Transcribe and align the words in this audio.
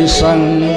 Marang 0.00 0.69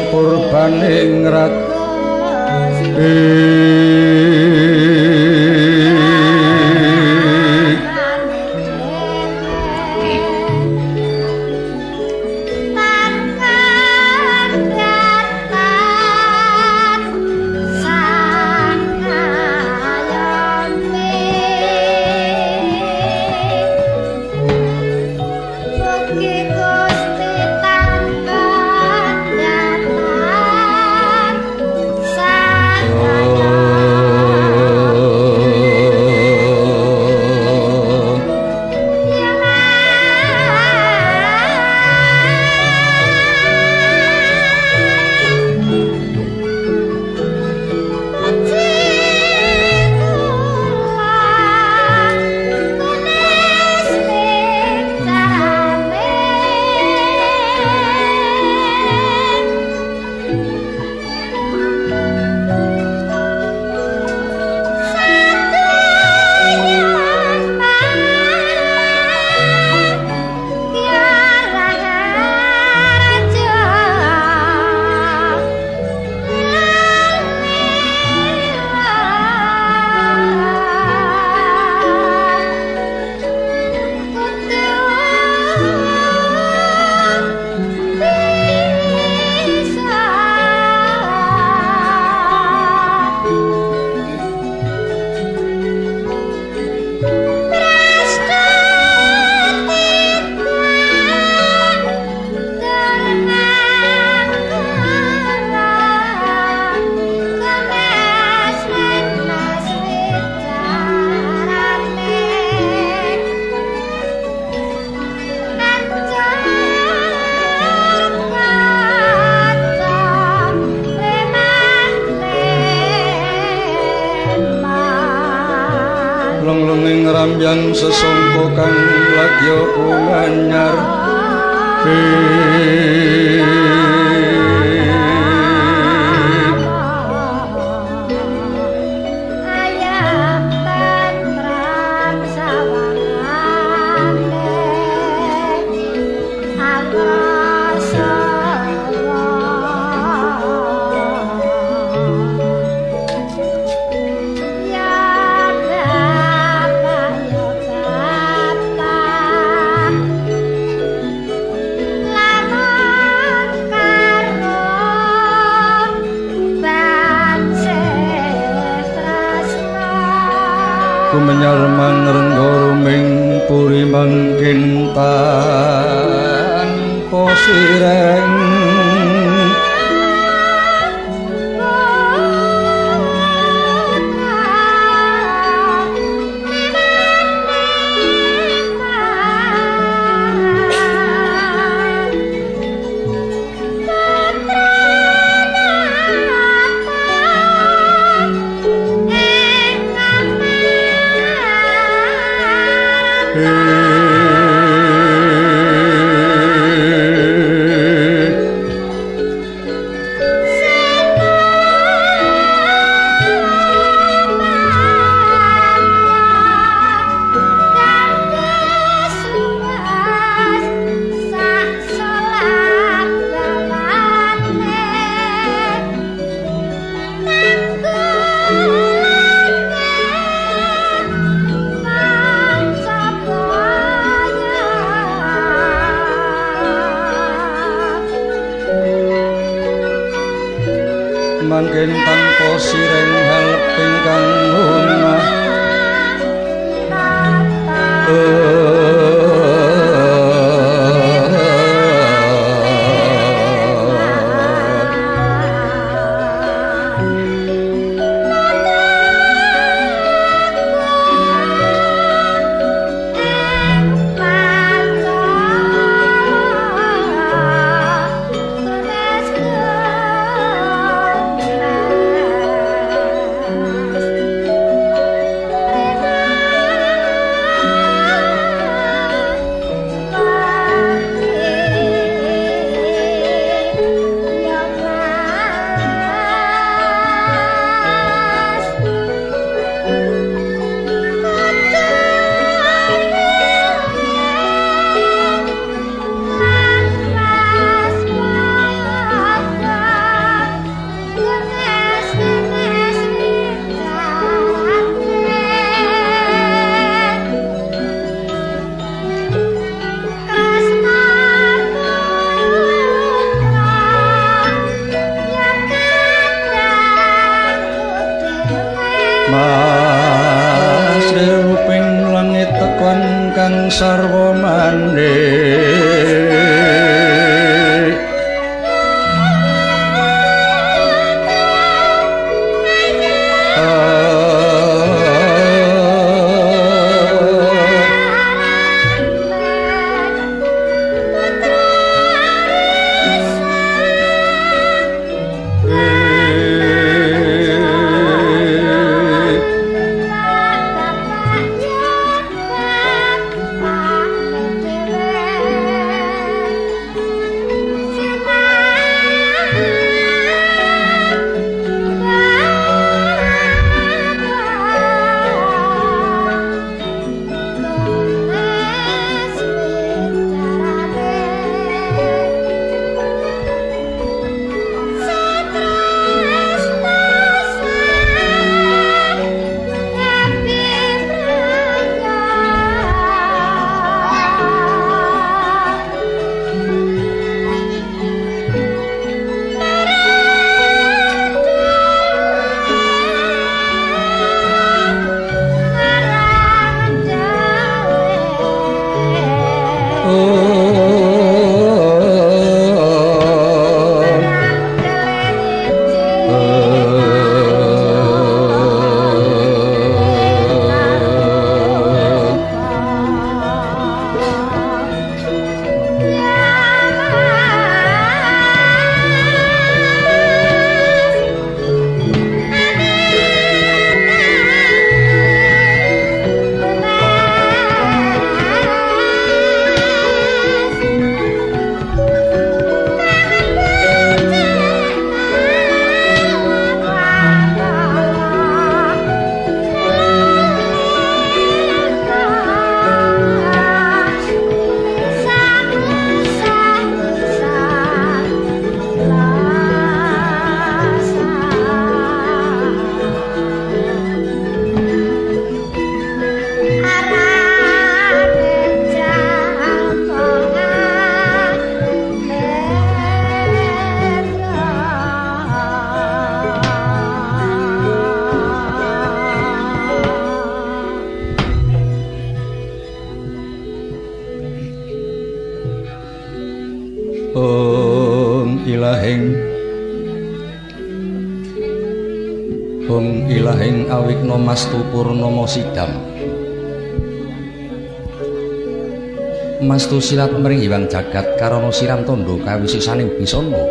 silat 490.14 490.30
mring 490.30 490.62
iwang 490.62 490.86
jagat 490.86 491.26
karana 491.42 491.74
siram 491.74 492.06
tondo 492.06 492.38
kawisisaning 492.46 493.10
bisana 493.18 493.66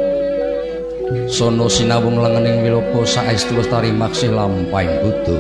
Sono 1.31 1.71
sinawung 1.71 2.19
lengening 2.19 2.67
wilopo 2.67 3.07
saestu 3.07 3.55
lestari 3.55 3.95
maksih 3.95 4.35
lampahing 4.35 4.91
Buddha. 5.07 5.39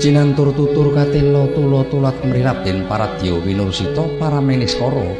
Cinantur 0.00 0.56
tutur 0.56 0.96
katelo 0.96 1.50
tulo 1.52 1.84
tulat 1.92 2.16
mrirat 2.24 2.64
den 2.64 2.88
paradya 2.88 3.36
para 4.16 4.40
meniskara 4.40 5.12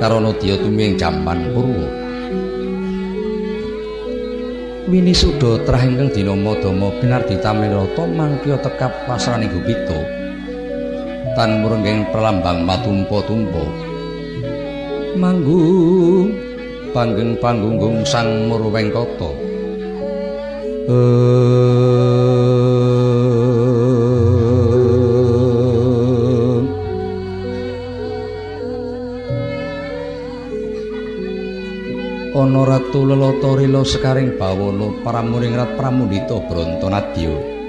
karana 0.00 0.32
dia 0.40 0.56
tuming 0.56 0.96
jaman 0.96 1.52
purwa. 1.52 1.84
Wini 4.88 5.12
suda 5.12 5.60
trah 5.68 5.84
ingkang 5.84 6.14
dina 6.16 6.32
madama 6.32 6.94
binardi 6.96 7.36
tamirata 7.44 8.08
mangkya 8.08 8.56
tekap 8.62 8.94
pasraning 9.04 9.52
gupita 9.52 10.19
tan 11.34 11.62
murenggeng 11.62 12.06
pralambang 12.10 12.66
matumpa-tumpa. 12.66 13.64
Manggung 15.18 16.34
panggeng 16.90 17.38
panggunggung 17.38 18.02
sang 18.06 18.50
murwengkata. 18.50 19.30
Ana 32.40 32.62
ratu 32.64 33.04
lelata 33.04 33.52
rila 33.52 33.84
sekaring 33.84 34.40
bawana 34.40 34.88
pramuning 35.04 35.52
rat 35.54 35.76
pramundita 35.76 36.40
brontonadya 36.48 37.59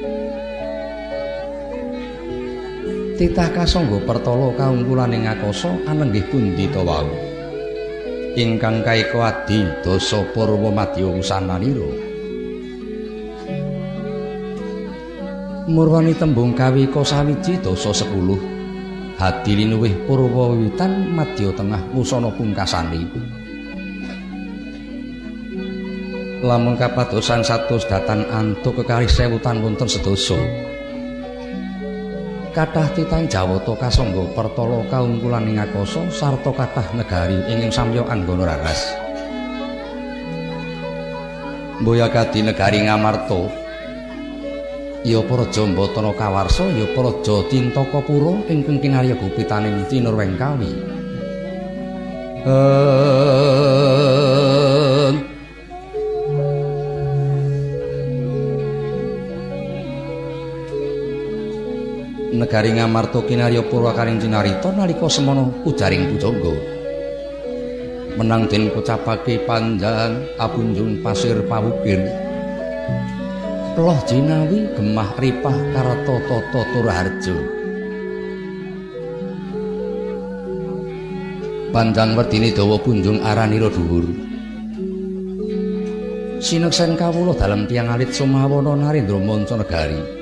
titah 3.22 3.54
kasangga 3.54 4.02
pertala 4.02 4.50
kaungkulaning 4.58 5.30
akasa 5.30 5.70
anenggih 5.86 6.26
pundi 6.34 6.66
ta 6.74 6.82
wau? 6.82 7.06
Ingkang 8.34 8.82
kaika 8.82 9.30
adi 9.30 9.62
dasa 9.86 10.26
purwa 10.34 10.74
madya 10.74 11.06
wusananira. 11.06 11.86
Murwani 15.70 16.18
tembung 16.18 16.58
kawi 16.58 16.90
kosawiji 16.90 17.62
dasa 17.62 17.94
10 17.94 19.22
hadi 19.22 19.52
linuwih 19.54 19.94
purwa 20.10 20.58
wiwitan 20.58 21.14
madya 21.14 21.54
tengah 21.54 21.94
musana 21.94 22.34
pungkasane. 22.34 23.06
Lamun 26.42 26.74
kapadosan 26.74 27.46
satus 27.46 27.86
datan 27.86 28.26
antuk 28.34 28.82
kekalih 28.82 29.06
sewutan 29.06 29.62
wonten 29.62 29.86
sedasa 29.86 30.71
kathah 32.52 32.88
titah 32.92 33.24
jawata 33.32 33.74
kasangga 33.80 34.28
pertala 34.36 34.84
kaungkulan 34.92 35.48
ing 35.48 35.58
akasa 35.60 36.04
sarta 36.12 36.52
kathah 36.52 36.92
negari 36.94 37.40
ing 37.48 37.72
samya 37.72 38.04
anggana 38.12 38.52
raras. 38.52 38.82
Boya 41.82 42.06
negari 42.14 42.86
Ngamarta 42.86 43.42
ya 45.02 45.18
praja 45.26 45.66
Mbatana 45.66 46.14
Kawarsa 46.14 46.70
ya 46.78 46.86
praja 46.94 47.42
Tintakapura 47.50 48.46
ingkang 48.54 48.78
kinarya 48.78 49.18
gupitaning 49.18 49.90
Tinurweng 49.90 50.38
Kawi 50.38 50.70
negari 62.42 62.74
ngamarta 62.74 63.22
kinarya 63.22 63.62
purwakaring 63.70 64.18
cinarita 64.18 64.74
nalika 64.74 65.06
semana 65.06 65.46
ujaring 65.62 66.10
pujangga. 66.10 66.54
Menang 68.18 68.50
den 68.50 68.74
pocapake 68.74 69.46
panjang 69.46 70.26
abunjung 70.42 71.06
pasir 71.06 71.38
pawukir. 71.46 72.02
Loh 73.78 74.00
jinawi 74.10 74.74
gemah 74.74 75.14
ripah 75.22 75.54
karata 75.54 76.16
tata 76.26 76.62
turaharja. 76.74 77.38
Panjang 81.72 82.18
werdine 82.18 82.50
dawa 82.52 82.76
punjung 82.82 83.22
aranira 83.22 83.70
dhuwur. 83.70 84.04
Sineksen 86.42 86.98
kawula 86.98 87.38
dalem 87.38 87.70
tiang 87.70 87.94
alit 87.94 88.12
sumawana 88.12 88.74
narendra 88.74 89.22
manca 89.22 89.56
negari 89.56 90.21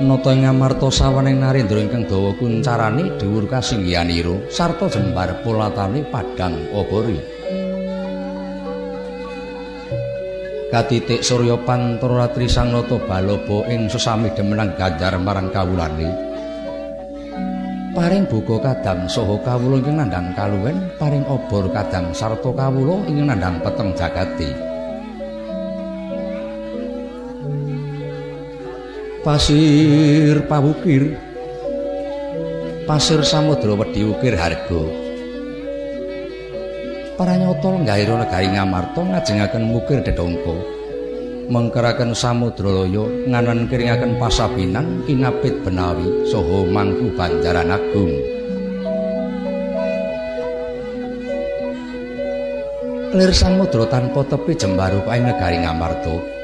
nata 0.00 0.32
ing 0.32 0.48
amarta 0.48 0.88
sawening 0.88 1.44
narendra 1.44 1.76
ingkang 1.76 2.08
dawa 2.08 2.32
kuncarane 2.40 3.20
dhuwur 3.20 3.44
kasinggihanira 3.44 4.48
sarta 4.48 4.88
jembar 4.88 5.44
polatane 5.44 6.00
padhang 6.08 6.56
obori. 6.72 7.20
Katitik 10.70 11.20
surya 11.20 11.60
pantara 11.66 12.32
trisang 12.32 12.72
nata 12.72 12.96
balaba 13.04 13.68
ing 13.68 13.92
sesami 13.92 14.32
demenang 14.32 14.72
ganjar 14.80 15.20
marang 15.20 15.52
kawulane. 15.52 16.08
Paring 17.90 18.24
buka 18.30 18.56
kadang 18.62 19.10
saha 19.10 19.36
kawula 19.44 19.82
ingkang 19.82 19.98
nandhang 19.98 20.30
kaluwen 20.32 20.78
paring 20.96 21.26
obor 21.26 21.68
kadang 21.74 22.14
sarta 22.16 22.48
kawula 22.54 23.04
ingkang 23.04 23.34
nandhang 23.34 23.58
peteng 23.60 23.90
jagati 23.98 24.69
pasir 29.20 30.48
pawukir. 30.48 31.12
Pasir 32.88 33.20
samudra 33.22 33.76
wedi 33.76 34.02
ukir 34.02 34.34
harga. 34.34 34.82
Paranyata 37.20 37.68
nggaira 37.84 38.14
negari 38.24 38.48
ngamarta 38.48 39.00
ngajengaken 39.04 39.64
mukir 39.68 40.00
dedongko. 40.00 40.56
Mengkeraken 41.52 42.16
samudra 42.16 42.70
loyo 42.72 43.10
nganan 43.28 43.68
kiringaken 43.68 44.16
pasabinan 44.16 45.04
kinapit 45.04 45.52
benawi 45.62 46.24
saha 46.24 46.58
mangku 46.64 47.12
banjaran 47.12 47.76
agung. 47.76 48.12
Lir 53.10 53.34
samudra 53.34 53.84
tanpa 53.90 54.22
tepi 54.22 54.54
jembaru 54.54 55.02
kae 55.04 55.20
negari 55.20 55.58
ngamarta 55.60 56.39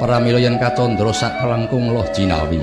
pramila 0.00 0.40
yen 0.40 0.56
kacandra 0.56 1.12
sak 1.12 1.44
kelangkung 1.44 1.92
loh 1.92 2.08
jinawi. 2.16 2.56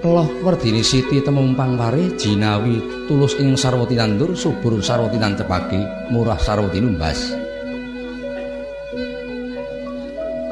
Loh 0.00 0.28
werdini 0.40 0.80
siti 0.80 1.20
temumpang 1.20 1.76
pare 1.76 2.16
jinawi 2.16 3.04
tulus 3.04 3.36
ing 3.36 3.52
sarwati 3.52 4.00
nandur 4.00 4.32
subur 4.32 4.80
sarwati 4.80 5.20
nancepake 5.20 6.08
murah 6.08 6.40
sarwati 6.40 6.80
numbas. 6.80 7.20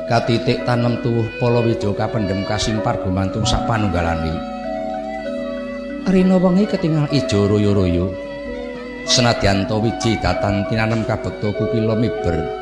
Katitik 0.05 0.69
tanem 0.69 1.00
tuwuh 1.00 1.25
palawijo 1.41 1.97
kapendhem 1.97 2.45
kasimpar 2.45 3.00
gumantung 3.00 3.49
sak 3.49 3.64
panunggalane. 3.64 4.37
Rina 6.05 6.37
wengi 6.37 6.69
ketingal 6.69 7.09
ijo 7.09 7.49
royo-royo. 7.49 8.12
Senadyan 9.09 9.64
to 9.64 9.81
wiji 9.81 10.21
datan 10.21 10.69
tinanem 10.69 11.09
kabekta 11.09 11.49
kukila 11.57 11.97
miber 11.97 12.62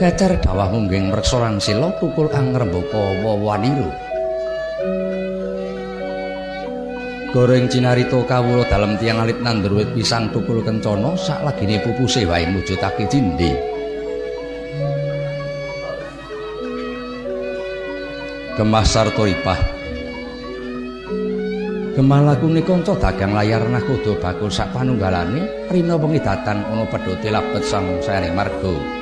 kecer 0.00 0.40
dawah 0.40 0.68
mungging 0.72 1.12
mreksa 1.12 1.40
lan 1.40 1.60
sila 1.60 1.92
tukul 2.00 2.28
angrembaka 2.32 3.02
wawanira 3.20 3.90
goreng 7.32 7.64
cinarita 7.68 8.20
kawula 8.28 8.64
dalem 8.68 8.96
tiang 9.00 9.24
alit 9.24 9.40
nandur 9.40 9.76
wit 9.76 9.88
pisang 9.96 10.28
tukul 10.32 10.60
kencana 10.60 11.16
sak 11.16 11.40
lagine 11.44 11.80
pupuse 11.80 12.24
wae 12.28 12.44
mujudake 12.48 13.08
cindhe 13.08 13.72
gemah 18.52 18.84
sarta 18.84 19.24
ripah. 19.24 19.56
Gemah 21.92 22.24
lakune 22.24 22.64
kanca 22.64 22.96
dagang 22.96 23.36
layar 23.36 23.68
nakoda 23.68 24.16
bakul 24.16 24.48
sak 24.48 24.72
panunggalane 24.72 25.68
rina 25.68 25.92
wengi 26.00 26.24
datan 26.24 26.64
ana 26.64 26.88
pedhote 26.88 27.28
labet 27.28 27.64
sang 27.68 27.84
saring 28.00 28.32
marga 28.32 29.01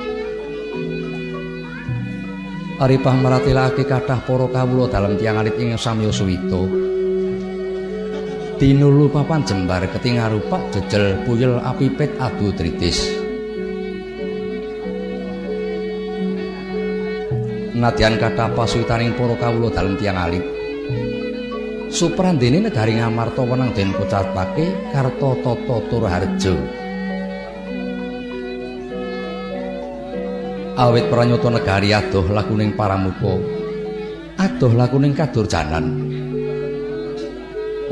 Aripah 2.80 3.12
maratilake 3.12 3.84
kathah 3.84 4.24
para 4.24 4.48
kawula 4.48 4.88
dalem 4.88 5.20
tiyang 5.20 5.36
alit 5.36 5.52
ing 5.60 5.76
samya 5.76 6.08
suwita. 6.08 6.64
Tinulu 8.56 9.12
papan 9.12 9.44
jembar 9.44 9.84
ketingarupak 9.84 10.72
jejel 10.72 11.20
puyel 11.28 11.60
apipit 11.60 12.08
adu 12.16 12.48
tritis. 12.56 13.04
Nadyan 17.76 18.16
kathah 18.16 18.48
pasuwitaning 18.56 19.12
para 19.12 19.36
kawula 19.36 19.68
dalem 19.68 20.00
tiyang 20.00 20.16
alit. 20.16 20.44
Suprandene 21.92 22.64
negari 22.64 22.96
Ngamarta 22.96 23.44
wenang 23.44 23.76
den 23.76 23.92
kocapake 23.92 24.88
Karta 24.88 25.30
Tata 25.44 25.76
Turharjo. 25.92 26.88
Awit 30.80 31.12
pranyata 31.12 31.52
negari 31.52 31.92
adoh 31.92 32.24
lakuning 32.32 32.72
paramuka. 32.72 33.36
Adoh 34.40 34.72
lakuning 34.72 35.12
kadurjanan. 35.12 36.08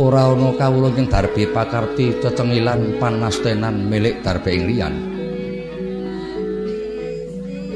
Ora 0.00 0.32
ana 0.32 0.56
kawula 0.56 0.88
ing 0.96 1.04
darbe 1.04 1.44
pakarti 1.52 2.16
cecengilan 2.16 2.96
panastenan 2.96 3.92
milik 3.92 4.24
darbe 4.24 4.56
ing 4.56 4.64
liyan. 4.72 4.94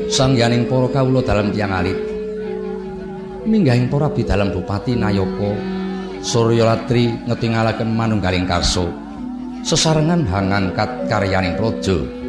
Sangyaning 0.09 0.64
para 0.64 0.88
kawula 0.88 1.21
dalam 1.21 1.52
tiang 1.52 1.76
alit. 1.76 2.00
Minggahing 3.45 3.92
para 3.92 4.09
abdi 4.09 4.25
dalam 4.25 4.49
Bupati 4.49 4.97
Nayaka 4.97 5.52
Suryalatri 6.25 7.28
ngetingalaken 7.28 7.92
manunggaling 7.92 8.49
karso. 8.49 8.88
Sesarengan 9.61 10.25
hangan 10.25 10.73
kat 10.73 11.04
karyaning 11.04 11.61
praja. 11.61 12.21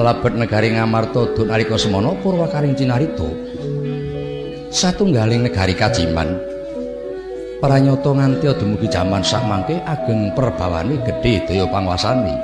Labet 0.00 0.38
negari 0.38 0.74
Ngamarta 0.74 1.34
dun 1.34 1.50
nalika 1.50 1.74
semana 1.74 2.14
Purwakaring 2.22 2.78
Cinarita. 2.78 3.26
Satunggaling 4.68 5.48
negari 5.48 5.74
kajiman 5.74 6.38
pranyata 7.58 8.10
nganti 8.14 8.46
dumugi 8.54 8.86
jaman 8.86 9.24
sakmangke 9.24 9.82
ageng 9.82 10.30
perbawane 10.36 10.94
gedhe 11.02 11.42
daya 11.42 11.66
panguasane 11.66 12.34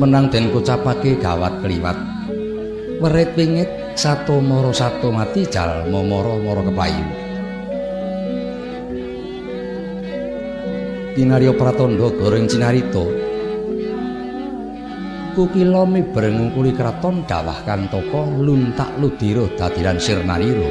menang 0.00 0.32
den 0.32 0.50
kucapake 0.50 1.20
gawat 1.20 1.60
kliwat. 1.64 1.96
Werit 3.00 3.32
wingit 3.32 3.79
sato 3.94 4.38
moro 4.38 4.70
sato 4.70 5.10
mati 5.10 5.46
jal 5.46 5.86
momoro 5.90 6.38
moro 6.38 6.62
kepayu 6.66 7.06
Kinaryo 11.10 11.52
Pratondo 11.58 12.14
goreng 12.14 12.46
cinarito 12.46 13.04
Kukilo 15.34 15.82
mi 15.86 16.06
berengungkuli 16.06 16.74
keraton 16.74 17.26
dawah 17.26 17.66
kantoko 17.66 18.30
luntak 18.30 18.94
ludiro 18.98 19.50
dadiran 19.58 19.98
sirnaliro 19.98 20.70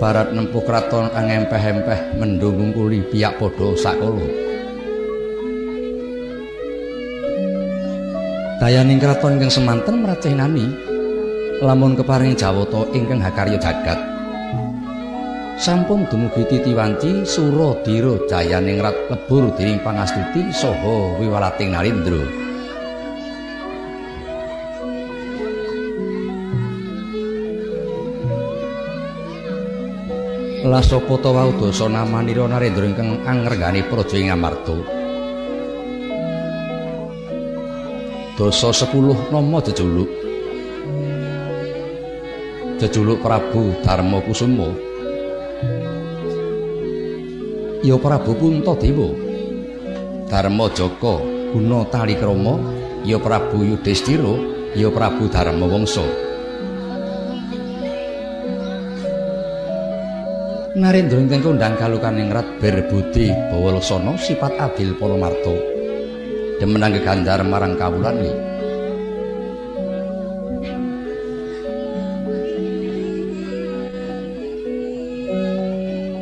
Barat 0.00 0.30
nempuh 0.30 0.62
keraton 0.62 1.10
angempeh-empeh 1.12 2.16
mendungungkuli 2.16 3.10
piak 3.12 3.36
podo 3.36 3.74
sakolo 3.74 4.47
Dayaning 8.58 8.98
kraton 8.98 9.38
ingkang 9.38 9.54
semanten 9.54 10.02
mracenani 10.02 10.66
lamun 11.62 11.94
keparing 11.94 12.34
Jawata 12.34 12.90
ingkang 12.90 13.22
hakarya 13.22 13.54
jagat. 13.54 13.94
Sampun 15.62 16.02
dumugi 16.10 16.42
titiwanci 16.42 17.22
sura 17.22 17.78
dira 17.86 18.18
jayaning 18.26 18.82
rat 18.82 18.98
lebur 19.14 19.54
dening 19.54 19.78
pangastuti 19.78 20.50
saha 20.50 21.22
wiwalating 21.22 21.70
Narendra. 21.70 22.18
Lasopata 30.66 31.30
wau 31.30 31.54
dasa 31.62 31.86
namanira 31.86 32.50
Narendra 32.50 32.90
ingkang 32.90 33.22
angregani 33.22 33.86
praja 33.86 34.18
ing 34.18 34.34
Amarta. 34.34 34.97
Dosa 38.38 38.70
10 38.70 39.34
nama 39.34 39.58
jejuluk 39.58 40.06
jejuluk 42.78 43.18
Prabu 43.18 43.74
Darma 43.82 44.22
Kusuma. 44.22 44.70
Ya 47.82 47.98
Prabu 47.98 48.38
Puntadewa 48.38 49.10
Darma 50.30 50.70
Jaka 50.70 51.18
guna 51.50 51.82
tali 51.90 52.14
krama 52.14 52.62
ya 53.02 53.18
Prabu 53.18 53.66
Yudhistira. 53.66 54.54
Ya 54.78 54.86
Prabu 54.86 55.26
Darma 55.26 55.66
Wangsa. 55.66 56.06
Narendra 60.78 61.18
ingkang 61.18 61.42
kondang 61.42 61.74
kalukaning 61.74 62.30
rat 62.30 62.46
berbudi 62.62 63.34
bawalasana 63.50 64.14
sifat 64.14 64.54
adil 64.62 64.94
para 64.94 65.18
marta 65.18 65.77
demenang 66.58 66.98
gegandar 66.98 67.40
marang 67.46 67.78
kawulan 67.78 68.18
iki. 68.18 68.34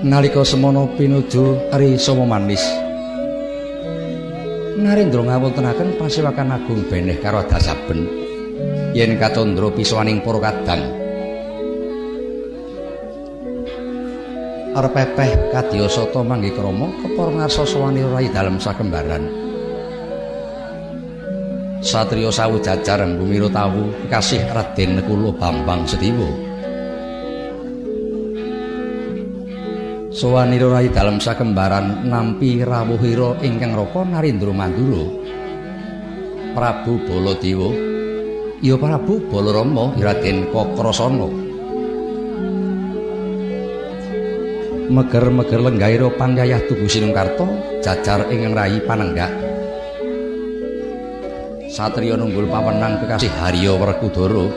Nalika 0.06 0.46
semana 0.46 0.86
pinuju 0.94 1.74
ri 1.74 1.98
sama 1.98 2.22
manis. 2.38 2.62
Narendra 4.76 5.24
ngawontenaken 5.24 5.98
pasewakan 5.98 6.54
agung 6.54 6.84
beneh 6.86 7.18
karo 7.18 7.42
dasaben 7.48 8.06
yen 8.94 9.18
katondra 9.18 9.66
pisowaning 9.72 10.22
para 10.22 10.38
kadang. 10.46 10.82
Arepepeh 14.76 15.56
kadyasata 15.56 16.20
manggi 16.20 16.52
krama 16.52 16.92
kepara 17.00 17.32
ngarsa 17.32 17.64
sawani 17.64 18.04
rai 18.12 18.28
dalem 18.28 18.60
sakembaran 18.60 19.24
Satrio 21.96 22.28
sawu 22.28 22.60
jajar 22.60 23.08
tawu 23.48 23.88
kasih 24.12 24.44
Raden 24.52 25.00
Nekulo 25.00 25.32
Bambang 25.32 25.88
Sediwo. 25.88 26.28
Sowaniro 30.12 30.76
rai 30.76 30.92
dalam 30.92 31.16
sakembaran 31.16 32.04
nampi 32.04 32.60
rawuhira 32.60 33.40
ingkang 33.40 33.72
raka 33.72 34.04
Narendra 34.12 34.52
Mandura. 34.52 35.08
Prabu 36.52 37.00
Baladewa 37.08 37.72
ya 38.60 38.76
Prabu 38.76 39.16
Balarama 39.32 39.96
Raden 39.96 40.52
Kakrasana. 40.52 41.28
Meger-meger 44.92 45.60
lenggahira 45.64 46.12
panggayah 46.12 46.60
tugu 46.68 46.92
Sinungkarta 46.92 47.48
jajar 47.80 48.28
ingkang 48.28 48.52
rai 48.52 48.84
panenggak 48.84 49.45
Satrio 51.76 52.16
nunggul 52.16 52.48
pawenang 52.48 53.04
kekasih 53.04 53.28
Haryo 53.36 53.76
Werkudara. 53.76 54.48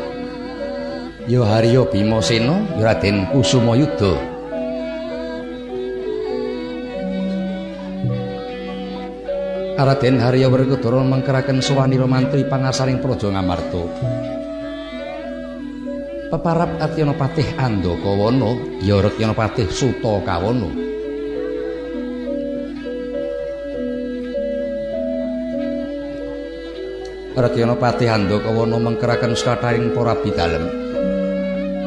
Ya 1.28 1.44
Haryo 1.44 1.84
Bimasena, 1.92 2.64
ya 2.80 2.96
Raden 2.96 3.28
Kusuma 3.36 3.76
Yudha. 3.76 4.16
Raden 9.76 10.16
Haryo 10.16 10.48
Werkudara 10.48 11.04
mengkeraken 11.04 11.60
sowanira 11.60 12.08
mantri 12.08 12.48
pangasaring 12.48 13.04
Praja 13.04 13.28
Ngamarta. 13.36 13.84
Peparap 16.32 16.72
Atyanapatih 16.80 17.52
Andakawana, 17.60 18.80
ya 18.80 18.96
Rekyanapatih 19.04 19.68
Sutakawana. 19.68 20.89
Radyana 27.38 27.78
Pati 27.78 28.10
Handakawana 28.10 28.82
mengkeraken 28.82 29.38
sakathahing 29.38 29.94
para 29.94 30.18
bidalem. 30.18 30.66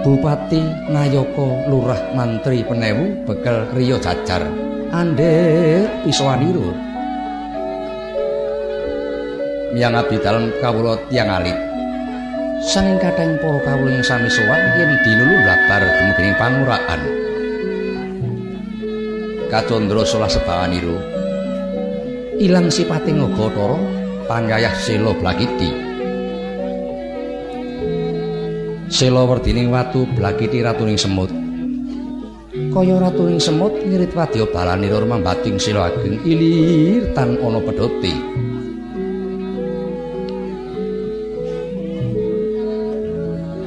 Bupati 0.07 0.63
Nayaka 0.87 1.67
Lurah 1.67 2.15
Mantri 2.15 2.63
Penewu 2.63 3.27
bekel 3.27 3.67
Riyo 3.75 3.99
Jajar. 3.99 4.47
Ande 4.95 5.83
Piswaniro. 6.07 6.71
Miyang 9.75 9.99
abdi 9.99 10.21
dalem 10.23 10.55
kawula 10.63 10.95
tiyang 11.11 11.33
alit. 11.33 11.59
Sanging 12.63 13.03
kathahing 13.03 13.35
para 13.43 13.59
kawula 13.67 13.99
ing 13.99 14.05
sami 14.07 14.31
sowan 14.31 14.63
yen 14.79 14.95
dinulu 15.03 15.35
blabar 15.43 15.83
dumugi 15.83 16.31
panguraan. 16.39 17.01
Kacandra 19.51 20.07
salah 20.07 20.31
sebawaniro. 20.31 21.03
Ilang 22.39 22.71
sipating 22.71 23.23
Gathara 23.23 24.02
panggayah 24.27 24.75
Sela 24.79 25.13
Blakiti. 25.15 25.71
Sela 28.93 29.25
werdining 29.25 29.73
watu 29.73 30.05
Blakiti 30.15 30.61
ratuning 30.61 31.01
semut. 31.01 31.31
Kaya 32.53 33.01
ratuning 33.01 33.41
semut 33.41 33.73
ngirit 33.73 34.13
wadya 34.13 34.45
balanira 34.49 35.03
mambating 35.03 35.57
Sela 35.57 35.91
ageng 35.91 36.21
ilir 36.27 37.11
tan 37.17 37.39
ana 37.41 37.61
pedhote. 37.61 38.15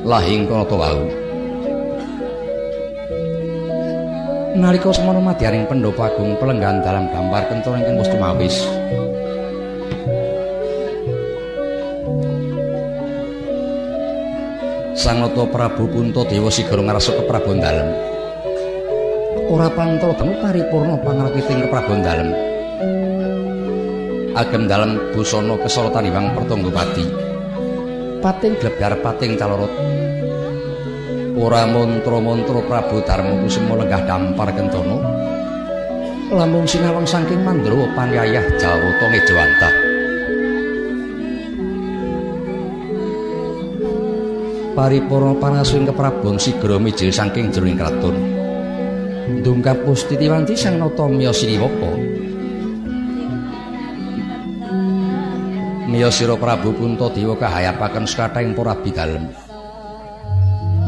Lahing 0.05 0.45
kana 0.45 0.63
to 0.69 0.77
wau. 0.77 1.25
nalika 4.55 4.87
semono 4.95 5.19
madyaning 5.19 5.67
pendopo 5.67 5.99
agung 5.99 6.39
pelenggan 6.39 6.79
dalam 6.79 7.11
gambar 7.11 7.43
kentur 7.51 7.75
ingkang 7.75 7.99
wis 7.99 8.07
tumawis 8.07 8.55
Sang 15.05 15.21
Nata 15.21 15.45
Prabu 15.45 15.85
Puntadewa 15.85 16.49
sigara 16.49 16.81
ngrasa 16.81 17.13
keprabon 17.13 17.61
dalem 17.61 17.93
ora 19.53 19.69
pantra 19.69 20.09
temu 20.17 20.33
paripurna 20.41 20.97
pangrapiting 20.97 21.61
keprabon 21.61 22.01
dalem 22.01 22.33
agem 24.33 24.65
dalem 24.65 24.97
busana 25.13 25.61
kesorotan 25.61 26.09
Hyang 26.09 26.33
Pertanggapati 26.33 27.05
pating 28.17 28.57
glebyar 28.57 28.97
pating 29.05 29.37
calorot. 29.37 29.69
Ora 31.37 31.69
mantra-mantra 31.69 32.65
Prabu 32.65 32.97
Darma 33.05 33.37
Kusuma 33.45 33.77
lenggah 33.77 34.09
dampar 34.09 34.57
kentono 34.57 35.05
lamun 36.33 36.65
sinawang 36.65 37.05
saking 37.05 37.45
mandrawa 37.45 37.85
panyayah 37.93 38.41
Jawata 38.57 39.05
Ngejawantah 39.13 39.84
paripurna 44.75 45.31
panasuwing 45.39 45.87
keprabon 45.87 46.35
sigra 46.35 46.75
mijil 46.75 47.07
saking 47.07 47.47
jroning 47.47 47.79
kraton 47.79 48.15
ndungkap 49.39 49.87
Pustitiwanti 49.87 50.53
sang 50.53 50.77
nata 50.77 51.07
miya 51.07 51.31
siniwaka 51.31 51.91
miya 55.87 56.11
sira 56.11 56.35
Prabu 56.35 56.75
Puntadewa 56.75 57.39
kahayapaken 57.39 58.03
sakathahing 58.03 58.51
para 58.51 58.75
abdi 58.75 58.91
dalem 58.91 59.31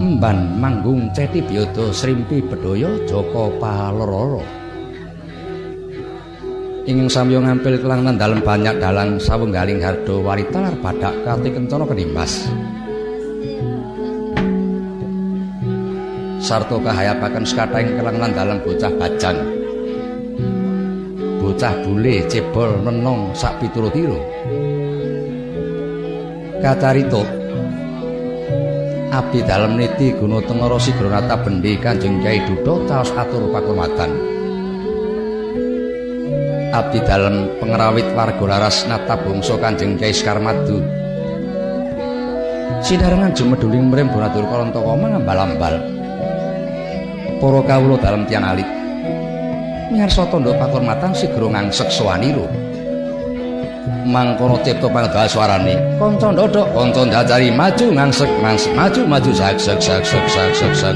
emban 0.04 0.60
manggung 0.60 1.08
ceti 1.16 1.40
biodo 1.40 1.96
srimpi 1.96 2.44
bedoyo 2.44 3.08
joko 3.08 3.56
palororo 3.56 4.44
ingin 6.84 7.08
samyo 7.08 7.40
ngampil 7.40 7.80
kelangan 7.80 8.20
dalam 8.20 8.44
banyak 8.44 8.84
dalang 8.84 9.16
sawenggaling 9.16 9.80
hardo 9.80 10.20
waritalar 10.20 10.76
badak 10.84 11.16
kati 11.24 11.56
kencono 11.56 11.88
kenimas 16.48 16.64
sarto 16.64 16.80
kahayapakan 16.80 17.44
sekatain 17.44 18.00
kelangan 18.00 18.32
dalam 18.32 18.58
bocah 18.64 18.92
bajang 18.96 19.36
bocah 21.44 21.74
bule 21.84 22.24
cebol 22.32 22.72
menong 22.88 23.36
sak 23.36 23.60
pituro 23.60 23.92
tiro 23.92 24.24
kacarito 26.64 27.28
Abdi 29.08 29.40
dalem 29.44 29.82
niti 29.82 30.14
guna 30.14 30.40
tengara 30.46 30.78
sigronata 30.78 31.36
bendi 31.42 31.74
kanjeng 31.80 32.22
Kyai 32.22 32.44
Dudo 32.44 32.86
caos 32.86 33.10
atur 33.18 33.50
pakurmatan. 33.50 34.14
Abdi 36.70 37.02
dalem 37.02 37.50
pengerawit 37.58 38.14
warga 38.14 38.46
laras 38.46 38.86
nata 38.86 39.18
bangsa 39.18 39.58
kanjeng 39.58 39.98
Kyai 39.98 40.14
Skarmadu. 40.14 40.86
Sinarengan 42.84 43.34
jumeduling 43.34 43.90
mrem 43.90 44.12
bonatur 44.12 44.46
kalantaka 44.46 44.94
mangambal-ambal. 44.94 45.97
Para 47.38 47.62
kawula 47.62 47.96
dalem 48.02 48.26
tiang 48.26 48.46
alit. 48.46 48.66
Miarsa 49.94 50.26
tandha 50.28 50.52
pakurmatan 50.58 51.14
sigra 51.14 51.48
ngangsek 51.48 51.90
sawanira. 51.94 52.68
mangkono 54.08 54.56
cipta 54.64 54.88
pangdal 54.88 55.28
suarane 55.28 55.76
kanca 56.00 56.32
ndodok 56.32 56.68
kanca 56.72 57.02
ndajari 57.06 57.52
maju 57.52 57.86
ngangsek 57.92 58.32
ngangsek 58.42 58.72
maju 58.80 59.02
maju 59.12 59.32
sak 59.36 59.60
sak 59.60 59.80
sak 59.84 60.04
sak 60.08 60.26
sak 60.32 60.52
sak 60.56 60.96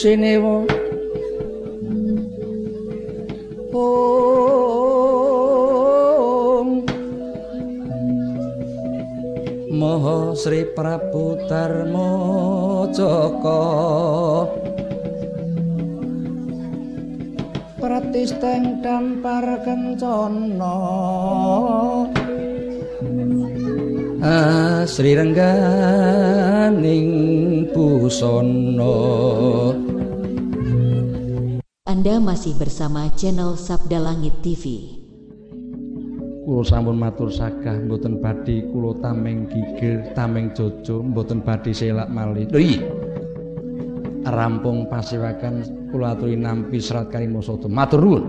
she 0.00 0.16
never 0.16 0.49
channel 33.20 33.52
Sabda 33.52 34.00
Langit 34.00 34.32
TV. 34.40 34.96
Kulo 36.40 36.64
sampun 36.64 36.96
matur 36.96 37.28
sagah 37.28 37.76
mboten 37.84 38.16
badhe 38.16 38.64
kula 38.72 38.96
tameng 39.04 39.44
gigir, 39.44 40.00
tameng 40.16 40.56
jojo, 40.56 41.04
mboten 41.04 41.44
badhe 41.44 41.68
selak 41.68 42.08
malih. 42.08 42.48
Lho 42.48 42.80
Rampung 44.24 44.88
pasiwakan 44.88 45.60
kula 45.92 46.16
aturi 46.16 46.32
nampi 46.32 46.80
serat 46.80 47.12
kalimasata. 47.12 47.68
Matur 47.68 48.00
nuwun. 48.00 48.24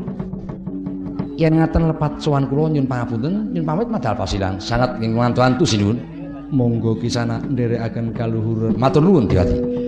Yen 1.40 1.56
ngaten 1.64 1.88
lepat 1.96 2.20
sowan 2.20 2.52
kula 2.52 2.76
nyun 2.76 2.84
pangapunten, 2.84 3.48
nyun 3.56 3.64
pamit 3.64 3.88
madal 3.88 4.20
pasilan. 4.20 4.60
Sangat 4.60 5.00
ing 5.00 5.16
wantu-wantu 5.16 5.64
sinuwun. 5.64 6.04
Monggo 6.52 7.00
kisana 7.00 7.40
nderekaken 7.40 8.12
kaluhur. 8.12 8.76
Matur 8.76 9.08
nuwun 9.08 9.32
Diwati. 9.32 9.81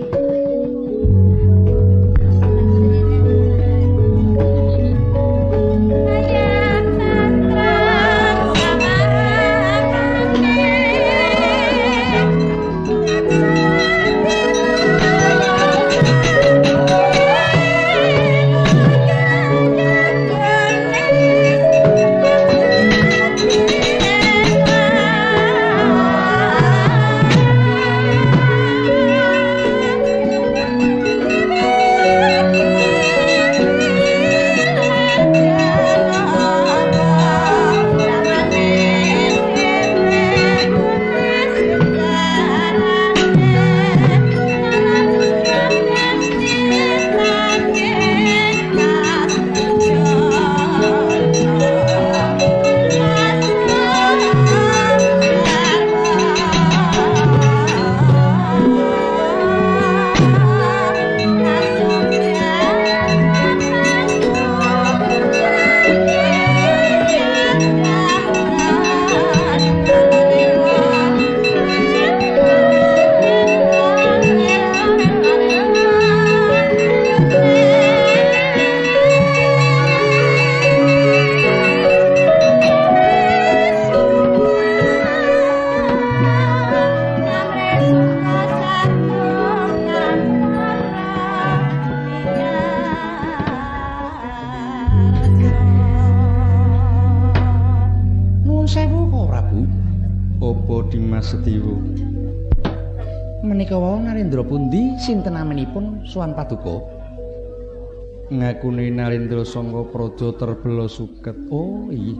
Praja 110.14 110.30
terbelo 110.38 110.86
suket. 110.86 111.34
Oh 111.50 111.90
iya. 111.90 112.14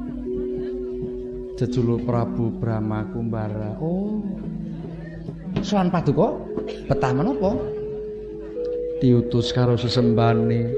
Jejuluk 1.54 2.02
Prabu 2.02 2.50
Brahma 2.58 3.06
Kumbara. 3.14 3.78
Oh. 3.78 4.18
Suwan 5.62 5.94
Paduka 5.94 6.34
betah 6.90 7.14
menapa? 7.14 7.54
Diutus 8.98 9.54
karo 9.54 9.78
sesembane 9.78 10.74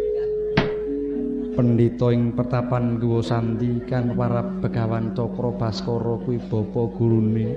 pendhita 1.56 2.12
ing 2.12 2.36
pertapan 2.36 3.00
Guwa 3.00 3.24
Sandi 3.24 3.80
kang 3.88 4.12
para 4.12 4.44
begawan 4.60 5.16
Cakra 5.16 5.56
Baskara 5.56 6.20
kuwi 6.20 6.36
bapa 6.36 6.80
gurune. 7.00 7.56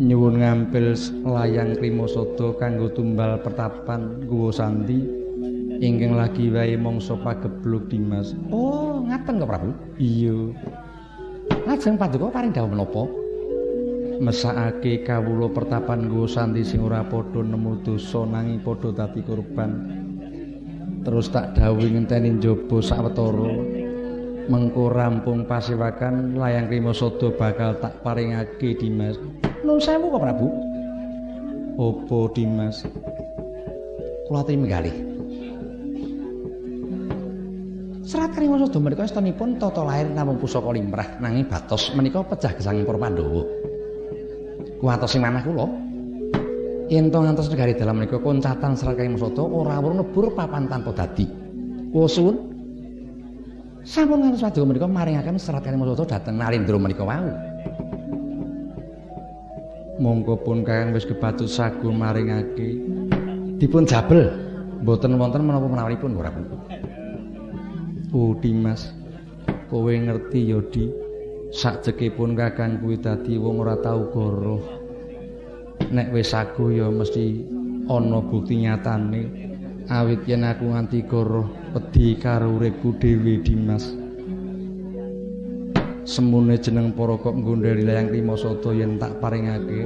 Nyuwun 0.00 0.40
ngampil 0.40 0.96
layang 1.20 1.76
krimasada 1.76 2.56
kanggo 2.56 2.88
tumbal 2.96 3.44
pertapan 3.44 4.24
guwa 4.24 4.48
sandi 4.48 5.17
ingkang 5.78 6.18
lagi 6.18 6.50
wae 6.50 6.74
mangsa 6.74 7.14
pagebluk 7.14 7.86
Dimas. 7.86 8.34
Oh, 8.50 9.06
ngaten 9.06 9.38
kok 9.38 9.48
Prabu? 9.48 9.70
Iya. 9.96 10.54
Lajeng 11.64 11.96
paduka 11.96 12.34
paring 12.34 12.52
dawuh 12.52 12.70
menapa? 12.70 13.02
Mesakake 14.18 15.06
kawula 15.06 15.46
pertapan 15.54 16.10
guwa 16.10 16.26
sandi 16.26 16.66
sing 16.66 16.82
ora 16.82 17.06
padha 17.06 17.38
nemu 17.38 17.86
dosa 17.86 18.26
nanging 18.26 18.58
padha 18.66 18.90
dadi 18.90 19.22
korban. 19.22 19.70
Terus 21.06 21.30
tak 21.30 21.54
dawuh 21.54 21.86
ngenteni 21.86 22.36
njaba 22.36 22.78
sawetara. 22.82 23.52
Mengko 24.48 24.88
rampung 24.90 25.44
pasiwakan 25.44 26.34
layang 26.40 26.66
krimasada 26.72 27.30
bakal 27.36 27.76
tak 27.78 28.00
paringake 28.02 28.74
Dimas. 28.80 29.14
Nun 29.62 29.78
sewu 29.78 30.10
kok 30.10 30.22
Prabu. 30.24 30.48
Opo 31.78 32.32
Dimas? 32.34 32.82
Kula 34.26 34.42
aturi 34.42 34.58
menggalih. 34.58 35.07
Serat 38.68 38.76
Kariwasa 38.76 38.76
do 38.76 38.84
menika 38.84 39.04
estunipun 39.08 39.56
tata 39.56 39.80
lahir 39.80 40.12
namung 40.12 40.36
pusaka 40.36 40.68
limrah 40.76 41.16
nanging 41.24 41.48
batos 41.48 41.88
menika 41.96 42.20
pecah 42.20 42.52
gesanging 42.52 42.84
para 42.84 43.00
Pandhawa. 43.00 43.42
Kuwatos 44.76 45.08
sing 45.08 45.24
manah 45.24 45.40
kula. 45.40 45.66
Yen 46.92 47.08
to 47.08 47.16
ngantos 47.16 47.48
negari 47.48 47.72
dalam 47.72 47.96
menika 47.96 48.20
koncatan 48.20 48.76
Serat 48.76 49.00
Kariwasa 49.00 49.40
ora 49.40 49.80
wurung 49.80 50.04
nebur 50.04 50.36
papan 50.36 50.68
tanpa 50.68 50.92
dadi. 50.92 51.24
Kula 51.88 52.08
suwun 52.12 52.36
sampun 53.88 54.20
ngantos 54.20 54.44
wadya 54.44 54.68
menika 54.68 54.84
maringaken 54.84 55.40
Serat 55.40 55.64
Kariwasa 55.64 56.04
dhateng 56.04 56.36
Narendra 56.36 56.76
menika 56.76 57.08
wau. 57.08 57.28
monggo 59.98 60.38
pun 60.38 60.62
kang 60.62 60.94
wis 60.94 61.02
kebatut 61.02 61.50
sagu 61.50 61.90
maringake 61.90 62.78
dipun 63.58 63.82
jabel 63.82 64.30
mboten 64.86 65.18
wonten 65.18 65.42
menapa 65.42 65.66
menawaripun 65.66 66.14
ora 66.14 66.30
pun 66.30 66.46
Oh 68.08 68.32
Dimas. 68.40 68.88
Kowe 69.68 69.92
ngerti 69.92 70.48
ya 70.48 70.64
Di. 70.72 70.88
Sakjekipun 71.52 72.32
kakang 72.36 72.80
kuwi 72.80 72.96
dadi 73.00 73.36
wong 73.36 73.60
ora 73.60 73.76
tau 73.84 74.08
goroh. 74.08 74.64
Nek 75.92 76.12
wis 76.16 76.32
sagu 76.32 76.72
ya 76.72 76.88
mesti 76.88 77.44
ana 77.84 78.24
bukti 78.24 78.64
nyatane. 78.64 79.22
Awit 79.92 80.24
yen 80.24 80.44
aku 80.44 80.72
nganti 80.72 81.04
goroh 81.04 81.52
pedhi 81.76 82.16
karo 82.16 82.56
uripku 82.56 82.96
dhewe 82.96 83.44
Dimas. 83.44 83.92
Semune 86.08 86.56
jeneng 86.56 86.96
para 86.96 87.20
kok 87.20 87.36
nggondhari 87.36 87.84
layang 87.84 88.08
krimasada 88.08 88.72
yen 88.72 88.96
tak 88.96 89.20
paringake. 89.20 89.84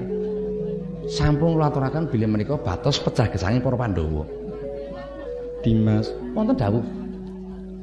Sampun 1.10 1.58
kula 1.58 1.74
aturaken 1.74 2.06
bilih 2.06 2.30
menika 2.30 2.54
batos 2.54 3.02
pecah 3.02 3.26
gesange 3.26 3.58
para 3.58 3.74
Pandhawa. 3.74 4.22
Dimas. 5.66 6.14
Wonten 6.34 6.54
dawuh 6.54 7.01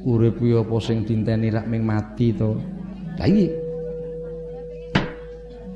urip 0.10 0.42
kuwi 0.42 0.58
apa 0.58 0.76
sing 0.82 1.06
dinteni 1.06 1.54
rak 1.54 1.70
ming 1.70 1.86
mati 1.86 2.34
to? 2.34 2.58
Lha 3.22 3.26
iki 3.30 3.48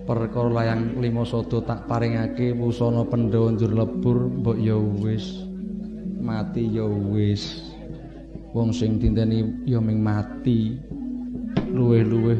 perkara 0.03 0.49
layang 0.49 0.97
krimasada 0.97 1.63
tak 1.63 1.85
paringake 1.87 2.51
wusana 2.57 3.05
Pandhawa 3.05 3.53
njur 3.53 3.71
lebur 3.77 4.17
mbok 4.41 4.57
ya 4.57 4.75
wis. 4.75 5.45
Mati 6.17 6.65
ya 6.73 6.87
wis. 6.87 7.61
Wong 8.57 8.73
sing 8.73 8.97
dinteni 8.97 9.69
ya 9.69 9.77
ming 9.77 10.01
mati. 10.01 10.81
Luweh-luweh 11.73 12.39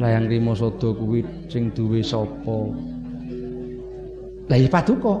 layang 0.00 0.28
rimo 0.28 0.56
sodo 0.56 0.96
kuwi 0.96 1.24
sing 1.52 1.72
duwe 1.76 2.00
sapa? 2.00 2.58
Lah 4.48 4.56
iki 4.56 4.68
paduka. 4.68 5.14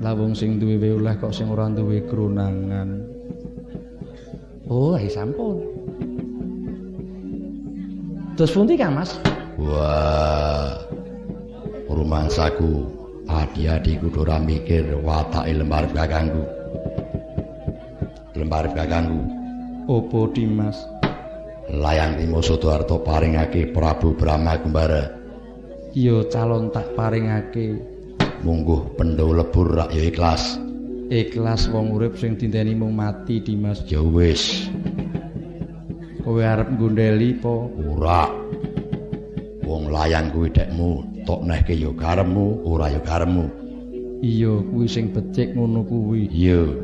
Lah 0.00 0.16
wong 0.16 0.32
sing 0.32 0.56
duwe 0.56 0.80
weoleh 0.80 1.16
kok 1.20 1.32
sing 1.32 1.52
ora 1.52 1.68
duwe 1.68 2.00
kronangan 2.08 3.09
oh 4.70 4.94
ae 4.94 5.10
sampun 5.10 5.58
terus 8.38 8.54
pundi 8.54 8.78
kang 8.78 8.94
mas 8.94 9.18
wah 9.58 10.78
rumangsaku 11.90 12.86
kudu 14.00 14.24
ora 14.24 14.38
mikir 14.38 14.86
watake 15.02 15.52
lemar 15.52 15.84
kakangku 15.90 16.42
lembar 18.40 18.72
kakangku. 18.72 19.20
Opo 19.90 20.32
Dimas? 20.32 20.80
Layang 21.70 22.18
Timo 22.18 22.40
Sodoarto 22.42 23.04
paringake 23.04 23.70
Prabu 23.70 24.16
Brahma 24.16 24.58
Kembara. 24.58 25.12
Iya 25.92 26.26
calon 26.32 26.72
tak 26.72 26.96
paringake. 26.96 27.78
Mungguh 28.40 28.96
pendhawa 28.96 29.44
lebur 29.44 29.68
rak 29.76 29.92
ya 29.92 30.08
ikhlas. 30.08 30.56
Ikhlas 31.10 31.66
wong 31.74 31.90
urip 31.90 32.14
sing 32.14 32.38
dinteni 32.38 32.70
mung 32.78 32.94
mati 32.94 33.42
Dimas. 33.42 33.82
Ya 33.90 33.98
wis. 33.98 34.70
Kowe 36.22 36.38
arep 36.38 36.70
nggondeli 36.70 37.34
po? 37.34 37.66
Ora. 37.82 38.30
Wong 39.66 39.90
layang 39.90 40.30
kuwi 40.30 40.54
dekmu, 40.54 41.02
tok 41.26 41.42
nehke 41.50 41.74
ya 41.74 41.90
karemu, 41.98 42.62
ora 42.62 42.94
ya 42.94 43.02
karemu. 43.02 43.50
Iya, 44.22 44.62
kuwi 44.70 44.86
sing 44.86 45.10
becik 45.10 45.58
ngono 45.58 45.82
kuwi. 45.82 46.30
Iya. 46.30 46.78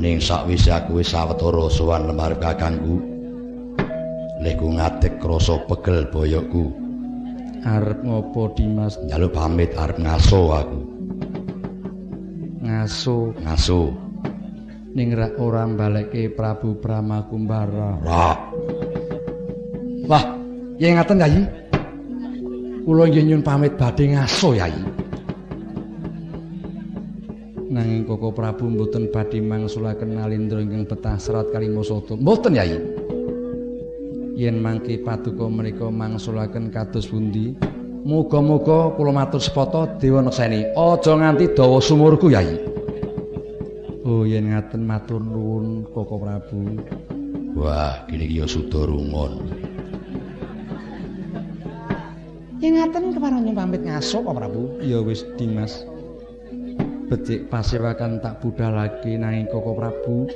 Ning 0.00 0.16
sakwise 0.16 0.72
aku 0.72 1.04
wis 1.04 1.12
sawetara 1.12 1.68
sowan 1.68 2.08
lemar 2.08 2.40
kakangku. 2.40 3.04
Leku 4.40 4.80
ngadeg 4.80 5.20
krasa 5.20 5.60
pegel 5.68 6.08
boyokku. 6.08 6.72
Arep 7.68 8.00
ngopo 8.00 8.48
Dimas? 8.56 8.96
Njaluk 9.04 9.36
pamit 9.36 9.76
arep 9.76 10.00
ngaso 10.00 10.56
aku. 10.56 10.89
Ngaso 12.80 13.36
Ngaso. 13.44 13.92
ning 14.96 15.12
rak 15.12 15.36
ora 15.36 15.68
balekke 15.68 16.32
Prabu 16.32 16.80
Brahma 16.80 17.28
Kumbara. 17.28 18.00
Ra. 18.00 18.32
Wah, 20.08 20.24
yen 20.80 20.96
ngaten 20.96 21.20
Yayi. 21.20 21.42
Kula 22.88 23.04
nggih 23.04 23.20
nyuwun 23.28 23.44
pamit 23.44 23.76
badhe 23.76 24.16
ngaso 24.16 24.56
Yayi. 24.56 24.80
Nanging 27.68 28.08
Koko 28.08 28.32
Prabu 28.32 28.64
mboten 28.72 29.12
badhe 29.12 29.44
mangsulaken 29.44 30.16
Nalindra 30.16 30.64
ingkang 30.64 30.88
betah 30.88 31.20
serat 31.20 31.52
Kalimasata. 31.52 32.16
Mboten 32.16 32.56
Yayi. 32.56 32.80
Yen 34.40 34.56
mangke 34.56 35.04
paduka 35.04 35.52
menika 35.52 35.92
mangsulaken 35.92 36.72
kados 36.72 37.12
pundi? 37.12 37.52
Muga-muga 38.00 38.96
kula 38.96 39.12
matur 39.12 39.44
sepata 39.44 39.84
dewa 40.00 40.24
nekseni. 40.24 40.72
Aja 40.72 41.12
nganti 41.12 41.52
dawa 41.52 41.78
sumurku 41.84 42.32
Yayi. 42.32 42.69
Oh, 44.20 44.28
yen 44.28 44.52
ngaten 44.52 44.84
matur 44.84 45.16
nuwun 45.16 45.88
Koko 45.96 46.20
Prabu. 46.20 46.76
Wah, 47.56 48.04
kene 48.04 48.28
iki 48.28 48.36
ya 48.36 48.44
suda 48.44 48.84
rungon. 48.84 49.48
Yen 52.60 52.76
ngaten 52.76 53.16
keparon 53.16 53.48
nyuwun 53.48 53.56
pamit 53.56 53.80
ngaso 53.80 54.20
Pak 54.20 54.36
Prabu. 54.36 54.76
Ya 54.84 55.00
wis 55.00 55.24
Dimas. 55.40 55.88
Becik 57.08 57.48
pasewakan 57.48 58.20
tak 58.20 58.44
budhalake 58.44 59.16
nanging 59.16 59.48
Koko 59.48 59.72
Prabu. 59.72 60.28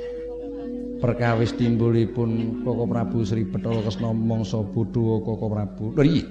Perkawis 0.97 1.53
timbulipun 1.53 2.65
Koko 2.65 2.89
Prabu 2.89 3.21
Sri 3.21 3.45
Bathara 3.45 3.85
Kesna 3.85 4.09
mangsa 4.09 4.65
bodho 4.65 5.21
Koko 5.21 5.45
Prabu. 5.45 5.93
Lho. 5.93 6.25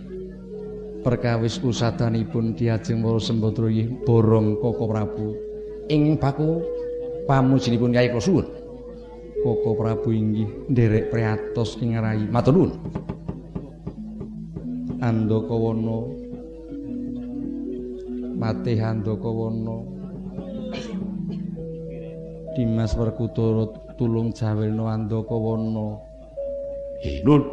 Perkawis 1.06 1.62
usadanipun 1.62 2.58
diajeng 2.58 2.98
para 2.98 3.22
sembodrayi 3.22 3.86
borong 4.02 4.58
Koko 4.58 4.90
Prabu. 4.90 5.38
Ing 5.86 6.18
baku 6.18 6.73
pamujinipun 7.24 7.92
Kyai 7.92 8.12
suwun. 8.20 8.46
Koko 9.44 9.76
Prabu 9.76 10.08
inggih 10.08 10.48
nderek 10.72 11.12
priatos 11.12 11.76
ing 11.84 12.00
rayi. 12.00 12.24
Matur 12.32 12.52
nuwun. 12.56 12.72
Andakawana 15.04 15.98
Matih 18.40 18.80
Andakawana 18.80 19.76
Dimas 22.56 22.96
Werkudara 22.96 23.68
tulung 24.00 24.32
jawelna 24.32 24.96
Andakawana 24.96 26.00
Eh, 27.04 27.20
Nun. 27.20 27.44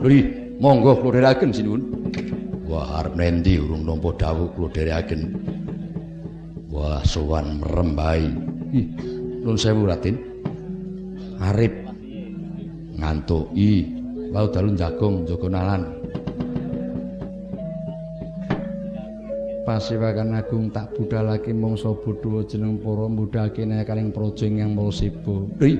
Lho 0.00 0.08
iki, 0.08 0.56
monggo 0.56 0.96
kula 1.04 1.20
dherekaken 1.20 1.52
sinuwun. 1.52 1.82
Wah, 2.64 3.04
arep 3.04 3.12
nendi 3.12 3.60
urung 3.60 3.84
nampa 3.84 4.16
dawuh 4.16 4.48
kula 4.56 4.72
dherekaken. 4.72 5.20
Wah, 6.74 6.98
sowan 7.06 7.62
merembai. 7.62 8.26
Ih, 8.74 8.86
nun 9.46 9.54
sewu 9.54 9.86
Raden. 9.86 10.18
Arep 11.38 11.70
ngantuki 12.98 13.86
wau 14.34 14.50
dalu 14.50 14.74
jagong 14.74 15.22
jaga 15.22 15.48
nalan. 15.54 15.82
Pasewakan 19.64 20.36
Agung 20.36 20.68
tak 20.74 20.92
budhalake 20.92 21.54
mangsa 21.54 21.88
bodho 21.94 22.44
jeneng 22.44 22.76
para 22.82 23.08
mbudhake 23.08 23.64
kaling 23.64 24.12
praja 24.12 24.44
ingkang 24.44 24.76
Malasiba. 24.76 25.36
Lho 25.56 25.64
iki. 25.64 25.78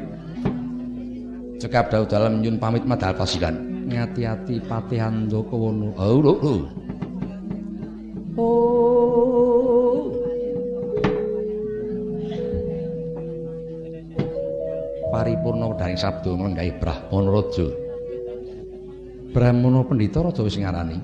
Cekap 1.60 1.92
dalu 1.92 2.06
dalam 2.08 2.40
nyun 2.40 2.56
pamit 2.56 2.86
madhal 2.86 3.12
pasilan. 3.12 3.84
Ngati-ati 3.90 4.62
Patih 4.64 5.04
Andakawana. 5.04 5.90
Oh, 6.00 6.16
lho, 6.22 6.32
lho. 6.40 6.54
Oh. 8.40 9.43
Paripurna 15.14 15.70
wedaring 15.70 15.94
sabda 15.94 16.26
nglenggahi 16.26 16.74
Brahmana 16.82 17.30
Raja. 17.30 17.70
Brahmana 19.30 19.86
Pandhita 19.86 20.26
Raja 20.26 20.42
wis 20.42 20.58
ngarani. 20.58 20.98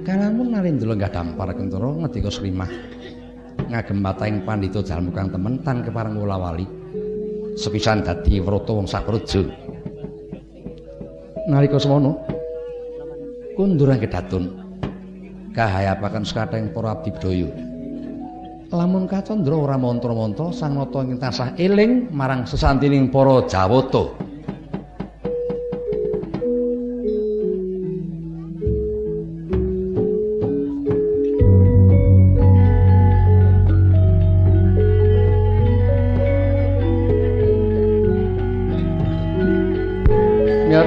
Kalamun 0.00 0.48
Narendra 0.56 0.96
lenggah 0.96 1.12
dampar 1.12 1.52
kentara 1.52 1.92
ngendika 1.92 2.32
Srimah. 2.32 2.72
Ngagem 3.68 4.00
mataing 4.00 4.48
pandhita 4.48 4.80
jalmu 4.80 5.12
kang 5.12 5.28
temen 5.28 5.60
tan 5.60 5.84
kepareng 5.84 6.16
wali. 6.24 6.64
Sepisan 7.60 8.00
dadi 8.00 8.40
wrata 8.40 8.72
wong 8.72 8.88
sapraja. 8.88 9.44
Nalika 11.52 11.76
semono 11.76 12.16
kundurang 13.60 14.00
kedatun 14.00 14.56
kahayapaken 15.52 16.24
sekathing 16.24 16.72
para 16.72 16.96
abdi 16.96 17.12
bidaya. 17.12 17.65
Lamun 18.76 19.08
kacandra 19.08 19.56
ora 19.56 19.80
mantra-mantra 19.80 20.52
sang 20.52 20.76
nata 20.76 21.00
ing 21.00 21.16
tasah 21.16 21.56
eling 21.56 22.12
marang 22.12 22.44
sesantining 22.44 23.08
para 23.08 23.48
Jawata. 23.48 24.28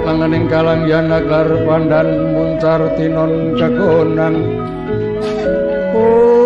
Langaning 0.09 0.49
kalang 0.49 0.89
yanak 0.89 1.29
lar 1.29 1.45
pandan 1.69 2.33
muncar 2.33 2.81
tinon 2.97 3.53
kagonan 3.61 4.35
Oh 5.93 6.38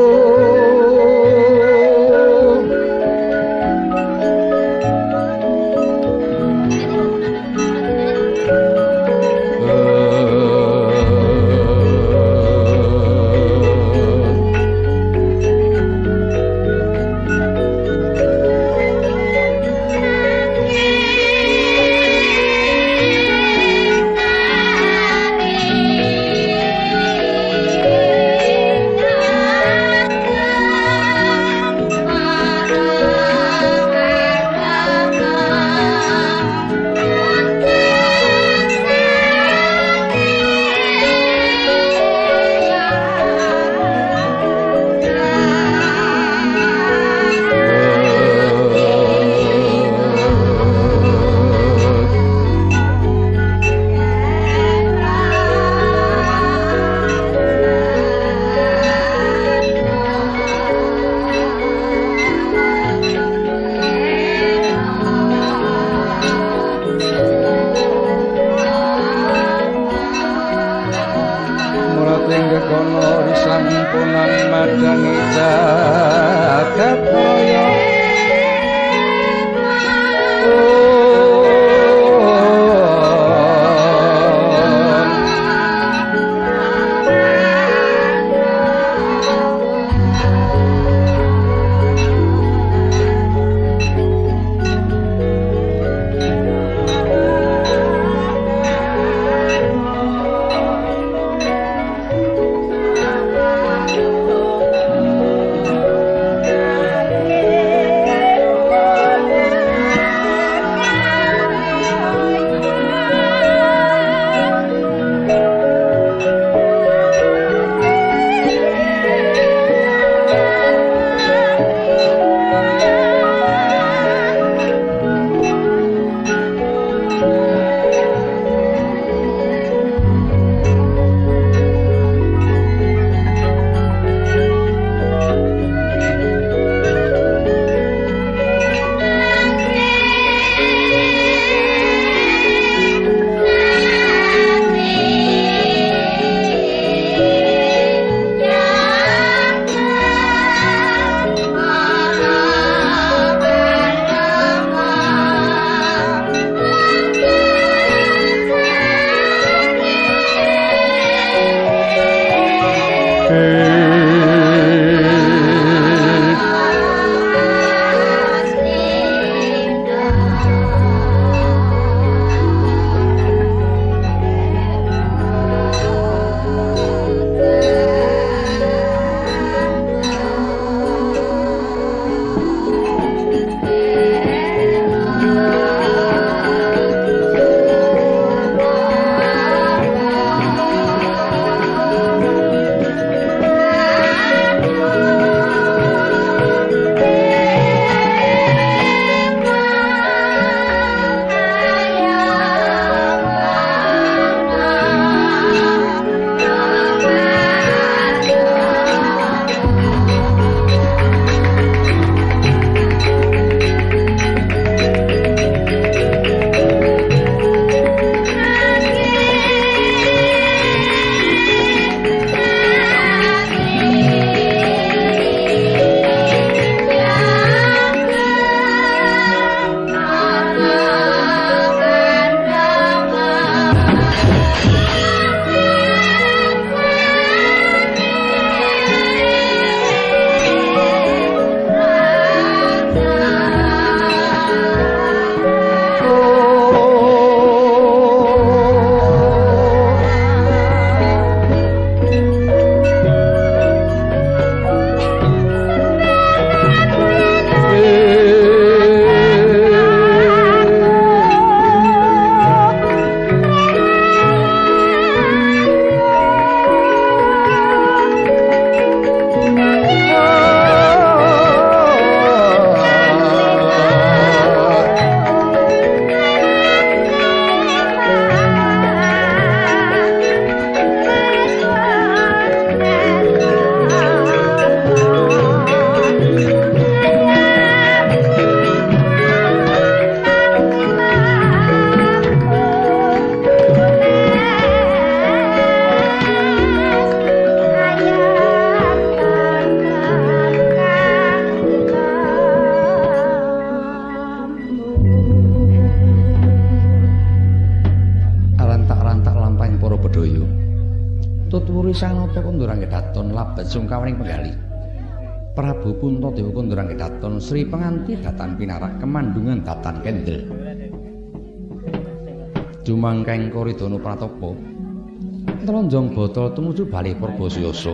Botol 326.34 326.49
tumuju 326.57 326.89
bali 326.89 327.13
Purbasiyasa. 327.13 327.93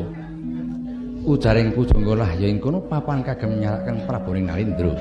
Ujaring 1.28 1.76
pujangga 1.76 2.24
lah 2.24 2.32
ya 2.40 2.48
ing 2.48 2.64
kono 2.64 2.80
papan 2.88 3.20
kagem 3.20 3.60
nyarakaken 3.60 4.08
Prabu 4.08 4.32
Narendra. 4.32 4.96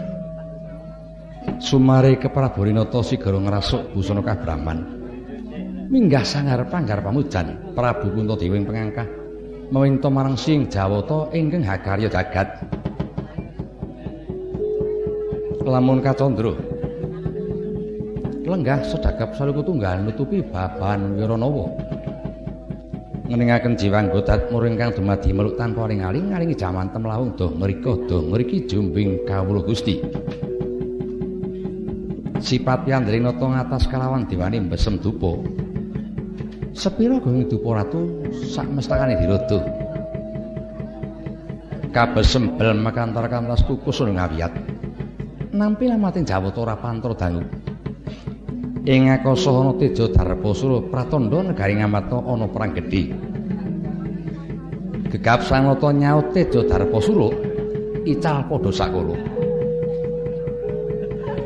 Sumare 1.63 2.19
kepraburinata 2.19 2.99
sigara 2.99 3.39
ngrasuk 3.39 3.95
busana 3.95 4.27
kabraman. 4.27 4.83
Minggah 5.87 6.27
sangar 6.27 6.67
panggar 6.67 6.99
pamujan 6.99 7.79
Prabu 7.79 8.11
Puntadewa 8.11 8.59
ing 8.59 8.67
pengangkah 8.67 9.07
mawinta 9.71 10.11
marang 10.11 10.35
sing 10.35 10.67
Jawata 10.67 11.31
ingkang 11.31 11.63
hakarya 11.63 12.11
jagat. 12.11 12.51
Lamun 15.63 16.03
Kacandra. 16.03 16.59
Lenggah 18.51 18.83
sedagap 18.83 19.31
saluku 19.39 19.63
tunggal 19.63 20.03
nutupi 20.03 20.43
baban 20.43 21.15
Wiranawa. 21.15 21.68
Ngeningaken 23.29 23.77
jiwang 23.77 24.09
godat 24.09 24.49
muring 24.49 24.81
kang 24.81 24.89
dumadi 24.97 25.37
meluk 25.37 25.61
tanpa 25.61 25.85
aling-aling 25.85 26.33
ngalingi 26.33 26.57
jaman 26.57 26.89
temlawung 26.89 27.37
doh 27.37 27.53
mrika 27.53 27.93
doh 28.09 28.25
mriki 28.25 28.65
jumbing 28.65 29.21
kawula 29.29 29.61
Gusti. 29.61 30.01
Sipat 32.41 32.89
yandring 32.89 33.29
nata 33.29 33.45
ngatas 33.45 33.85
kalawan 33.93 34.25
diwani 34.25 34.65
mbesem 34.65 34.97
dupa. 34.97 35.45
Sepira 36.73 37.21
gong 37.21 37.45
dupa 37.53 37.85
ratu 37.85 38.25
sak 38.49 38.65
mestakane 38.73 39.21
dirodo. 39.21 39.61
Kabesem 41.93 42.57
bel 42.57 42.73
makantar 42.81 43.29
kantas 43.29 43.61
kukus 43.69 44.01
ngawiyat. 44.09 44.57
Nampi 45.53 45.85
lamating 45.85 46.25
Jawata 46.25 46.65
ora 46.65 46.81
pantra 46.81 47.13
dangu. 47.13 47.45
Ing 48.89 49.13
akasa 49.13 49.53
ana 49.53 49.77
Teja 49.77 50.09
Darpasura 50.09 50.81
pratandha 50.81 51.45
negari 51.45 51.77
ngamatna 51.77 52.25
ana 52.25 52.49
perang 52.49 52.73
gedhe. 52.73 53.13
Gegap 55.13 55.45
sanata 55.45 55.93
nyaut 55.93 56.33
Teja 56.33 56.65
Darpasura 56.65 57.29
ical 58.09 58.49
padha 58.49 58.71
sakala. 58.73 59.13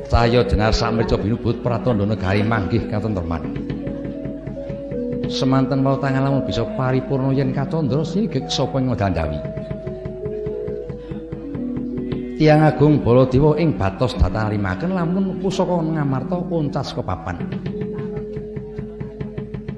Cahya 0.06 0.46
jenar 0.46 0.70
samrica 0.70 1.18
binubut 1.18 1.58
pratandha 1.66 2.06
negari 2.06 2.46
manggih 2.46 2.86
katentreman. 2.86 3.42
Semanten 5.26 5.82
wau 5.82 5.98
tangan 5.98 6.22
lamun 6.22 6.46
bisa 6.46 6.62
paripurna 6.78 7.34
yen 7.34 7.50
kacandra 7.50 8.06
sigek 8.06 8.46
sapa 8.46 8.78
ing 8.78 8.94
ngandawi. 8.94 9.51
Tiang 12.42 12.66
Agung 12.66 13.06
Baladewa 13.06 13.54
ing 13.54 13.78
batos 13.78 14.18
datang 14.18 14.50
lamun 14.50 15.38
pusaka 15.38 15.78
ngamarta 15.78 16.42
uncas 16.42 16.90
kepapan. 16.90 17.38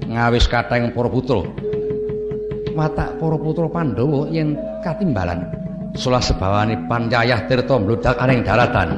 Ngawis 0.08 0.48
katheng 0.48 0.88
para 0.96 1.12
putra. 1.12 1.44
Watak 2.72 3.20
para 3.20 3.36
putra 3.36 3.68
Pandhawa 3.68 4.32
yen 4.32 4.56
katimbalan 4.80 5.44
solah 5.92 6.24
sebawane 6.24 6.88
Panjayah 6.88 7.44
Tirta 7.44 7.76
mbludak 7.76 8.16
aning 8.16 8.40
daratan. 8.40 8.93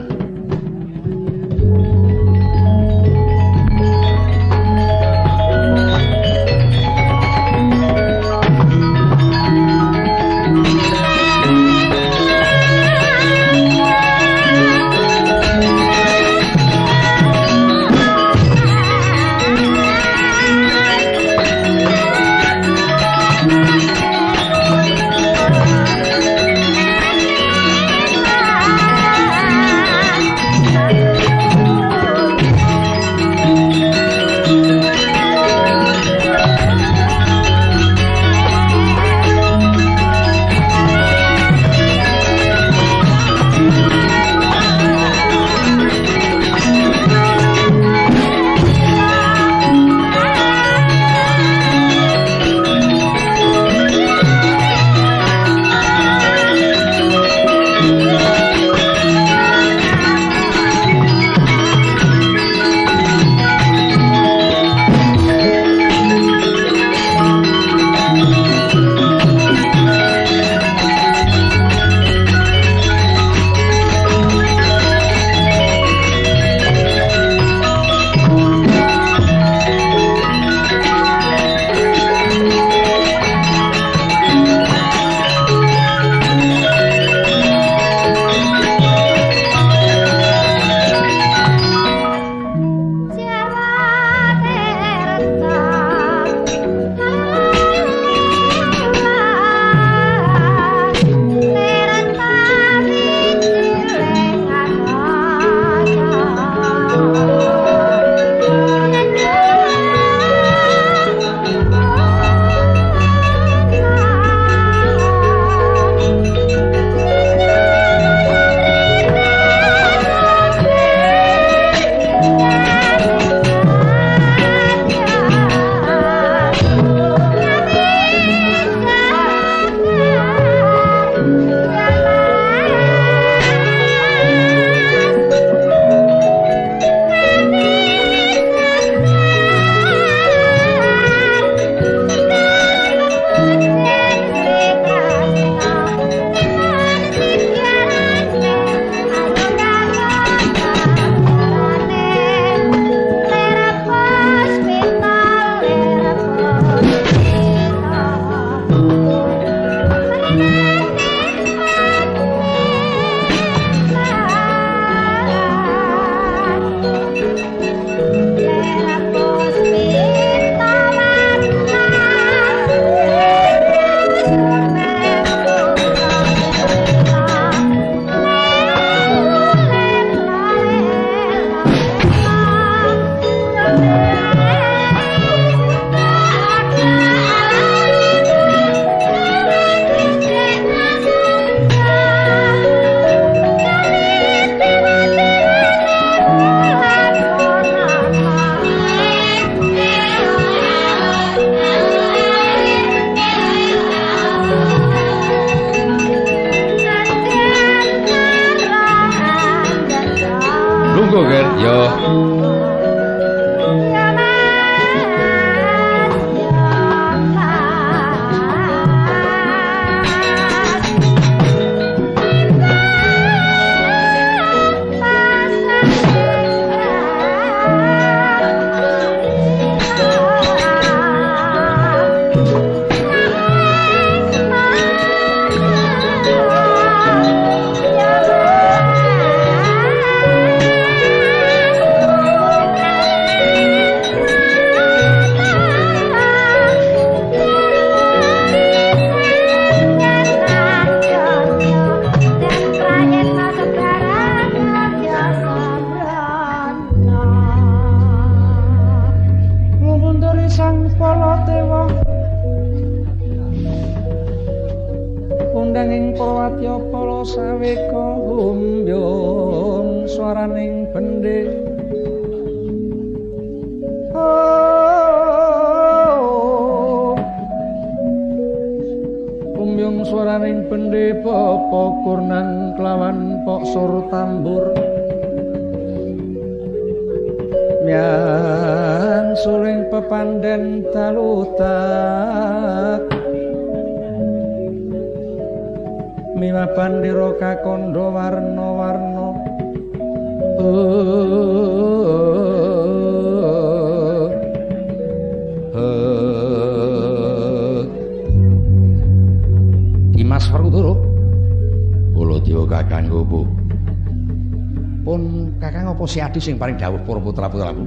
Adi 316.37 316.53
sing 316.53 316.61
paling 316.61 316.76
dawuh 316.76 317.01
para 317.01 317.16
putra-putraku? 317.16 317.80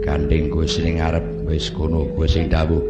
Gandeng 0.00 0.48
kowe 0.48 0.64
sing 0.64 0.96
ngarep 0.96 1.20
wis 1.44 1.68
kono 1.68 2.08
kowe 2.16 2.24
sing 2.24 2.48
dawuh. 2.48 2.80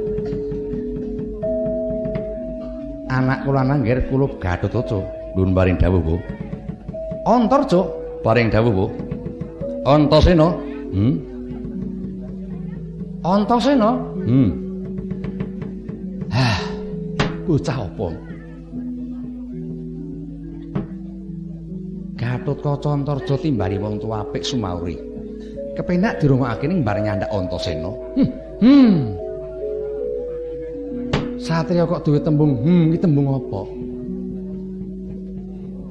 Anak 3.10 3.42
kula 3.42 3.66
nangger 3.66 4.06
kula 4.06 4.30
Gatotkaca. 4.38 5.02
Nun 5.34 5.50
paring 5.50 5.82
dawuh, 5.82 5.98
Bu. 5.98 6.14
Antarja 7.26 7.90
paring 8.22 8.54
dawuh, 8.54 8.70
Bu. 8.70 8.86
Antasena. 9.82 10.62
Hmm? 10.94 11.14
Antasena. 13.26 13.98
Hmm. 13.98 14.63
Antarja 23.24 23.40
timbali 23.40 23.80
wong 23.80 24.04
tuwa 24.04 24.20
apik 24.20 24.44
sumauri. 24.44 25.00
Kepenak 25.72 26.20
dirungokake 26.20 26.68
ning 26.68 26.84
bareng 26.84 27.08
nyandak 27.08 27.32
Antasena. 27.32 27.88
Hmm. 28.20 28.28
hmm. 28.60 28.92
Satria 31.40 31.88
kok 31.88 32.04
duwe 32.04 32.20
tembung 32.20 32.60
hmm 32.60 32.92
iki 32.92 33.00
tembung 33.00 33.32
apa? 33.32 33.64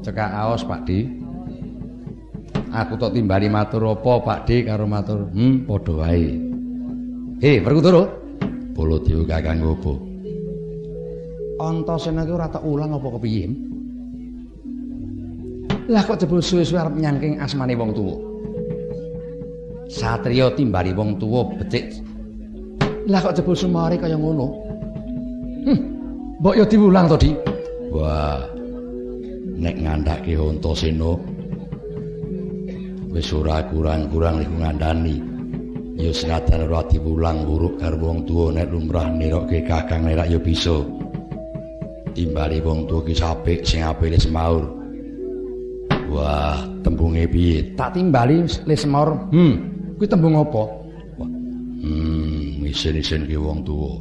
Cekak 0.06 0.30
aos, 0.30 0.62
Pak 0.62 0.86
Di. 0.86 1.10
Aku 2.70 3.02
tok 3.02 3.18
timbali 3.18 3.50
matur 3.50 3.98
apa, 3.98 4.14
Pak 4.22 4.40
Di, 4.46 4.70
karo 4.70 4.86
matur 4.86 5.26
hmm 5.34 5.66
padha 5.66 6.06
wae. 6.06 6.38
Hei, 7.42 7.58
Werkudara. 7.66 8.14
Baladewa 8.78 9.26
Kakang 9.26 9.66
opo? 9.66 9.98
Antasena 11.58 12.30
ki 12.30 12.32
ora 12.38 12.46
tak 12.46 12.62
ulang 12.62 12.94
apa 12.94 13.10
kepiye? 13.18 13.73
Lah 15.92 16.00
kok 16.08 16.16
jebul 16.16 16.40
suwe-suwe 16.40 16.80
arep 16.80 16.96
nyangking 16.96 17.44
asmane 17.44 17.76
wong 17.76 17.92
tuwa. 17.92 18.16
Satriya 19.92 20.56
timbali 20.56 20.96
wong 20.96 21.20
tuwa 21.20 21.44
becik. 21.60 21.92
Lah 23.12 23.20
kok 23.20 23.36
jebul 23.36 23.52
sumare 23.52 24.00
kaya 24.00 24.16
ngono? 24.16 24.48
Hm, 25.68 25.80
mbok 26.40 26.56
yo 26.56 26.64
diulang 26.64 27.12
to. 27.12 27.20
Wah. 27.92 28.40
Nek 29.54 29.76
ngandhake 29.80 30.34
Antasena 30.36 31.16
wis 33.14 33.30
ora 33.30 33.62
kurang-kurang 33.70 34.42
iku 34.42 34.56
ngandani. 34.60 35.18
Ya 35.94 36.10
senajan 36.10 36.66
ora 36.66 36.82
diwulang 36.90 37.46
buruk 37.46 37.78
karo 37.78 38.02
wong 38.02 38.26
tuwa 38.26 38.50
nek 38.50 38.72
lumrah 38.74 39.14
nirokke 39.14 39.62
Kakang 39.68 40.10
nerak 40.10 40.32
ya 40.32 40.40
bisa. 40.42 40.82
Timbali 42.18 42.64
wong 42.64 42.90
tuwa 42.90 43.06
ki 43.06 43.14
sapik 43.14 43.62
sing 43.62 43.86
apik 43.86 44.18
semaur. 44.18 44.83
Piye? 47.34 47.74
Tak 47.74 47.98
timbali 47.98 48.46
le 48.46 48.76
semor. 48.78 49.34
Hmm, 49.34 49.58
kuwi 49.98 50.06
tembung 50.06 50.38
apa? 50.38 50.70
Hmm, 51.82 52.62
isin-isin 52.62 53.26
ki 53.26 53.42
wong 53.42 53.66
tuwa. 53.66 53.98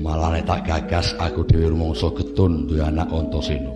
Malah 0.00 0.40
nek 0.40 0.48
tak 0.48 0.64
gagas 0.64 1.12
aku 1.20 1.44
dhewe 1.44 1.68
rumangsa 1.68 2.08
getun 2.16 2.64
duwe 2.64 2.80
anak 2.80 3.12
Antasena. 3.12 3.68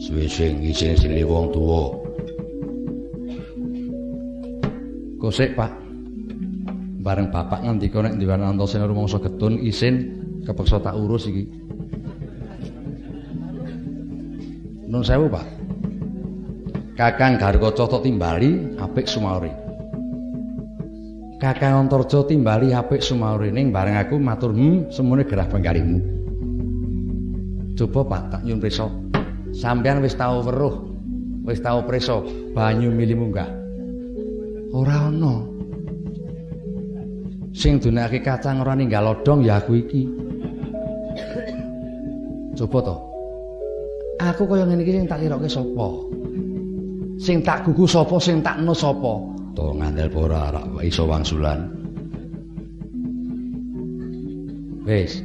Suwe-suwe 0.00 0.72
isin-isin 0.72 1.20
wong 1.28 1.52
tuwa. 1.52 1.92
Kosek, 5.20 5.52
Pak. 5.52 5.68
Bareng 7.04 7.28
bapak 7.28 7.60
ngendika 7.60 8.00
nek 8.00 8.16
Dewan 8.16 8.40
Antasena 8.40 8.88
rumangsa 8.88 9.20
getun 9.20 9.60
isin 9.60 10.16
kepeksa 10.48 10.80
tak 10.80 10.96
urus 10.96 11.28
iki. 11.28 11.44
Nun 14.88 15.04
sewu, 15.04 15.28
Pak. 15.28 15.57
Kakang 16.98 17.38
Garkaca 17.38 17.86
tok 17.86 18.02
timbali 18.02 18.74
apik 18.74 19.06
sumauri. 19.06 19.54
Kakang 21.38 21.86
Antarja 21.86 22.26
timbali 22.26 22.74
apik 22.74 22.98
sumauri 22.98 23.54
ning 23.54 23.70
bareng 23.70 24.02
aku 24.02 24.18
matur 24.18 24.50
hmm 24.50 24.90
semune 24.90 25.22
gerah 25.22 25.46
penggalihmu. 25.46 26.02
Coba 27.78 28.02
Pak 28.02 28.22
tak 28.34 28.42
nyun 28.42 28.58
prisa. 28.58 28.90
Sampeyan 29.54 30.02
wis 30.02 30.18
tau 30.18 30.42
weruh, 30.42 30.90
wis 31.46 31.62
tau 31.62 31.86
prisa 31.86 32.18
banyu 32.50 32.90
mili 32.90 33.14
munggah. 33.14 33.46
Ora 34.74 35.06
ana. 35.06 35.46
Sing 37.54 37.78
dunake 37.78 38.26
kacang 38.26 38.58
ora 38.58 38.74
ninggal 38.74 39.06
lodong 39.06 39.46
ya 39.46 39.62
aku 39.62 39.86
iki. 39.86 40.02
Coba 42.58 42.90
to. 42.90 42.96
Aku 44.18 44.50
kaya 44.50 44.66
ngene 44.66 44.82
iki 44.82 44.98
sing 44.98 45.06
tak 45.06 45.22
lirokke 45.22 45.46
sapa? 45.46 46.17
Sing 47.28 47.44
tak 47.44 47.60
gugu 47.68 47.84
sapa, 47.84 48.16
sing 48.16 48.40
tak 48.40 48.64
no 48.64 48.72
sapa? 48.72 49.20
To 49.52 49.76
ngandel 49.76 50.08
ora 50.16 50.48
rak 50.48 50.64
iso 50.80 51.04
wangsulan. 51.04 51.68
Wis. 54.88 55.20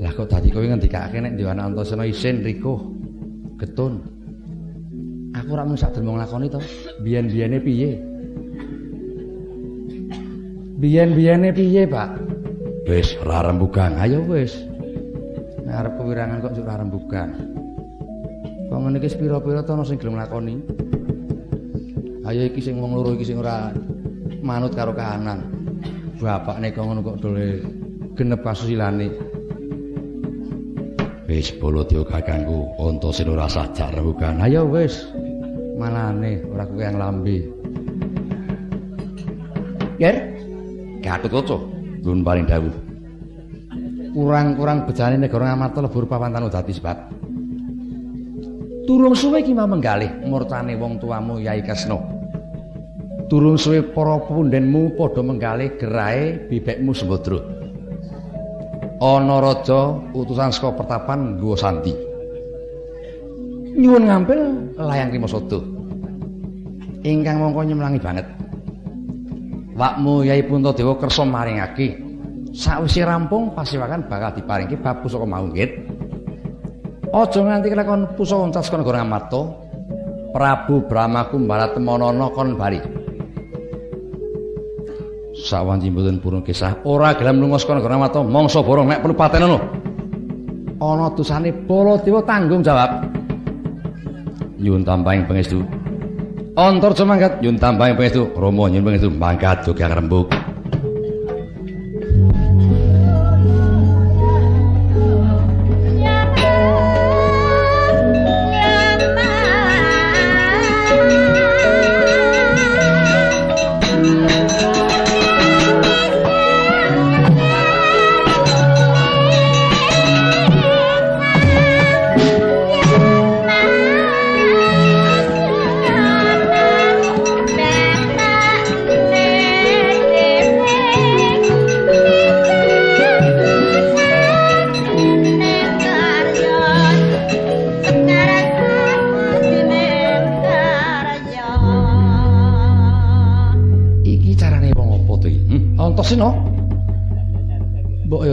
Lah 0.00 0.08
kok 0.16 0.32
dadi 0.32 0.48
kowe 0.48 0.64
ngendikake 0.64 1.20
nek 1.20 1.36
Dewana 1.36 1.68
Antasena 1.68 2.08
isin 2.08 2.40
riko 2.40 2.80
getun. 3.60 4.00
Aku 5.36 5.52
ora 5.52 5.68
mung 5.68 5.76
sak 5.76 5.92
dermong 5.92 6.16
lakoni 6.16 6.48
to. 6.48 6.56
Biyen-biyene 7.04 7.60
piye? 7.60 7.90
Biyen-biyene 10.80 11.52
piye, 11.52 11.84
Pak? 11.84 12.16
Wis 12.88 13.12
ora 13.20 13.52
rembugan. 13.52 14.00
Ayo 14.00 14.24
wis. 14.24 14.56
Arep 15.68 16.00
kewirangan 16.00 16.40
kok 16.40 16.56
ora 16.64 16.80
rembugan. 16.80 17.53
Kok 18.74 18.82
ngene 18.82 18.98
iki 18.98 19.14
pira-pira 19.22 19.62
to 19.62 19.70
ana 19.70 19.86
sing 19.86 20.02
gelem 20.02 20.18
lakoni. 20.18 20.58
Ayo 22.26 22.50
iki 22.50 22.58
sing 22.58 22.74
wong 22.82 22.98
loro 22.98 23.14
iki 23.14 23.22
sing 23.22 23.38
ora 23.38 23.70
manut 24.42 24.74
karo 24.74 24.90
kahanan. 24.90 25.46
Bapak 26.18 26.58
nek 26.58 26.74
ngono 26.74 27.06
kok 27.06 27.22
dole 27.22 27.62
genep 28.18 28.42
kasusilane. 28.42 29.14
Wis 31.30 31.54
Baladewa 31.54 32.02
kakangku, 32.02 32.74
Antasena 32.82 33.46
rasa 33.46 33.70
jak 33.78 33.94
rebukan. 33.94 34.42
Ayo 34.42 34.66
wis. 34.66 35.06
Manane 35.78 36.42
ora 36.50 36.66
kuwi 36.66 36.82
yang 36.82 36.98
lambe. 36.98 37.46
Yer. 40.02 40.34
Gatotkaca, 40.98 41.62
Nun 42.02 42.26
paring 42.26 42.50
dawuh. 42.50 42.74
Kurang-kurang 44.18 44.90
bejane 44.90 45.14
negara 45.14 45.54
Ngamarta 45.54 45.78
lebur 45.78 46.10
pawantan 46.10 46.50
dadi 46.50 46.74
sebab. 46.74 47.23
Turung 48.84 49.16
suwe 49.16 49.40
ki 49.40 49.56
menggalih 49.56 50.28
murtane 50.28 50.76
wong 50.76 51.00
tuamu 51.00 51.40
Yai 51.40 51.64
Kesna. 51.64 51.96
Turung 53.32 53.56
suwe 53.56 53.80
para 53.80 54.20
pundhenmu 54.20 54.92
padha 55.00 55.24
menggalih 55.24 55.72
gerahe 55.80 56.36
bibekmu 56.52 56.92
Sembadra. 56.92 57.40
Ana 59.00 59.40
raja 59.40 59.96
utusan 60.12 60.52
saka 60.52 60.76
pertapan 60.76 61.40
nggawa 61.40 61.56
santi. 61.56 61.96
Nyuwun 63.74 64.04
ngampil 64.04 64.40
layang 64.76 65.08
Krimasada. 65.08 65.58
Ingkang 67.00 67.40
mongko 67.40 67.64
nyemlangi 67.64 68.00
banget. 68.04 68.26
Wakmu 69.80 70.28
Yai 70.28 70.44
Puntadewa 70.44 71.00
kersa 71.00 71.24
maringake. 71.24 72.04
Sawise 72.54 73.02
rampung 73.02 73.50
pasiwakan 73.56 74.06
bakal 74.06 74.30
diparingke 74.36 74.76
bab 74.78 75.00
pusaka 75.00 75.24
mau 75.24 75.48
nggih. 75.48 75.72
Aja 77.14 77.46
nganti 77.46 77.70
kelakon 77.70 78.10
pusaka 78.18 78.42
uncas 78.42 78.66
kana 78.66 78.82
Gora 78.82 78.98
Ngamarta. 78.98 79.40
Prabu 80.34 80.82
Brahma 80.90 81.30
Kumbara 81.30 81.70
temonana 81.70 82.26
kon 82.34 82.58
bari. 82.58 82.82
Sawanci 85.38 85.94
mboten 85.94 86.18
purun 86.18 86.42
kisah 86.42 86.82
ora 86.82 87.14
gelem 87.14 87.38
lunga 87.38 87.62
saka 87.62 87.78
Gora 87.78 87.94
Ngamarta 87.94 88.18
mangsa 88.26 88.66
borong 88.66 88.90
nek 88.90 88.98
perlu 88.98 89.14
paten. 89.14 89.46
Ana 89.46 91.06
dosane 91.14 91.54
Baladewa 91.54 92.18
tanggung 92.26 92.66
jawab. 92.66 93.06
Nyuwun 94.58 94.82
tampahing 94.82 95.30
pangestu. 95.30 95.62
Antarja 96.58 97.06
mangkat 97.06 97.38
Nyuwun 97.38 97.62
tampahing 97.62 97.94
pangestu. 97.94 98.26
Rama 98.34 98.66
nyuwun 98.66 98.90
pangestu 98.90 99.08
mangkat 99.14 99.62
dugi 99.62 99.86
rembug. 99.86 100.26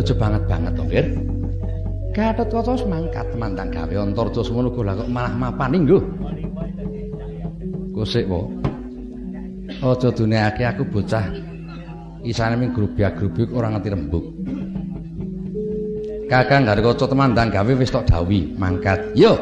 Aja 0.01 0.13
banget-banget 0.17 0.73
to, 0.73 0.83
Nggih. 0.89 1.07
Gatotkaca 2.11 2.75
wis 2.75 2.83
mangkat 2.91 3.23
mandang 3.39 3.71
gawe 3.71 3.95
Antarja 4.03 4.43
semono 4.43 4.67
kok 4.67 4.83
lah 4.83 4.99
kok 4.99 5.07
malah 5.07 5.31
mapani 5.31 5.79
nggo. 5.79 5.99
Kusik 7.95 8.27
po. 8.27 8.51
Aja 9.79 10.11
dunekake 10.11 10.67
aku 10.67 10.83
bocah 10.91 11.31
isane 12.27 12.59
ming 12.59 12.75
grubyak-grubik 12.75 13.55
ora 13.55 13.71
ngerti 13.71 13.89
rembug. 13.95 14.27
Kakang 16.27 16.67
Gatotkaca 16.67 17.05
temandang 17.15 17.47
gawe 17.47 17.71
wis 17.79 17.95
tok 17.95 18.03
dawuhi 18.03 18.59
mangkat. 18.59 18.99
Yo. 19.15 19.39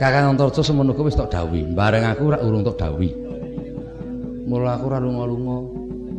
Kakang 0.00 0.32
Antarja 0.32 0.64
semono 0.64 0.96
kok 0.96 1.12
wis 1.12 1.18
tok 1.18 1.28
dawuhi, 1.28 1.76
bareng 1.76 2.08
aku 2.08 2.32
ora 2.32 2.40
urung 2.40 2.64
tok 2.64 2.80
dawuhi. 2.80 3.12
Mula 4.48 4.80
aku 4.80 4.84
ora 4.88 4.96
lunga-lunga. 4.96 5.58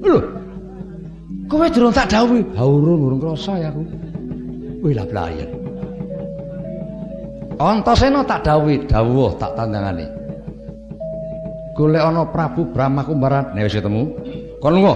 Lho. 0.06 0.39
Kowe 1.50 1.66
durung 1.74 1.90
tak 1.90 2.14
dawuhi. 2.14 2.46
Ha 2.54 2.62
urung 2.62 3.18
krasa 3.18 3.58
ya 3.58 3.74
aku. 3.74 3.82
Wih 4.86 4.94
lah 4.94 5.10
blayen. 5.10 5.50
Antasena 7.60 8.24
tak 8.24 8.48
dawuhi, 8.48 8.88
dawuh 8.88 9.36
tak 9.36 9.58
tandangane. 9.58 10.08
Golek 11.76 12.00
ana 12.00 12.24
Prabu 12.30 12.70
Brahma 12.72 13.04
Kumbara 13.04 13.52
nek 13.52 13.68
wis 13.68 13.76
ketemu, 13.76 14.16
kon 14.64 14.80
lunga. 14.80 14.96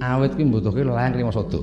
Awit 0.00 0.34
ki 0.34 0.48
mbutuhke 0.48 0.82
layang 0.82 1.14
Krimasada. 1.14 1.60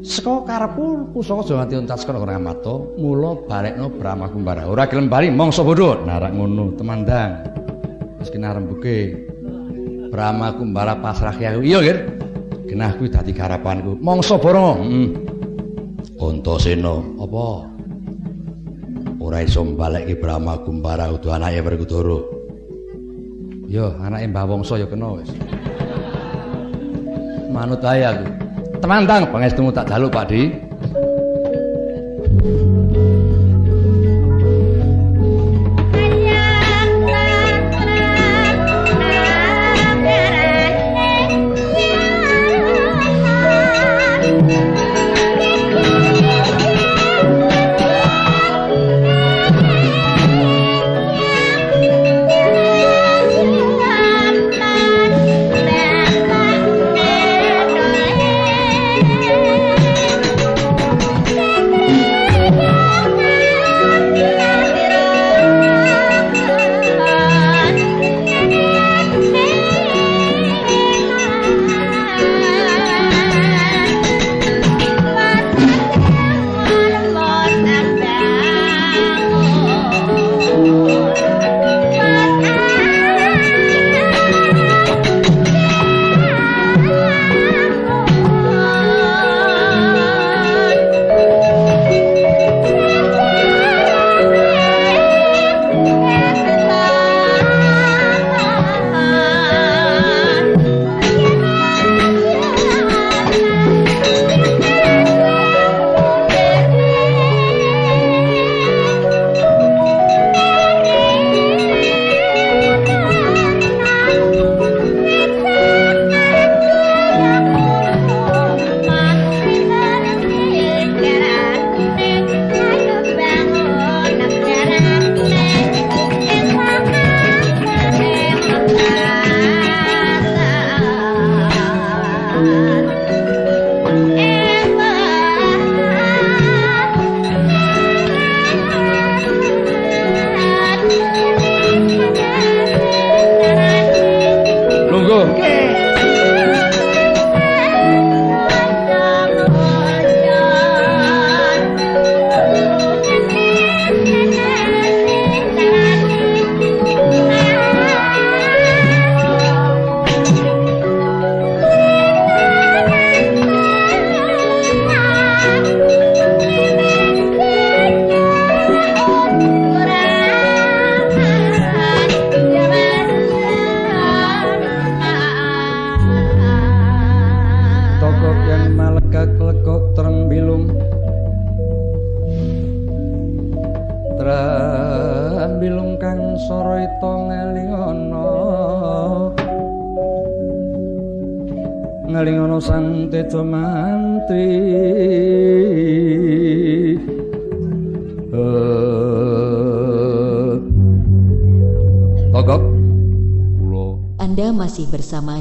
Saka 0.00 0.46
karepku 0.46 1.10
pusaka 1.14 1.42
aja 1.42 1.52
nganti 1.60 1.74
uncas 1.78 2.02
kana 2.06 2.20
Ngamarta, 2.20 2.74
mula 3.00 3.34
balekno 3.48 3.90
Brahma 3.96 4.30
Kumbara. 4.30 4.68
Ora 4.68 4.86
gelem 4.86 5.10
bali 5.10 5.32
mangsa 5.32 5.64
bodho. 5.66 6.04
Narak 6.06 6.30
ngono, 6.36 6.76
temandang. 6.78 7.42
Wis 8.22 8.28
kena 8.28 8.54
rembuke. 8.54 9.26
Brahma 10.10 10.52
Kumbara 10.58 10.98
pasrahke 10.98 11.46
aku. 11.46 11.62
Iya, 11.62 11.78
Gir. 11.80 11.98
Genah 12.66 12.94
kuwi 12.98 13.10
dadi 13.10 13.30
garapanku. 13.30 13.98
Mangsa 14.02 14.36
boro. 14.36 14.78
Heeh. 14.82 15.08
Antasena, 16.20 17.00
Apa? 17.16 17.70
ora 19.20 19.46
iso 19.46 19.62
mbalekke 19.62 20.18
Brahma 20.18 20.58
Kumbara 20.66 21.08
utuh 21.08 21.32
anake 21.32 21.62
Werkudara. 21.62 22.18
Yo, 23.70 23.94
anake 24.02 24.26
Mbah 24.26 24.44
Wangsa 24.50 24.74
ya 24.76 24.86
kena 24.90 25.14
wis. 25.14 25.30
Manut 27.50 27.82
ae 27.86 28.02
aku. 28.02 28.26
Temandang 28.82 29.28
pangestumu 29.30 29.70
tak 29.70 29.86
jaluk, 29.86 30.10
Pakdi. 30.10 30.69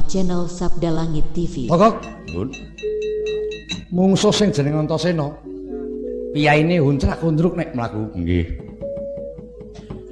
Channel 0.09 0.49
Sabda 0.49 0.89
Langit 0.89 1.23
TV. 1.37 1.69
Togok 1.69 2.01
Nun 2.33 2.49
Mungsuh 3.93 4.33
sing 4.33 4.49
jeneng 4.49 4.81
Antasena 4.81 5.29
Piyaine 6.33 6.81
huncrak-undruk 6.81 7.53
nek 7.53 7.77
mlaku 7.77 8.09
nggih 8.17 8.49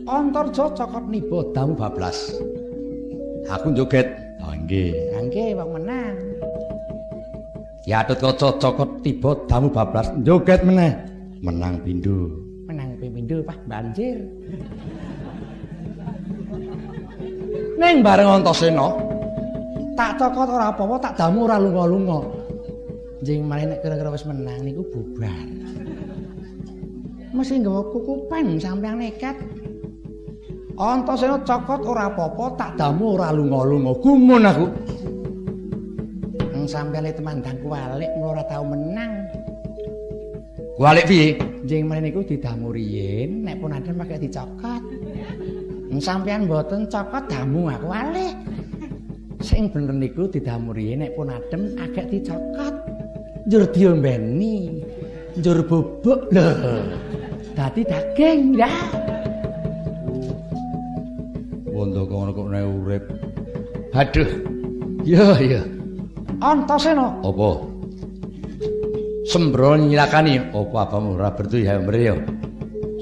Antarja 0.07 0.71
cokot 0.71 1.11
niba 1.11 1.43
damu 1.51 1.75
bablas. 1.75 2.31
Aku 3.51 3.75
joget. 3.75 4.07
oh 4.39 4.55
nggih 4.55 4.95
Angge 5.19 5.51
wong 5.51 5.75
menang. 5.75 6.15
Ya 7.83 8.07
atut 8.07 8.15
kaca 8.23 8.55
cokot 8.55 9.03
tiba 9.03 9.35
damu 9.51 9.67
bablas 9.67 10.07
joget 10.23 10.63
meneh. 10.63 10.93
menang 11.43 11.77
pindho 11.83 12.31
Menang 12.69 12.95
pindho 13.01 13.43
Pak 13.43 13.59
banjir. 13.67 14.21
Ning 17.77 18.01
bareng 18.01 18.41
Antasena 18.41 19.06
tak 19.97 20.21
cokot 20.21 20.47
ora 20.53 20.69
apa-apa 20.69 20.95
tak 21.01 21.13
damu 21.17 21.49
ora 21.49 21.57
lunga-lunga. 21.57 22.21
Jeng 23.25 23.49
malah 23.49 23.65
nek 23.73 23.81
kira-kira 23.81 24.13
wis 24.13 24.29
menang 24.29 24.61
niku 24.61 24.85
bubar. 24.93 25.33
Mesti 27.33 27.65
nggawa 27.65 27.81
kukupan 27.89 28.61
sampeyan 28.61 29.01
nekat. 29.01 29.33
Antasena 30.77 31.41
cokot 31.41 31.81
ora 31.89 32.13
apa-apa 32.13 32.45
tak 32.53 32.71
damu 32.77 33.17
ora 33.17 33.33
lunga-lunga. 33.33 33.97
Gumun 33.97 34.45
aku. 34.45 34.65
Nang 36.53 36.69
sampeyan 36.69 37.09
temandangku 37.09 37.65
walik 37.73 38.13
ora 38.21 38.45
tau 38.45 38.61
menang. 38.61 39.25
kualik 40.77 41.09
piye 41.09 41.33
Jeng 41.65 41.89
malah 41.89 42.05
niku 42.05 42.21
didamu 42.21 42.69
riyin 42.69 43.41
nek 43.41 43.57
pun 43.57 43.73
ada 43.73 43.89
pakai 43.89 44.21
dicokot. 44.21 44.83
Nang 45.89 45.97
sampeyan 45.97 46.45
mboten 46.45 46.85
cokot 46.85 47.25
damu 47.25 47.65
aku 47.65 47.89
walik. 47.89 48.37
Sing 49.41 49.69
bener 49.69 49.93
niku 49.93 50.25
didamu 50.27 50.73
riyin 50.73 51.05
nek 51.05 51.13
pun 51.13 51.29
adem 51.29 51.77
agak 51.77 52.09
dicokot. 52.09 52.75
Njur 53.45 53.63
diombeni. 53.71 54.83
Njur 55.37 55.61
bubuk 55.65 56.29
lho. 56.33 56.47
Dadi 57.53 57.81
daging 57.85 58.57
ya. 58.57 58.69
wondo 61.77 62.09
kono 62.09 62.33
kok 62.33 62.49
nek 62.49 62.65
urip 62.65 63.03
Aduh. 63.93 64.29
Iya, 65.05 65.25
iya. 65.41 65.61
Antasena. 66.37 67.17
apa 67.25 67.49
sembro 69.25 69.73
nyilakani 69.73 70.53
apa 70.53 70.77
apamu 70.85 71.17
ora 71.17 71.33
bertu 71.33 71.65
ya 71.65 71.81
mrene 71.81 72.21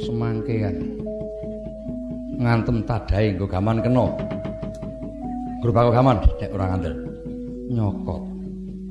semangkean. 0.05 0.75
Ngantem 2.39 2.88
tadahe 2.88 3.36
nggo 3.36 3.47
gaman 3.49 3.83
kena. 3.83 4.07
Grup 5.66 5.82
aku 5.82 5.97
gaman 5.97 6.22
nek 6.38 6.53
ora 6.53 6.66
ngandel 6.70 6.93
Nyokot. 7.66 8.22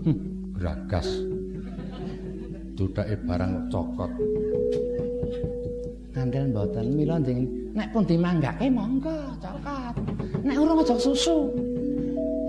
Hm, 0.03 0.19
gragas. 0.59 1.07
Dudake 2.75 3.15
barang 3.23 3.51
kok 3.55 3.65
cokot. 3.71 4.11
Ngandel 6.11 6.51
mboten 6.51 6.87
mila 6.99 7.23
njing 7.23 7.47
nek 7.79 7.95
pun 7.95 8.03
dimanggake 8.03 8.67
monggo 8.67 9.15
cokot. 9.39 9.95
Nek 10.43 10.59
urung 10.59 10.83
aja 10.83 10.99
susu. 10.99 11.55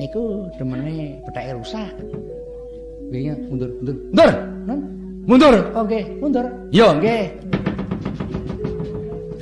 Niku 0.02 0.50
demene 0.58 1.22
petake 1.30 1.54
rusak. 1.62 1.94
Wingi 3.14 3.30
mundur, 3.46 3.70
mundur. 3.86 3.96
Mundur. 4.10 4.34
Mundur 5.30 5.56
Oke, 5.78 6.00
mundur. 6.18 6.46
yo 6.74 6.90
Nggih. 6.98 7.26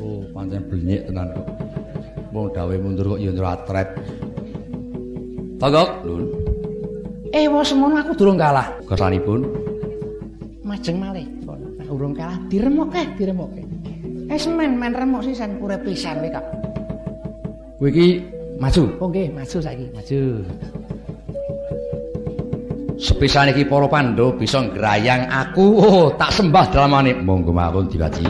oh 0.04 0.24
pancen 0.36 0.64
blenyek 0.68 1.08
tenan 1.08 1.32
kok 1.32 1.48
wong 2.36 2.48
dawe 2.52 2.76
mundur 2.80 3.16
kok 3.16 3.20
yo 3.24 3.32
nratret 3.32 3.90
togok 5.60 5.90
lun 6.06 6.24
Eh, 7.34 7.50
semono 7.66 7.98
aku 7.98 8.14
durung 8.14 8.38
kalah. 8.38 8.70
kersanipun 8.86 9.42
Majeng 10.62 11.02
malih. 11.02 11.26
Nek 11.82 11.90
urung 11.90 12.14
kalah 12.14 12.38
diremokke, 12.46 13.02
diremokke. 13.18 13.66
Es 14.30 14.46
men 14.46 14.78
men 14.78 14.94
remuk 14.94 15.26
sisan 15.26 15.58
urip 15.58 15.82
pisan 15.82 16.22
kowe 16.22 16.30
kok. 16.30 16.46
kowe 17.82 17.90
iki 17.90 18.22
maju 18.62 18.84
Oh 19.02 19.10
nggih, 19.10 19.34
maju 19.34 19.58
saiki, 19.60 19.86
maju. 19.92 20.22
sepisan 23.04 23.52
iki 23.52 23.68
para 23.68 23.90
pandhawa 23.92 24.32
bisa 24.40 24.64
ngrayang 24.64 25.28
aku 25.28 25.66
oh 25.76 26.08
tak 26.16 26.32
sembah 26.32 26.72
dalamane 26.72 27.12
monggo 27.20 27.52
mawon 27.52 27.84
diwaji 27.92 28.24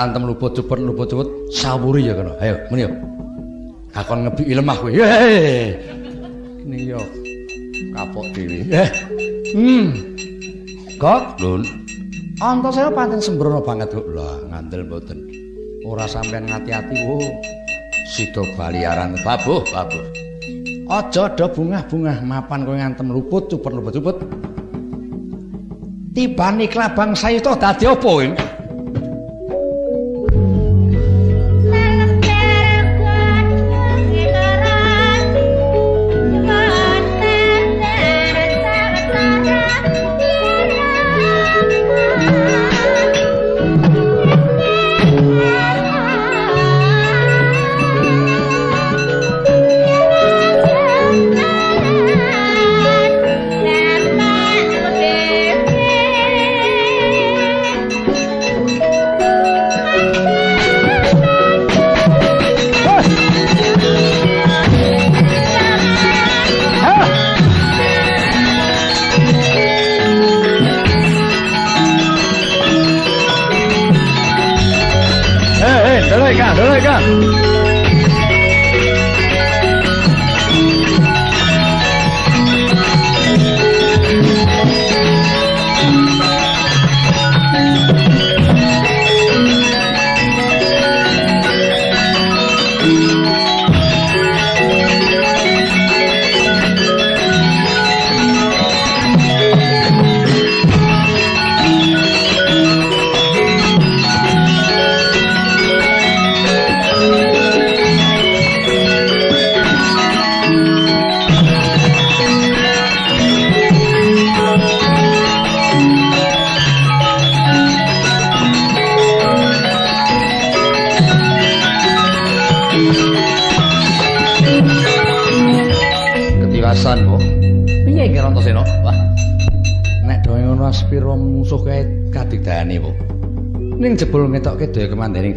tantem 0.00 0.24
luput 0.24 0.56
cupet 0.56 0.80
luput 0.80 1.12
cupet 1.12 1.28
sawuri 1.52 2.08
ya 2.08 2.16
kena 2.16 2.32
ayo 2.40 2.56
muni 2.72 2.88
yo 2.88 2.90
akon 3.92 4.24
ngebi 4.24 4.56
lemah 4.56 4.76
kowe. 4.80 4.92
Ini 6.64 6.78
yo. 6.88 7.00
Kapok 7.90 8.26
dewi 8.36 8.64
hmm. 9.56 9.86
Kok? 11.00 11.40
Lun. 11.42 11.64
Antos 12.40 12.76
saya 12.76 12.88
pancen 12.92 13.20
sembrono 13.20 13.60
banget 13.60 13.92
kok. 13.92 14.06
Lah 14.14 14.40
ngandel 14.48 14.88
mboten. 14.88 15.18
Ora 15.84 16.08
sampean 16.08 16.48
ngati-ati 16.48 16.96
wo 17.04 17.20
sida 18.08 18.44
baliaran 18.56 19.20
babuh 19.20 19.64
babuh. 19.68 20.04
Aja 20.90 21.30
do 21.36 21.46
bungah-bungah 21.50 22.24
mapan 22.24 22.64
kowe 22.64 22.76
ngantem 22.76 23.06
luput 23.12 23.52
cupet 23.52 23.72
luput 23.74 23.94
cupet 24.00 24.16
tibani 26.10 26.66
klabang 26.66 27.14
sayuta 27.14 27.54
dadi 27.54 27.86
apa 27.86 28.02
kowe 28.02 28.26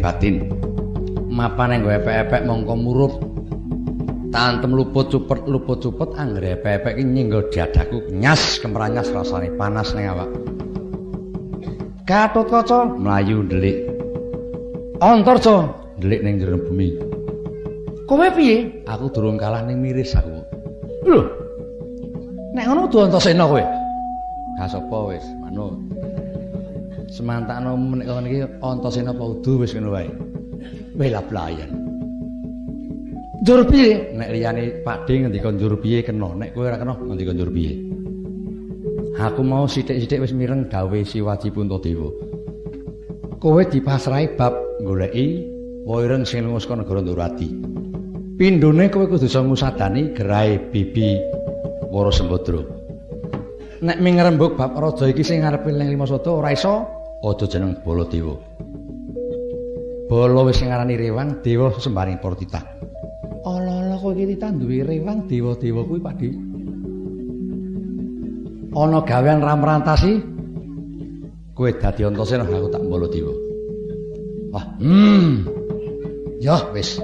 batin. 0.04 0.44
Mapane 1.32 1.80
nggo 1.80 1.88
epek-epek 1.88 2.44
mongko 2.44 2.74
murup. 2.76 3.14
Tantem 4.28 4.76
luput 4.76 5.08
cupet 5.08 5.48
luput 5.48 5.80
cupet 5.80 6.10
anggere 6.20 6.60
epek-epek 6.60 7.00
iki 7.00 7.04
nyinggo 7.08 7.48
dadaku 7.48 8.04
nyas 8.12 8.60
kemranyas 8.60 9.08
rasane 9.16 9.48
panas 9.56 9.96
ning 9.96 10.12
awak. 10.12 10.28
Katut 12.04 12.52
kaca 12.52 12.84
mlayu 12.84 13.48
ndelik. 13.48 13.88
Antarja 15.00 15.72
ndelik 15.96 16.20
ning 16.20 16.36
jero 16.36 16.60
bumi. 16.60 17.00
Kowe 18.04 18.28
piye? 18.36 18.84
Aku 18.84 19.08
durung 19.08 19.40
kalah 19.40 19.64
ning 19.64 19.80
miris 19.80 20.12
aku. 20.12 20.44
Lho. 21.08 21.24
Nek 22.52 22.68
ngono 22.68 22.84
kudu 22.86 23.08
antasena 23.08 23.48
kowe. 23.48 23.64
Ka 24.60 24.70
sapa 24.70 24.98
wis, 25.10 25.24
manut. 25.40 25.93
Semantakno 27.14 27.78
menik 27.78 28.10
kon 28.10 28.26
iki 28.26 28.42
antasena 28.58 29.14
apa 29.14 29.24
udu 29.24 29.62
wis 29.62 29.72
ngono 29.74 29.94
wae. 29.94 30.10
Wela 30.98 31.22
playan 31.22 31.70
njur 33.44 33.60
piye? 33.70 34.16
Nek 34.16 34.28
liyane 34.34 34.62
padhe 34.82 35.14
ngendika 35.20 35.52
njur 35.52 35.78
piye 35.78 36.02
kena 36.02 36.34
nek 36.34 36.50
kowe 36.56 36.66
ora 36.66 36.80
kena 36.80 36.98
ngendika 36.98 37.32
njur 37.32 37.50
piye? 37.54 37.72
Aku 39.14 39.46
mau 39.46 39.70
sithik-sithik 39.70 40.26
wis 40.26 40.34
mireng 40.34 40.66
gawe 40.66 40.98
siwaji 41.06 41.48
puntadewa 41.54 42.34
kowe 43.44 43.60
dipasrahi 43.60 44.40
bab 44.40 44.56
goleki 44.80 45.44
waireng 45.84 46.24
sing 46.24 46.48
lunga 46.48 46.64
saka 46.64 46.80
negara 46.80 47.04
Ndurati 47.04 47.48
pindhone 48.40 48.88
kowe 48.88 49.04
kudu 49.04 49.28
iso 49.28 49.44
ngusadani 49.44 50.16
gerahe 50.16 50.56
bibi 50.72 51.20
Wara 51.92 52.08
Sembadra 52.08 52.64
nek 53.84 54.00
mingrembug 54.00 54.56
bab 54.56 54.72
raja 54.80 55.04
iki 55.12 55.20
sing 55.20 55.44
ngarepe 55.44 55.68
ning 55.76 55.92
Limasada 55.92 56.32
ora 56.32 56.56
iso 56.56 56.88
aja 57.24 57.46
jeneng 57.48 57.80
Baladewa. 57.80 58.36
Bala 60.04 60.40
wis 60.44 60.60
ngarani 60.60 61.00
rewang 61.00 61.40
dewa 61.40 61.72
sembaring 61.72 62.20
para 62.20 62.36
titah. 62.36 62.64
Ala-ala 63.44 63.96
kowe 63.96 64.12
iki 64.12 64.36
ditanduwi 64.36 64.84
rewang 64.84 65.24
dewa-dewa 65.28 65.80
kuwi 65.88 66.00
Pakdi. 66.00 66.28
Ana 68.76 69.00
gawean 69.00 69.40
ramrantasi 69.40 70.20
kowe 71.56 71.70
dadi 71.72 72.04
antasena 72.04 72.44
aku 72.44 72.68
tak 72.68 72.84
Baladewa. 72.84 73.34
Wah, 74.52 74.64
hmm. 74.78 75.48
Ya 76.44 76.60
wis. 76.76 77.00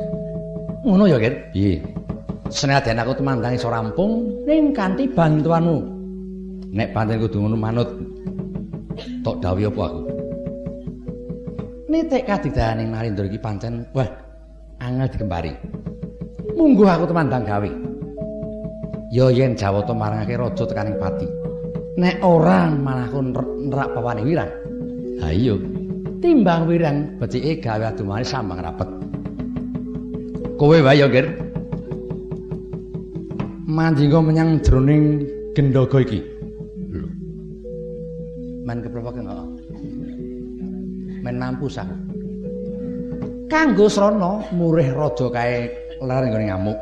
Ngono 0.84 1.08
ya, 1.08 1.18
Ger. 1.18 1.50
Piye? 1.50 1.82
Senajan 2.50 3.00
aku 3.00 3.18
temandang 3.18 3.54
iso 3.56 3.70
rampung 3.70 4.44
ning 4.44 4.76
kanthi 4.76 5.08
bantuanmu. 5.10 5.78
Nek 6.70 6.94
pancen 6.94 7.18
kudu 7.18 7.42
ngono 7.42 7.56
manut 7.58 7.90
tok 9.26 9.38
dawuh 9.42 9.70
apa 9.70 9.82
aku? 9.86 10.09
Nitik 11.90 12.22
kadidayane 12.22 12.86
Narendra 12.86 13.26
iki 13.26 13.42
pancen 13.42 13.82
wah 13.90 14.06
angel 14.78 15.10
dikembari. 15.10 15.50
Munggo 16.54 16.86
aku 16.86 17.10
temandang 17.10 17.42
gawe. 17.42 17.70
Ya 19.10 19.26
yen 19.34 19.58
Jawata 19.58 19.90
marangake 19.90 20.38
raja 20.38 20.64
tekaning 20.70 21.02
pati. 21.02 21.26
Nek 21.98 22.22
ora 22.22 22.70
malah 22.70 23.10
kon 23.10 23.34
nerak 23.34 23.90
pawane 23.90 24.22
wirang. 24.22 24.46
Ha 25.18 25.34
iya. 25.34 25.58
Timbang 26.22 26.70
wirang 26.70 27.18
becike 27.18 27.58
gawe 27.58 27.90
adumane 27.90 28.22
sambang 28.22 28.62
rapet. 28.62 28.86
Kowe 30.62 30.78
wae 30.78 30.94
ya, 30.94 31.10
Ger. 31.10 31.26
Manjingga 33.66 34.22
menyang 34.22 34.62
jroning 34.62 35.26
gendaga 35.58 35.98
iki. 36.06 36.22
Men 38.62 38.78
kepropo 38.78 39.10
kene? 39.10 39.59
Men 41.20 41.36
mampus. 41.36 41.80
Kanggo 43.50 43.90
srana 43.90 44.46
murih 44.54 44.94
raja 44.94 45.26
kae 45.28 45.68
lar 46.00 46.22
nggone 46.22 46.46
ngamuk. 46.48 46.78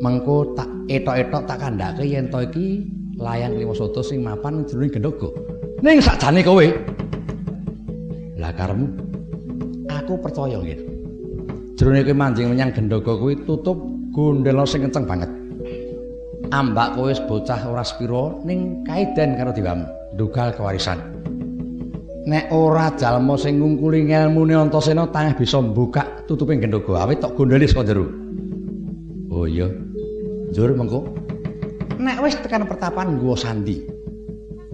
Mengko 0.00 0.54
tak 0.56 0.70
etok-etok 0.88 1.42
tak 1.44 1.58
kandhake 1.60 2.04
yen 2.06 2.30
to 2.32 2.40
iki 2.40 2.86
layang 3.18 3.58
Limasada 3.58 4.00
sing 4.00 4.22
mapan 4.24 4.64
jroning 4.64 4.88
gendaga. 4.88 5.28
Ning 5.84 5.98
sakjane 6.00 6.40
kowe. 6.40 6.66
Lah 8.38 8.52
karemu 8.54 8.86
aku 9.92 10.14
percaya 10.22 10.56
nggih. 10.56 10.80
Jroning 11.76 12.02
kowe 12.06 12.16
manjing 12.16 12.46
menyang 12.48 12.70
gendaga 12.72 13.12
kuwi 13.12 13.36
tutup 13.44 13.76
gondelo 14.14 14.64
sing 14.64 14.86
kenceng 14.86 15.04
banget. 15.04 15.30
Ambak 16.48 16.96
kowe 16.96 17.12
bocah 17.28 17.60
ora 17.68 17.84
sepira 17.84 18.40
ning 18.46 18.80
kaedan 18.88 19.36
karo 19.36 19.52
diwamu, 19.52 19.84
ndugal 20.16 20.48
kewarisan. 20.56 21.17
Nek 22.28 22.52
ora 22.52 22.92
jalma 22.92 23.40
sing 23.40 23.56
ngungkuli 23.56 24.12
ngelmune 24.12 24.52
Antasena 24.52 25.08
tangih 25.08 25.32
bisa 25.40 25.64
mbukak 25.64 26.28
tutuping 26.28 26.60
gendhoga 26.60 27.08
awit 27.08 27.24
tok 27.24 27.32
gondeli 27.32 27.64
saka 27.64 27.88
jero. 27.88 28.04
Oh 29.32 29.48
iya. 29.48 29.64
Njur 30.52 30.76
mengko. 30.76 31.08
Nek 31.96 32.20
wis 32.20 32.36
tekan 32.36 32.68
pertapan 32.68 33.16
nggo 33.16 33.32
sandi. 33.32 33.80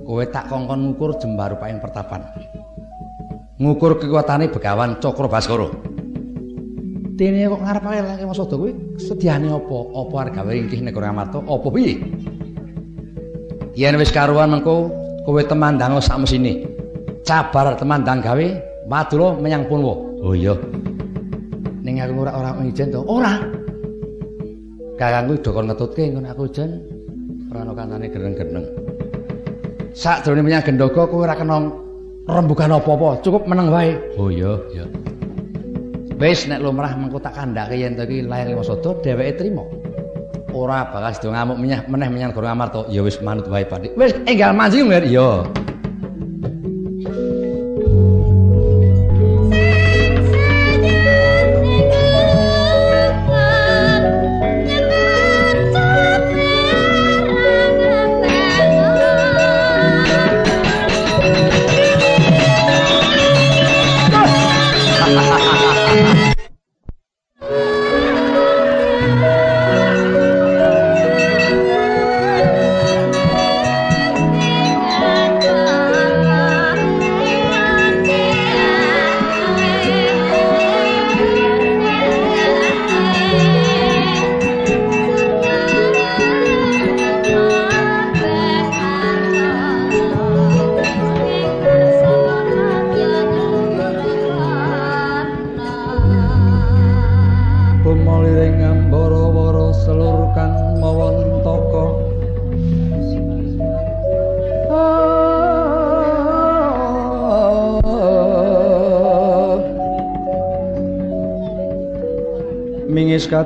Kowe 0.03 0.27
tak 0.27 0.51
kongkon 0.51 0.93
ngukur 0.93 1.15
jembar 1.23 1.55
paing 1.63 1.79
pertapan. 1.79 2.27
Ngukur 3.63 4.03
kekuatane 4.03 4.51
Begawan 4.51 4.99
Cakra 4.99 5.31
Baskara. 5.31 5.71
Dene 7.15 7.47
kok 7.47 7.63
ngarep 7.63 7.85
ae 7.87 8.01
lek 8.03 8.27
Masada 8.27 8.59
kuwi 8.59 8.75
sediane 8.99 9.47
apa? 9.55 9.77
Apa 9.95 10.15
arep 10.27 10.33
gawe 10.35 10.53
ingkih 10.59 10.83
nek 10.83 10.99
ora 10.99 11.15
marto? 11.15 11.39
Apa 11.47 11.71
piye? 11.71 12.03
Yen 13.79 13.95
wis 13.95 14.11
karuan 14.11 14.51
mengko 14.51 14.91
kowe 15.23 15.43
temandang 15.47 16.03
sak 16.03 16.19
mesine. 16.19 16.74
Cabar 17.25 17.73
temandang 17.81 18.21
gawe 18.21 18.47
madura 18.85 19.33
menyang 19.41 19.65
Punwa. 19.65 19.97
Oh 20.21 20.37
iya. 20.37 20.53
Ning 21.81 21.97
aku 21.97 22.21
ora 22.21 22.33
ora 22.37 22.51
ijen 22.61 22.93
to. 22.93 23.01
Ora. 23.09 23.41
Kakangku 25.01 25.41
do 25.41 25.51
kon 25.57 25.67
ngetutke 25.73 26.13
ngono 26.13 26.29
aku 26.29 26.45
jen 26.53 26.85
ora 27.49 27.65
ana 27.65 27.73
kancane 27.73 28.07
gereng-gereng. 28.13 28.67
Sak 29.97 30.29
drone 30.29 30.45
menyang 30.45 30.69
Gendhoga 30.69 31.09
kowe 31.09 31.25
ora 31.25 31.33
kena 31.33 31.65
rembugan 32.29 32.77
apa-apa, 32.77 33.25
cukup 33.25 33.49
meneng 33.49 33.73
wae. 33.73 33.97
Oh 34.21 34.29
iya, 34.29 34.61
iya. 34.77 34.85
Wis 36.21 36.45
nek 36.45 36.61
lumrah 36.61 36.93
mengko 36.93 37.25
tak 37.25 37.41
kandhake 37.41 37.81
yen 37.81 37.97
to 37.97 38.05
iki 38.05 38.21
lair 38.21 38.53
Wasada 38.53 39.01
dheweke 39.01 39.33
trima. 39.41 39.65
Ora 40.53 40.87
bakal 40.93 41.13
sedo 41.17 41.29
ngamuk 41.33 41.57
menyah 41.57 41.81
meneh 41.89 42.09
menyang 42.13 42.37
Guru 42.37 42.53
Amarta. 42.53 42.85
Ya 42.93 43.01
wis 43.01 43.17
manut 43.25 43.49
wae 43.49 43.65
Pak. 43.65 43.97
Wis 43.97 44.13
enggal 44.29 44.53
manjing 44.53 44.87
Mir. 44.87 45.09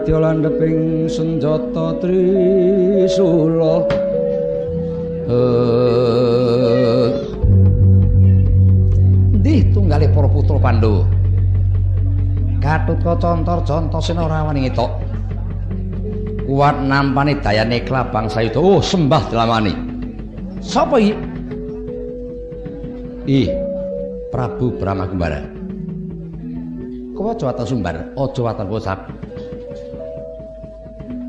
Mingis 0.08 0.16
kadya 0.16 0.24
landheping 0.24 1.04
senjata 1.04 2.00
trisula. 2.00 3.84
Eh. 5.28 7.12
Ndih 9.36 9.68
tunggale 9.76 10.08
para 10.08 10.28
putra 10.32 10.56
Pandhawa. 10.56 11.04
Gatotkaca 12.56 13.36
contor 13.36 14.00
ora 14.16 14.48
wani 14.48 14.64
ngetok. 14.64 14.88
Kuat 16.48 16.80
nampani 16.88 17.36
dayane 17.44 17.84
klabang 17.84 18.32
sayuda. 18.32 18.56
Oh, 18.56 18.80
sembah 18.80 19.28
delamani. 19.28 19.76
Sapa 20.64 20.96
iki? 20.96 21.12
Ih, 23.28 23.52
Prabu 24.32 24.72
Brahma 24.80 25.04
Kumbara. 25.04 25.44
Kowe 27.12 27.36
aja 27.36 27.52
wates 27.52 27.68
sumbar, 27.68 28.08
aja 28.16 28.40
wates 28.40 28.64
bocap. 28.64 29.17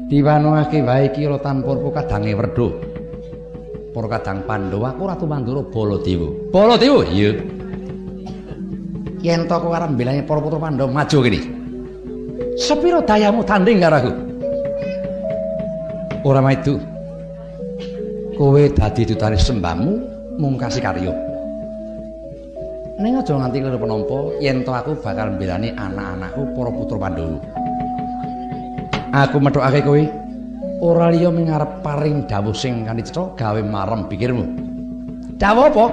Diwanungake 0.10 0.82
wae 0.82 1.14
iki 1.14 1.30
ora 1.30 1.38
tanpa 1.38 1.78
kadange 1.78 2.34
werda. 2.34 2.68
Para 3.94 4.08
kadang 4.18 4.42
Pandhawa 4.50 4.94
aku 4.94 5.04
Ratu 5.06 5.26
Mandura 5.30 5.62
Baladewa. 5.70 6.30
Baladewa? 6.50 7.06
Iya. 7.10 7.38
yen 9.20 9.48
to 9.48 9.56
kowe 9.60 9.76
arep 9.76 9.92
mbelani 9.92 10.24
para 10.24 10.40
putra 10.42 10.60
Pandhawa 10.60 10.92
maju 10.92 11.18
kene. 11.24 11.40
Sepiro 12.56 13.00
dayamu 13.04 13.44
tanding 13.44 13.80
karo 13.80 13.96
aku? 14.00 14.12
Ora 16.24 16.42
maidu. 16.42 16.80
Kowe 18.36 18.62
dadi 18.72 19.02
dutane 19.04 19.36
sembahmu 19.36 19.92
mungkasi 20.40 20.80
karya. 20.80 21.12
Ning 23.00 23.16
aja 23.16 23.32
nganti 23.32 23.64
keliru 23.64 23.80
penampa 23.80 24.18
yen 24.44 24.64
to 24.64 24.72
aku 24.76 24.92
bakal 25.00 25.32
mbelani 25.36 25.72
anak-anakku 25.76 26.42
para 26.56 26.72
putra 26.72 26.98
Pandhawa. 27.00 27.59
Aku 29.10 29.42
methukake 29.42 29.82
kowe 29.82 30.02
ora 30.86 31.10
liya 31.10 31.34
mengarep 31.34 31.82
paring 31.82 32.30
dawuh 32.30 32.54
sing 32.54 32.86
kanicetha 32.86 33.34
gawe 33.34 33.58
marem 33.66 34.06
pikirmu. 34.06 34.46
Dawuh 35.42 35.66
apa? 35.66 35.86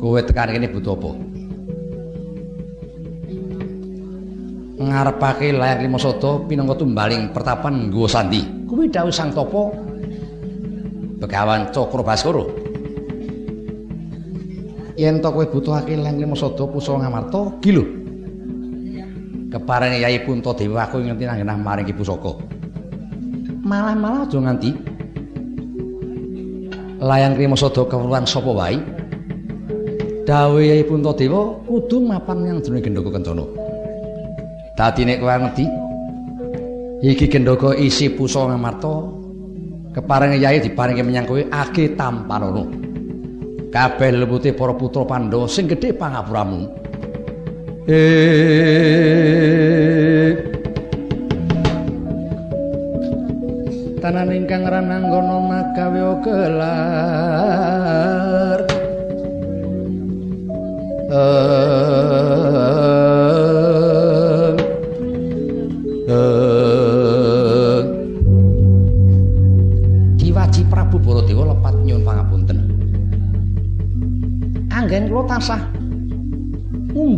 Kowe 0.00 0.16
tekan 0.24 0.48
kene 0.48 0.72
butuh 0.72 0.96
apa? 0.96 1.10
Ngarepake 4.82 5.52
layar 5.52 5.84
lima 5.84 6.00
sodo 6.00 6.48
pinangka 6.48 6.80
tumbaling 6.80 7.36
pertapan 7.36 7.92
nggo 7.92 8.08
sandi. 8.08 8.40
Kuwi 8.64 8.88
dawuh 8.88 9.12
Sang 9.12 9.28
Tapa 9.28 9.76
Begawan 11.20 11.68
Cakra 11.68 12.00
Baskara. 12.00 12.48
Yen 14.96 15.20
to 15.20 15.28
kowe 15.28 15.44
butuhake 15.44 16.00
layar 16.00 16.16
lima 16.16 16.32
sodo 16.32 16.64
pusaka 16.64 17.04
ngamarta, 17.04 17.60
gilo. 17.60 18.01
Keparene 19.62 20.02
Yai 20.02 20.18
Puntadewa 20.26 20.82
aku 20.82 21.06
ngerti 21.06 21.22
nang 21.22 21.38
genah 21.38 21.54
maring 21.54 21.86
ki 21.86 21.94
pusaka. 21.94 22.34
Malah-malah 23.62 24.26
aja 24.26 24.42
nganti 24.42 24.74
layang 26.98 27.38
krima 27.38 27.54
sada 27.54 27.86
kewruhan 27.86 28.26
sapa 28.26 28.50
wae 28.50 28.82
dawe 30.26 30.58
Yai 30.58 30.82
Puntadewa 30.82 31.62
kudu 31.62 32.02
mapan 32.02 32.42
yang 32.42 32.58
jenenge 32.58 32.90
Gendhoga 32.90 33.14
Kencana. 33.14 33.46
Dadi 34.74 35.06
nek 35.06 35.22
kowe 35.22 35.30
ngerti 35.30 35.64
iki 37.06 37.30
Gendhoga 37.30 37.78
isi 37.78 38.10
pusaka 38.10 38.50
ngamarta 38.50 38.94
keparinge 39.94 40.42
Yai 40.42 40.58
diparingi 40.58 41.06
menyang 41.06 41.30
kowe 41.30 41.38
age 41.38 41.94
tampanono. 41.94 42.66
Kabeh 43.70 44.10
lelupute 44.10 44.50
para 44.58 44.74
putra 44.74 45.06
Pandhawa 45.06 45.46
sing 45.46 45.70
gedhe 45.70 45.94
pangapuramu. 45.94 46.81
Eh 47.82 47.98
Tanan 53.98 54.30
ingkang 54.30 54.62
rananggana 54.70 55.42
magawe 55.42 56.22
gelar 56.22 57.42
Diwaji 61.10 62.41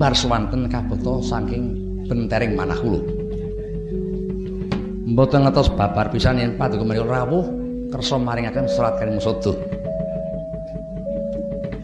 ngumbar 0.05 0.21
swanten 0.21 0.69
saking 1.25 1.65
bentering 2.05 2.53
manah 2.53 2.77
kula. 2.77 3.01
Mboten 5.09 5.49
ngetos 5.49 5.73
babar 5.73 6.13
pisan 6.13 6.45
yen 6.45 6.61
paduka 6.61 6.85
menika 6.85 7.09
rawuh 7.09 7.49
kersa 7.89 8.21
maringaken 8.21 8.69
serat 8.69 9.01
karing 9.01 9.17
musada. 9.17 9.57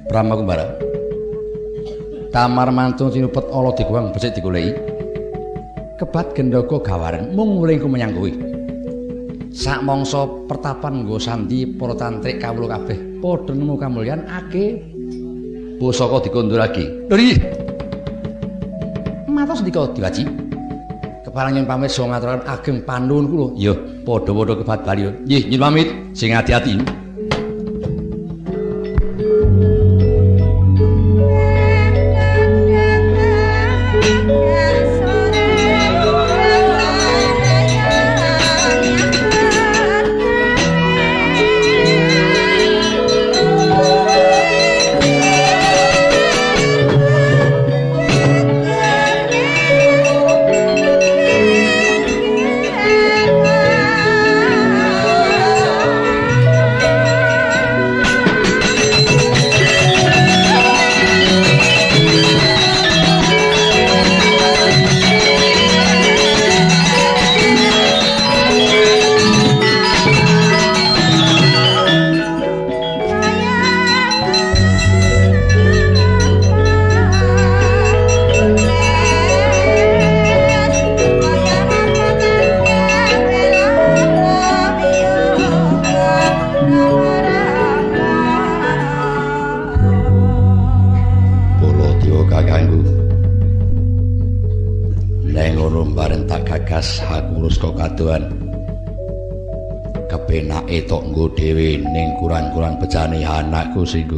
Brahma 0.05 0.36
Kumbara. 0.36 0.68
Tamar 2.28 2.68
mantun 2.68 3.09
sinupet 3.09 3.48
ala 3.48 3.72
digowang 3.72 4.12
becik 4.12 4.36
digoleki. 4.36 4.76
Kebat 5.97 6.36
gendhoga 6.36 6.76
gawaren 6.76 7.32
mung 7.32 7.56
mulingku 7.56 7.88
menyang 7.88 8.12
kowe. 8.12 8.28
Sak 9.48 9.80
mangsa 9.80 10.28
pertapan 10.44 11.09
nggo 11.09 11.16
sandi 11.16 11.64
para 11.64 11.97
tantrik 11.97 12.36
kawula 12.36 12.76
kabeh 12.76 13.16
padha 13.24 13.56
nemu 13.56 13.80
kamulyan 13.80 14.28
ake 14.28 14.76
pusaka 15.80 16.28
dikondurake. 16.28 17.09
Lho 17.09 17.16
ndika 19.70 19.86
diwaji. 19.94 20.26
Keparang 21.24 21.55
yen 21.55 21.66
pamit 21.66 21.90
saha 21.94 22.09
ngaturaken 22.10 22.48
ageng 22.51 22.78
panuwun 22.82 23.26
kula. 23.30 23.47
Ya, 23.55 23.72
padha-padha 24.02 24.55
kebat 24.59 24.80
bali. 24.82 25.02
Nggih, 25.06 25.42
nyuwun 25.47 25.62
pamit. 25.62 25.88
Sing 26.18 26.34
ati-ati. 26.34 26.74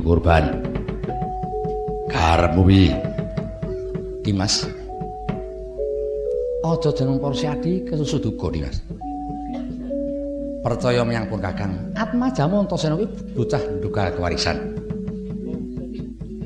Kurban. 0.03 0.51
Karepmu 2.11 2.63
pi? 2.67 2.91
Dimas. 4.27 4.67
Aja 6.63 6.91
jeneng 6.95 7.19
Porsiadi 7.19 7.83
kesusu 7.87 8.23
duka, 8.23 8.51
Dimas. 8.51 8.83
Percaya 10.63 11.03
menyang 11.03 11.27
pun 11.27 11.43
Kakang, 11.43 11.75
Atma 11.99 12.31
Jamu 12.31 12.63
Antasena 12.63 12.95
kuwi 12.95 13.11
bocah 13.35 13.59
nduga 13.59 14.15
kewarisan. 14.15 14.55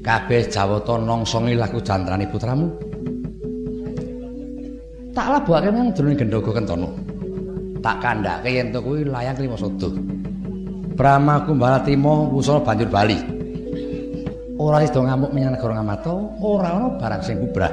Kabeh 0.01 0.49
jawata 0.49 0.97
nongsongi 0.97 1.53
laku 1.53 1.85
jantrane 1.85 2.25
putramu. 2.25 2.73
Tak 5.13 5.27
labuhake 5.37 5.69
nang 5.69 5.93
jroning 5.93 6.17
gendhoga 6.17 6.49
Kentana. 6.57 6.89
Tak 7.85 7.97
kandhake 8.01 8.49
yen 8.57 8.73
to 8.73 8.81
kuwi 8.81 9.05
layang 9.05 9.37
Klima 9.37 9.57
Sada. 9.61 9.93
Brahma 10.97 11.45
Kumbala 11.45 11.85
Timo 11.85 12.33
wusana 12.33 12.65
banjur 12.65 12.89
bali. 12.89 13.36
Ora 14.67 14.83
sida 14.83 14.99
ngamuk 14.99 15.31
menyang 15.31 15.55
negara 15.55 15.79
Ngamato, 15.79 16.35
ora 16.43 16.75
ana 16.75 16.89
barang 16.99 17.23
sing 17.23 17.39
bubrah. 17.39 17.71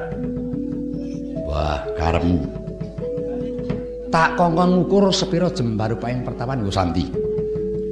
Wah, 1.49 1.81
karemu. 1.97 2.37
Tak 4.13 4.37
kongkon 4.37 4.69
ngukur 4.77 5.09
sepira 5.09 5.49
jembar 5.49 5.97
upaing 5.97 6.21
pertapan 6.21 6.61
nggo 6.61 6.69
sandi. 6.69 7.01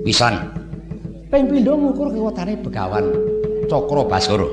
Pisan. 0.06 0.38
Ping 1.34 1.50
pindho 1.50 1.74
ngukur 1.74 2.14
kewetane 2.14 2.62
begawan 2.62 3.10
Cakra 3.66 4.06
Basara. 4.06 4.50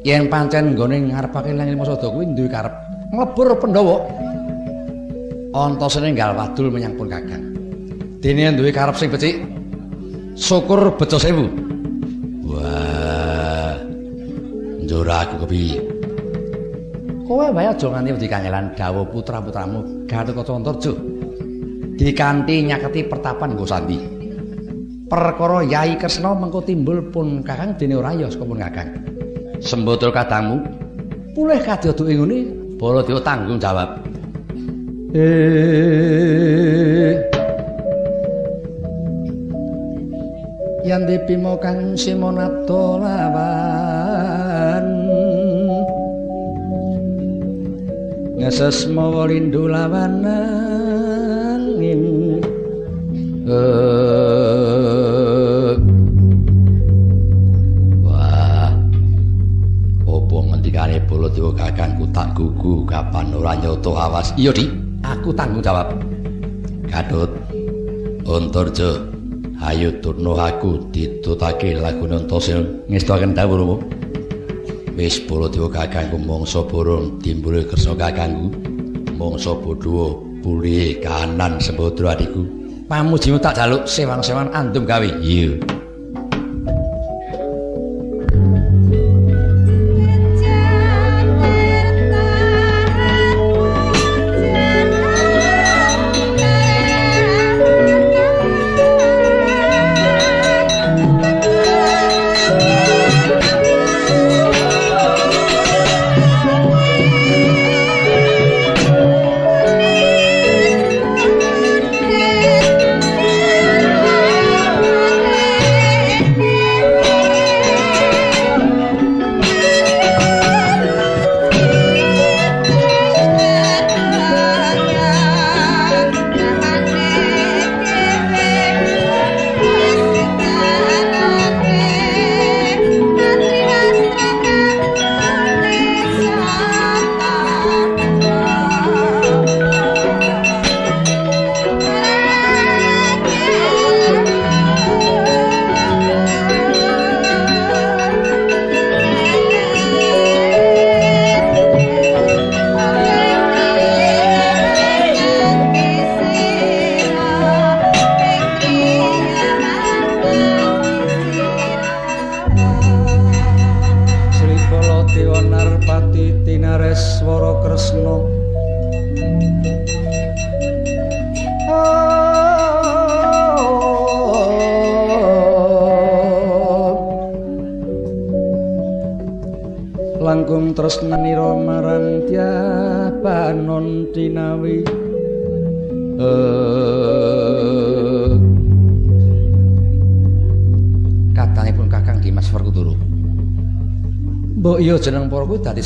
Yen 0.00 0.32
pancen 0.32 0.72
nggone 0.72 1.12
ngarepake 1.12 1.52
Langit 1.52 1.76
Masada 1.76 2.08
kuwi 2.08 2.32
duwe 2.32 2.48
karep 2.48 2.72
nglebur 3.12 3.52
Pandhawa. 3.60 3.96
Antasena 5.52 6.08
enggal 6.08 6.32
wadul 6.32 6.72
menyang 6.72 6.96
pun 6.96 7.12
Kakang. 7.12 7.52
dene 8.22 8.54
duwe 8.54 8.70
karep 8.70 8.94
sing 8.94 9.10
becik 9.10 9.42
syukur 10.38 10.94
bejo 10.94 11.18
sewu 11.18 11.71
aku 15.22 15.46
kepi 15.46 15.78
kowe 17.24 17.46
wae 17.54 17.66
aja 17.70 17.86
nganti 17.88 18.10
wedi 18.18 18.28
kangelan 18.28 18.74
dawuh 18.74 19.06
putra-putramu 19.08 20.06
Gatotkaca 20.10 20.52
Antarja 20.58 20.92
dikanthi 21.96 22.66
nyaketi 22.66 23.06
pertapan 23.06 23.54
nggo 23.54 23.66
sandi. 23.68 23.98
Perkara 25.06 25.60
Yai 25.62 25.94
Kresna 26.00 26.32
mengko 26.34 26.64
timbul 26.64 27.12
pun 27.12 27.44
Kakang 27.44 27.76
dene 27.76 27.94
ora 28.00 28.16
ya 28.16 28.26
saka 28.32 28.44
pun 28.48 28.58
Kakang. 28.58 28.90
Sembotul 29.60 30.10
kadangmu. 30.10 30.58
Pulih 31.36 31.60
ing 31.62 32.18
ngene. 32.18 32.38
Baladewa 32.80 33.20
tanggung 33.22 33.60
jawab. 33.62 34.02
Eh. 35.14 36.02
Yen 40.82 41.06
dipimo 41.06 41.54
kang 41.62 41.94
simonata 41.94 42.98
lawan 42.98 44.01
ngeses 48.42 48.90
mawa 48.90 49.30
lindu 49.30 49.70
lawan 49.70 50.26
angin 50.26 52.02
wah 58.02 58.74
opo 60.10 60.36
ngendikane 60.50 60.98
baladewa 61.06 61.54
kakangku 61.54 62.02
tak 62.10 62.34
gugu 62.34 62.82
kapan 62.82 63.30
ora 63.30 63.54
nyoto 63.62 63.94
awas? 63.94 64.34
Iya 64.34 64.50
di 64.50 64.66
aku 65.06 65.30
tanggung 65.30 65.62
jawab. 65.62 65.94
Gadut 66.90 67.30
Antarja 68.26 69.06
Ayo 69.62 69.94
turno 70.02 70.34
aku 70.34 70.90
ditutake 70.90 71.78
lagu 71.78 72.10
nontosil. 72.10 72.82
Ngestoaken 72.90 73.38
dawuhmu. 73.38 74.01
Wis 74.92 75.24
polo 75.24 75.48
dewa 75.48 75.72
kakangku 75.72 76.20
mongso 76.20 76.68
burung 76.68 77.16
timbul 77.24 77.64
kersa 77.64 77.96
kakangku. 77.96 78.52
Mongso 79.16 79.56
bodho 79.56 80.20
pulih 80.44 81.00
kanan 81.00 81.56
sembodro 81.56 82.12
adikku. 82.12 82.42
Pamujimu 82.92 83.40
tak 83.40 83.56
jaluk 83.56 83.88
sewang-sewan 83.88 84.52
andum 84.52 84.84
gawe. 84.84 85.08
Iya. 85.24 85.56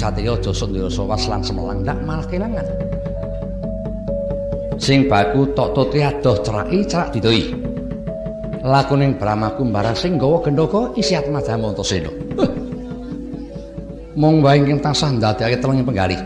Satriya 0.06 0.38
aja 0.38 0.52
sendira 0.54 0.86
sowas 0.86 1.26
lan 1.26 1.42
semelang 1.42 1.82
ndak 1.82 1.98
malah 2.06 2.22
kelangan. 2.30 2.66
Sing 4.78 5.10
baku 5.10 5.50
tok 5.56 5.74
tuti 5.74 5.98
adoh 6.06 6.38
ceraki 6.46 6.86
cerak 6.86 7.10
didoi. 7.10 7.42
Lakuning 8.62 9.18
Brahma 9.18 9.54
Kumbara 9.58 9.94
sing 9.94 10.18
gawa 10.18 10.42
gendaka 10.42 10.94
isi 10.94 11.18
atmadha 11.18 11.58
Mantasena. 11.58 12.10
Mong 14.20 14.42
wae 14.42 14.62
ing 14.62 14.78
tasah 14.78 15.10
ndadekake 15.10 15.58
telenging 15.58 15.86
penggalih. 15.86 16.20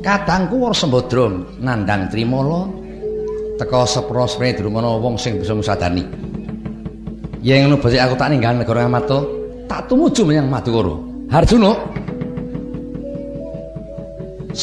Kadangku 0.00 0.56
War 0.64 0.72
Sembadra 0.72 1.28
nandhang 1.60 2.08
Trimala 2.08 2.68
teka 3.60 3.84
sepro 3.84 4.24
sprene 4.24 4.56
durung 4.56 4.80
ana 4.80 4.96
wong 4.96 5.20
sing 5.20 5.36
bisa 5.36 5.52
ngusadani. 5.52 6.04
Yen 7.44 7.68
ngono 7.68 7.76
becik 7.78 8.00
aku 8.00 8.14
tak 8.16 8.32
ninggal 8.32 8.56
negara 8.56 8.88
Amarta. 8.88 9.38
tak 9.68 9.84
tumuju 9.84 10.24
menyang 10.24 10.48
Madukara. 10.48 10.96
Harjuna. 11.28 11.76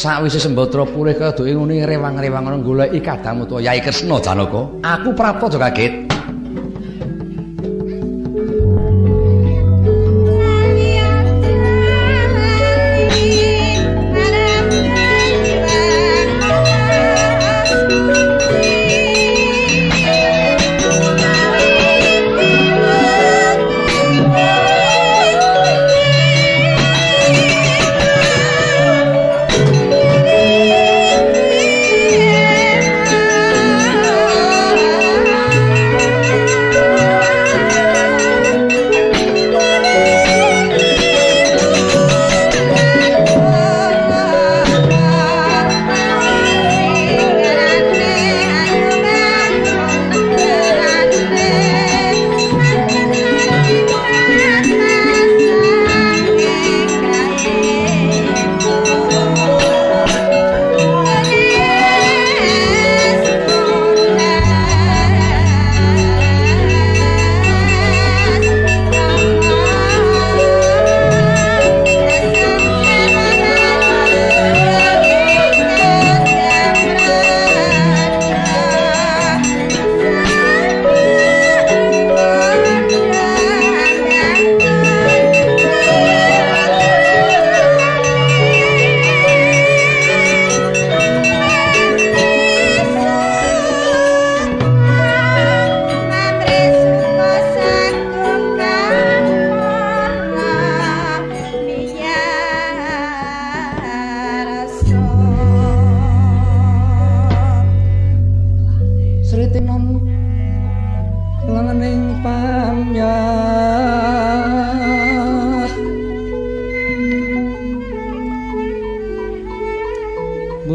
Sawise 0.06 0.38
Sembadra 0.38 0.86
pulih 0.86 1.18
kaduke 1.18 1.50
ngene 1.50 1.82
rewang-rewang 1.82 2.46
ngono 2.46 2.62
goleki 2.62 3.02
kadang 3.02 3.42
utawa 3.42 3.58
Yai 3.58 3.82
Kresna 3.82 4.22
Janaka. 4.22 4.78
Aku 4.86 5.10
prapta 5.18 5.58
kaget. 5.58 6.05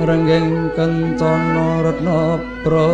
Renggeng 0.00 0.72
kentana 0.72 1.84
retna 1.84 2.40
pra 2.64 2.88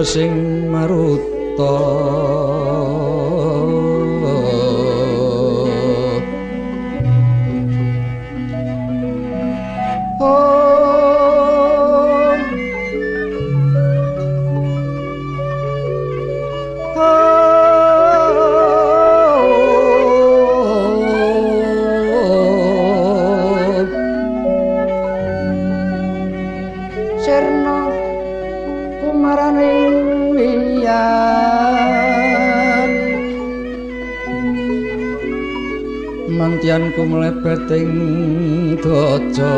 sing 0.00 0.72
maruta 0.72 1.76
Mantian 36.92 37.08
kumlebet 37.08 37.72
ing 37.72 38.76
daja 38.76 39.56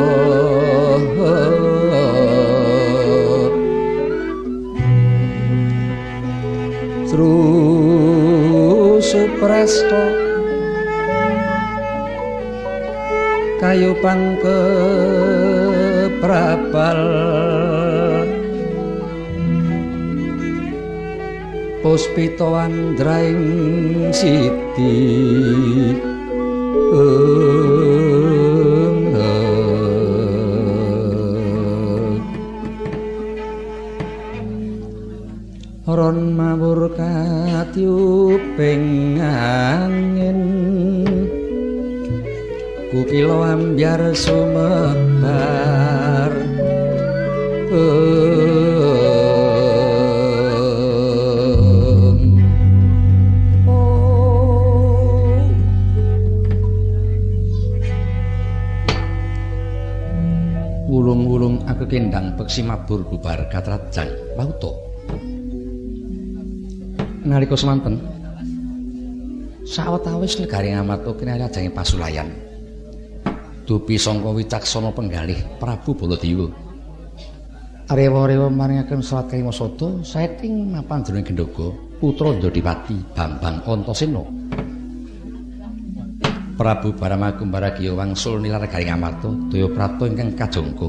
Sru 7.11 7.35
supresta 9.03 10.05
kayu 13.59 13.99
pangke 13.99 14.63
prapal 16.23 17.01
puspita 21.83 22.71
andraing 22.71 24.15
siti 24.15 24.95
katyuping 36.97 38.87
angin. 39.19 40.41
Kukilo 42.95 43.43
ambyar 43.43 44.15
sumebar. 44.15 45.65
Wulung-wulung 60.87 61.59
oh. 61.59 61.67
aku 61.67 61.83
kendang 61.91 62.39
peksi 62.39 62.63
mabur 62.63 63.03
bubar 63.03 63.51
katrajang 63.51 64.07
bauto 64.39 64.84
nalika 67.45 67.61
semanten. 67.61 68.01
Sawetawis 69.69 70.41
negari 70.41 70.73
ngamarta 70.73 71.13
kinarya 71.13 71.53
jange 71.53 71.69
pasulayan. 71.77 72.33
Dupi 73.69 74.01
sangka 74.01 74.33
wicaksana 74.33 74.89
penggalih 74.97 75.37
Prabu 75.61 75.93
Baladewa. 75.93 76.49
Rewa-rewa 77.85 78.49
maringaken 78.49 79.05
salat 79.05 79.29
kalimasada 79.29 80.01
saeting 80.01 80.73
mapan 80.73 81.05
jroning 81.05 81.25
gendhoga 81.25 81.69
putra 82.01 82.33
Ndodipati 82.33 82.97
Bambang 83.13 83.61
Antasena. 83.69 84.25
Prabu 86.57 86.97
Baramakumbara 86.97 87.77
Giya 87.77 87.93
wangsul 87.93 88.41
nilar 88.41 88.65
garing 88.73 88.89
amarta 88.89 89.29
daya 89.53 89.69
prapta 89.69 90.09
ingkang 90.09 90.33
kajangka. 90.33 90.89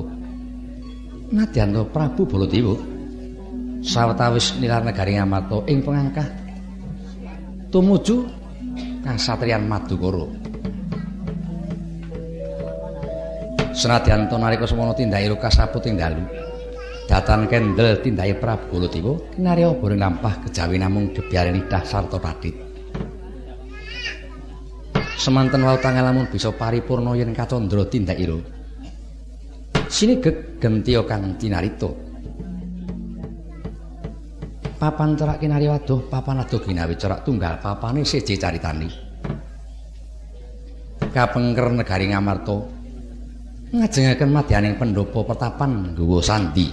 Nadyan 1.35 1.75
Prabu 1.91 2.23
Baladewa. 2.23 2.75
Sawetawis 3.85 4.55
nilar 4.57 4.81
negari 4.81 5.13
amarta 5.19 5.61
ing 5.69 5.85
pengangkah 5.85 6.44
tumuju 7.75 8.23
kasatriyan 9.03 9.67
Madukara. 9.67 10.23
Senadyan 13.75 14.31
to 14.31 14.39
nalika 14.39 14.63
semana 14.63 14.95
tindake 14.95 15.27
kasaput 15.35 15.83
ing 15.83 15.99
dalu. 15.99 16.23
Datan 17.11 17.51
kendel 17.51 17.99
tindake 17.99 18.39
Prabu 18.39 18.79
Baladewa 18.79 19.19
kinarya 19.35 19.75
boring 19.75 19.99
lampah 19.99 20.47
kejawi 20.47 20.79
namung 20.79 21.11
debyare 21.11 21.51
nidah 21.51 21.83
sarta 21.83 22.15
padhit. 22.15 22.55
semanten 25.15 25.63
wau 25.63 25.79
tangalamun 25.81 26.29
bisa 26.29 26.53
paripurna 26.53 27.17
yen 27.17 27.33
kacandra 27.33 27.87
tindakira 27.87 28.35
sinigek 29.89 30.61
gentiya 30.61 31.01
kang 31.07 31.33
tinarita 31.39 32.04
papan 34.85 35.17
cerak 35.17 35.41
kinari 35.41 35.65
waduh 35.65 35.97
papan 36.05 36.45
adoh 36.45 36.61
ginawi 36.61 36.93
cerak 36.93 37.25
tunggal 37.25 37.57
papane 37.57 38.05
seje 38.05 38.37
caritani 38.37 38.85
kapengker 41.09 41.73
negari 41.73 42.13
ngamarta 42.13 42.57
ngajengaken 43.73 44.29
madyaning 44.29 44.77
pendopo 44.77 45.25
pertapan 45.25 45.97
nggawa 45.97 46.21
sandi 46.21 46.69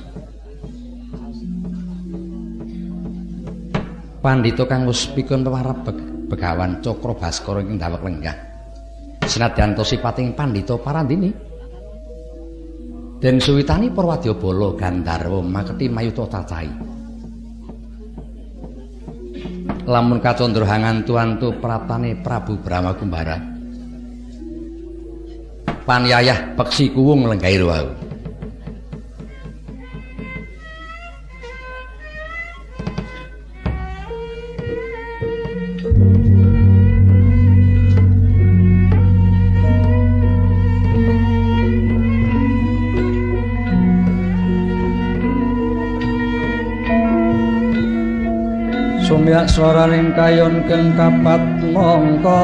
pandhita 4.21 4.69
kang 4.69 4.85
wis 4.85 5.09
pikun 5.17 5.41
pewarep 5.41 5.89
Begawan 6.33 6.81
Cokro 6.81 7.13
Baskara 7.13 7.61
ing 7.61 7.77
dawek 7.77 8.09
lenggah. 8.09 8.33
Senadyan 9.29 9.77
to 9.77 9.85
sipating 9.85 10.33
pandhita 10.33 10.81
parandini. 10.81 11.29
Den 13.21 13.37
suwitani 13.37 13.93
Purwadyabala 13.93 14.73
Gandharwa 14.73 15.45
maketi 15.45 15.93
mayuta 15.93 16.25
cacahi. 16.25 17.02
Lamun 19.83 20.23
kacandra 20.23 20.63
hangantu-antu 20.63 21.59
pratane 21.59 22.15
Prabu 22.23 22.55
Brahma 22.63 22.95
Kumbara. 22.95 23.35
Panyayah 25.83 26.55
peksi 26.55 26.95
kuwung 26.95 27.27
lenggahi 27.27 27.59
wau. 27.67 28.12
Sumyak 49.23 49.47
swaraning 49.47 50.11
kayon 50.19 50.67
keng 50.67 50.99
kapat 50.99 51.39
mongko 51.71 52.43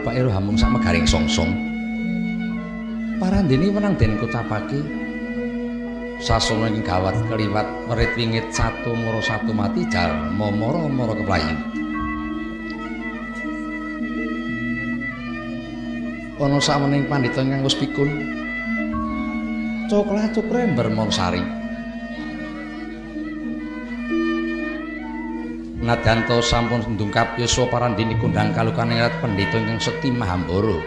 Pak 0.00 0.16
Ero 0.16 0.32
hamung 0.32 0.56
sak 0.56 0.72
megaring 0.72 1.04
songsong. 1.04 1.52
Parandene 3.20 3.68
menang 3.68 3.98
den 4.00 4.16
kucapake. 4.16 4.80
Sasana 6.22 6.70
ing 6.70 6.80
gawat 6.80 7.18
keliwat 7.28 7.66
werit 7.90 8.14
wingit 8.16 8.46
satu 8.54 8.94
moro 8.94 9.18
satu 9.18 9.50
mati 9.50 9.82
jar 9.90 10.14
momoro 10.32 10.86
moro 10.88 11.12
keplayu. 11.18 11.56
Ana 16.42 16.58
samening 16.58 17.06
pandhita 17.06 17.42
ingkang 17.42 17.62
wis 17.62 17.78
pikun. 17.78 18.10
Coklat 19.86 20.34
cukrember 20.34 20.90
mongsari. 20.90 21.61
Sari. 25.82 25.86
Nadanto 25.86 26.38
sampun 26.42 26.94
ndungkap 26.94 27.38
yuswa 27.38 27.66
parandini 27.66 28.14
kundang 28.14 28.54
kalukan 28.54 28.90
ingrat 28.90 29.18
pendito 29.20 29.58
ingkang 29.58 29.80
sekti 29.82 30.10
mahamboro. 30.14 30.78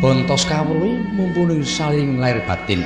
Bontos 0.00 0.46
kawului 0.46 1.00
mumpuni 1.16 1.64
saling 1.64 2.20
lahir 2.20 2.38
batin. 2.46 2.84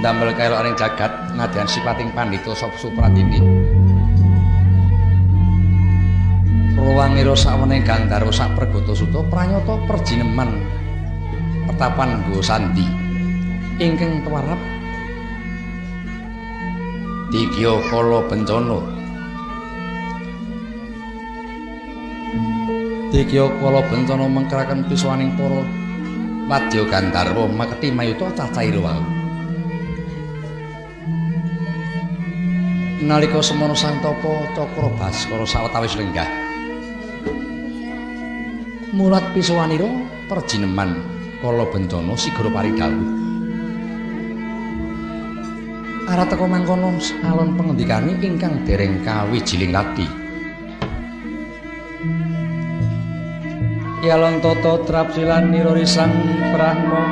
Ndamel 0.00 0.32
kailo 0.32 0.56
aring 0.56 0.76
jagat 0.80 1.12
nadian 1.36 1.68
sipating 1.68 2.08
pandito 2.16 2.56
sop 2.56 2.72
supratini. 2.80 3.38
Ruang 6.80 7.20
iro 7.20 7.36
sakwane 7.36 7.84
gandaro 7.84 8.32
sak 8.32 8.56
pergoto 8.56 8.96
suto 8.96 9.20
pranyoto 9.28 9.76
perjineman 9.84 10.48
pertapan 11.68 12.24
go 12.32 12.40
sandi. 12.40 12.88
Ingkang 13.76 14.24
tewarap 14.24 14.56
Dikya 17.30 17.78
kala 17.86 18.26
bencana. 18.26 18.82
Dikya 23.14 23.46
kala 23.62 23.86
bencana 23.86 24.26
mengkaraken 24.26 24.90
piswaning 24.90 25.38
para 25.38 25.62
wadya 26.50 26.82
Gandharwa 26.90 27.46
maketi 27.46 27.94
mayuta 27.94 28.34
cacahira 28.34 28.82
wau. 28.82 29.02
Nalika 33.06 33.38
semana 33.38 33.78
santapa 33.78 34.50
cakra 34.58 34.90
baskara 34.98 35.46
sawetawis 35.46 35.94
lenggah. 36.02 36.26
Mulat 38.90 39.22
piswanira 39.30 39.86
perjineman 40.26 40.98
kala 41.38 41.62
bencana 41.70 42.18
sigara 42.18 42.50
paridhawuh. 42.50 43.19
Arah 46.10 46.26
teko 46.26 46.50
mangkono 46.50 46.98
alon 47.22 47.54
pengendikane 47.54 48.18
ingkang 48.18 48.66
dereng 48.66 48.98
kawijiling 49.06 49.70
lati. 49.70 50.06
Yalon 54.02 54.42
toto 54.42 54.82
trapsilan 54.88 55.54
nirorisan 55.54 56.10
prahmo. 56.50 56.98
Oh. 56.98 57.09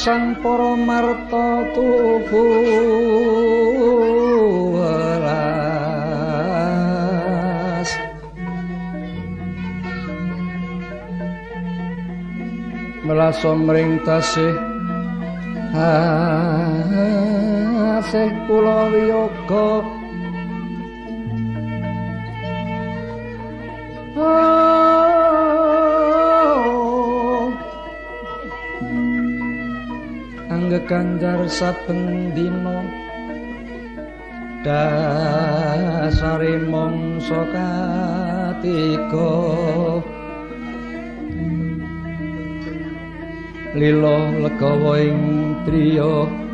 Sang 0.00 0.32
para 0.40 0.72
marta 0.80 1.60
tuhu 1.76 2.44
welas 4.80 6.00
melaso 13.04 13.52
mring 13.60 14.00
tasih 14.08 14.56
asih 18.00 18.32
kula 18.48 18.88
wiyoga 18.88 19.99
anggekanjar 30.90 31.46
saben 31.46 32.34
dina 32.34 32.82
dasare 34.66 36.58
mangsa 36.66 37.46
katiga. 37.54 39.30
Lilo 43.78 44.18
legawa 44.42 44.98
ing 44.98 45.22
triya 45.62 46.49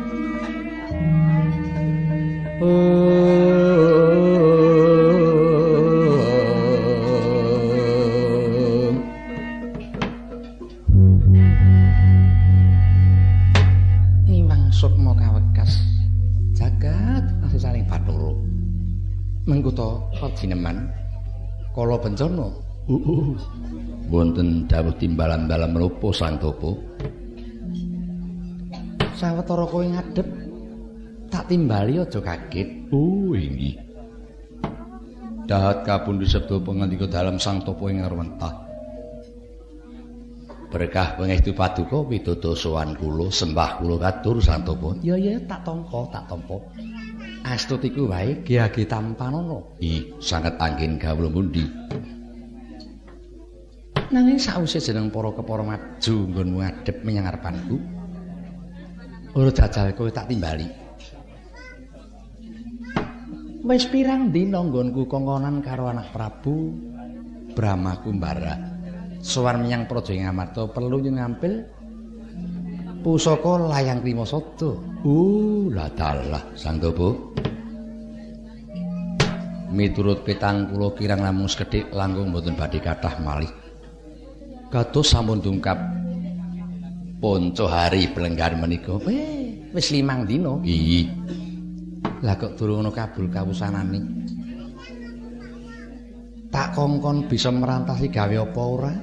timbalan 24.97 25.45
dalam 25.45 25.73
menapa 25.73 26.09
Sang 26.13 26.41
Topo? 26.41 26.77
Sawetara 29.17 29.65
kowe 29.65 29.81
ngadep 29.81 30.27
tak 31.33 31.49
timbali 31.49 31.97
aja 31.97 32.21
kaget. 32.21 32.89
Oh, 32.93 33.33
inggih. 33.33 33.77
Dahat 35.47 35.87
kapundhut 35.87 36.27
sabda 36.27 36.59
pangandika 36.59 37.07
dalam 37.07 37.39
Sang 37.39 37.63
Topo 37.63 37.87
ing 37.87 38.03
ngarwentah. 38.03 38.67
Berkah 40.67 41.15
pangestu 41.15 41.55
paduka 41.55 42.03
pitutur 42.03 42.51
sowan 42.51 42.91
kula 42.99 43.31
sembah 43.31 43.79
kula 43.79 43.95
katur 43.95 44.43
Sang 44.43 44.67
Topo. 44.67 44.99
Ya 44.99 45.15
ya 45.15 45.39
tak 45.47 45.63
tampa, 45.63 46.03
tak 46.11 46.27
tampa. 46.27 46.59
Astutiku 47.47 48.11
wae 48.11 48.43
giagi 48.43 48.83
tampanana. 48.83 49.63
I 49.79 50.11
sanget 50.19 50.59
angin 50.59 50.99
kawula 50.99 51.31
mundi. 51.31 51.86
Nanging 54.07 54.39
sawise 54.39 54.79
jeneng 54.79 55.11
para 55.11 55.35
kepara 55.35 55.67
maju 55.67 56.15
nggonmu 56.31 56.63
ngadep 56.63 57.03
menyang 57.03 57.27
ngarepanku. 57.27 57.75
Ora 59.35 59.51
jajal 59.51 59.91
kowe 59.91 60.07
tak 60.07 60.31
timbali. 60.31 60.63
Wis 63.67 63.83
pirang 63.91 64.31
dina 64.31 64.63
nggonku 64.63 65.11
kongkonan 65.11 65.59
karo 65.59 65.91
anak 65.91 66.15
Prabu 66.15 66.71
Brahma 67.51 67.99
Kumbara. 67.99 68.55
Sowan 69.19 69.67
menyang 69.67 69.91
Praja 69.91 70.15
Ngamarta 70.15 70.71
perlu 70.71 71.03
yen 71.03 71.19
ngampil 71.19 71.67
pusaka 73.03 73.59
layang 73.59 73.99
Krimasada. 73.99 74.71
Uh, 75.03 75.67
lah 75.67 75.91
dalah 75.91 76.47
Sang 76.55 76.79
Topo. 76.79 77.35
Miturut 79.67 80.23
petang 80.23 80.71
kula 80.71 80.95
kirang 80.95 81.27
namung 81.27 81.51
sekedhik 81.51 81.91
langkung 81.91 82.31
boten 82.31 82.55
badhe 82.55 82.79
kathah 82.79 83.19
malih. 83.19 83.66
Kados 84.67 85.07
sampun 85.15 85.39
dungkap 85.39 85.79
ponco 87.23 87.65
hari 87.71 88.11
pelenggar 88.11 88.51
menika. 88.59 88.99
Weh, 88.99 89.71
wis 89.71 89.95
limang 89.95 90.27
dina. 90.27 90.59
Iyi. 90.59 91.07
Lah 92.19 92.35
kok 92.35 92.59
durung 92.59 92.83
ana 92.83 92.91
kabul 92.91 93.31
kawusanane. 93.31 93.99
Tak 96.51 96.75
kongkon 96.75 97.31
bisa 97.31 97.47
merantasi 97.47 98.11
gawe 98.11 98.35
apa 98.43 98.61
ora? 98.61 98.93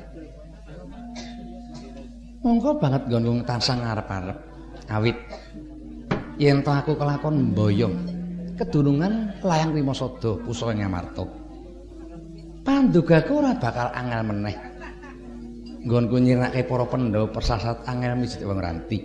Monggo 2.45 2.77
banget 2.77 3.09
nggonku 3.09 3.47
tansah 3.49 3.81
ngarep-arep. 3.81 4.39
Awit 4.93 5.17
yen 6.37 6.61
to 6.61 6.69
aku 6.69 6.93
kelakon 6.93 7.57
mboyong 7.57 7.95
kedunungan 8.61 9.33
layang 9.41 9.73
Rimasada 9.73 10.37
pusaka 10.45 10.77
Ngamarta. 10.77 11.25
Pandugaku 12.65 13.41
ora 13.41 13.57
bakal 13.57 13.89
angel 13.97 14.23
meneh. 14.29 14.74
Nggonku 15.85 16.17
nyirnake 16.17 16.65
para 16.65 16.89
Pandhawa 16.89 17.29
persasat 17.29 17.85
angel 17.85 18.17
mijit 18.17 18.41
wong 18.41 18.57
ranti. 18.57 19.05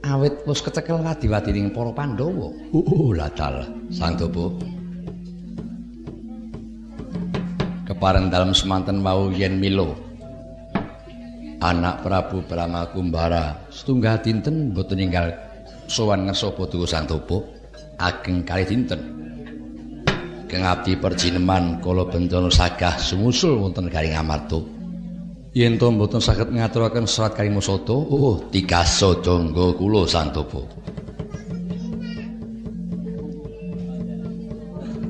Awit 0.00 0.48
wis 0.48 0.64
kecekel 0.64 1.04
wadi-wadining 1.04 1.68
para 1.76 1.92
Pandhawa. 1.92 2.48
Uh, 2.72 3.12
lah 3.12 3.28
dalah 3.36 3.68
Sang 3.92 4.16
Topo. 4.16 4.56
Kepareng 7.84 8.32
dalem 8.32 8.56
semanten 8.56 9.04
wau 9.04 9.28
yen 9.28 9.60
milo 9.60 9.92
anak 11.58 12.06
Prabu 12.06 12.46
Brahma 12.46 12.86
Kumbara 12.88 13.68
setunggal 13.74 14.22
dinten 14.22 14.70
boten 14.70 15.02
ninggal 15.02 15.34
sowan 15.90 16.30
ngersapa 16.30 16.64
tuku 16.70 16.86
Sang 16.86 17.04
Topo 17.10 17.42
ageng 17.98 18.46
kalih 18.46 18.68
dinten 18.68 19.00
kengabdi 20.46 20.96
perjineman 20.96 21.82
kala 21.82 22.06
bencana 22.06 22.48
sagah 22.48 22.94
sumusul 22.96 23.58
wonten 23.58 23.90
garing 23.90 24.14
Amarta 24.14 24.77
yen 25.58 25.74
to 25.74 25.90
boten 25.90 26.22
saged 26.22 26.54
ngaturaken 26.54 27.10
serat 27.10 27.34
karing 27.34 27.58
Masada 27.58 27.98
oh 27.98 28.38
tikasa 28.54 29.18
jangga 29.26 29.74
kula 29.74 30.06
Sang 30.06 30.30
Topo 30.30 30.62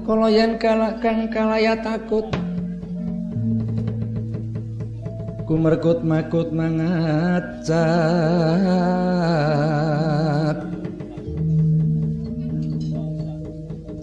Kala 0.08 0.32
yen 0.32 0.56
kang 0.56 1.28
kalaya 1.28 1.76
takut 1.84 2.24
kumerkut 5.44 6.04
makut 6.04 6.52
mangacat. 6.52 7.68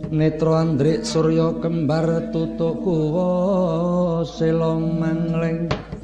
Netra 0.09 0.65
Andrik 0.65 1.05
Surya 1.05 1.53
kembar 1.61 2.33
tutuk 2.33 2.81
kuwa 2.81 4.25
selong 4.25 4.97
mangleng. 4.97 5.69
Eh, 5.69 5.94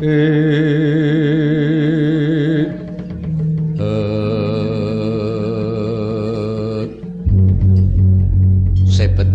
sebet 0.00 0.08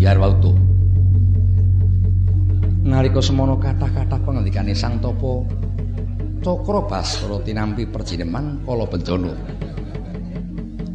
biar 0.02 0.18
wautu. 0.18 0.58
Nalika 2.82 3.22
semono 3.22 3.62
kathah-kathah 3.62 4.18
pangendikane 4.26 4.74
Sang 4.74 4.98
Tapa 4.98 5.46
Cakra 6.42 6.82
tinampi 7.46 7.86
perjineman 7.86 8.66
kala 8.66 8.86
bencana 8.86 9.34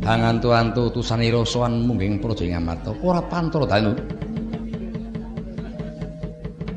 Hangantu-antu 0.07 0.91
tusanira 0.95 1.45
sowan 1.47 1.87
mungging 1.87 2.19
praja 2.19 2.45
Ngamarta 2.47 2.95
ora 3.03 3.23
pantara 3.27 3.67
danu 3.67 3.95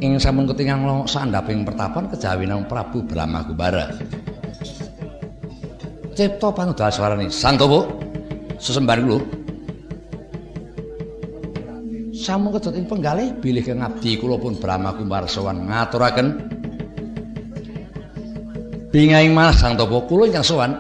ing 0.04 0.20
sampun 0.20 0.52
ketingang 0.52 0.84
longok 0.84 1.08
sandhaping 1.08 1.64
pertapan 1.64 2.12
kejawi 2.12 2.44
nang 2.44 2.68
Prabu 2.68 3.08
Brahma 3.08 3.48
Kumbara 3.48 3.88
Cipta 6.12 6.52
panudaswarane 6.52 7.32
Sang 7.32 7.56
Tapa 7.56 7.88
sesembar 8.60 9.00
kula 9.00 9.24
sampun 12.24 12.56
kedot 12.56 12.76
ing 12.76 12.88
penggalih 12.88 13.32
bilih 13.40 13.64
kang 13.64 13.80
abdi 13.80 14.20
kula 14.20 14.36
pun 14.36 14.60
Brahma 14.60 14.96
Kumbara 14.96 15.28
sowan 15.28 15.68
ngaturaken. 15.68 16.28
Bingahing 18.96 19.36
malah 19.36 19.52
Sang 19.52 19.76
Tapa 19.76 20.04
kula 20.08 20.32
ingkang 20.32 20.48
sowan 20.48 20.80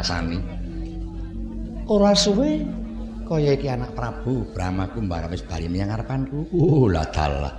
dirasani? 0.00 0.40
Ora 1.92 2.16
suwe 2.16 2.64
kaya 3.28 3.52
iki 3.52 3.68
anak 3.68 3.92
Prabu 3.92 4.48
Brahma 4.56 4.88
Kumbara 4.88 5.28
wis 5.28 5.44
bali 5.44 5.68
menyang 5.68 5.92
ngarepanku. 5.92 6.48
Uh, 6.56 6.88
lah 6.88 7.04
dalah. 7.12 7.54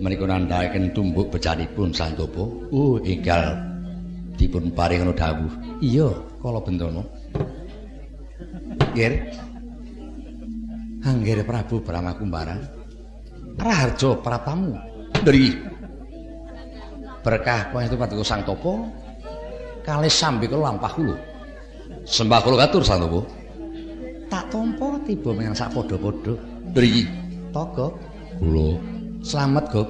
Menika 0.00 0.24
nandhaken 0.24 0.96
tumbuk 0.96 1.28
becanipun 1.28 1.92
Santopo. 1.92 2.64
Uh, 2.72 2.96
inggal 3.04 3.60
dipun 4.40 4.72
paring 4.72 5.04
ana 5.04 5.12
dawuh. 5.12 5.52
Iya, 5.84 6.08
kala 6.40 6.64
bentono. 6.64 7.04
Nggih. 8.96 9.14
Anggere 11.04 11.42
Prabu 11.44 11.84
Brahma 11.84 12.16
Kumbara. 12.16 12.56
Raharja 13.58 14.16
pratamu. 14.22 14.74
Dari 15.18 15.50
berkah 17.26 17.74
pangestu 17.74 17.98
paduka 17.98 18.22
Sang 18.22 18.46
Topo 18.46 18.86
kalih 19.88 20.12
sambi 20.12 20.44
kula 20.44 20.68
lampah 20.68 20.92
kula. 20.92 21.16
Sembah 22.04 22.44
kula 22.44 22.68
katur 22.68 22.84
Topo. 22.84 23.24
Tak 24.28 24.52
tampa 24.52 25.00
tiba 25.08 25.32
menyang 25.32 25.56
sak 25.56 25.72
padha-padha. 25.72 26.36
Mriki 26.76 27.08
Togo 27.56 27.96
kula 28.36 28.76
slamet, 29.24 29.64
Gok. 29.72 29.88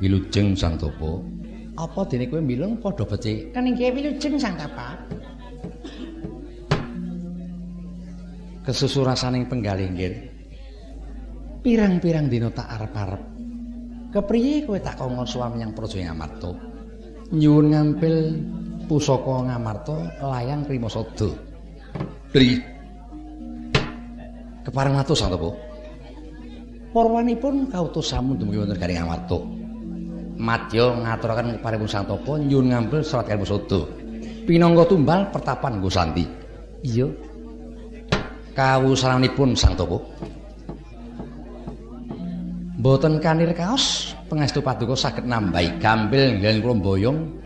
Wilujeng 0.00 0.56
Sang 0.56 0.80
Topo. 0.80 1.20
Apa 1.76 2.08
dene 2.08 2.26
kowe 2.26 2.40
mbilung 2.40 2.80
padha 2.80 3.04
becik? 3.04 3.52
Kan 3.52 3.68
inggih 3.68 3.92
wilujeng 3.92 4.40
Sang 4.40 4.56
Tapa. 4.56 4.96
Kesusu 8.64 9.04
rasaning 9.04 9.44
penggalih 9.44 9.92
nggih. 9.92 10.14
Pirang-pirang 11.60 12.28
dina 12.28 12.52
tak 12.52 12.68
arep-arep 12.76 13.22
Kepriye 14.12 14.62
kowe 14.62 14.78
tak 14.78 14.94
kongkon 15.00 15.26
suami 15.26 15.58
yang 15.64 15.74
Praja 15.74 15.98
Ngamarta? 15.98 16.54
Nyuwun 17.34 17.74
ngampil 17.74 18.14
pusaka 18.84 19.48
Ngamarta 19.48 19.96
layang 20.20 20.64
Krimasada. 20.68 21.28
Pri. 22.30 22.60
Kepareng 24.64 24.96
matur 24.96 25.16
Santapa. 25.16 25.52
Parwanipun 26.94 27.68
kautus 27.68 28.14
samun 28.14 28.38
dumugi 28.38 28.62
wonten 28.62 28.78
Garing 28.78 29.02
Ngamarta. 29.02 29.38
Madya 30.34 30.94
ngaturaken 31.04 31.58
keparengipun 31.60 31.90
Santapa 31.90 32.32
nyuwun 32.40 32.72
ngampil 32.72 33.00
serat 33.04 33.28
Krimasada. 33.28 33.80
Pinangka 34.44 34.84
tumbal 34.92 35.28
pertapan 35.32 35.80
nggo 35.80 35.90
Santi. 35.92 36.24
Iya. 36.84 37.08
Kawusanipun 38.54 39.56
Santapa. 39.56 39.98
Boten 42.84 43.16
kanir 43.16 43.56
kaos 43.56 44.12
pengestu 44.28 44.60
paduka 44.60 44.92
saged 44.92 45.24
nambahi 45.24 45.80
gambil 45.80 46.36
nggih 46.36 46.60
kula 46.60 46.76
mboyong 46.76 47.43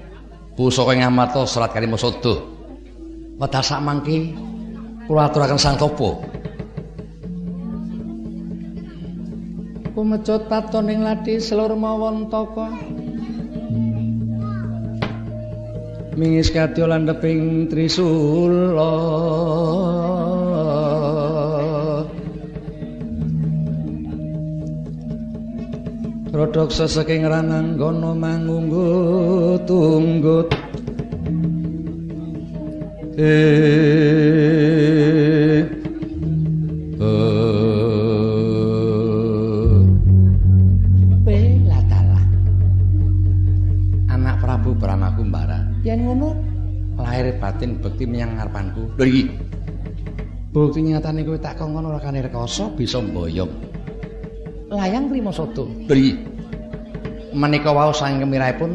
pusaka 0.59 0.99
ngamata 0.99 1.47
serat 1.47 1.71
kalimasada. 1.71 2.35
Wedal 3.39 3.63
sak 3.63 3.79
mangke 3.79 4.35
kula 5.07 5.31
aturaken 5.31 5.55
Sang 5.55 5.79
Topo. 5.79 6.19
Kumecut 9.95 10.51
patoning 10.51 11.07
ladi 11.07 11.39
selur 11.39 11.79
mawon 11.79 12.27
toko. 12.27 12.67
Mingis 16.19 16.51
kadya 16.51 16.91
landheping 16.91 17.71
trisula. 17.71 18.91
Rodok 26.39 26.71
sesaking 26.71 27.27
ranang 27.27 27.75
kono 27.75 28.15
mangunggut 28.15 29.59
tunggut 29.67 30.47
Eh 33.19 35.67
Anak 44.07 44.39
Prabu 44.39 44.79
Brahma 44.79 45.11
Kumbara 45.19 45.67
Yen 45.83 46.07
ngono. 46.07 46.39
Lahir 47.03 47.35
batin 47.43 47.83
bekti 47.83 48.07
menyang 48.07 48.39
ngarepanku. 48.39 48.95
Lho 48.95 49.05
iki. 49.11 49.27
Bukti 50.55 50.87
nyatane 50.87 51.27
kowe 51.27 51.35
tak 51.35 51.59
kongkon 51.59 51.91
ora 51.91 51.99
kanir 51.99 52.31
koso 52.31 52.71
bisa 52.79 53.03
mboyong 53.03 53.68
layang 54.69 55.09
Krimasada. 55.09 55.65
Bri. 55.89 56.17
Menika 57.33 57.73
wau 57.73 57.93
saking 57.93 58.25
kemirahipun 58.25 58.71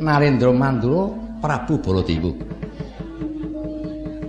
Narendra 0.00 0.52
Mandura 0.52 1.12
Prabu 1.40 1.80
Baladewa. 1.80 2.32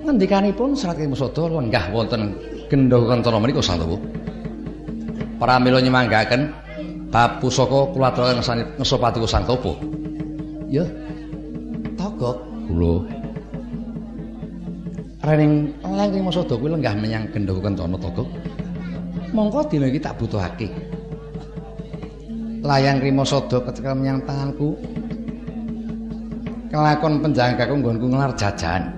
Ngendikanipun 0.07 0.75
Serat 0.75 0.99
Krimasada 0.99 1.47
lenggah 1.47 1.91
wonten 1.91 2.35
gendha 2.67 2.99
kentara 3.07 3.39
menika 3.39 3.63
Santawa. 3.63 3.95
Pramila 5.39 5.79
nyemanggaken 5.81 6.41
bab 7.11 7.41
pusaka 7.41 7.91
kula 7.91 8.11
aturaken 8.11 8.39
ngesopatiku 8.79 9.27
Sang 9.27 9.47
Topo. 9.47 9.79
Ya. 10.71 10.87
Togok 11.99 12.37
kula 12.71 12.95
Rening 15.21 15.75
layang 15.85 16.11
Krimasada 16.11 16.55
kuwi 16.57 16.71
lenggah 16.73 16.95
menyang 16.97 17.29
gendha 17.31 17.53
kentara 17.59 17.95
Togok. 17.99 18.27
Mongko 19.31 19.67
dina 19.67 19.87
iki 19.87 19.99
tak 19.99 20.19
butuhake. 20.19 20.67
Layang 22.61 23.01
Krimasada 23.01 23.57
ketika 23.65 23.97
menyang 23.97 24.21
tanganku. 24.21 24.77
Kelakon 26.69 27.19
penjangkaku 27.19 27.73
nggonku 27.81 28.05
ngelar 28.07 28.31
jajan. 28.37 28.95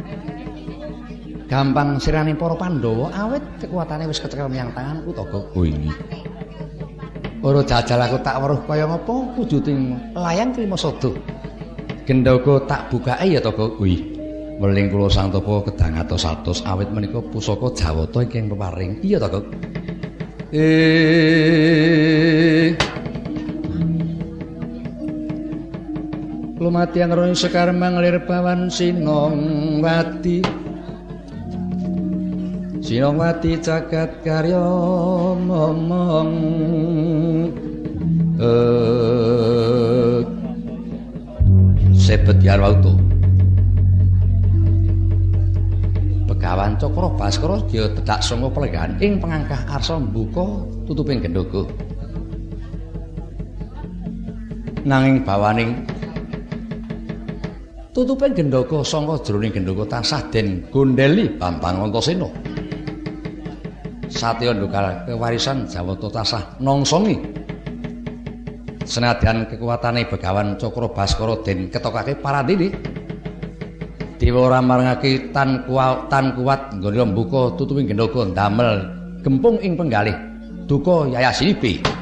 Gampang 1.48 2.02
sirane 2.02 2.34
para 2.34 2.58
Pandhawa 2.58 3.14
awit 3.14 3.44
kekuatane 3.62 4.10
wis 4.10 4.20
kecekel 4.20 4.50
menyang 4.50 4.74
tanganku 4.76 5.16
to, 5.16 5.24
Gok. 5.26 5.54
Oh 5.54 5.66
ini. 5.66 5.90
Ora 7.44 7.62
jajal 7.64 8.00
aku 8.00 8.18
tak 8.24 8.40
weruh 8.40 8.62
kaya 8.68 8.86
ngapa 8.90 9.16
kudu 9.38 9.58
ting 9.64 9.96
layang 10.18 10.52
Krimasada. 10.52 11.14
Gendhaga 12.04 12.68
tak 12.68 12.92
bukake 12.92 13.26
ya 13.32 13.40
to, 13.40 13.54
Gok. 13.54 13.80
Wih. 13.80 14.02
Weling 14.62 14.94
kula 14.94 15.10
Sang 15.10 15.34
Tapa 15.34 15.66
kedang 15.66 15.98
atos 15.98 16.62
awit 16.62 16.90
menika 16.94 17.20
pusaka 17.26 17.74
Jawata 17.74 18.22
ingkang 18.22 18.54
peparing. 18.54 19.02
Iya 19.02 19.18
to, 19.24 19.30
Gok. 19.40 19.46
Eh. 20.54 20.70
Lumati 26.62 27.02
yang 27.02 27.10
roh 27.18 27.34
sekar 27.34 27.74
manglir 27.74 28.22
pawan 28.30 28.70
sinong 28.70 29.82
wati. 29.82 30.46
Sinong 32.86 33.18
wati 33.18 33.58
cakat 33.66 34.22
karya 34.22 34.62
momong. 35.42 36.30
Eh. 38.38 40.22
Sebet 41.98 42.38
yarwauto 42.46 43.03
Cakra 46.84 47.08
Baskara 47.16 47.64
dia 47.72 47.88
tedak 47.96 48.20
sanga 48.20 48.52
pelegan 48.52 49.00
ing 49.00 49.16
pengangkah 49.16 49.56
arsa 49.72 49.96
mbuka 50.04 50.68
tutuping 50.84 51.24
gendhoga. 51.24 51.64
Nanging 54.84 55.24
bawaning 55.24 55.88
tutuping 57.96 58.36
gendhoga 58.36 58.84
saka 58.84 59.16
jroning 59.24 59.56
gendhoga 59.56 59.88
tansah 59.96 60.28
den 60.28 60.68
gondeli 60.76 61.32
Bambang 61.40 61.88
Antasena. 61.88 62.28
Satya 64.12 64.52
ndukal 64.52 65.08
kewarisan 65.08 65.64
Jawata 65.64 66.12
tansah 66.12 66.60
nongsongi. 66.60 67.16
Senadyan 68.84 69.48
kekuatane 69.48 70.04
Begawan 70.12 70.60
Cakra 70.60 70.92
Baskara 70.92 71.40
den 71.48 71.72
ketokake 71.72 72.20
parandene. 72.20 72.93
Dewa 74.24 74.48
ora 74.48 74.64
marangake 74.64 75.36
tan 75.36 75.68
kuat 75.68 76.08
tan 76.08 76.32
kuat 76.40 76.80
nggone 76.80 77.12
mbuka 77.12 77.60
tutuping 77.60 77.91
gendhoga 77.91 78.24
ndamel 78.24 78.88
gempung 79.20 79.60
ing 79.60 79.76
penggalih 79.76 80.16
duka 80.64 81.12
yayasinibe. 81.12 81.93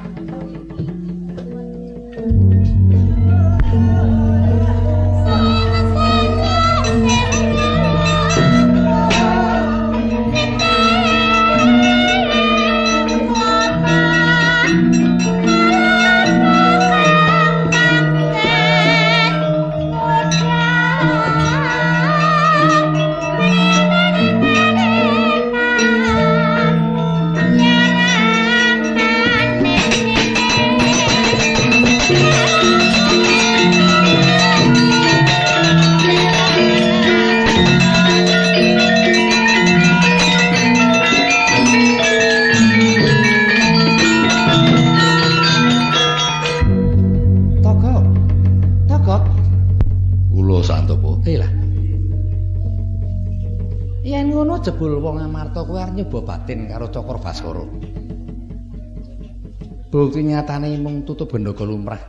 Nyatane 60.41 60.73
mung 60.81 61.05
tutup 61.05 61.29
gendhoga 61.29 61.61
lumrah. 61.61 62.01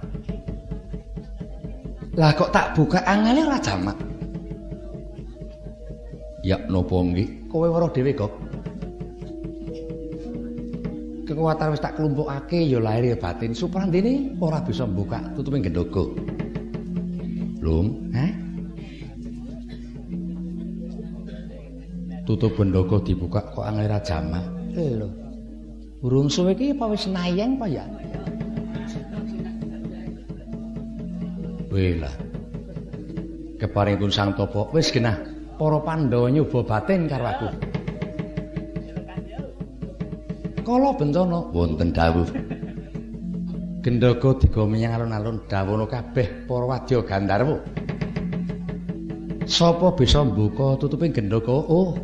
Lah 2.17 2.33
kok 2.33 2.49
tak 2.49 2.73
buka 2.73 3.05
angele 3.05 3.45
ora 3.45 3.61
jamak. 3.61 4.01
Ya 6.41 6.57
napa 6.73 6.97
nggih? 6.97 7.53
Kowe 7.53 7.69
weruh 7.69 7.93
dhewe 7.93 8.17
kok. 8.17 8.33
Kekuatan 11.29 11.77
wis 11.77 11.85
tak 11.85 12.01
klumpukake 12.01 12.65
ya 12.65 12.81
lahir 12.81 13.13
ya 13.13 13.17
batin 13.21 13.53
suprandene 13.53 14.33
ora 14.41 14.65
bisa 14.65 14.89
buka 14.89 15.21
tutuping 15.37 15.61
gendhoga. 15.61 16.09
Lum, 17.61 18.11
heh? 18.17 18.33
tutup 22.23 22.55
bendogo 22.55 23.03
dibuka 23.03 23.43
kok 23.51 23.67
angel 23.67 23.99
jama 24.07 24.39
lho 24.79 25.11
burung 25.99 26.31
suwe 26.31 26.55
iki 26.55 26.71
apa 26.71 26.95
wis 26.95 27.11
nayeng 27.11 27.59
apa 27.59 27.67
ya 27.67 27.85
Wela. 31.73 32.13
Keparingipun 33.57 34.13
sang 34.13 34.37
topo 34.37 34.69
wis 34.77 34.93
genah. 34.93 35.17
Para 35.57 35.81
pandhawa 35.81 36.29
nyoba 36.29 36.61
batin 36.69 37.09
karo 37.09 37.25
aku. 37.25 37.49
Kala 40.61 40.91
bencana. 40.93 41.49
Wonten 41.49 41.97
dawuh. 41.97 42.29
Gendhoga 43.81 44.31
digo 44.37 44.69
menyang 44.69 45.01
alun-alun. 45.01 45.49
Dawono 45.49 45.89
kabeh 45.89 46.45
para 46.47 46.65
wadya 46.69 47.03
gandharwa 47.03 47.59
Sapa 49.49 49.91
bisa 49.99 50.23
mbuka 50.23 50.79
tutuping 50.79 51.11
gendhoga? 51.11 51.53
Oh, 51.53 51.99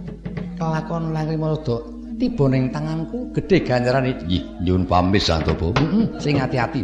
kelakon 0.59 1.15
langri 1.15 1.39
marada 1.39 1.81
tiba 2.19 2.45
ning 2.51 2.75
tanganku 2.75 3.31
gedhe 3.37 3.63
ganjaran 3.63 4.11
iki. 4.11 4.43
Nyuwun 4.65 4.89
pamit 4.89 5.23
Santopo. 5.23 5.71
Heeh, 5.77 6.19
sing 6.19 6.43
ati-ati. 6.43 6.83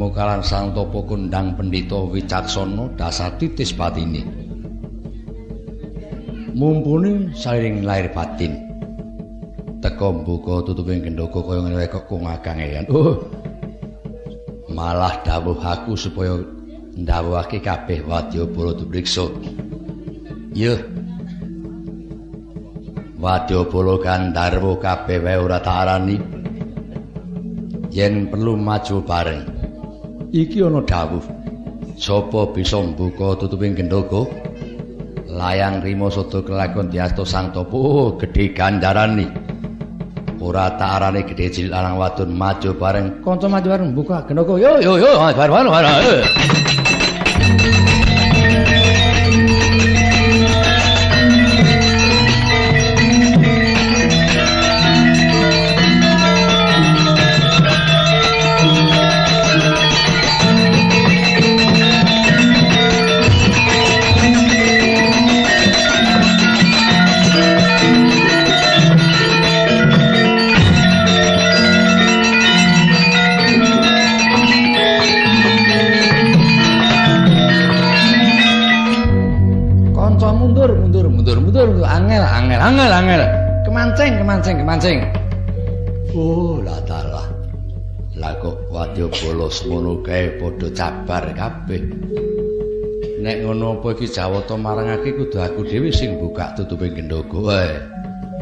Sewu 0.00 0.08
kemukalan 0.16 0.40
sang 0.40 0.72
topo 0.72 1.04
kundang 1.04 1.52
pendito 1.60 2.08
wicaksono 2.08 2.88
dasar 2.96 3.36
titis 3.36 3.76
batini 3.76 4.24
mumpuni 6.56 7.28
saliring 7.36 7.84
lahir 7.84 8.08
batin. 8.08 8.56
Teko 9.80 10.24
buka 10.24 10.64
tutupin 10.64 11.04
gendoko 11.04 11.44
kaya 11.44 11.64
ngene 11.64 11.88
kok 11.88 12.08
kungagang 12.08 12.60
ya 12.60 12.80
oh 12.88 13.16
malah 14.72 15.20
dawuh 15.24 15.56
aku 15.56 15.96
supaya 15.96 16.36
ndawuhake 16.96 17.60
kabeh 17.60 18.00
wadya 18.04 18.44
bala 18.44 18.76
dubriksa 18.76 19.24
iya 20.52 20.76
wadya 23.20 23.68
bala 23.68 23.94
gandharwa 24.00 24.80
kabeh 24.80 25.20
wae 25.20 25.36
ora 25.36 25.60
tak 25.60 25.76
arani. 25.84 26.16
Yen 27.90 28.30
perlu 28.30 28.54
maju 28.54 29.02
bareng 29.02 29.59
iki 30.32 30.62
ana 30.62 30.80
dawuh. 30.82 31.22
Sapa 32.00 32.48
bisa 32.54 32.80
mbuka 32.80 33.36
tutuping 33.36 33.76
gendhoga? 33.76 34.24
Layang 35.30 35.84
rimo 35.84 36.10
soto 36.10 36.42
kelakon 36.42 36.90
diasto 36.90 37.22
sang 37.22 37.52
topo 37.54 37.76
oh, 37.78 38.08
gedhe 38.18 38.50
gandarane 38.50 39.30
ora 40.40 40.74
tak 40.74 40.90
arane 40.98 41.20
gedhe 41.22 41.52
cilik 41.52 41.70
lanang 41.70 42.00
wadon 42.00 42.30
maju 42.34 42.70
bareng. 42.74 43.06
Kanca 43.22 43.46
maju 43.46 43.68
bareng 43.68 43.90
buka 43.92 44.24
gendhoga. 44.26 44.54
Yo 44.58 44.70
yo 44.80 44.92
yo 44.96 45.10
bareng 45.18 45.70
bareng 45.70 46.56
kemancing 84.80 85.04
oh 86.16 86.56
lah 86.64 86.80
dalah 86.88 87.28
lah. 88.16 88.32
Kok 88.40 88.72
wadya 88.72 89.12
bolos 89.12 89.60
ngono 89.68 90.00
kae 90.00 90.40
padha 90.40 90.68
cabar 90.72 91.24
kabeh. 91.36 91.84
Nek 93.20 93.36
ngono 93.44 93.76
apa 93.76 93.92
iki 93.92 94.08
jawata 94.08 94.56
marangake 94.56 95.12
kudu 95.12 95.36
aku 95.36 95.68
dhewe 95.68 95.92
sing 95.92 96.16
buka 96.16 96.56
tutupe 96.56 96.88
gendhoga 96.96 97.38
wae. 97.44 97.76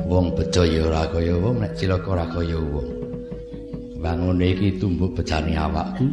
Wong 0.06 0.30
bejo 0.38 0.62
ya 0.62 0.86
ora 0.86 1.10
kaya 1.10 1.34
wong 1.34 1.58
nek 1.58 1.74
cilaka 1.74 2.06
ora 2.14 2.26
kaya 2.30 2.58
wong. 2.62 2.88
Bangun 3.98 4.38
iki 4.38 4.78
tumbuk 4.78 5.18
bejane 5.18 5.58
awakku. 5.58 6.06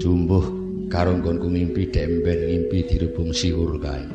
Jumbuh 0.00 0.44
karo 0.88 1.20
nggonku 1.20 1.52
ngimpi 1.52 1.92
demben 1.92 2.40
ngimpi 2.48 2.88
dirubung 2.88 3.36
siwur 3.36 3.76
kae 3.76 4.13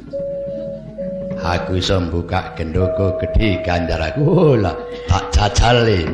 aku 1.54 1.82
iso 1.82 1.98
mbuka 2.06 2.54
gendhoga 2.58 3.18
gedhe 3.20 3.50
ganjaraku 3.66 4.22
oh 4.22 4.54
lah 4.64 4.76
tak 5.10 5.24
jajale 5.34 6.06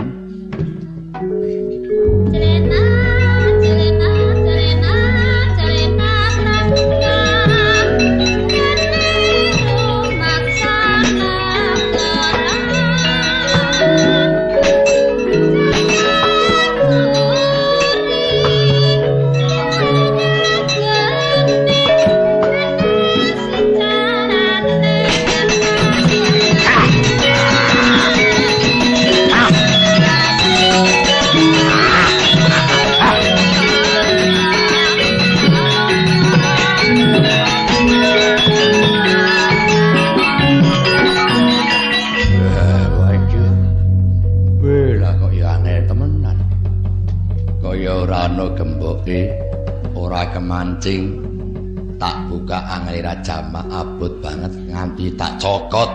buka 52.28 52.60
anglira 52.66 53.16
jamak 53.24 53.66
abot 53.72 54.14
banget 54.20 54.54
nganti 54.70 55.14
tak 55.16 55.38
cokot. 55.40 55.90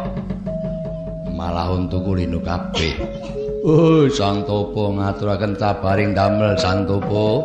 Malah 1.34 1.72
untuk 1.72 2.04
kulinu 2.04 2.40
kabeh. 2.40 2.94
Oh 3.60 4.08
sang 4.08 4.48
topo 4.48 4.96
ngaturaken 4.96 5.52
cabaring 5.60 6.16
damel 6.16 6.56
sang 6.56 6.88
topo 6.88 7.44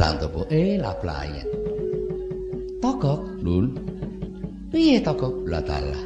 santopo. 0.00 0.48
Eh, 0.48 0.80
lah 0.80 0.96
blayen. 0.96 1.44
Tokok, 2.80 3.44
Lun. 3.44 3.76
Piye 4.72 4.96
tokok? 5.04 5.44
Lah 5.44 5.60
dalah. 5.60 6.02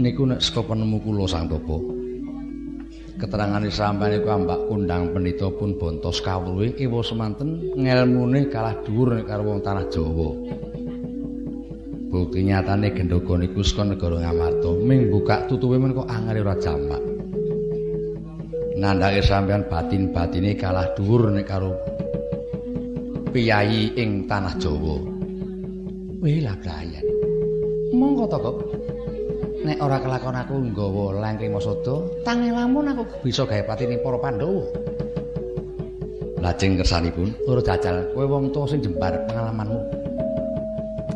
Niku 0.00 0.24
nek 0.24 0.40
saka 0.40 0.72
penemu 0.72 0.96
kula 1.04 1.28
santopo. 1.28 1.76
Keterangane 3.20 3.68
sampeyan 3.70 4.18
iku 4.18 4.28
ambak 4.34 4.60
kundang 4.66 5.12
penita 5.14 5.46
pun 5.52 5.78
bontos 5.78 6.18
kawruhe 6.24 6.74
ewa 6.80 7.04
semanten 7.04 7.70
ngelmune 7.78 8.50
kalah 8.50 8.74
dhuwur 8.82 9.14
nek 9.14 9.28
karo 9.28 9.46
wong 9.46 9.60
tanah 9.62 9.86
Jawa. 9.92 10.30
Bukti 12.10 12.40
nyatane 12.42 12.90
gendhoga 12.96 13.38
niku 13.38 13.62
saka 13.62 13.94
negara 13.94 14.16
Ngamarta, 14.26 14.70
ming 14.82 15.12
buka 15.12 15.46
tutuwe 15.46 15.78
men 15.78 15.94
kok 15.94 16.08
angel 16.10 16.42
ora 16.42 16.56
jamak. 16.58 17.01
Nandhake 18.82 19.22
sampean 19.22 19.62
batin-batine 19.70 20.58
kalah 20.58 20.90
dhuwur 20.98 21.30
nek 21.30 21.46
karo 21.46 21.70
piyayi 23.30 23.94
ing 23.94 24.26
tanah 24.26 24.58
Jawa. 24.58 24.98
Wih 26.18 26.42
lah 26.42 26.58
blayan. 26.58 27.06
Monggo 27.94 28.26
to 28.26 28.38
kok. 28.42 28.56
Nek 29.62 29.78
ora 29.78 30.02
kelakon 30.02 30.34
aku 30.34 30.54
nggawa 30.58 31.22
langkring 31.22 31.54
masada, 31.54 32.02
tangelamun 32.26 32.90
aku 32.90 33.06
bisa 33.22 33.46
gawe 33.46 33.62
patine 33.62 33.94
para 34.02 34.18
Pandhawa. 34.18 34.66
Lajeng 36.42 36.74
kersanipun, 36.74 37.30
ora 37.46 37.62
jajal 37.62 38.10
kowe 38.10 38.26
wong 38.26 38.50
tuwa 38.50 38.66
sing 38.66 38.82
jembar 38.82 39.14
pengalamanmu. 39.30 39.78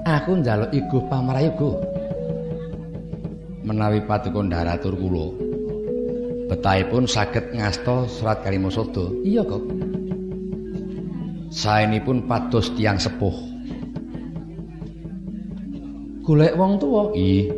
Aku 0.06 0.38
njaluk 0.38 0.70
iguh 0.70 1.02
pamrayoga. 1.10 1.82
Menawi 3.66 3.98
paduka 4.06 4.46
ndaratur 4.46 4.94
kula, 4.94 5.26
betahipun 6.66 7.06
saged 7.06 7.54
ngasta 7.54 8.10
serat 8.10 8.42
kalimasada. 8.42 9.06
Iya, 9.22 9.46
Kok. 9.46 9.70
Saenipun 11.54 12.26
pados 12.26 12.74
tiang 12.74 12.98
sepuh. 12.98 13.30
Golek 16.26 16.58
wong 16.58 16.82
tuwa? 16.82 17.14
Ih. 17.14 17.54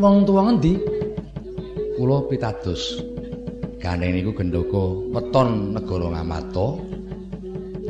Wong 0.00 0.24
tuwa 0.24 0.48
ngendi? 0.48 0.80
Kula 2.00 2.24
pitados. 2.32 3.04
Gane 3.76 4.08
niku 4.08 4.32
gendoko 4.32 5.12
weton 5.12 5.76
negara 5.76 6.16
Ngamata. 6.16 6.80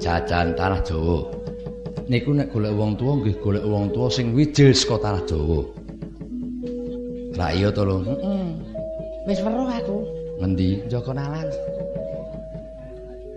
Jajan 0.03 0.59
tanah 0.59 0.83
Jawa. 0.83 1.31
Niku 2.11 2.35
nek 2.35 2.51
golek 2.51 2.75
wong 2.75 2.99
tuwa 2.99 3.23
nggih 3.23 3.39
golek 3.39 3.63
wong 3.63 3.95
tuwa 3.95 4.11
sing 4.11 4.35
wijil 4.35 4.75
saka 4.75 4.99
tanah 4.99 5.23
Jawa. 5.31 5.63
Lah 7.39 7.55
iya 7.55 7.71
to 7.71 7.87
lho. 7.87 8.03
Heeh. 8.03 8.43
Wis 9.23 9.39
weruh 9.39 9.62
Ngendi? 10.63 10.87
Joko 10.87 11.11
Nalan. 11.11 11.49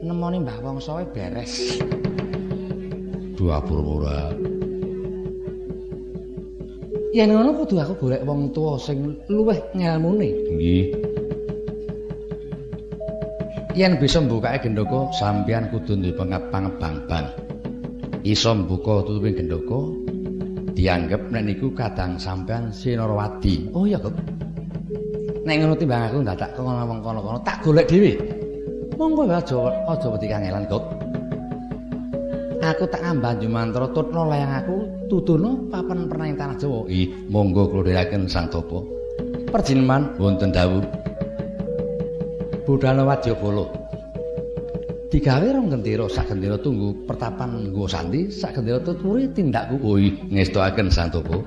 Nemoni 0.05 0.37
Mbah 0.45 0.61
Wongso 0.61 1.01
beres. 1.09 1.81
Dua 3.33 3.57
purwura. 3.65 4.29
Yen 7.15 7.31
ngono 7.31 7.55
kudu 7.55 7.79
aku 7.79 7.93
golek 8.05 8.27
wong 8.27 8.51
tuwa 8.51 8.75
sing 8.77 9.17
luwih 9.31 9.57
ngelmune. 9.73 10.29
Nggih. 10.53 10.85
Yen 13.75 13.99
bisa 13.99 14.19
mbukake 14.23 14.67
gendoko, 14.67 15.11
sampeyan 15.15 15.71
kudu 15.71 15.99
duwe 15.99 16.15
pangebang-bang. 16.15 17.27
Iso 18.23 18.55
mbuka 18.55 19.03
tutuping 19.03 19.35
gendoko, 19.35 19.95
dianggep 20.75 21.31
nek 21.31 21.43
niku 21.43 21.71
kadang 21.75 22.19
sampeyan 22.19 22.71
Sinarawati. 22.71 23.71
Oh 23.75 23.87
iya, 23.87 23.99
Kok. 23.99 24.34
Nek 25.45 25.61
ngono 25.61 25.77
timbang 25.77 26.09
aku 26.09 26.25
ndak 26.25 26.41
tak 26.41 26.51
kono 26.57 26.73
kono-kono, 27.05 27.37
tak 27.45 27.61
golek 27.61 27.85
dhewe. 27.85 28.17
Monggo 28.97 29.29
aja 29.29 29.69
aja 29.85 30.07
wedi 30.09 30.25
kangelan, 30.25 30.65
Kok. 30.65 30.83
Aku 32.65 32.89
tak 32.89 33.05
ngambah 33.05 33.37
jumantra 33.37 33.85
tutno 33.93 34.25
layang 34.25 34.65
aku 34.65 34.89
tuturno 35.05 35.69
papan 35.69 36.09
pernah 36.09 36.33
tanah 36.33 36.57
Jawa. 36.57 36.89
Ih, 36.89 37.29
monggo 37.29 37.69
kula 37.69 37.85
dherekaken 37.85 38.25
Sang 38.25 38.49
Topo. 38.49 38.89
Perjineman 39.53 40.17
Wonten 40.17 40.49
dawuh. 40.49 40.81
Budhana 42.65 43.05
Wadyabala. 43.05 43.69
Digawe 45.13 45.45
rong 45.45 45.69
gendera, 45.69 46.09
sak 46.09 46.33
gendera 46.33 46.57
tunggu 46.57 47.05
pertapan 47.05 47.69
nggo 47.69 47.85
sandi, 47.85 48.33
sak 48.33 48.57
gendera 48.57 48.81
tuturi 48.81 49.29
tindakku. 49.29 49.77
Oh, 49.85 50.01
ih, 50.01 50.17
ngestokaken 50.33 50.89
Sang 50.89 51.13
Topo. 51.13 51.45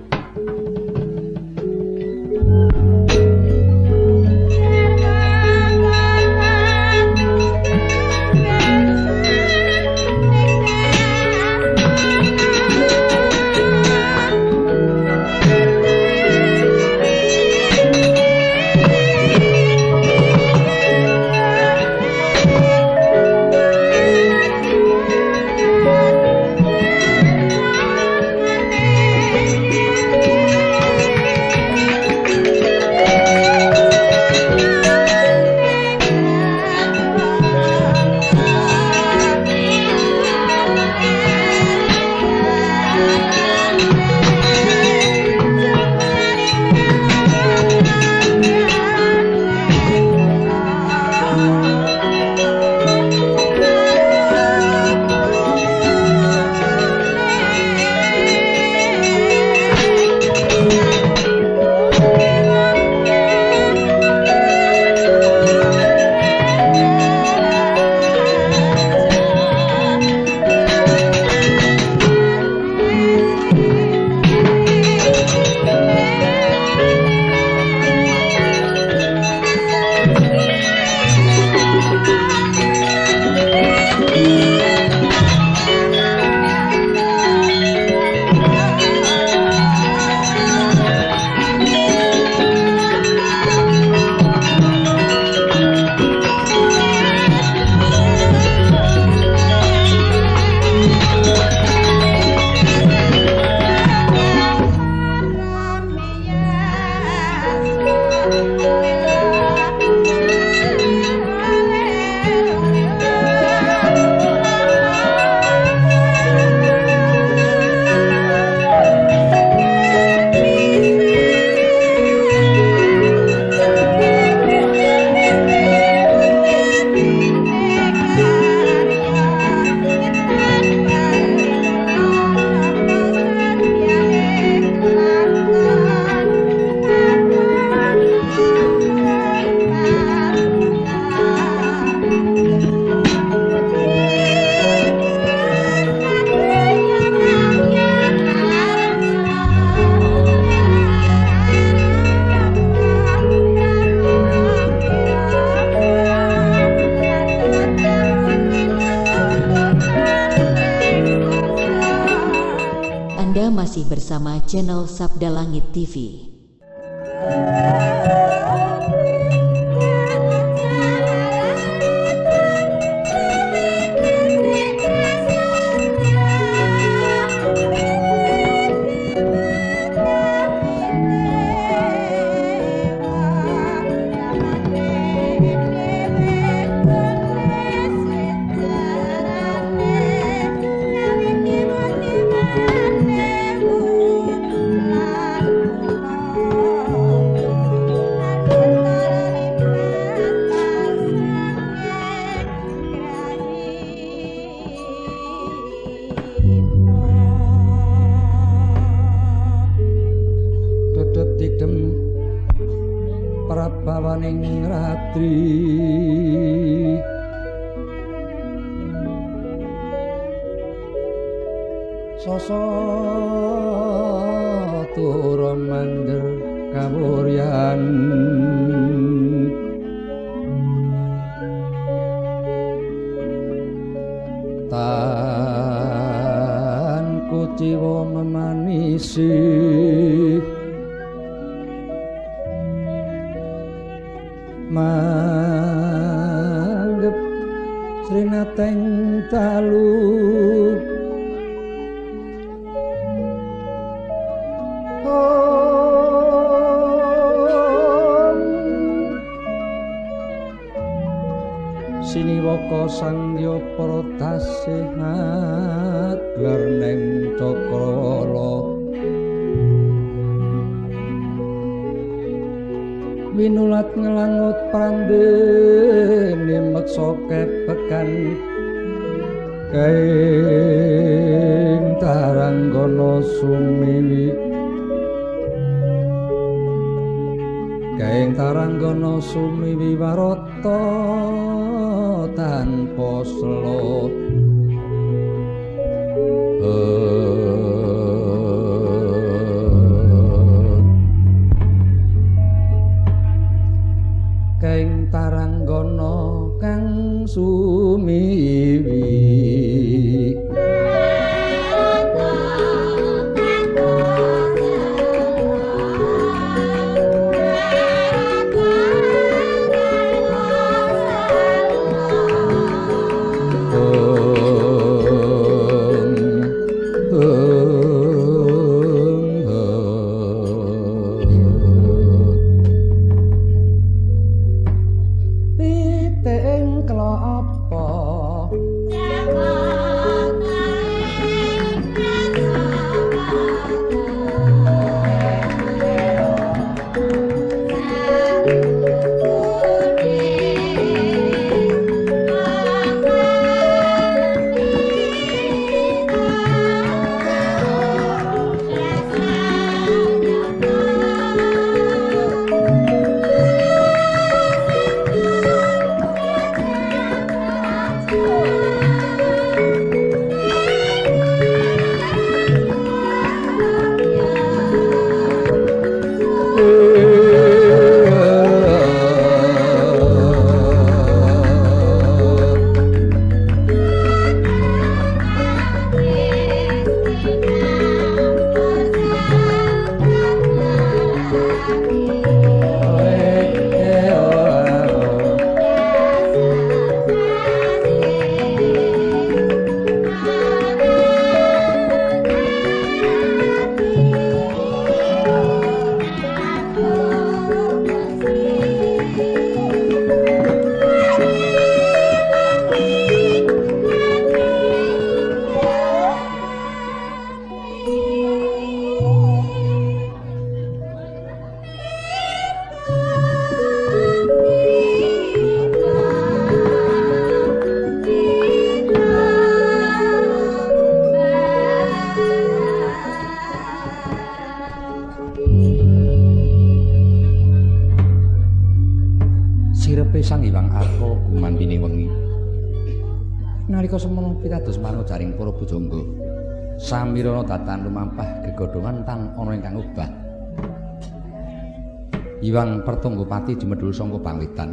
Pertunggupati 453.49 453.65
jumedhul 453.65 453.93
sangka 453.97 454.21
Bangwitan 454.21 454.71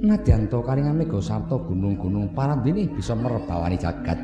nadyanto 0.00 0.64
karingan 0.64 0.96
mega 0.96 1.20
sarta 1.20 1.60
gunung-gunung 1.60 2.32
parandene 2.32 2.88
bisa 2.88 3.12
merebawani 3.12 3.76
jagat. 3.76 4.16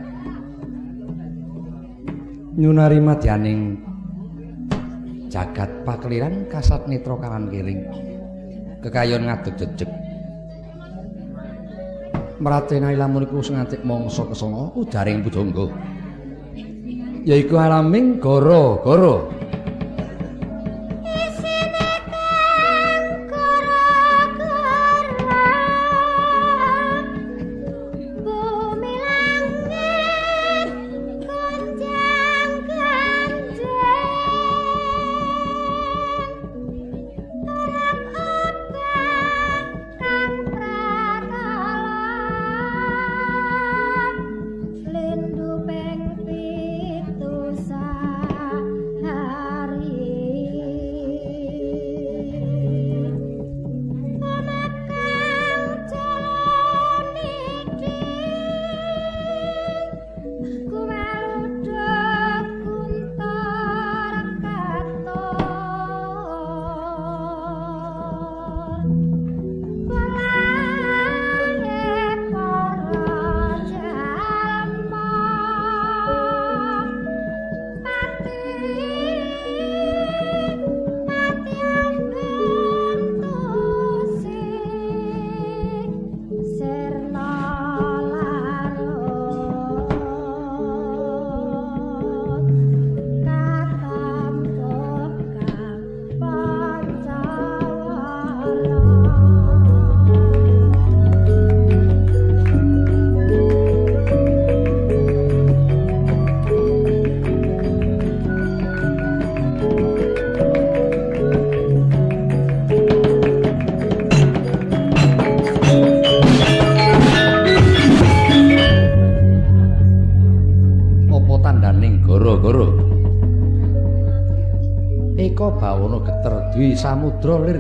Nyunari 2.57 2.97
madyaning 2.97 3.77
jagat 5.29 5.69
pakliran 5.85 6.49
kasat 6.49 6.89
netra 6.89 7.21
kanan 7.21 7.53
kiring. 7.53 7.85
Kekayon 8.81 9.29
ngadeg 9.29 9.55
jejeg. 9.61 9.91
Mratena 12.41 12.89
lamun 12.97 13.29
iku 13.29 13.45
sengatik 13.45 13.85
mangsa 13.85 14.25
kesanga 14.25 14.73
ujaring 14.81 15.21
pujangga. 15.21 15.69
Yaiku 17.29 17.61
alaming 17.61 18.17
gara-gara 18.17 19.38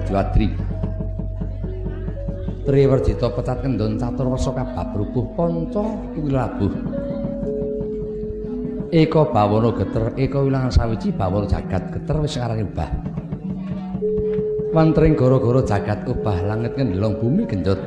dwadri. 0.08 0.48
Triwerjita 2.64 3.32
pecat 3.32 3.64
kendon 3.64 3.96
catur 3.96 4.28
wersa 4.28 4.52
kabab 4.52 4.92
rubuh 4.96 5.24
panca 5.36 5.84
kuwi 6.12 6.32
labuh. 6.32 6.72
Eka 8.88 9.22
bawana 9.28 9.68
geter 9.76 10.16
eka 10.16 10.40
wilangan 10.40 10.72
sawiji 10.72 11.12
bawana 11.12 11.44
jagat 11.44 11.92
geter 11.92 12.16
wis 12.24 12.40
arang 12.40 12.64
ubah. 12.64 12.88
Wantring 14.72 15.16
gara-gara 15.16 15.60
jagat 15.64 16.04
ubah 16.08 16.36
langit 16.44 16.76
ngendelong 16.76 17.16
bumi 17.20 17.44
gendut. 17.48 17.80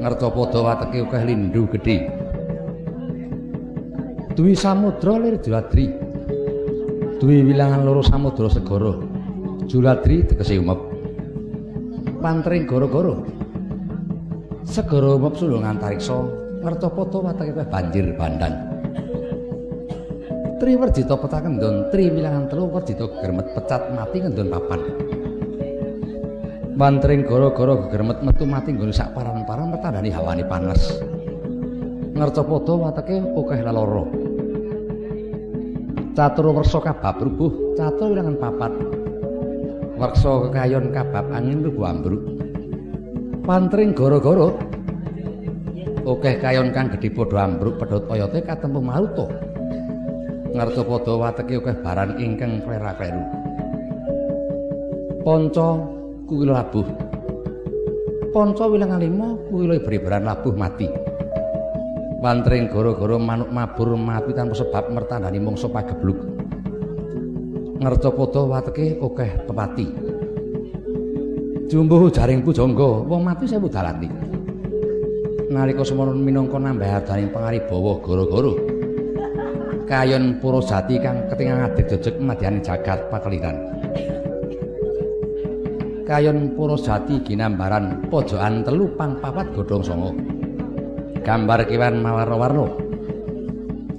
Ngerta 0.00 0.28
padha 0.28 0.60
wateke 0.60 1.04
akeh 1.04 1.22
lindu 1.28 1.64
gedhe. 1.72 1.96
Dwi 4.36 4.52
samudra 4.56 5.16
lir. 5.16 5.36
Dwi 7.20 7.36
wilangan 7.40 7.84
loro 7.84 8.00
samudra 8.04 8.48
segara. 8.52 8.96
Juladri 9.72 10.20
tegese 10.28 10.60
umep. 10.60 10.76
Pantring 12.20 12.68
gara-gara. 12.68 13.16
Segara 14.68 15.16
umep 15.16 15.32
sulung 15.40 15.64
antariksa 15.64 16.28
ngerta 16.60 16.92
padha 16.92 17.18
wateke 17.24 17.64
banjir 17.72 18.12
bandan. 18.20 18.52
Tri 20.60 20.76
Werjita 20.76 21.16
petak 21.16 21.48
kendon, 21.48 21.88
Tri 21.88 22.12
wilangan 22.12 22.52
telu 22.52 22.68
Werjita 22.68 23.08
gegermet 23.16 23.48
pecat 23.56 23.82
mati 23.96 24.20
ngendon 24.20 24.52
papan. 24.52 24.80
Mantring 26.76 27.24
gara-gara 27.24 27.88
gegermet 27.88 28.20
metu 28.20 28.44
mati 28.44 28.76
nggone 28.76 28.92
sak 28.92 29.16
paran-paran 29.16 29.72
metandani 29.72 30.12
hawane 30.12 30.44
panas. 30.44 31.00
Ngerca 32.12 32.44
padha 32.44 32.74
wateke 32.76 33.24
akeh 33.24 33.60
laloro. 33.64 34.04
Catur 36.12 36.52
wersa 36.60 36.76
kabab 36.76 37.24
rubuh, 37.24 37.72
catur 37.72 38.12
wilangan 38.12 38.36
papat. 38.36 39.01
Wersa 40.02 40.50
kekayon 40.50 40.90
kabab 40.90 41.30
angin 41.30 41.62
rubuh 41.62 41.86
ambruk. 41.86 42.26
Pantring 43.46 43.94
gara-gara 43.94 44.50
akeh 46.02 46.42
kayon 46.42 46.74
kang 46.74 46.90
gedhe 46.90 47.06
padha 47.14 47.46
ambruk 47.46 47.78
pedhot 47.78 48.10
oyote 48.10 48.42
katempu 48.42 48.82
maruta. 48.82 49.30
ngarta 50.58 50.82
padha 50.82 51.12
wateke 51.14 51.54
akeh 51.62 51.76
baran 51.86 52.18
ingkang 52.18 52.66
klera-kleru. 52.66 53.22
Panca 55.22 55.78
kuwi 56.26 56.50
labuh. 56.50 56.88
Panca 58.34 58.66
wilangan 58.66 58.98
lima 58.98 59.38
kuwi 59.54 59.78
berebaran 59.86 60.26
labuh 60.26 60.50
mati. 60.50 60.90
Wantring 62.18 62.74
gara-gara 62.74 63.22
manuk 63.22 63.54
mabur 63.54 63.94
mati 63.94 64.34
tanpa 64.34 64.58
sebab 64.58 64.90
mertandani 64.90 65.38
mangsa 65.38 65.70
pagebluk. 65.70 66.31
Ngarta 67.82 68.14
padha 68.14 68.40
wateke 68.46 69.02
akeh 69.02 69.30
pepati. 69.50 69.86
Jumbuh 71.66 72.06
jaring 72.14 72.46
pujangga, 72.46 73.02
wong 73.02 73.26
mati 73.26 73.50
sewu 73.50 73.66
dalati. 73.66 74.06
Nalika 75.50 75.82
semono 75.82 76.14
minangka 76.14 76.62
nambah 76.62 77.02
adaning 77.02 77.34
pangaribawa 77.34 77.98
gara-gara 78.00 78.52
kayon 79.92 80.40
pura 80.40 80.64
jati 80.64 80.96
kang 80.96 81.28
ketingal 81.28 81.68
ngadeg 81.68 81.84
jejeg 81.92 82.16
madyani 82.16 82.64
jagat 82.64 83.12
pakeliran. 83.12 83.56
Kayon 86.08 86.56
pura 86.56 86.80
jati 86.80 87.20
ginambaran 87.20 88.08
pojokan 88.08 88.64
telu 88.64 88.88
pang 88.96 89.20
papat 89.20 89.52
godhong 89.52 89.84
songo. 89.84 90.16
Gambar 91.20 91.68
kewan 91.68 92.00
mawarna-warna. 92.00 92.66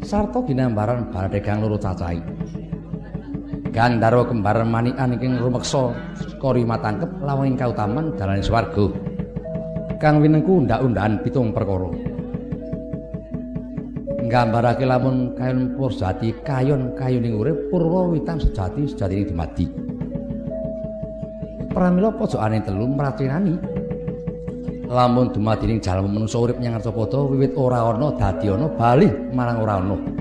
Sarta 0.02 0.42
ginambaran 0.42 1.14
baladegang 1.14 1.62
loro 1.62 1.78
cacahi. 1.78 2.33
Gandharwa 3.74 4.30
kembar 4.30 4.62
manikan 4.62 5.18
ing 5.18 5.42
rumeksa 5.42 5.92
kori 6.38 6.62
matangkep 6.62 7.10
lawang 7.26 7.50
ing 7.50 7.58
kautaman 7.58 8.14
dalane 8.14 8.46
swarga. 8.46 8.86
Kang 9.98 10.22
winengku 10.22 10.62
undak-undakan 10.62 11.26
pitung 11.26 11.50
perkara. 11.50 12.14
nggambarake 14.34 14.82
lamun 14.90 15.38
kayon 15.38 15.78
pursati 15.78 16.34
kayon 16.42 16.98
kayuning 16.98 17.38
urip 17.38 17.70
purwa 17.70 18.10
witan 18.10 18.42
sejati 18.42 18.90
sejatine 18.90 19.30
dumadi 19.30 19.70
pramila 21.70 22.10
pojokane 22.18 22.58
telu 22.66 22.90
mratinani 22.90 23.54
lamun 24.90 25.30
dumadining 25.30 25.78
jalma 25.78 26.10
manungsa 26.10 26.42
urip 26.42 26.58
nyang 26.58 26.82
ngarsapada 26.82 27.20
wiwit 27.30 27.54
ora 27.54 27.86
ana 27.86 28.10
dadi 28.18 28.50
ana 28.50 28.68
bali 28.74 29.06
marang 29.38 29.62
ora 29.62 29.78
ana 29.78 30.13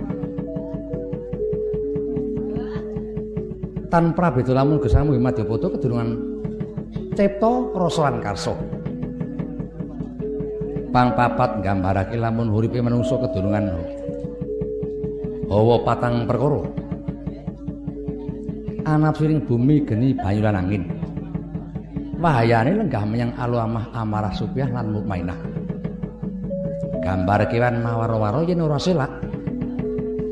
tan 3.93 4.17
prabeda 4.17 4.57
lamun 4.57 4.81
gesamu 4.81 5.13
madyapada 5.21 5.69
kedurungan 5.77 6.17
cipta 7.13 7.53
rasa 7.77 8.09
lan 8.09 8.17
karsa 8.25 8.57
pang 10.89 11.13
papat 11.13 11.61
nggambarake 11.61 12.17
lamun 12.17 12.49
uripe 12.49 12.81
manungsa 12.81 13.21
kedurungan 13.21 13.69
hawa 15.53 15.77
patang 15.85 16.25
perkara. 16.25 16.65
Anapsiring 18.83 19.45
bumi 19.47 19.85
geni 19.87 20.17
banyu 20.17 20.43
lan 20.43 20.59
angin. 20.59 20.83
Wahayane 22.19 22.75
lenggah 22.75 23.05
menyang 23.07 23.37
alamah 23.37 23.93
amarah 23.95 24.33
supiah 24.35 24.67
lan 24.73 24.91
mukmainah 24.91 25.39
gambar 27.03 27.51
kewan 27.51 27.83
mawar-waro 27.83 28.47
yen 28.47 28.63
ora 28.63 28.79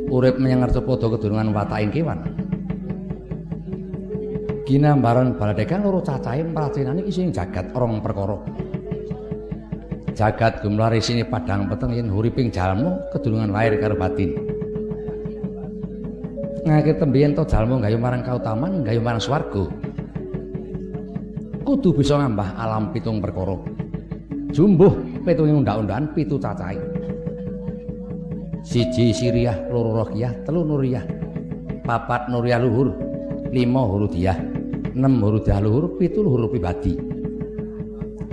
urip 0.07 0.39
menyang 0.39 0.63
ngarcepada 0.63 1.07
kedurungan 1.19 1.51
wataking 1.51 1.91
kewan 1.91 2.40
ginambaran 4.71 5.35
baladekang 5.35 5.83
loro 5.83 5.99
cacahe 5.99 6.47
pracinane 6.47 7.03
isih 7.03 7.35
jagat 7.35 7.75
rong 7.75 7.99
perkara 7.99 8.39
jagat 10.21 10.61
gumlar 10.61 10.93
isine 10.93 11.25
padang 11.25 11.65
peteng 11.65 11.97
yen 11.97 12.13
uriping 12.13 12.53
jalma 12.53 13.01
kedurungan 13.09 13.57
lahir 13.57 13.81
karo 13.81 13.97
batin. 13.97 14.37
Ngake 16.69 17.01
tembiyen 17.01 17.33
to 17.33 17.41
jalma 17.49 17.81
gayu 17.81 17.97
marang 17.97 18.21
kautaman, 18.21 18.85
gayu 18.85 19.01
marang 19.01 19.17
swarga. 19.17 19.65
Kudu 21.65 21.97
bisa 21.97 22.21
ngambah 22.21 22.53
alam 22.53 22.93
pitung 22.93 23.25
perkara. 23.25 23.57
Jumbuh 24.53 24.93
pitung 25.25 25.65
undak-undakan 25.65 26.13
pitu 26.13 26.37
cacahe. 26.37 26.77
Siji 28.61 29.17
Siriah, 29.17 29.57
loro 29.73 30.05
Rohiyah, 30.05 30.37
telu 30.45 30.69
Nuriyah. 30.69 31.01
Papat 31.81 32.29
Nuriyah 32.29 32.61
luhur, 32.61 32.93
lima 33.49 33.83
Hurudiyah, 33.89 34.37
enem 34.97 35.23
Hurudiyah 35.23 35.61
luhur, 35.63 35.97
pitu 35.99 36.23
luhur 36.23 36.51
pribadi. 36.51 36.99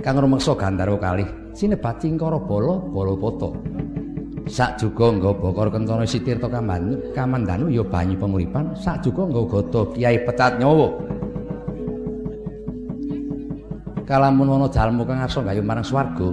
Kang 0.02 0.18
rumeksa 0.18 0.54
Gandharwa 0.54 0.98
kalih 0.98 1.28
sinebat 1.52 1.98
cingkara 1.98 2.38
bala 2.38 2.78
bala 2.78 3.18
poto 3.18 3.50
sak 4.48 4.80
juga 4.80 5.12
nggo 5.12 5.36
bokor 5.36 5.68
kencana 5.68 6.08
sitirta 6.08 6.48
kamandanu 6.48 7.12
kamandanu 7.12 7.68
ya 7.68 7.84
banyu 7.84 8.16
pemuripan. 8.16 8.72
Sak 8.74 9.04
juga 9.04 9.28
nggo 9.28 9.44
goto 9.44 9.92
kiai 9.92 10.24
pecat 10.24 10.56
nyawa. 10.56 10.88
Kalamun 14.08 14.48
ana 14.48 14.66
jalmu 14.72 15.04
kang 15.04 15.20
arsa 15.20 15.44
gayu 15.44 15.60
marang 15.60 15.84
swarga 15.84 16.32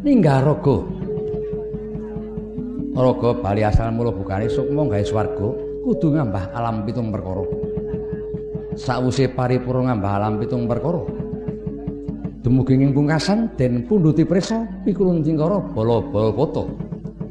ninggah 0.00 0.40
raga. 0.40 0.76
Raga 2.96 3.30
bali 3.36 3.62
asal 3.64 3.92
mula 3.92 4.10
bukane 4.12 4.48
sukma 4.48 4.88
gawe 4.88 5.04
swarga 5.04 5.48
kudu 5.84 6.16
ngambah 6.16 6.56
alam 6.56 6.84
pitung 6.88 7.12
perkara 7.12 7.44
sakwise 8.78 9.30
paripurna 9.32 9.94
ngambah 9.94 10.12
alam 10.14 10.34
pitung 10.38 10.66
perkara. 10.66 11.02
Dumugi 12.40 12.72
ing 12.72 12.96
pungkasan 12.96 13.52
den 13.60 13.84
punduti 13.84 14.24
prisa 14.24 14.64
pikulun 14.82 15.20
cingkara 15.20 15.60
bala-bala 15.76 16.32
poto 16.32 16.72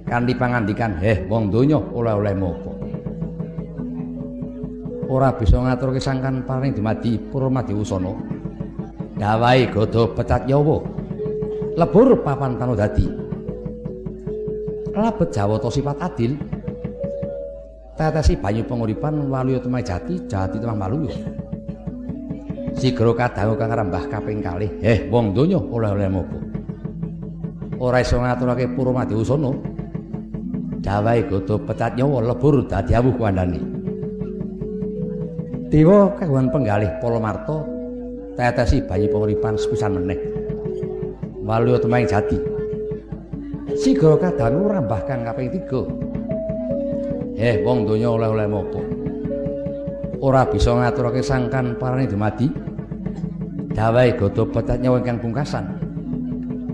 kanthi 0.06 0.38
pangandikan 0.38 0.94
heh 1.02 1.26
wong 1.26 1.50
donya 1.50 1.82
oleh-oleh 1.82 2.38
mopo 2.38 2.78
ora 5.10 5.34
bisa 5.34 5.58
ngaturke 5.58 5.98
sangkan 5.98 6.46
paring 6.46 6.78
dumadi 6.78 7.18
Purmadi 7.18 7.74
Usana 7.74 8.14
dawahi 9.18 9.66
godo 9.74 10.14
pecat 10.14 10.46
yawa 10.46 10.78
lebur 11.74 12.22
papan 12.22 12.60
tanodadi. 12.60 13.08
Labet 15.00 15.32
jawata 15.32 15.72
sifat 15.72 15.96
adil 16.04 16.36
tetesi 18.00 18.40
banyu 18.40 18.64
penguripan 18.64 19.28
waluya 19.28 19.60
temai 19.60 19.84
jati 19.84 20.16
jati 20.32 20.56
temah 20.56 20.78
maluya 20.88 21.12
Sigro 22.80 23.12
kadang 23.12 23.60
kang 23.60 23.76
rambah 23.76 24.08
kaping 24.08 24.40
kalih. 24.40 24.72
Eh, 24.80 25.12
wong 25.12 25.36
donya 25.36 25.60
oleh-oleh 25.60 26.08
mopo? 26.08 26.40
Ora 27.76 28.00
iso 28.00 28.24
ngaturake 28.24 28.72
Purmadi 28.72 29.20
Usana. 29.20 29.52
Dawahe 30.80 31.28
godo 31.28 31.60
pecat 31.60 32.00
nyawa 32.00 32.32
lebur 32.32 32.64
dadi 32.72 32.96
awuh 32.96 33.12
kandhane. 33.20 33.60
Dewa 35.68 36.08
kagungan 36.16 36.48
penggalih 36.56 36.88
Palamarta 37.04 37.68
tetesi 38.40 38.80
bayi 38.80 39.12
penguripan 39.12 39.60
sepisan 39.60 40.00
meneh. 40.00 40.20
Walu 41.44 41.76
temeng 41.84 42.08
jati. 42.08 42.40
Sigro 43.76 44.16
kadang 44.16 44.72
rambah 44.72 45.04
kang 45.04 45.28
kaping 45.28 45.52
3. 45.52 46.09
Eh, 47.40 47.64
wong 47.64 47.88
donya 47.88 48.12
oleh-oleh 48.12 48.52
mopo? 48.52 48.84
Ora 50.20 50.44
bisa 50.44 50.76
ngaturake 50.76 51.24
sangkan 51.24 51.80
parane 51.80 52.04
dumadi. 52.04 52.52
Dawahe 53.72 54.12
godo 54.20 54.44
petet 54.52 54.84
nyawa 54.84 55.00
ingkang 55.00 55.24
pungkasan. 55.24 55.64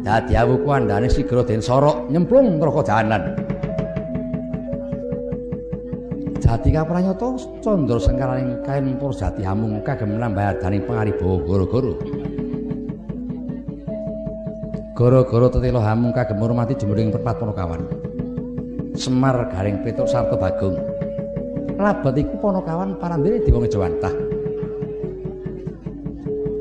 Dadi 0.02 0.34
awu 0.34 0.66
kuandane 0.66 1.06
sigra 1.06 1.46
den 1.46 1.62
sorok 1.62 2.10
nyemplung 2.10 2.58
neraka 2.58 2.82
jahanan. 2.82 3.38
Jati 6.42 6.74
kapranyata 6.74 7.38
candra 7.62 8.02
sengkaraning 8.02 8.66
kain 8.66 8.98
Purjati 8.98 9.46
hamung 9.46 9.86
kagem 9.86 10.18
nambah 10.18 10.66
daning 10.66 10.82
pangaribawa 10.90 11.46
gara-gara. 11.46 11.94
Gara-gara 14.98 15.48
tetelo 15.54 15.78
hamung 15.86 16.10
kagem 16.10 16.42
ngurmati 16.42 16.74
jemering 16.74 17.14
perpat 17.14 17.38
Ponokawan. 17.38 18.15
Semar 18.96 19.52
Garing 19.52 19.84
Petruk 19.84 20.08
sarta 20.08 20.40
Bagong. 20.40 20.80
Labet 21.76 22.24
iku 22.24 22.40
Ponokawan 22.40 22.96
parandene 22.96 23.44
Dewa 23.44 23.60
Ngejawantah. 23.60 24.14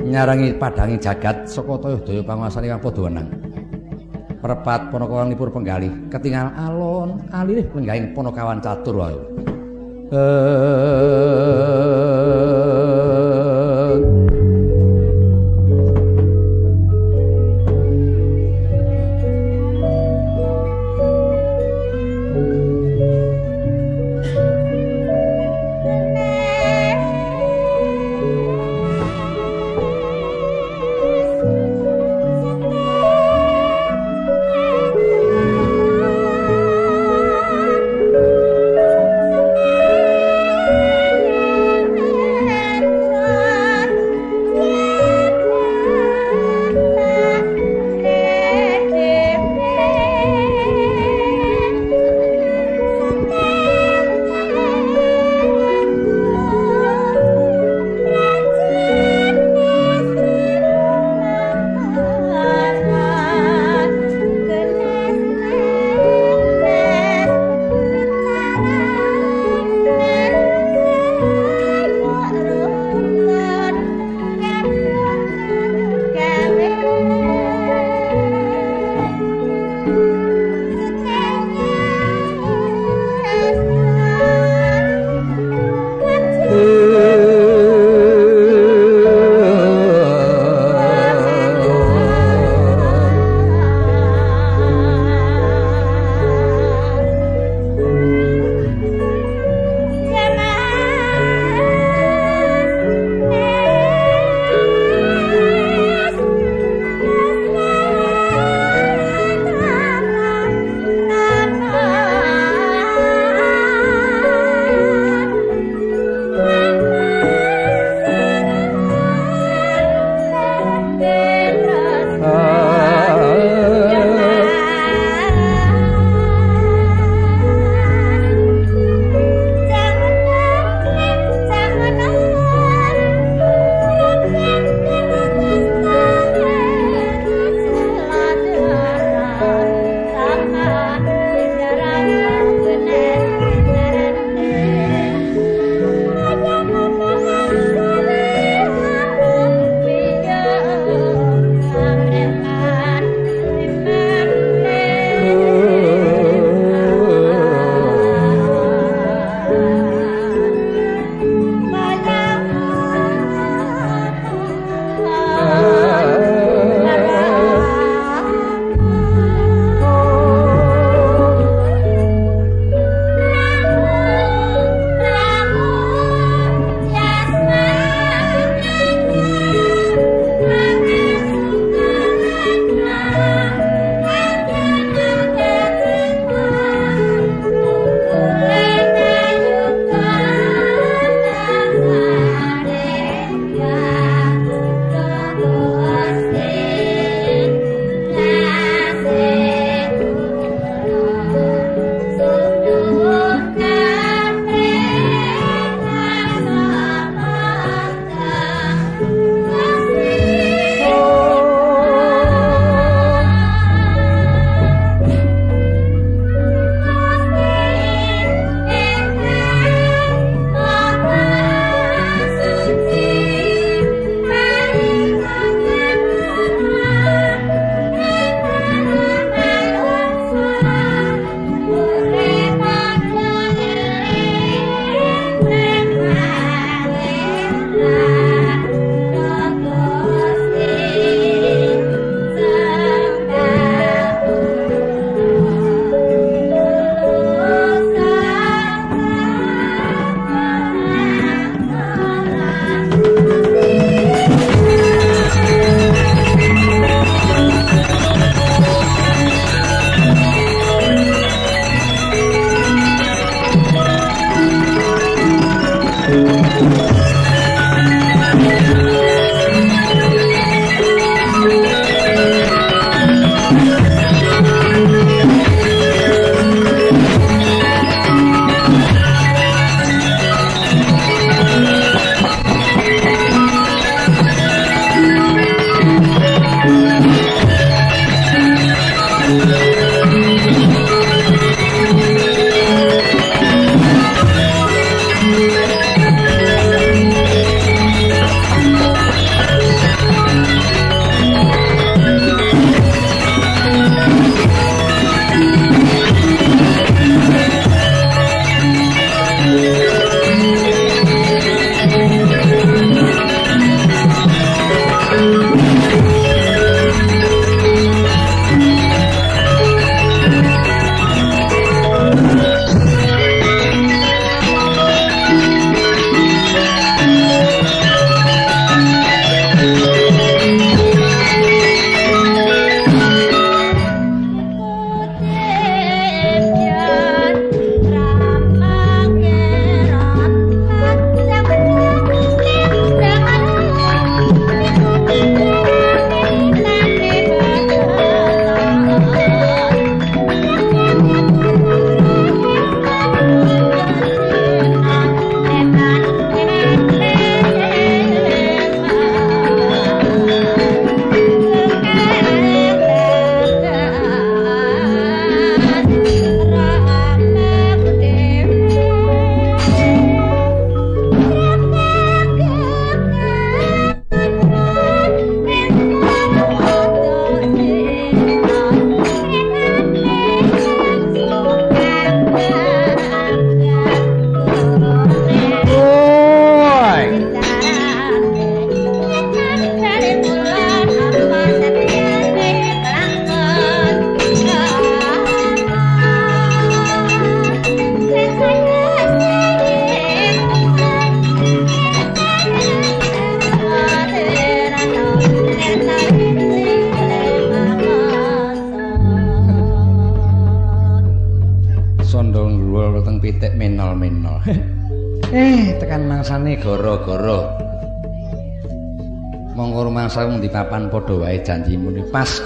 Nyarangi 0.05 0.53
padangi 0.59 1.01
jagat 1.01 1.49
saka 1.49 1.79
daya 1.79 2.23
panguasane 2.27 2.69
kang 2.69 2.83
padha 2.83 3.01
wenang. 3.07 3.29
Perpat 4.43 4.91
Ponokawan 4.91 5.31
lipur 5.31 5.55
penggalih 5.55 5.95
ketingal 6.11 6.51
alon 6.59 7.23
alirih 7.31 7.71
lenggahing 7.73 8.13
Ponokawan 8.13 8.61
catur 8.61 8.99
wae. 8.99 9.17
sondo 10.15 10.55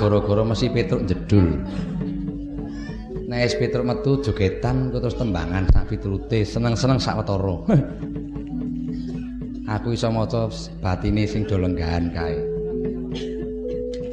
gara-gara 0.08 0.40
mesti 0.40 0.72
Petruk 0.72 1.04
jedul. 1.04 1.60
Nek 3.28 3.40
es 3.44 3.52
Petruk 3.60 3.84
metu 3.84 4.24
jogetan 4.24 4.88
terus 4.88 5.12
tembangan 5.20 5.68
sak 5.68 5.92
piturute 5.92 6.48
seneng-seneng 6.48 6.96
sak 6.96 7.20
wetara. 7.20 7.56
Aku 9.76 9.92
iso 9.92 10.08
maca 10.08 10.48
batine 10.80 11.28
sing 11.28 11.44
do 11.44 11.60
lenggahan 11.60 12.08
kae. 12.08 12.40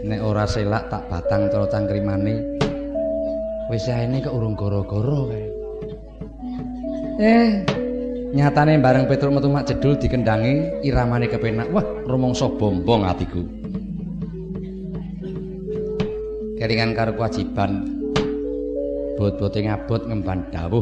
Nek 0.04 0.20
ora 0.20 0.44
selak 0.44 0.92
tak 0.92 1.08
batang 1.08 1.48
cara 1.48 1.64
cangkrimane. 1.72 2.44
Wis 3.72 3.88
aene 3.88 4.20
kok 4.20 4.36
urung 4.36 4.60
gara-gara 4.60 5.32
kae. 5.32 5.48
Eh, 7.24 7.48
nyatane 8.36 8.84
bareng 8.84 9.08
Petruk 9.08 9.32
metu 9.32 9.48
mak 9.48 9.72
jedul 9.72 9.96
dikendangi 9.96 10.84
iramane 10.84 11.32
kepenak 11.32 11.72
wah 11.72 11.88
rumangsa 12.04 12.52
bombong 12.52 13.08
atiku 13.08 13.65
kelingan 16.66 16.98
karo 16.98 17.14
kewajiban. 17.14 17.86
Bot-bote 19.22 19.62
ngabot 19.62 20.10
ngemban 20.10 20.50
dawuh. 20.50 20.82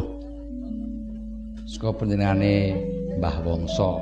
Saka 1.67 1.91
panjenengane 1.91 2.71
Mbah 3.19 3.43
Wongso. 3.43 3.99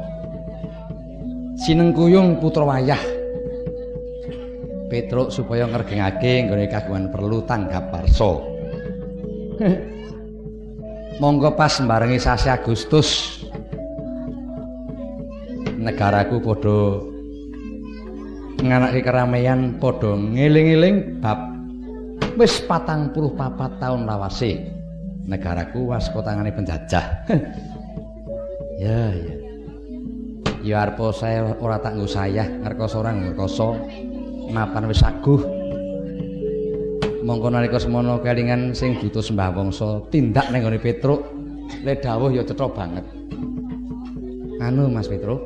Sinengkuyung 1.57 2.37
putra 2.37 2.69
wayah. 2.69 3.01
Petruk 4.93 5.33
supaya 5.33 5.65
ngergengake 5.65 6.45
nggone 6.45 6.69
kagungan 6.69 7.09
perlu 7.09 7.39
tanggap 7.47 7.95
parsa 7.95 8.43
monggo 11.23 11.55
pas 11.55 11.79
barengi 11.79 12.19
sasi 12.19 12.51
Agustus. 12.51 13.39
Negaraku 15.79 16.43
padha 16.43 16.79
nganake 18.59 18.99
keramaian 18.99 19.79
padha 19.79 20.11
ngeling-eling 20.11 21.23
bab 21.23 21.50
wis 22.41 22.65
44 22.65 23.13
tahun 23.77 24.09
lawase 24.09 24.57
negaraku 25.29 25.93
wasko 25.93 26.25
tangane 26.25 26.49
penjajah. 26.49 27.05
Ya 28.81 29.13
ya. 29.13 29.35
Ya 30.65 30.75
arep 30.81 30.97
saya 31.13 31.53
ora 31.61 31.77
tak 31.77 31.93
nggo 31.93 32.09
sayah 32.09 32.49
ngerkoso 32.65 33.05
ora 33.05 33.13
ngerkoso 33.13 33.77
mapan 34.49 34.89
wis 34.89 35.05
aguh. 35.05 35.37
Mongko 37.21 37.53
nalika 37.53 37.77
semono 37.77 38.17
kelingan 38.25 38.73
sing 38.73 38.97
butuh 38.97 39.21
sembah 39.21 39.53
wangsa 39.53 40.01
tindak 40.09 40.49
ning 40.49 40.65
gone 40.65 40.81
Petruk. 40.81 41.21
Le 41.85 41.93
dawuh 41.93 42.33
ya 42.33 42.41
cetha 42.41 42.65
banget. 42.73 43.05
Anu 44.65 44.89
Mas 44.89 45.05
Petruk 45.05 45.45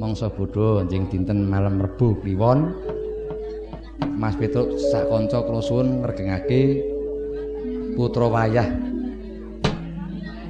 mangsa 0.00 0.32
bodho 0.32 0.80
njing 0.88 1.12
dinten 1.12 1.44
malam 1.44 1.76
Rebo 1.76 2.16
kliwon 2.24 2.72
Mas 4.04 4.36
Petruk 4.36 4.76
sak 4.92 5.08
kanca 5.08 5.40
kula 5.44 5.60
suwun 5.64 6.04
ngregengake 6.04 6.84
putra 7.96 8.28
wayah. 8.28 8.68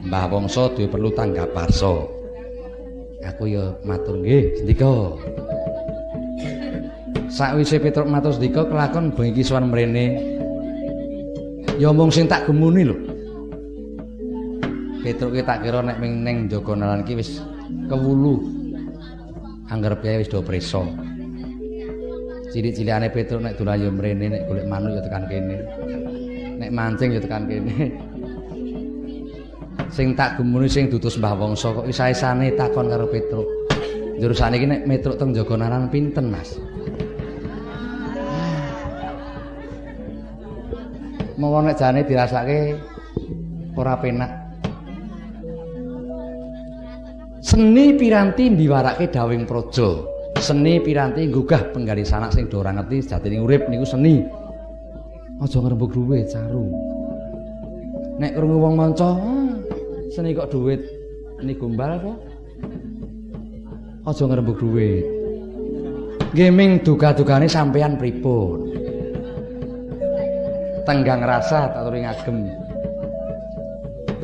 Mbah 0.06 0.26
Wongso 0.32 0.72
duwe 0.74 0.90
perlu 0.90 1.14
tanggap 1.14 1.54
parsa 1.54 2.20
aku 3.40 3.52
ya 3.52 3.72
matur 3.88 4.20
nggih 4.20 4.64
ndika 4.64 5.16
sakwise 7.32 7.80
Petruk 7.80 8.08
matur 8.08 8.36
ndika 8.36 8.68
kelakon 8.68 9.14
bengi 9.16 9.40
kisuwan 9.40 9.70
mrene. 9.70 10.04
Ya 11.80 11.88
mung 11.96 12.12
sing 12.12 12.28
tak 12.28 12.44
gemuni 12.44 12.84
lho. 12.84 12.96
Petruk 15.00 15.32
tak 15.48 15.64
kira 15.64 15.80
nek 15.80 15.96
ning 15.96 16.52
Jogonalan 16.52 17.00
ki 17.08 17.16
wis 17.16 17.40
kewulu. 17.88 18.44
Anggar 19.72 19.96
piye 20.04 20.20
wis 20.20 20.28
do 20.28 20.44
preso. 20.44 20.84
Cilik-cilikane 22.50 23.14
Petruk 23.14 23.46
nek 23.46 23.54
dolan 23.54 23.78
yo 23.78 23.90
mrene 23.94 24.26
nek 24.26 24.42
golek 24.50 24.66
manuk 24.66 24.98
yo 24.98 25.00
tekan 25.06 25.24
kene. 25.30 25.56
Nek 26.58 26.70
mancing 26.74 27.14
yo 27.14 27.22
tekan 27.22 27.46
kene. 27.46 27.94
Sing 29.94 30.18
tak 30.18 30.38
gemuni 30.38 30.66
sing 30.66 30.90
dutus 30.90 31.14
Mbah 31.18 31.38
Wongso 31.38 31.70
kok 31.74 31.86
isaesane 31.86 32.58
takon 32.58 32.90
karo 32.90 33.06
Petruk. 33.06 33.46
Jurusane 34.18 34.58
iki 34.58 34.66
nek 34.66 34.82
Petruk 34.82 35.16
teng 35.16 35.30
Jogonaran 35.30 35.86
pinten, 35.94 36.26
Mas? 36.28 36.58
Mau 41.38 41.56
nek 41.62 41.78
jane 41.78 42.02
dirasake 42.02 42.74
ora 43.78 43.94
penak. 43.96 44.30
Seni 47.40 47.96
piranti 47.96 48.52
mbiwarake 48.52 49.08
dawing 49.08 49.48
praja. 49.48 50.19
Seni 50.40 50.80
piranti 50.80 51.28
nggugah 51.28 51.76
penggali 51.76 52.00
sanak 52.00 52.32
sing 52.32 52.48
ora 52.56 52.72
ngerti 52.72 53.04
sejatine 53.04 53.44
urip 53.44 53.68
niku 53.68 53.84
seni. 53.84 54.24
Aja 55.36 55.60
ngrembug 55.60 55.92
dhuwit, 55.92 56.32
Saru. 56.32 56.64
Nek 58.16 58.32
krungu 58.36 58.56
wong 58.56 58.74
manca, 58.76 59.20
ah, 59.20 59.52
seni 60.12 60.32
kok 60.32 60.48
dhuwit 60.48 60.80
ini 61.44 61.52
gombal 61.56 61.96
apa? 61.96 62.12
Aja 64.08 64.24
ngrembug 64.24 64.56
dhuwit. 64.56 65.04
Gaming 66.32 66.80
duga-dugane 66.88 67.44
sampean 67.44 68.00
pripun? 68.00 68.64
Tenggang 70.88 71.20
rasa 71.20 71.68
tak 71.68 71.84
turi 71.84 72.00
ngagem. 72.00 72.36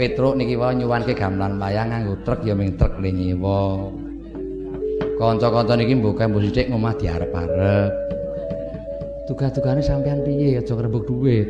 Petruk 0.00 0.36
niki 0.36 0.56
wae 0.56 0.80
nyuwanke 0.80 1.12
gamelan 1.12 1.60
wayang 1.60 1.92
nganggo 1.92 2.16
truk 2.24 2.40
ya 2.40 2.56
ming 2.56 2.72
truk 2.80 2.96
le 3.04 3.12
nyewa. 3.12 3.92
Kanca-kanca 5.16 5.80
niki 5.80 5.96
mbokeh 5.96 6.28
mbok 6.28 6.44
sithik 6.44 6.68
ngomah 6.68 6.92
diarep-arep. 7.00 7.92
Tugas-tugane 9.24 9.80
sampean 9.80 10.20
piye 10.20 10.60
aja 10.60 10.76
ngrembug 10.76 11.08
dhuwit. 11.08 11.48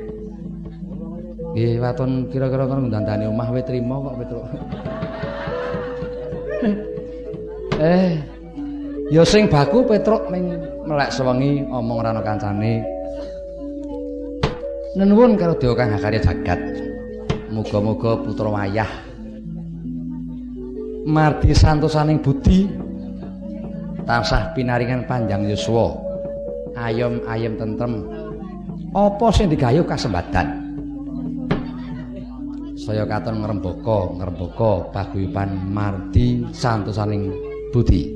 Nggih, 1.53 1.83
waton 1.83 2.31
kira-kira 2.31 2.71
kon 2.71 2.87
ndandani 2.87 3.27
omah 3.27 3.51
we 3.51 3.61
trima 3.67 3.99
kok 3.99 4.17
Petruk. 4.23 4.47
eh, 7.91 8.23
ya 9.11 9.27
sing 9.27 9.51
baku 9.51 9.83
Petruk 9.83 10.31
ning 10.31 10.63
melek 10.87 11.11
sewengi 11.11 11.67
omong 11.67 11.99
rano 12.07 12.23
kancane. 12.23 12.87
Nenuwun 14.95 15.35
karo 15.35 15.59
Dewa 15.59 15.75
Kang 15.75 15.91
Hakarya 15.91 16.23
Jagat. 16.23 16.61
Muga-muga 17.51 18.15
putra 18.23 18.49
wayah 18.49 18.91
mardi 21.07 21.55
santosaning 21.55 22.19
budi 22.19 22.67
tansah 24.07 24.55
pinaringan 24.55 25.05
panjang 25.05 25.45
yuswa. 25.51 25.99
Ayem-ayem 26.79 27.59
tentrem. 27.59 28.07
Apa 28.95 29.29
sing 29.35 29.53
digayuh 29.53 29.85
kasembatan 29.85 30.67
saya 32.87 33.03
katon 33.03 33.43
ngrembaka 33.43 34.15
ngrembaka 34.15 34.95
paguyuban 34.95 35.59
mardi 35.75 36.47
santosaning 36.55 37.35
budi. 37.75 38.15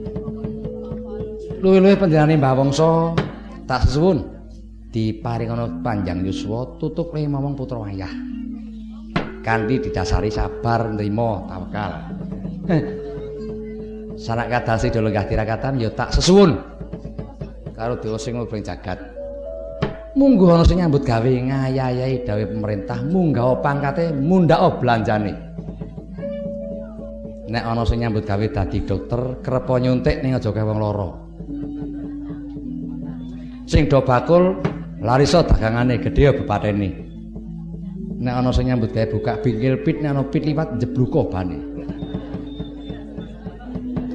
Luwih-luwih 1.58 1.98
panjenengane 1.98 2.38
Mbah 2.38 2.54
Wangsa 2.54 3.18
tak 3.66 3.90
sesuwun. 3.90 4.22
Diparingana 4.94 5.82
panjang 5.82 6.22
yuswa 6.22 6.78
tutuk 6.78 7.10
le 7.18 7.26
momong 7.26 7.58
putra 7.58 7.82
wayah. 7.82 8.10
Kanthi 9.42 9.82
didasari 9.82 10.30
sabar 10.30 10.94
nrimo 10.94 11.50
tawakal. 11.50 11.92
Sanak 14.20 14.52
kadasi 14.52 14.92
do 14.92 15.00
lenggah 15.00 15.24
tirakatan 15.24 15.80
ya 15.80 15.88
tak 15.96 16.12
sesuwun 16.12 16.60
karo 17.72 17.96
dewa 17.96 18.20
sing 18.20 18.36
mubeng 18.36 18.60
jagat. 18.60 19.00
Munggo 20.12 20.52
ana 20.52 20.60
sing 20.60 20.84
nyambut 20.84 21.00
gawe 21.00 21.24
ngayayahi 21.24 22.28
dawuh 22.28 22.44
pemerintah 22.44 23.00
munggah 23.00 23.56
pangkate 23.64 24.12
mundhak 24.12 24.60
belanjane. 24.76 25.32
Nek 27.48 27.64
ana 27.64 27.88
sing 27.88 28.04
nyambut 28.04 28.28
gawe 28.28 28.44
dadi 28.52 28.84
dokter 28.84 29.40
krepo 29.40 29.80
nyuntik 29.80 30.20
ning 30.20 30.36
aja 30.36 30.52
wong 30.52 30.76
lara. 30.76 31.10
Sing 33.64 33.88
do 33.88 34.04
bakul 34.04 34.60
larisa 35.00 35.40
dagangane 35.40 35.96
gedhe 35.96 36.28
ya 36.28 36.32
bepatene. 36.36 37.08
nek 38.20 38.34
ana 38.36 38.52
sing 38.52 38.68
nyambut 38.68 38.92
gawe 38.92 39.08
buka 39.08 39.40
bingkil 39.40 39.80
pit 39.80 40.04
nek 40.04 40.12
ana 40.12 40.22
pit 40.28 40.44
liwat 40.44 40.76
njebluko 40.76 41.32
bane 41.32 41.56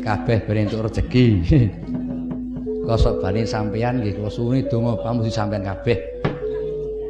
kabeh 0.05 0.37
ben 0.45 0.69
entuk 0.69 0.85
rejeki. 0.85 1.25
Kosok 2.87 3.25
bane 3.25 3.41
sampeyan 3.49 3.97
nggih 3.97 4.21
kula 4.21 4.29
suwuni 4.29 4.61
donga 4.69 5.01
pamuji 5.01 5.33
sampeyan 5.33 5.65
kabeh. 5.65 5.97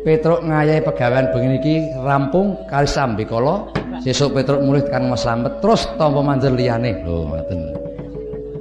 Petruk 0.07 0.47
ngayahi 0.47 0.85
pegawean 0.85 1.33
bengi 1.35 1.57
iki 1.59 1.75
rampung 1.99 2.55
kali 2.71 2.87
sambi 2.87 3.25
kala 3.25 3.67
sesuk 4.05 4.37
Petruk 4.37 4.61
mulih 4.61 4.85
tekan 4.85 5.09
Mas 5.09 5.25
Slamet 5.25 5.59
terus 5.59 5.83
tampa 5.99 6.23
manjer 6.23 6.55
liyane. 6.55 7.03
Lho 7.03 7.27
ngoten 7.27 7.59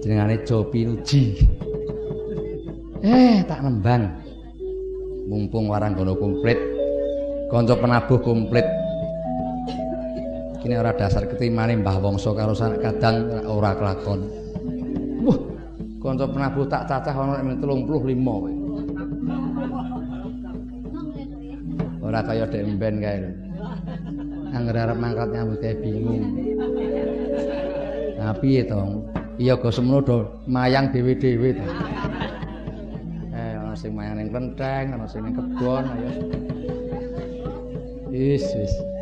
jenengane 0.02 0.42
Jopi 0.42 0.90
Nuji 0.90 1.22
eh 3.06 3.46
tak 3.46 3.62
nembang. 3.62 4.10
Mumpung 5.24 5.72
warang 5.72 5.96
kono 5.96 6.18
komplit 6.18 6.58
kanca 7.48 7.78
penabuh 7.78 8.20
komplit 8.20 8.66
kene 10.64 10.80
ora 10.80 10.96
dasar 10.96 11.28
ketimane 11.28 11.76
Mbah 11.76 12.00
Wangsa 12.00 12.32
karo 12.32 12.56
sanak 12.56 12.80
kadang 12.80 13.28
ora 13.44 13.76
kelakon. 13.76 14.24
Wah, 15.20 15.36
kanca 16.00 16.24
penabuh 16.24 16.64
tak 16.64 16.88
cacah 16.88 17.12
ana 17.12 17.44
ning 17.44 17.60
35 17.60 17.84
kowe. 18.24 18.52
Ora 22.00 22.24
kaya 22.24 22.48
demben 22.48 22.96
kae 22.96 23.16
lho. 23.20 23.30
Angger 24.56 24.88
arep 24.88 24.96
mangkat 24.96 25.28
nyambut 25.36 25.60
kae 25.60 25.76
bingung. 25.84 26.32
Nah 28.16 28.32
piye 28.40 28.64
to? 28.64 29.04
Iya 29.36 29.60
go 29.60 29.68
semono 29.68 30.00
do 30.00 30.18
mayang 30.48 30.88
dhewe-dhewe 30.96 31.60
to. 31.60 31.66
Eh 33.36 33.52
ana 33.60 33.76
sing 33.76 33.92
mayang 33.92 34.16
ning 34.16 34.32
klenteng, 34.32 34.96
ana 34.96 35.04
sing 35.04 35.28
ning 35.28 35.36
kebon, 35.36 35.84
ayo. 35.92 36.08
Wis 38.08 38.48
wis. 38.56 38.93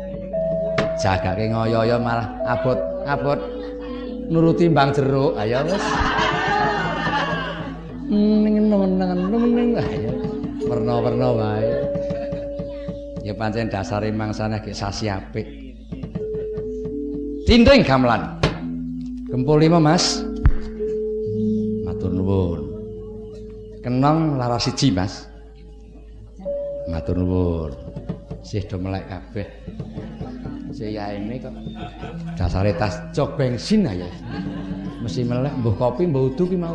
Jagake 0.97 1.49
ngoyo-oyo 1.49 1.97
malah 1.97 2.27
abot-abot 2.45 3.39
nuruti 4.29 4.69
mbang 4.69 4.93
jeruk. 4.93 5.35
Ayo 5.39 5.65
wis. 5.67 5.85
Ning 8.13 8.69
nemen-nemen 8.69 9.79
ayo 9.79 10.13
werna-werna 10.67 11.29
wae. 11.33 11.71
Ya 13.23 13.33
pancen 13.33 13.71
dasare 13.71 14.11
mangsane 14.11 14.59
ge 14.59 14.75
sasi 14.75 15.07
apik. 15.07 15.47
Tinding 17.47 17.83
gamelan. 17.83 18.39
Gempul 19.31 19.63
lima 19.63 19.79
mas. 19.79 20.21
Matur 21.87 22.11
nuwun. 22.11 22.61
Kenong 23.81 24.35
laras 24.39 24.67
siji 24.67 24.91
mas. 24.91 25.27
Matur 26.91 27.17
nuwun. 27.19 27.71
Sih 28.43 28.59
do 28.67 28.75
melek 28.75 29.07
kabeh 29.07 29.47
saya 30.73 31.13
ini 31.13 31.37
kok 31.37 31.53
dasare 32.33 32.73
tas 32.73 32.97
cok 33.13 33.37
bensin 33.37 33.85
aja 33.85 34.09
mesti 35.05 35.21
melek 35.21 35.53
mbuh 35.61 35.77
kopi 35.77 36.09
mbuh 36.09 36.33
udu 36.33 36.49
ki 36.49 36.57
mau. 36.57 36.73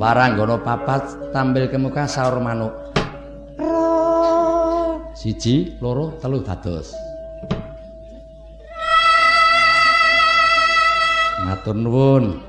Waranggono 0.00 0.64
papat 0.64 1.28
tampil 1.28 1.68
ke 1.68 1.76
muka 1.76 2.08
sahur 2.08 2.40
manuk. 2.40 2.72
Siji 5.12 5.76
loro 5.84 6.16
telu 6.16 6.40
dados. 6.40 6.96
Matur 11.44 11.76
nuwun. 11.76 12.40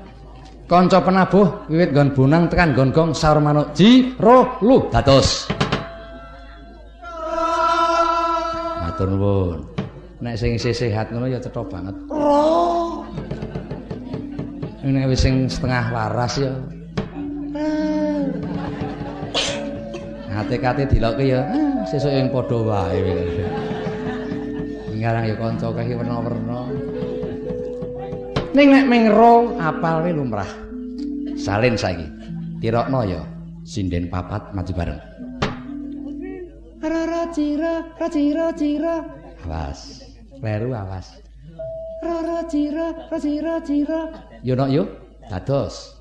Kanca 0.64 1.04
penabuh 1.04 1.68
wiwit 1.68 1.92
nggon 1.92 2.16
bonang 2.16 2.48
tekan 2.48 2.72
nggon 2.72 2.88
gong 2.96 3.10
sahur 3.12 3.44
manuk. 3.44 3.76
Ji 3.76 4.16
ro 4.16 4.56
lu 4.64 4.88
dados 4.88 5.52
matur 9.02 9.18
nuwun. 9.18 9.58
Nek 10.22 10.38
sing 10.38 10.54
isih 10.54 10.70
sehat 10.70 11.10
ngono 11.10 11.26
ya 11.26 11.42
cetha 11.42 11.66
banget. 11.66 11.96
Nek 14.86 15.04
wis 15.10 15.18
sing 15.18 15.50
setengah 15.50 15.90
waras 15.90 16.38
ya. 16.38 16.52
Hati-hati 20.32 20.88
dilokke 20.88 21.28
ya, 21.28 21.44
ah, 21.44 21.84
sesuk 21.84 22.08
yang 22.08 22.30
padha 22.30 22.58
wae. 22.62 23.02
Ngarang 24.94 25.24
ya 25.28 25.34
kanca 25.34 25.68
kae 25.74 25.92
werna-werna. 25.98 26.60
Ning 28.54 28.66
nek 28.70 28.86
mengro 28.86 29.58
apal 29.58 30.06
we 30.06 30.14
lumrah. 30.14 30.48
Salin 31.34 31.74
saiki. 31.74 32.06
Tirokno 32.62 33.02
ya 33.02 33.18
sinden 33.66 34.06
papat 34.06 34.54
maju 34.54 34.72
bareng. 34.72 35.00
Rara 36.82 37.30
cira, 37.30 37.94
racira 37.94 38.50
cira. 38.58 39.06
Awas. 39.46 40.02
Kleru 40.42 40.74
awas. 40.74 41.14
Rara 42.02 42.42
cira, 42.50 42.90
racira 43.06 43.62
cira. 43.62 44.10
Yo 44.42 44.58
nok 44.58 44.66
yo. 44.66 44.84
Dados. 45.30 45.94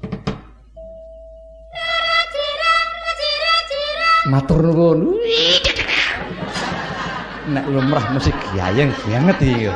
Rara 1.69 2.19
cira, 2.33 2.73
racira 2.97 3.55
cira. 3.69 4.09
Matur 4.33 4.61
nuwun. 4.65 4.99
Nek 7.53 7.65
lumrah 7.69 8.05
mesti 8.17 8.33
gayeng 8.57 8.89
banget 9.05 9.37
iki. 9.37 9.69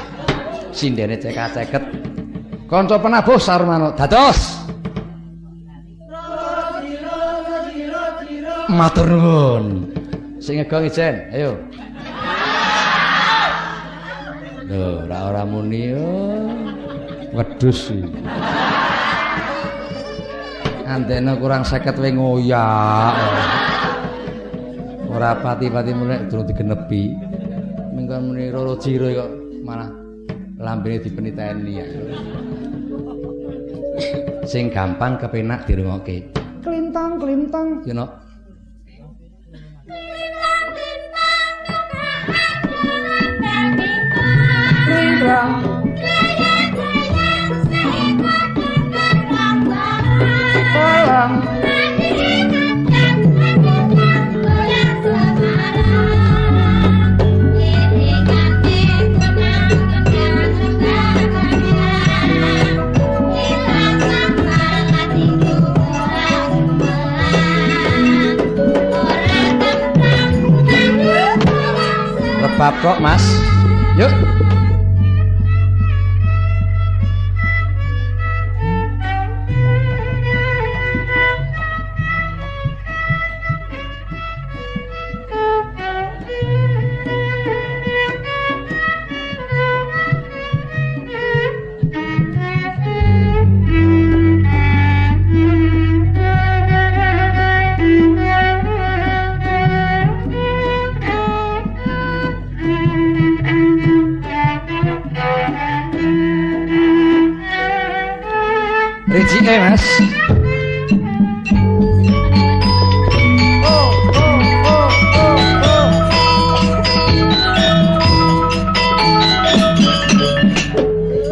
Sindene 0.74 1.22
cekak-ceket. 1.22 1.86
Kanca 2.66 2.98
penabuh 2.98 3.38
sarmano. 3.38 3.94
Dados. 3.94 4.58
Matur 8.74 9.06
nuwun. 9.06 9.66
Sing 10.46 10.62
ngegong 10.62 10.86
ijen 10.86 11.26
ayo. 11.34 11.58
Lho 14.70 15.10
ora 15.10 15.18
ora 15.34 15.42
muni 15.42 15.90
yo. 15.90 16.06
Wedhus 17.34 17.90
antena 20.86 21.34
kurang 21.42 21.66
50 21.66 21.98
we 21.98 22.10
ngoyak. 22.14 23.14
Ora 25.10 25.34
pati-pati 25.42 25.92
mulai 25.98 26.30
durung 26.30 26.46
digenepi. 26.46 27.18
Mengko 27.98 28.16
muni 28.22 28.54
roro 28.54 28.78
jiro 28.78 29.10
kok 29.10 29.32
malah 29.66 29.90
lambene 30.62 31.02
dipeniteni 31.02 31.72
ya. 31.74 31.86
Sing 34.46 34.70
gampang 34.70 35.18
kepenak 35.18 35.66
dirungokke. 35.66 36.30
Klintang 36.62 37.18
klintang. 37.18 37.82
You 37.82 37.98
know 37.98 38.25
Rebab 72.66 72.78
kok, 72.80 72.98
Mas. 73.04 73.26
Yuk. 74.00 74.45
Rijike, 109.26 109.58
Mas. 109.60 109.82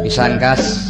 Pisan 0.03 0.39
kas. 0.41 0.82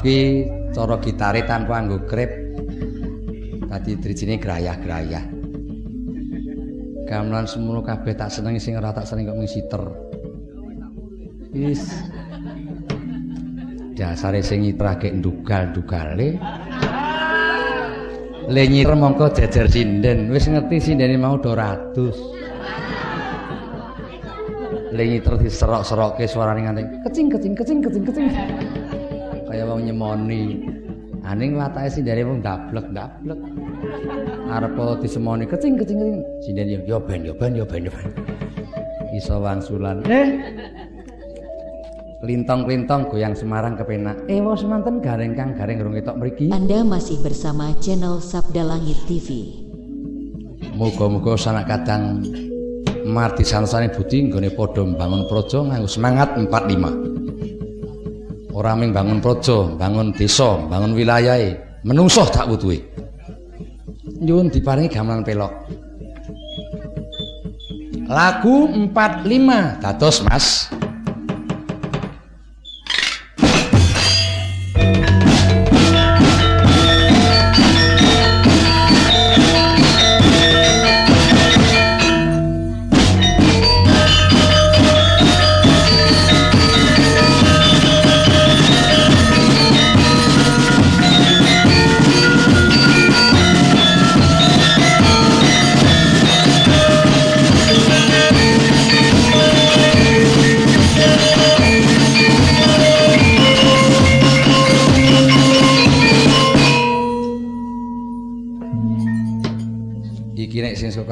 Ki 0.00 0.48
cara 0.72 0.96
gitare 0.98 1.44
tanpa 1.44 1.80
nggo 1.84 2.08
grip. 2.08 2.32
Dadi 3.70 3.94
drijine 4.02 4.40
grayah-grayah. 4.40 5.24
Gamelan 7.06 7.46
semono 7.46 7.84
kabeh 7.84 8.18
tak 8.18 8.32
seneng 8.34 8.58
sing 8.58 8.74
ora 8.74 8.90
tak 8.90 9.06
seneng 9.06 9.30
kok 9.30 9.38
mung 9.38 9.46
siter. 9.46 9.82
Wis. 11.54 11.82
Dasare 13.94 14.40
sing 14.42 14.64
nyitrake 14.64 15.12
ndugal-ndugale. 15.12 16.28
Le 18.50 18.62
nyiter 18.66 18.98
mongko 18.98 19.30
jejer 19.30 19.70
sinden, 19.70 20.34
wis 20.34 20.50
ngerti 20.50 20.76
sindene 20.82 21.14
mau 21.14 21.38
200. 21.38 22.40
lengi 24.90 25.22
terus 25.22 25.40
diserok-serokke 25.40 26.26
suarane 26.26 26.66
nganti 26.66 26.82
kecing 27.06 27.30
kecing 27.30 27.54
kecing 27.54 27.78
kecing 27.78 28.04
kecing 28.04 28.26
nyemoni 30.00 30.64
aning 31.28 31.60
watake 31.60 31.92
sindene 31.92 32.24
wong 32.24 32.40
dablek 32.40 32.88
dablek. 32.96 33.36
Arep 34.48 34.76
disemoni 35.04 35.44
kecing 35.44 35.76
kecing 35.76 36.00
kecing. 36.00 36.24
Sindene 36.40 36.80
yo 36.88 36.96
ben 37.04 37.20
yo 37.20 37.36
ben 37.36 37.52
yo 37.52 37.68
ben 37.68 37.84
yo 37.84 37.92
ben. 37.92 38.08
Iso 39.12 39.36
wangsulan. 39.44 40.00
Eh? 40.08 40.40
Lintong-lintong 42.24 43.12
goyang 43.12 43.36
Semarang 43.36 43.76
kepenak. 43.76 44.24
Eh 44.28 44.40
wong 44.40 44.56
semanten 44.56 45.04
gareng 45.04 45.36
kang 45.36 45.52
gareng 45.52 45.84
rung 45.84 45.92
ketok 45.92 46.16
mriki. 46.16 46.48
Anda 46.48 46.80
masih 46.80 47.20
bersama 47.20 47.76
channel 47.84 48.24
Sabda 48.24 48.64
Langit 48.64 48.96
TV 49.04 49.56
Muga-muga 50.76 51.36
sanak 51.36 51.68
kadang 51.68 52.24
marti 53.04 53.44
sansane 53.44 53.92
budi 53.92 54.28
nggone 54.28 54.48
padha 54.56 54.80
mbangun 54.80 55.28
praja 55.28 55.60
nganggo 55.60 55.88
semangat 55.88 56.32
45. 56.36 57.19
Ora 58.60 58.76
mung 58.76 58.92
bangun 58.92 59.24
praja, 59.24 59.72
bangun 59.72 60.12
desa, 60.12 60.60
bangun 60.68 60.92
wilayahe, 60.92 61.80
menungso 61.80 62.28
tak 62.28 62.44
wutuhe. 62.44 62.76
Nyuwun 64.20 64.52
diparingi 64.52 64.92
gamelan 64.92 65.24
pelok. 65.24 65.48
Lagu 68.04 68.68
45 68.68 69.80
dados 69.80 70.20
Mas. 70.28 70.68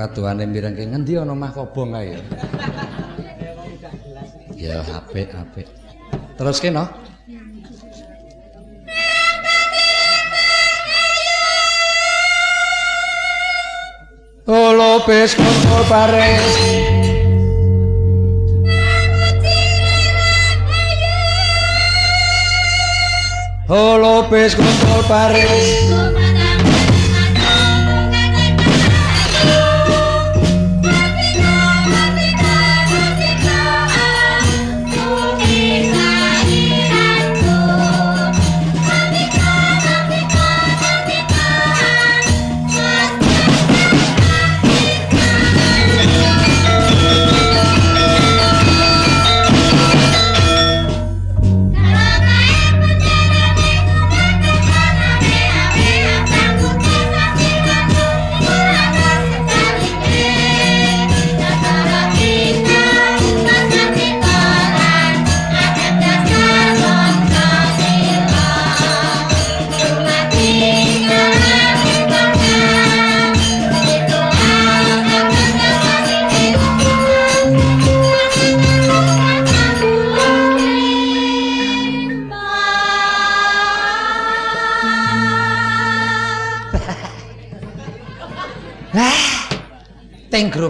Doane 0.07 0.47
mirengke 0.47 0.86
ngendi 0.86 1.18
ana 1.18 1.35
mah 1.35 1.51
kobong 1.51 1.99
kae 1.99 2.15
ya. 2.15 2.20
Ya 4.55 4.77
apik 4.86 5.35
apik. 5.35 5.67
Terus 6.39 6.62
kene 6.62 6.86
Olo 14.49 15.05
pes 15.05 15.36
kontol 15.36 15.83
pares 15.91 16.47
Olo 23.68 24.25
pes 24.31 24.57
kontol 24.57 25.01
pares 25.05 26.27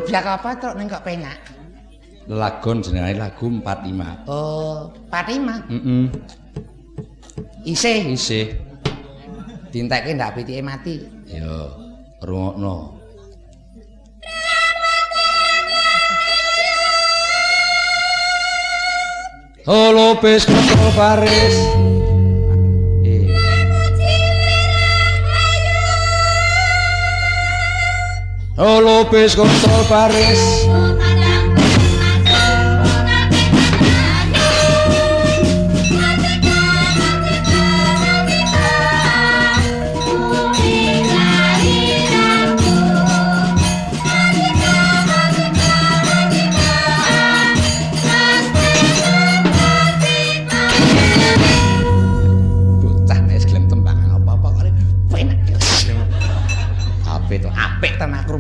Teng 0.09 0.25
grup 0.25 0.25
ya 0.25 0.41
apa 0.41 0.51
tok 0.57 0.75
ning 0.81 0.87
kok 0.89 1.05
penak. 1.05 1.39
lagon 2.29 2.81
jenenge 2.81 3.13
lagu 3.17 3.49
45. 3.49 4.25
Oh, 4.29 4.89
Fatima. 5.13 5.65
Heeh. 5.69 6.09
Isih 7.69 8.17
Isih 8.17 8.57
dinteke 9.69 10.17
ndak 10.17 10.33
pitike 10.37 10.65
mati. 10.65 11.05
ya 11.29 11.69
rungokno. 12.25 12.97
Halo 19.69 20.17
pes 20.25 20.49
kontol 20.49 20.89
paris. 20.97 21.57
O 28.61 28.81
López 28.81 29.37
González 29.37 30.67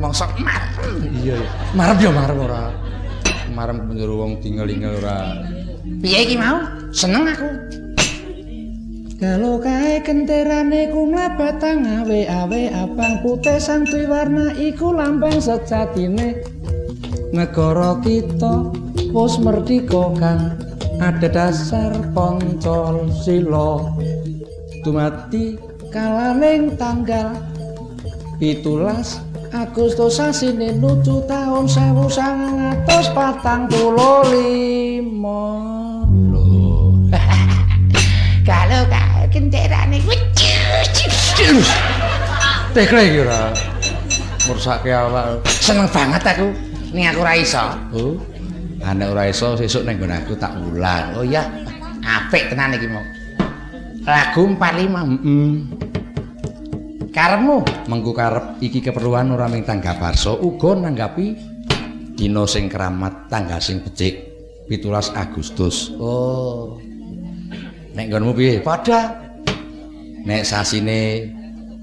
rumangsa 0.08 0.32
marem. 0.40 1.12
Iya 1.20 1.34
ya. 1.36 1.50
Marem 1.76 1.96
ya 2.00 2.10
marem 2.10 2.38
ora. 2.40 2.62
Marem 3.52 3.76
penjuru 3.84 4.14
wong 4.24 4.32
tinggal-tinggal 4.40 4.96
ora. 5.04 5.18
Piye 6.00 6.18
iki 6.24 6.36
mau? 6.40 6.64
Seneng 6.92 7.28
aku. 7.28 7.50
Kalau 9.18 9.58
kae 9.58 9.98
kenterane 10.06 10.94
ku 10.94 11.10
mlabatang 11.10 11.82
awe-awe 11.82 12.62
abang 12.70 13.18
putih 13.20 13.58
santuy 13.58 14.06
warna 14.06 14.54
iku 14.54 14.94
lambang 14.94 15.42
sejatine 15.42 16.38
negara 17.34 17.98
kita 17.98 18.70
wis 19.10 19.34
merdika 19.42 20.14
kang 20.22 20.54
ada 21.02 21.26
dasar 21.26 21.98
poncol 22.14 23.10
sila 23.10 23.90
dumati 24.86 25.58
kalaning 25.90 26.78
tanggal 26.78 27.34
pitulas 28.38 29.18
Agustus 29.48 30.20
sasine 30.20 30.76
nuju 30.76 31.24
taun 31.24 31.64
1945 31.64 32.84
Lho. 36.28 36.92
Kalau 38.48 38.82
kak 38.92 39.32
kendarane 39.32 40.04
ku 40.04 40.12
Tekle 42.76 43.02
iki 43.08 43.18
ora. 43.24 43.48
Mursake 44.44 44.92
awak. 44.92 45.40
seneng 45.48 45.88
banget 45.88 46.22
aku 46.24 46.52
ning 46.92 47.08
aku 47.08 47.24
ora 47.24 47.32
iso. 47.36 47.64
Oh. 47.96 48.20
Anek 48.84 49.16
ora 49.16 49.32
iso 49.32 49.56
sesuk 49.56 49.88
ning 49.88 49.96
nggon 49.96 50.12
aku 50.12 50.36
tak 50.36 50.52
ulang. 50.60 51.16
Oh 51.16 51.24
iya, 51.24 51.48
apik 52.04 52.52
tenan 52.52 52.76
iki 52.76 52.88
mau. 52.88 53.04
Lagu 54.04 54.44
45. 54.56 54.56
Heeh. 54.56 55.52
Karepmu 57.18 57.90
Mengku 57.90 58.14
karep 58.14 58.62
iki 58.62 58.78
keperluan 58.78 59.34
ora 59.34 59.50
ming 59.50 59.66
tanggap 59.66 59.98
barso 59.98 60.38
uga 60.38 60.78
nanggapi 60.78 61.34
dina 62.14 62.46
sing 62.46 62.70
keramat 62.70 63.26
tanggal 63.26 63.58
sing 63.58 63.82
becik 63.82 64.22
17 64.70 65.18
Agustus. 65.18 65.90
Oh, 65.98 66.78
Nek 67.98 68.06
nggonmu 68.06 68.38
piye? 68.38 68.62
padha 68.62 69.18
Nek 70.30 70.46
sasine 70.46 71.26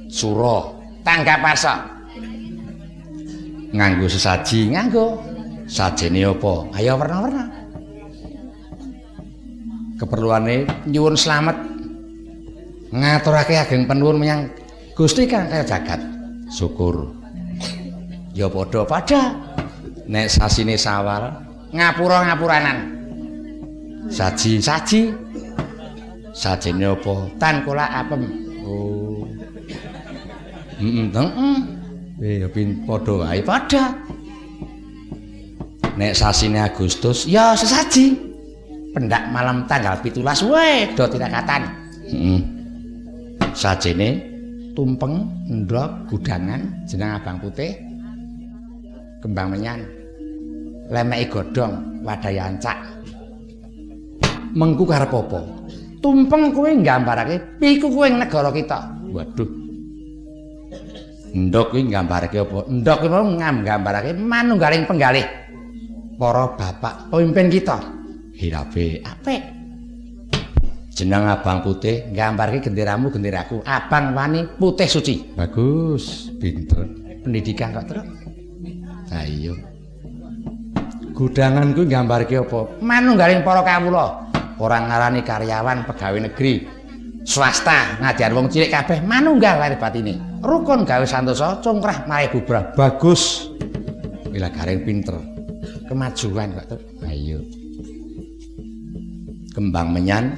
Sura 0.07 0.72
tanggap 1.03 1.43
parsa. 1.43 1.83
nganggo 3.75 4.07
sesaji 4.07 4.72
Nganggo 4.72 5.19
sajene 5.67 6.31
apa? 6.31 6.80
ayo 6.80 6.95
warna-warna. 6.95 7.43
Keperluane 9.99 10.64
Nyuwun 10.88 11.19
slamet. 11.19 11.59
Ngaturake 12.95 13.59
ageng 13.59 13.83
penuwun 13.83 14.23
menyang 14.23 14.47
Gusti 14.95 15.27
Kang 15.27 15.51
kaya 15.51 15.64
jagat. 15.64 15.99
syukur. 16.48 17.11
Ya 18.32 18.45
padha-padha 18.48 19.33
Nek 20.06 20.30
sasine 20.30 20.77
Sawal 20.77 21.33
ngapura-ngapuranan. 21.74 22.93
saji 24.07 24.61
Saji 24.61 25.09
sajene 26.30 26.85
apa? 26.93 27.15
tan 27.41 27.65
kula 27.65 27.90
apem. 27.90 28.22
Oh. 28.61 29.25
Heeh, 30.77 31.09
teng. 31.09 31.27
Heeh, 31.33 31.57
Eh, 32.22 32.35
ya 32.43 32.48
pin 32.48 32.85
padha 32.85 33.14
wae. 33.19 33.41
padha. 33.41 33.98
Nek 35.98 36.14
sasine 36.14 36.61
Agustus 36.61 37.25
Ya 37.25 37.57
sesaji. 37.57 38.14
Pendak 38.93 39.27
malam 39.33 39.65
tanggal 39.65 39.99
17 39.99 40.22
wae 40.45 40.93
do 40.93 41.03
tirakatan. 41.09 41.61
heeh. 42.06 42.40
Sajene 43.51 44.34
Tumpeng, 44.75 45.23
ndok, 45.47 46.11
gudangan, 46.11 46.61
jeneng 46.83 47.15
abang 47.15 47.39
putih. 47.39 47.71
Kembang 49.23 49.55
menyan. 49.55 49.81
Lemeki 50.91 51.31
godhong, 51.31 52.03
wadai 52.03 52.37
ancak. 52.37 52.95
mengku 54.55 54.87
karep 54.87 55.11
apa? 55.11 55.39
Tumpeng 55.99 56.55
kuwi 56.55 56.79
nggambarake 56.79 57.59
piku 57.59 57.91
kuwi 57.91 58.15
negara 58.15 58.49
kita. 58.55 58.79
Waduh. 59.11 59.49
Ndok 61.35 61.65
kuwi 61.75 61.81
nggambarake 61.91 62.37
apa? 62.39 62.59
Ndok 62.71 62.97
kuwi 63.03 63.11
mau 63.11 63.27
nggambarake 63.27 64.11
manunggaling 64.15 64.87
penggalih 64.87 65.27
para 66.15 66.55
bapak 66.55 67.11
pemimpin 67.11 67.51
kita. 67.51 67.77
Hirabe 68.35 69.03
Apik. 69.03 69.55
Jeneng 70.95 71.27
abang 71.27 71.59
putih. 71.59 72.07
Nggambarke 72.09 72.64
genderamu 72.64 73.11
genderaku, 73.11 73.59
abang 73.67 74.15
wani 74.15 74.48
putih 74.56 74.88
suci. 74.88 75.35
Bagus, 75.35 76.32
pinter. 76.40 76.88
Pendidikan 77.22 77.75
kok 77.75 77.85
terus. 77.91 78.07
Ha 79.11 79.27
iya. 79.27 79.53
Gudangan 81.15 81.75
kuwi 81.75 81.88
nggambarake 81.91 82.35
apa? 82.41 82.80
Manunggaling 82.83 83.43
para 83.43 83.64
kawula, 83.64 84.27
ora 84.59 84.77
ngarani 84.83 85.22
karyawan 85.24 85.88
pegawai 85.88 86.32
negeri. 86.32 86.53
Swasta 87.25 87.98
ngajar 88.03 88.38
wong 88.38 88.51
cilik 88.53 88.69
kabeh 88.69 89.01
manunggal 89.01 89.57
lahir 89.57 89.82
batine. 89.82 90.22
Rukun 90.45 90.85
gawe 90.85 91.06
santosa, 91.07 91.57
congkrah 91.64 92.06
mare 92.06 92.30
bubrah. 92.30 92.75
Bagus. 92.77 93.49
Wila 94.30 94.51
garing 94.53 94.85
pinter. 94.85 95.17
Kemajuan 95.90 96.53
kok 96.53 96.65
terus. 96.69 96.85
Ha 97.01 97.09
iya. 97.09 97.40
Kembang 99.56 99.95
menyan 99.95 100.35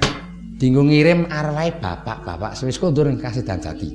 Dinggo 0.58 0.82
ngirim 0.82 1.30
arwahe 1.30 1.78
bapak-bapak 1.78 2.58
sewis 2.58 2.82
kondur 2.82 3.06
ing 3.06 3.22
kasidan 3.22 3.62
jati. 3.62 3.94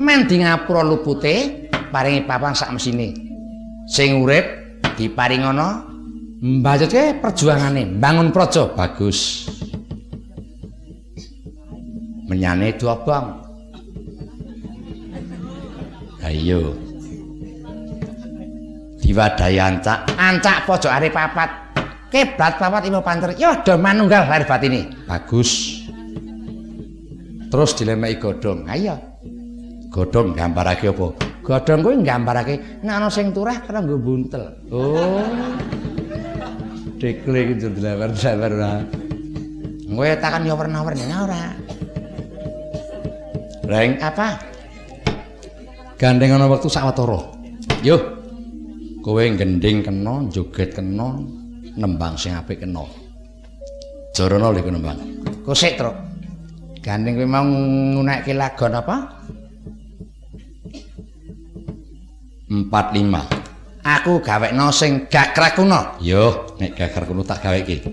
Men 0.00 0.24
di 0.24 0.40
ngapura 0.40 0.80
lupute 0.80 1.68
paringi 1.92 2.24
papan 2.24 2.56
sak 2.56 2.72
mesine. 2.72 3.12
Sing 3.84 4.24
urip 4.24 4.48
diparingono 4.96 5.84
mbajutke 6.40 7.20
perjuangane 7.20 7.84
bangun 8.00 8.32
praja 8.32 8.72
bagus. 8.72 9.44
Menyane 12.32 12.72
diobong. 12.72 13.26
Ha 16.24 16.28
iya. 16.32 16.64
Diwadahi 19.04 19.56
ancak 19.60 20.16
Ancak 20.16 20.64
pojokane 20.64 21.12
papat. 21.12 21.67
Keblat 22.08 22.56
papat 22.56 22.88
imo 22.88 23.04
panter. 23.04 23.36
Ya 23.36 23.60
do 23.60 23.76
manunggal 23.76 24.24
lahir 24.24 24.48
batine. 24.48 24.88
bagus. 25.04 25.84
Terus 27.48 27.70
dilemeki 27.76 28.16
godhong. 28.20 28.68
Iya. 28.68 28.96
Godhong 29.88 30.36
gambarake 30.36 30.92
apa? 30.92 31.06
Godhong 31.44 31.80
kuwi 31.80 31.96
nggambarake 32.04 32.84
nek 32.84 32.94
ana 32.96 33.08
sing 33.08 33.32
turah 33.32 33.56
kena 33.64 33.80
nggo 33.84 33.96
buntel. 34.00 34.44
Oh. 34.72 35.24
Dekle 37.00 37.38
iki 37.46 37.54
jendelawer-jendelawer 37.62 38.52
ora. 38.52 38.72
Kowe 39.88 40.10
takon 40.20 40.46
ya 40.46 40.54
werna-werna 40.54 41.16
ora. 41.26 41.42
Reng, 43.68 44.00
Apa? 44.00 44.38
gandeng 45.98 46.38
ana 46.38 46.46
wektu 46.46 46.70
sawetara. 46.70 47.20
Yo. 47.82 47.96
Kowe 49.02 49.24
gending 49.24 49.80
kena, 49.82 50.26
joget 50.28 50.76
kena, 50.76 51.16
nembang 51.78 52.18
sing 52.18 52.34
apik 52.34 52.66
kena. 52.66 52.82
Jarana 54.10 54.50
lho 54.50 54.66
nembang. 54.66 54.98
Kosek, 55.46 55.78
Truk. 55.78 55.94
Gandeng 56.82 57.22
kowe 57.22 57.28
mau 57.30 57.46
ngunekke 57.46 58.34
lagon 58.34 58.74
apa? 58.74 58.96
45. 62.50 63.86
Aku 63.86 64.20
gawekno 64.24 64.72
sing 64.74 65.06
gagrag 65.06 65.54
kuno. 65.54 66.00
Yo, 66.02 66.56
nek 66.58 66.74
gagar 66.74 67.04
kuno 67.06 67.22
tak 67.22 67.44
gaweke. 67.44 67.84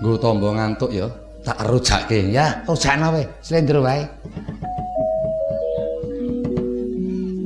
Nggo 0.00 0.14
tombo 0.22 0.54
ngantuk 0.54 0.94
yo, 0.94 1.10
tak 1.42 1.58
rujakke 1.66 2.30
Ya, 2.30 2.62
rujakno 2.64 3.10
wae, 3.18 3.26
slendro 3.42 3.82
wae. 3.82 4.06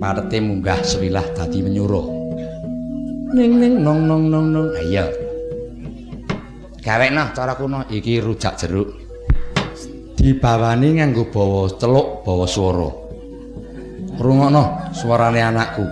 Parete 0.00 0.38
munggah 0.40 0.80
sewilah 0.84 1.24
dadi 1.36 1.60
menyuruh. 1.64 2.19
Ning 3.30 3.62
ning 3.62 3.74
nong 3.86 4.10
nong 4.10 4.24
nong 4.26 4.46
nong. 4.50 4.68
Iya, 4.82 5.06
Gawekno 6.82 7.30
cara 7.30 7.54
kuno. 7.54 7.86
iki 7.86 8.18
rujak 8.18 8.58
jeruk. 8.58 8.90
Dibawani 10.18 10.98
nganggo 10.98 11.30
bawa 11.30 11.70
celuk, 11.78 12.26
bawa 12.26 12.44
swara. 12.44 12.90
Rungokno 14.20 14.92
suarane 14.92 15.40
anakku. 15.40 15.86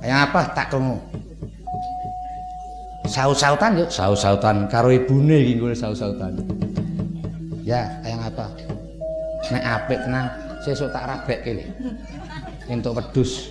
Yang 0.00 0.20
apa 0.30 0.40
tak 0.54 0.66
krungu? 0.72 0.96
Saut-sautan 3.10 3.82
yuk. 3.82 3.90
Saut-sautan 3.90 4.70
karo 4.70 4.94
ibune 4.94 5.42
iki 5.42 5.58
nggone 5.58 5.74
saut-sautan. 5.74 6.38
Ya, 7.66 7.98
yang 8.06 8.22
apa? 8.22 8.46
Nek 9.50 9.64
apik 9.66 9.98
tenan, 10.06 10.30
sesuk 10.62 10.88
tak 10.94 11.04
rabekke. 11.10 11.66
Entuk 12.70 12.94
wedhus. 12.94 13.50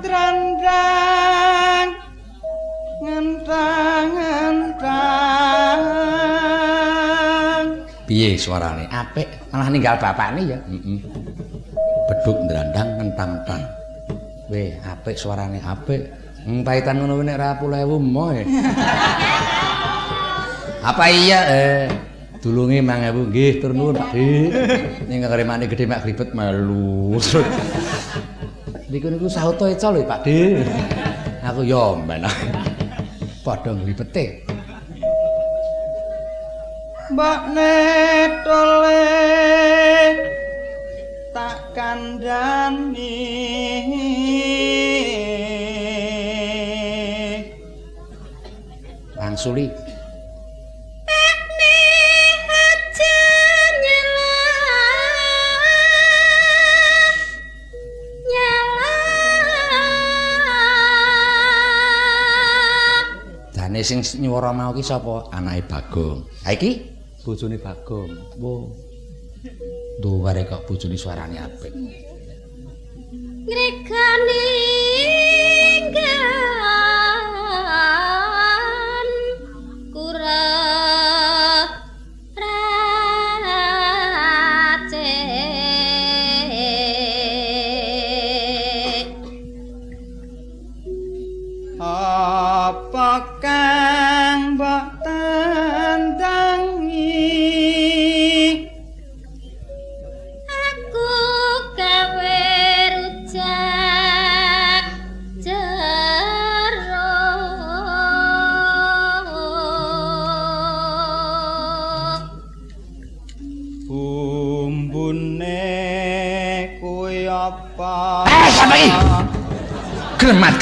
Drandang 0.00 1.92
ngentang-ngentang 3.04 5.84
Piye 8.08 8.40
suarane? 8.40 8.88
Apik, 8.88 9.28
malah 9.52 9.68
ninggal 9.68 10.00
bapakne 10.00 10.48
ya. 10.48 10.56
Heeh. 10.64 10.96
Beduk 12.08 12.40
ndandang 12.48 13.04
ngentang-entang. 13.04 13.68
Weh, 14.48 14.72
apik 14.80 15.20
suarane 15.20 15.60
apik. 15.60 16.08
Empaitan 16.48 17.04
ngono 17.04 17.20
nek 17.20 17.36
ra 17.36 17.60
10.000 17.60 17.92
moe. 18.00 18.40
Apa 20.90 21.06
iya? 21.12 21.40
Eh, 21.52 21.84
dulunge 22.40 22.80
5000 22.82 23.30
nggih 23.30 23.60
tur 23.60 23.76
nuwun 23.76 24.00
Pak 24.00 24.16
Dik. 24.16 24.50
Ning 25.06 25.22
karemane 25.22 25.70
gedhe 25.70 25.84
mak 25.84 26.00
gribet 26.02 26.32
melu. 26.32 27.20
Niku 28.92 29.08
niku 29.08 29.24
sauto 29.24 29.64
eco 29.64 29.88
lho 29.88 30.04
Pak 30.04 30.20
Dik. 30.20 30.68
Aku 31.40 31.64
yo 31.64 31.96
men. 31.96 32.28
Padha 33.40 33.72
ngribete. 33.72 34.44
mbok 37.12 37.42
netole 37.52 39.04
tak 41.36 41.60
kandhani 41.76 43.16
Langsuli 49.16 49.68
Sing 63.82 63.98
nyuwara 64.22 64.54
mau 64.54 64.70
ki 64.70 64.82
sapa? 64.82 65.26
Anake 65.34 65.66
Bagong. 65.66 66.22
Ha 66.46 66.54
iki 66.54 66.86
bojone 67.26 67.58
Bagong. 67.58 68.38
Wo. 68.38 68.70
Duware 69.98 70.46
kok 70.46 70.70
bojone 70.70 70.94
suarane 70.94 71.42
apik. 71.42 71.74
Ngregani 73.42 74.46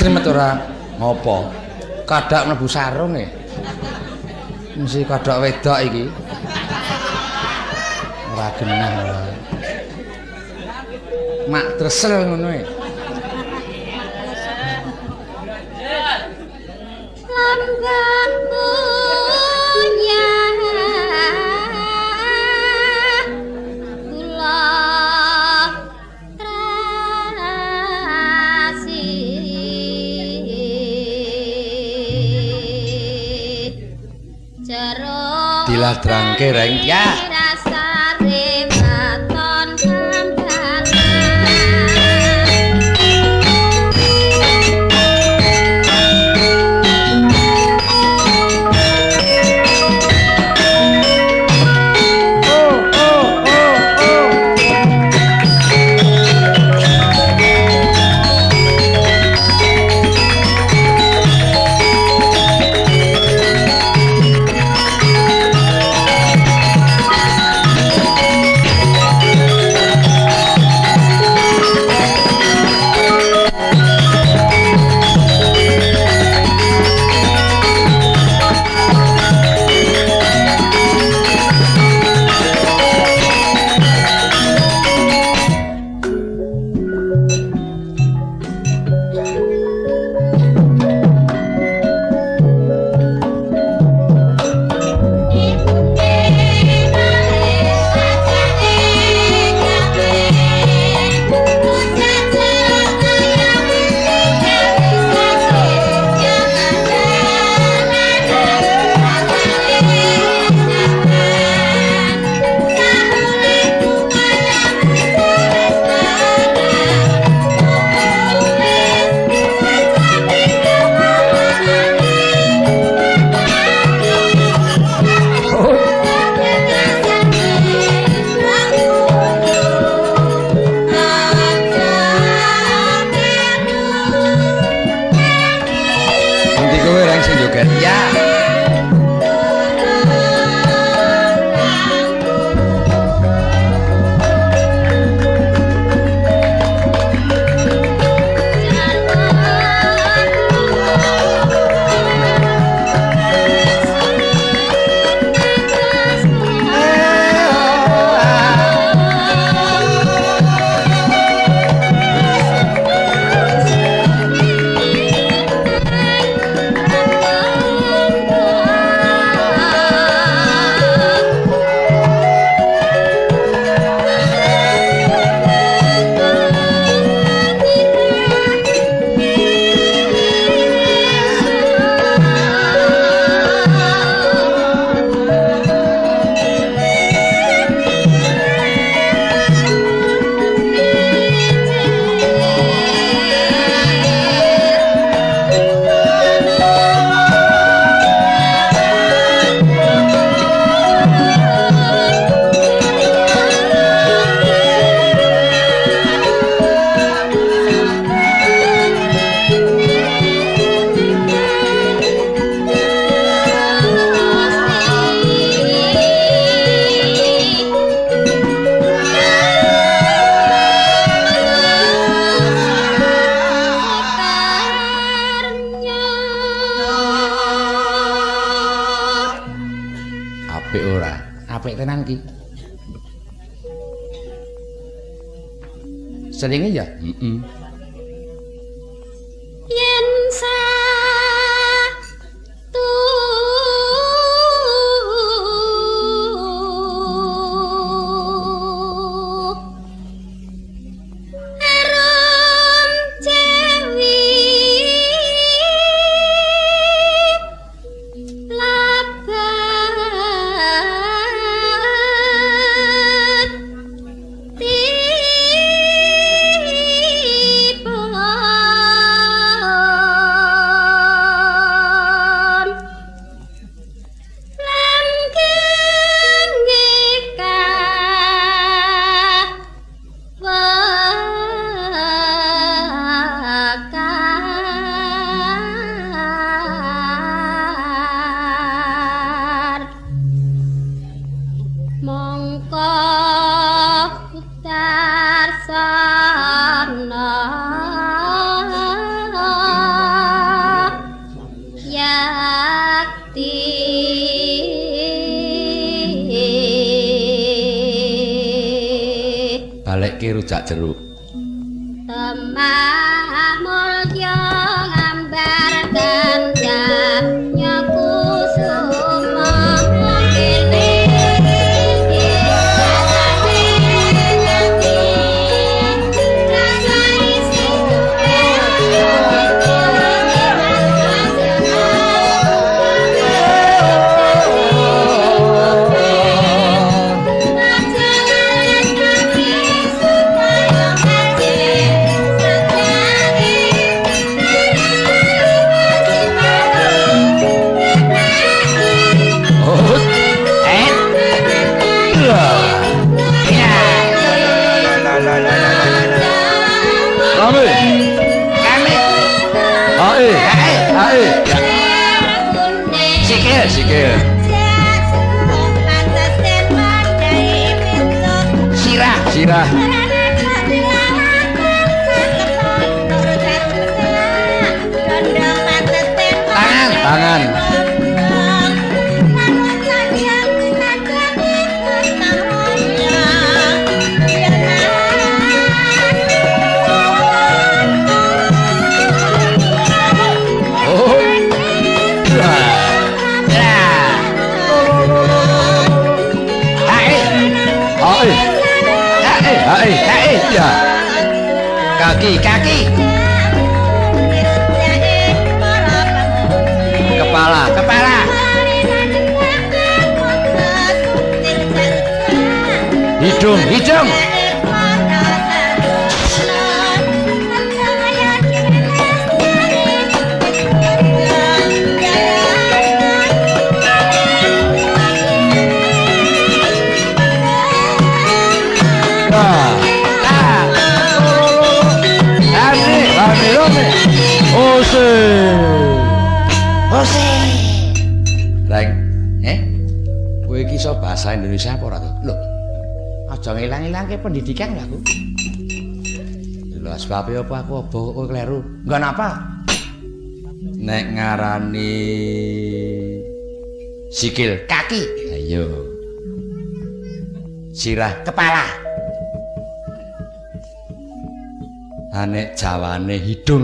Gremet-gremet 0.01 0.33
ora 0.33 0.57
ngopo. 0.97 1.53
Kadak 2.09 2.49
mlebu 2.49 2.65
sarung 2.65 3.21
e. 3.21 3.29
Mesti 4.81 5.05
kadak 5.05 5.45
wedok 5.45 5.77
iki. 5.77 6.09
Ora 8.33 8.49
genah. 8.57 9.29
Mak 11.53 11.77
tresel 11.77 12.33
ngono 12.33 12.49
e. 12.49 12.80
diladrangke 35.81 36.53
reng 36.53 36.85
ya 36.85 37.30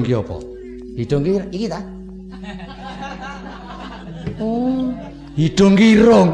ki 0.07 0.15
apa? 0.15 0.37
hidung 0.95 1.23
iki 1.27 1.41
iki 1.51 1.67
ta? 1.67 1.81
Oh, 4.39 4.95
hidung 5.35 5.75
ki 5.75 5.99
irung. 5.99 6.31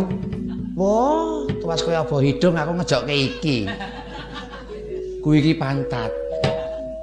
Wah, 0.76 1.48
tuwas 1.60 1.80
koyo 1.80 2.04
apa 2.04 2.16
hidung 2.20 2.54
aku 2.54 2.72
ngejokke 2.76 3.14
iki. 3.16 3.56
Kuwi 5.24 5.40
iki 5.40 5.52
pantat. 5.56 6.12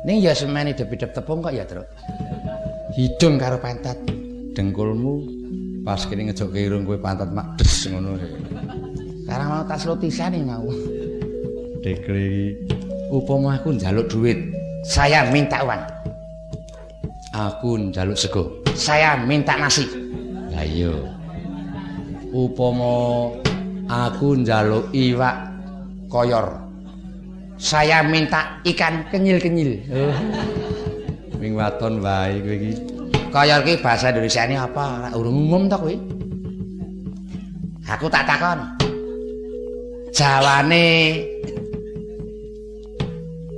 Ning 0.05 0.21
ya 0.21 0.31
semeni 0.37 0.77
dep-dep 0.77 1.11
tepung 1.11 1.43
kok 1.43 1.51
ya, 1.51 1.65
Truk. 1.67 1.87
Hidung 2.95 3.41
karo 3.41 3.57
pantat. 3.59 3.97
Dengkulmu 4.53 5.39
pas 5.83 6.03
kene 6.05 6.29
ngejokke 6.29 6.59
irung 6.59 6.85
kowe 6.85 6.99
pantat 6.99 7.31
mak 7.31 7.57
des 7.57 7.73
ngono. 7.89 8.19
Sekarang 9.25 9.47
mau 9.49 9.63
tas 9.65 9.83
lotisan 9.87 10.35
nih 10.35 10.43
mau. 10.45 10.67
Dekri 11.79 12.59
upama 13.09 13.55
aku 13.55 13.71
njaluk 13.71 14.11
duit, 14.11 14.37
Saya 14.83 15.27
minta 15.31 15.63
uang. 15.63 15.98
Aku 17.59 17.91
njaluk 17.91 18.15
sego. 18.15 18.43
Saya 18.71 19.19
minta 19.19 19.59
nasi. 19.59 19.83
Lah 20.55 20.63
iya. 20.63 20.95
Upama 22.31 23.35
aku 23.91 24.39
njaluk 24.39 24.87
Iwak 24.95 25.35
koyor. 26.07 26.55
Saya 27.59 27.99
minta 27.99 28.63
ikan 28.63 29.03
kenyil-kenyil. 29.11 29.75
Oh. 29.91 30.15
Ming 31.35 31.59
waton 31.59 31.99
wae 31.99 32.39
kowe 32.39 32.55
iki. 32.55 32.71
Koyor 33.27 33.59
ki 33.67 33.83
bahasa 33.83 34.15
Indonesia 34.15 34.47
apa? 34.55 35.11
Ora 35.11 35.19
urung 35.19 35.43
umum 35.43 35.67
to 35.67 35.75
kuwi. 35.83 35.99
Aku 37.91 38.07
tak 38.07 38.23
takon. 38.23 38.63
Jawane 40.15 41.19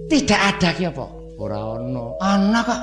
tidak 0.10 0.42
ada 0.58 0.70
ki 0.74 0.90
apa? 0.90 1.06
Ora 1.38 1.78
ana. 1.78 2.06
Ana 2.18 2.62
kok. 2.66 2.81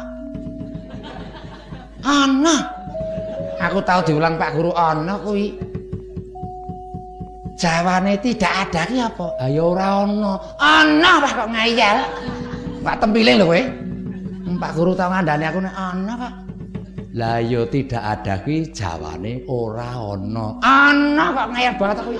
Aku 3.79 3.87
tahu 3.87 4.11
diulang 4.11 4.35
Pak 4.35 4.59
Guru 4.59 4.75
ana 4.75 5.23
kuwi. 5.23 5.55
Jawane 7.55 8.19
tidak 8.19 8.67
ada 8.67 8.83
ki 8.91 8.99
apa? 8.99 9.39
Ayo 9.39 9.71
ora 9.71 10.03
ana. 10.03 10.35
Ana 10.59 11.23
Pak 11.23 11.33
kok 11.39 11.49
ngayal. 11.55 11.97
Pak 12.83 12.99
tempiling 12.99 13.39
lho 13.39 13.47
kowe. 13.47 13.63
Pak 14.59 14.73
guru 14.75 14.99
tau 14.99 15.15
ngandani 15.15 15.47
aku 15.47 15.63
nek 15.63 15.77
ana, 15.79 16.13
Pak. 16.19 16.33
Lah 17.15 17.39
ya 17.39 17.63
tidak 17.71 18.03
ada 18.03 18.43
kuwi 18.43 18.67
jawane 18.75 19.47
ora 19.47 19.95
ana. 19.95 20.59
Ana 20.67 21.25
kok 21.39 21.49
ngayal 21.55 21.75
banget 21.79 21.97
aku. 22.03 22.11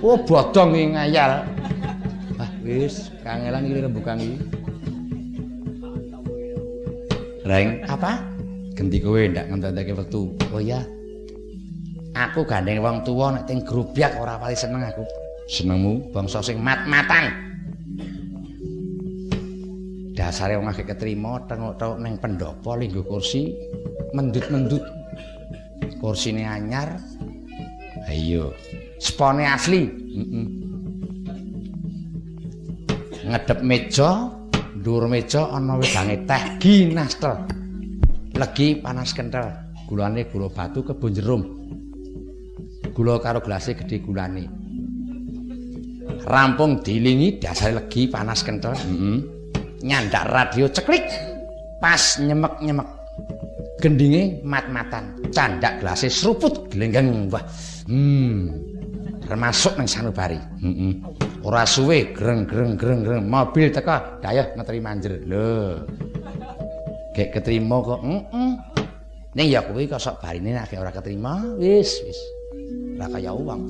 Oh, 0.00 0.16
bodong 0.16 0.72
iki 0.72 0.96
ngayal. 0.96 1.44
Ah 2.40 2.50
wis, 2.64 3.12
kangelan 3.20 3.68
iki 3.68 3.84
rembukan 3.84 4.16
iki. 4.16 4.36
Reng, 7.44 7.84
Apa? 7.84 8.32
genti 8.72 8.96
kowe 9.04 9.20
ndak 9.20 9.52
ngenteke 9.52 9.92
wektu. 9.92 10.32
Oh 10.56 10.56
iya. 10.56 10.80
Aku 12.12 12.44
gandeng 12.44 12.84
wong 12.84 13.00
tuwa 13.08 13.32
nek 13.32 13.48
ting 13.48 13.64
grubyak 13.64 14.12
ora 14.20 14.36
paling 14.36 14.58
seneng 14.58 14.84
aku. 14.84 15.04
Senengmu 15.48 16.12
Bangsa 16.12 16.44
sing 16.44 16.60
mat-matan. 16.60 17.32
Dasare 20.12 20.60
wong 20.60 20.68
akeh 20.68 20.84
ketrima 20.84 21.40
tengok-tengok 21.48 21.98
ning 22.04 22.14
pendopo 22.20 22.76
linggo 22.76 23.00
kursi 23.08 23.48
mendut-mendut. 24.12 24.84
Kursine 26.02 26.42
anyar, 26.42 26.98
Ayo. 28.10 28.50
spone 28.98 29.46
asli. 29.46 29.86
Heeh. 29.86 30.46
Ngedep 33.22 33.62
meja, 33.62 34.34
dhuwur 34.82 35.06
meja 35.06 35.46
ana 35.46 35.78
wedange 35.78 36.26
teh 36.26 36.42
ginastel. 36.58 37.38
Legi 38.34 38.82
panas 38.82 39.14
kentel. 39.14 39.46
Gulane 39.86 40.26
gula 40.26 40.50
batu 40.50 40.82
kebon 40.82 41.14
jerum. 41.14 41.61
Gula 42.92 43.16
karo 43.24 43.40
gelase 43.40 43.72
gedhe 43.72 44.04
gulane. 44.04 44.44
Rampung 46.28 46.84
dilingi 46.84 47.40
dasare 47.40 47.72
legi 47.80 48.04
panas 48.04 48.44
kentel. 48.44 48.76
Heeh. 48.76 49.16
Nyandak 49.82 50.28
radio 50.28 50.68
ceklik. 50.68 51.02
Pas 51.80 52.20
nyemek-nyemek. 52.20 52.88
Gendinge 53.80 54.44
mat-matan. 54.44 55.18
Candak 55.32 55.80
gelase 55.80 56.12
seruput 56.12 56.68
glenggeng. 56.68 57.32
Wah. 57.32 57.42
Hmm. 57.88 58.52
Termasuk 59.24 59.80
nang 59.80 59.88
sanubari. 59.88 60.38
Heeh. 60.60 60.92
Ora 61.42 61.64
suwe 61.64 62.12
greng 62.12 62.44
greng 62.44 62.76
greng 62.76 63.00
greng 63.02 63.24
mobil 63.24 63.72
teka 63.72 64.20
dayah 64.20 64.52
ngeteri 64.52 64.80
manjer. 64.84 65.16
Lho. 65.24 65.80
Gek 67.16 67.40
ketrima 67.40 67.80
kok. 67.80 68.04
Heeh. 68.04 68.52
Ning 69.32 69.48
ya 69.48 69.64
kuwi 69.64 69.88
kok 69.88 69.96
sok 69.96 70.20
barine 70.20 70.52
nek 70.52 70.76
ora 70.76 70.92
ketrima, 70.92 71.40
wis 71.56 72.04
wis. 72.04 72.20
Ora 73.02 73.18
kaya 73.18 73.34
uang. 73.34 73.62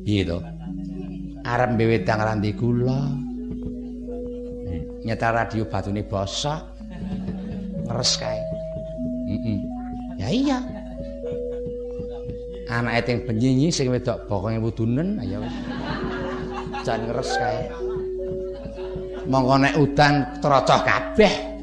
Piye 0.00 0.24
to? 0.24 0.40
Arep 1.44 1.76
mbewe 1.76 2.00
wedang 2.00 2.24
randi 2.24 2.56
gula. 2.56 3.04
Nyetel 5.04 5.36
radio 5.36 5.68
batune 5.68 6.00
bosok. 6.00 6.56
Ngeres 7.84 8.12
kae. 8.16 8.40
Heeh. 9.28 9.60
Ya 10.16 10.28
iya. 10.32 10.58
Anake 12.72 13.12
ting 13.12 13.18
penyinyi 13.28 13.68
sing 13.68 13.92
wedok 13.92 14.24
bokonge 14.24 14.56
wudunen, 14.56 15.20
ayo 15.20 15.44
wis. 15.44 15.56
Jan 16.80 17.04
ngeres 17.04 17.36
kae. 17.36 17.60
Mongko 19.28 19.68
nek 19.68 19.76
udan 19.76 20.40
trocoh 20.40 20.80
kabeh. 20.80 21.60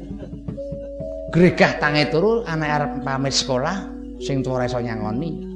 Gregah 1.34 1.82
tange 1.82 2.06
turu 2.06 2.46
anak 2.46 2.70
arep 2.70 2.92
pamit 3.02 3.34
sekolah 3.34 3.90
sing 4.22 4.46
tuwa 4.46 4.62
iso 4.62 4.78
nyangoni. 4.78 5.53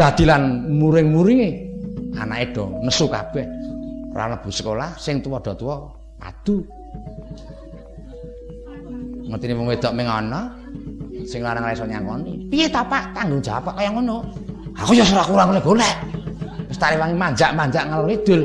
Dadilan 0.00 0.72
muring-muringe 0.80 1.48
anake 2.16 2.56
do 2.56 2.72
nesu 2.80 3.04
kabeh. 3.04 3.44
Ora 4.16 4.32
mlebu 4.32 4.48
sekolah 4.48 4.96
sing 4.96 5.20
tuwa 5.20 5.44
do 5.44 5.52
tuwa 5.52 5.76
padu. 6.16 6.64
Ngertine 9.28 9.52
wong 9.60 9.68
wedok 9.68 9.92
ming 9.92 10.08
ana, 10.08 10.56
sing 11.28 11.44
lanang 11.44 11.68
ora 11.68 11.76
iso 11.76 11.84
nyangoni. 11.84 12.48
Piye 12.48 12.72
ta, 12.72 12.80
Pak? 12.80 13.12
Tanggung 13.12 13.44
jawab 13.44 13.76
kaya 13.76 13.92
ngono. 13.92 14.24
Aku 14.80 14.96
ya 14.96 15.04
ora 15.04 15.22
kurang 15.28 15.60
golek. 15.60 15.94
Wis 16.72 16.80
tare 16.80 16.96
wangi 16.96 17.20
manjak-manjak 17.20 17.84
ngalor 17.92 18.08
idul. 18.08 18.42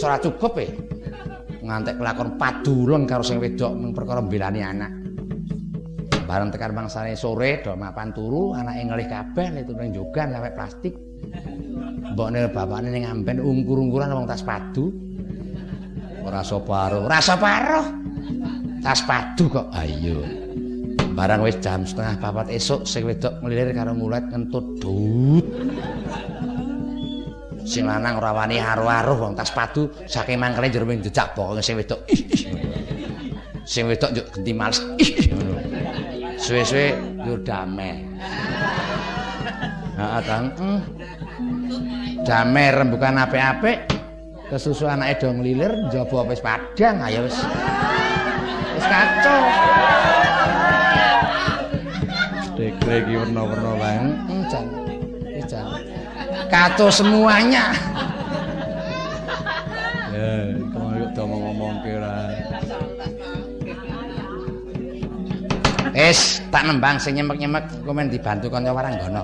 Ora 0.00 0.16
cukup 0.16 0.64
e. 0.64 0.66
Ngantek 1.60 2.00
kelakon 2.00 2.40
padulon 2.40 3.04
karo 3.04 3.20
sing 3.20 3.36
wedok 3.36 3.76
mung 3.76 3.92
perkara 3.92 4.24
mbelani 4.24 4.64
anak. 4.64 5.01
Bareng 6.32 6.48
tekan 6.48 6.72
bangsane 6.72 7.12
sore 7.12 7.60
do 7.60 7.76
mapan 7.76 8.08
turu, 8.08 8.56
anake 8.56 8.88
ngelih 8.88 9.04
kabeh 9.04 9.52
litu 9.52 9.76
ning 9.76 9.92
jogan 9.92 10.32
lewek 10.32 10.56
plastik. 10.56 10.96
Mbokne 12.16 12.48
bapakne 12.48 12.88
ning 12.88 13.04
amben 13.04 13.36
ungkur-ungkuran 13.36 14.08
wong 14.16 14.24
tas 14.24 14.40
padu. 14.40 14.88
Ora 16.24 16.40
sapa 16.40 16.88
aruh, 16.88 17.04
ora 17.04 17.20
sapa 17.20 17.48
aruh. 17.60 17.86
Tas 18.80 19.04
padu 19.04 19.44
kok. 19.52 19.68
Ayo. 19.76 20.24
Barang 21.12 21.44
wis 21.44 21.60
jam 21.60 21.84
setengah 21.84 22.16
papat 22.16 22.48
esuk 22.48 22.88
sing 22.88 23.04
wedok 23.04 23.36
ngelilir 23.44 23.76
karo 23.76 23.92
ngulet 23.92 24.24
ngentut 24.32 24.80
dut. 24.80 25.44
Sing 27.68 27.84
lanang 27.84 28.16
ora 28.16 28.32
wani 28.32 28.56
aruh-aruh 28.56 29.20
wong 29.20 29.36
tas 29.36 29.52
padu 29.52 29.84
saking 30.08 30.40
mangkele 30.40 30.72
jero 30.72 30.88
ming 30.88 31.04
jejak 31.04 31.36
pokoke 31.36 31.60
sing 31.60 31.76
wedok. 31.76 32.00
Sing 33.68 33.84
wedok 33.84 34.16
njuk 34.16 34.26
genti 34.32 34.52
males. 34.56 34.80
Ih. 34.96 35.28
Suwe-suwe 36.42 36.86
yo 37.22 37.38
damai. 37.46 38.02
Heeh, 39.94 40.20
Kang. 40.26 40.50
Hmm. 40.58 40.80
Damai 42.26 42.74
rembukan 42.74 43.22
apik-apik. 43.22 43.78
Kesusu 44.50 44.90
anake 44.90 45.22
do 45.22 45.30
nglilir 45.32 45.70
njaba 45.86 46.26
wis 46.26 46.42
padang 46.42 46.98
ayo 47.06 47.30
wis. 47.30 47.38
Wis 48.74 48.86
kacau. 48.90 49.42
Dekre 52.58 52.94
iki 53.06 53.14
werna-werna 53.22 53.72
wae. 53.78 53.98
Hmm, 54.02 54.42
Jan. 54.50 54.66
Kacau 56.52 56.92
semuanya. 56.92 57.72
Ya, 60.12 60.52
Wis, 66.02 66.42
tak 66.50 66.66
nembang 66.66 66.98
sing 66.98 67.14
nyemek-nyemek 67.14 67.86
komen 67.86 68.10
dibantu 68.10 68.50
kanca 68.50 68.74
waranggono. 68.74 69.22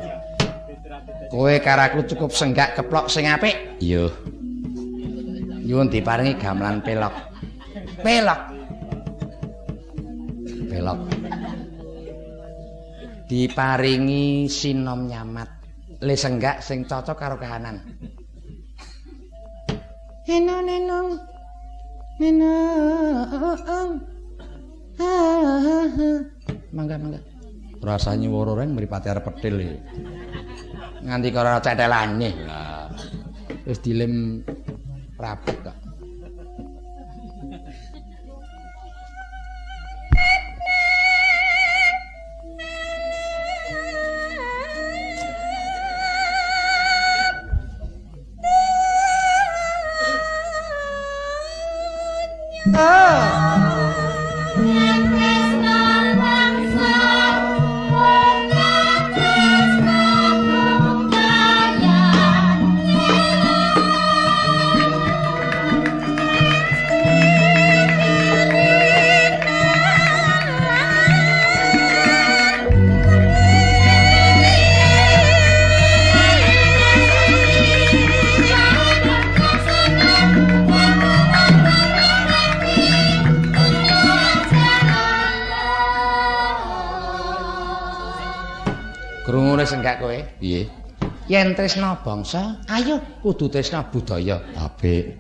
Kowe 1.26 1.55
karaku 1.58 2.07
cukup 2.07 2.31
senggak 2.31 2.78
keplok 2.78 3.10
sing 3.10 3.26
apik. 3.26 3.82
Iya. 3.82 4.07
Nyuwun 5.66 5.90
diparingi 5.90 6.39
gamelan 6.39 6.78
pelok. 6.78 7.10
Pelok. 7.98 8.40
Pelok. 10.70 11.00
Diparingi 13.26 14.47
sinom 14.47 15.10
nyamat. 15.10 15.50
Le 15.98 16.15
senggak 16.15 16.62
sing 16.62 16.86
cocok 16.86 17.18
karo 17.18 17.34
kahanan. 17.42 17.82
Neno 20.31 20.57
neno. 20.62 21.00
Neno. 22.23 22.55
Mangga 24.98 26.38
mangga. 26.73 27.20
Rasane 27.78 28.27
woro 28.27 28.59
reng 28.59 28.75
mripate 28.75 29.07
arep 29.09 29.27
petil. 29.39 29.78
Nganti 31.07 31.28
karo 31.31 31.62
cetelane. 31.62 32.31
Lah. 32.43 32.91
Wis 33.65 33.78
dilem 33.85 34.43
rapet 35.18 35.57
kok. 35.62 35.77
Krungune 52.68 53.67
senggak 89.89 90.05
kowe? 90.05 90.18
Piye? 90.36 90.68
Yen 91.33 91.57
tresna 91.57 91.97
bangsa, 92.05 92.60
ayo 92.68 93.00
kudu 93.25 93.49
tresna 93.49 93.81
budaya. 93.89 94.44
Apik. 94.60 95.17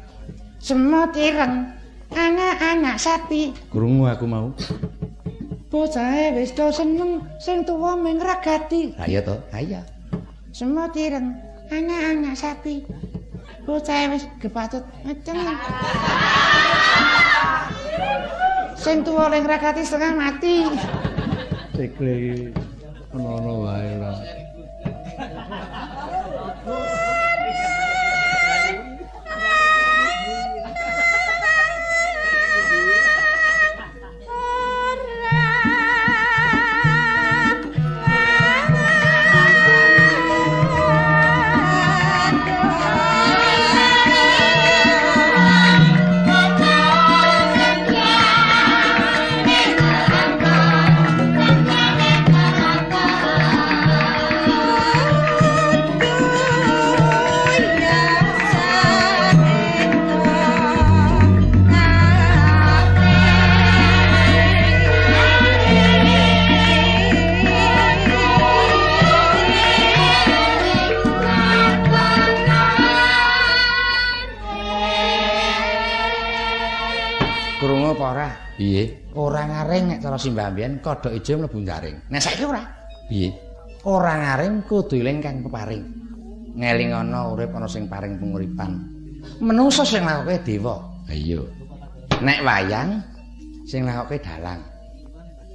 semut 0.58 1.14
ireng 1.14 1.70
anak-anak 2.10 2.98
sapi 2.98 3.54
Krungu 3.70 4.10
aku 4.10 4.26
mau. 4.26 4.50
bocahe 5.70 6.34
wis 6.34 6.50
do 6.50 6.66
seneng 6.74 7.22
sing 7.38 7.62
tuwa 7.62 7.94
ming 7.94 8.18
ragati 8.18 8.90
Ha 8.98 9.06
iya 9.06 9.22
to? 9.22 9.38
Ha 9.54 9.62
iya. 9.62 9.86
semut 10.50 10.92
ireng 10.98 11.38
anak-anak 11.70 12.34
sapi 12.34 12.82
bocahe 13.62 14.10
wis 14.18 14.26
gepatut 14.42 14.82
ngeceng 15.06 15.38
sing 18.74 19.06
tuwa 19.06 19.30
ling 19.30 19.46
ragati 19.46 19.86
setengah 19.86 20.12
mati 20.18 20.66
iki 21.78 22.50
ono-ono 23.14 23.52
wae 23.64 23.88
ora. 23.96 24.37
Piye? 78.58 79.14
ora 79.14 79.46
ngaring 79.46 79.84
nek 79.86 79.98
cara 80.02 80.18
simbah 80.18 80.50
mbiyen 80.50 80.82
kodhok 80.82 81.14
ijo 81.14 81.38
mlebu 81.38 81.62
jaring 81.62 81.94
nek 82.10 82.18
saiki 82.18 82.42
ora. 82.42 82.66
Piye? 83.06 83.30
ora 83.86 84.18
ngaring 84.18 84.66
kudu 84.66 84.98
eling 84.98 85.22
kang 85.22 85.46
peparing 85.46 85.86
ngeling 86.58 86.90
ana 86.90 87.30
urip 87.30 87.54
ana 87.54 87.70
sing 87.70 87.86
paring 87.86 88.18
penguripan 88.18 88.82
menungso 89.38 89.86
sing 89.86 90.02
lakoke 90.02 90.42
dewa. 90.42 90.74
Ha 91.06 91.14
iya. 91.14 91.38
nek 92.18 92.42
wayang 92.42 92.98
sing 93.62 93.86
lakoke 93.86 94.18
dalang. 94.18 94.58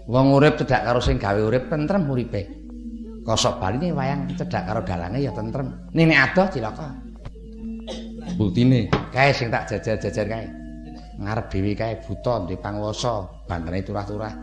Wong 0.08 0.32
urip 0.40 0.64
cedhak 0.64 0.88
karo 0.88 1.04
sing 1.04 1.20
gawe 1.20 1.44
urip 1.44 1.68
tentrem 1.68 2.08
uripe. 2.08 2.48
Kosok 3.28 3.60
baline 3.60 3.92
wayang 3.92 4.32
cedhak 4.32 4.64
karo 4.64 4.80
dalange 4.88 5.20
ya 5.20 5.36
tentrem. 5.36 5.76
Ning 5.92 6.08
nek 6.08 6.32
adoh 6.32 6.48
cilaka. 6.48 6.88
Buktine? 8.40 8.88
Kae 9.12 9.36
sing 9.36 9.52
tak 9.52 9.68
jajar-jajar 9.68 10.26
kae 10.32 10.63
ngarep 11.20 11.46
dhewe 11.52 11.72
kae 11.78 11.94
buta 12.02 12.34
ndek 12.46 12.60
panguwasa 12.64 13.46
bantene 13.46 13.86
turah-turah. 13.86 14.34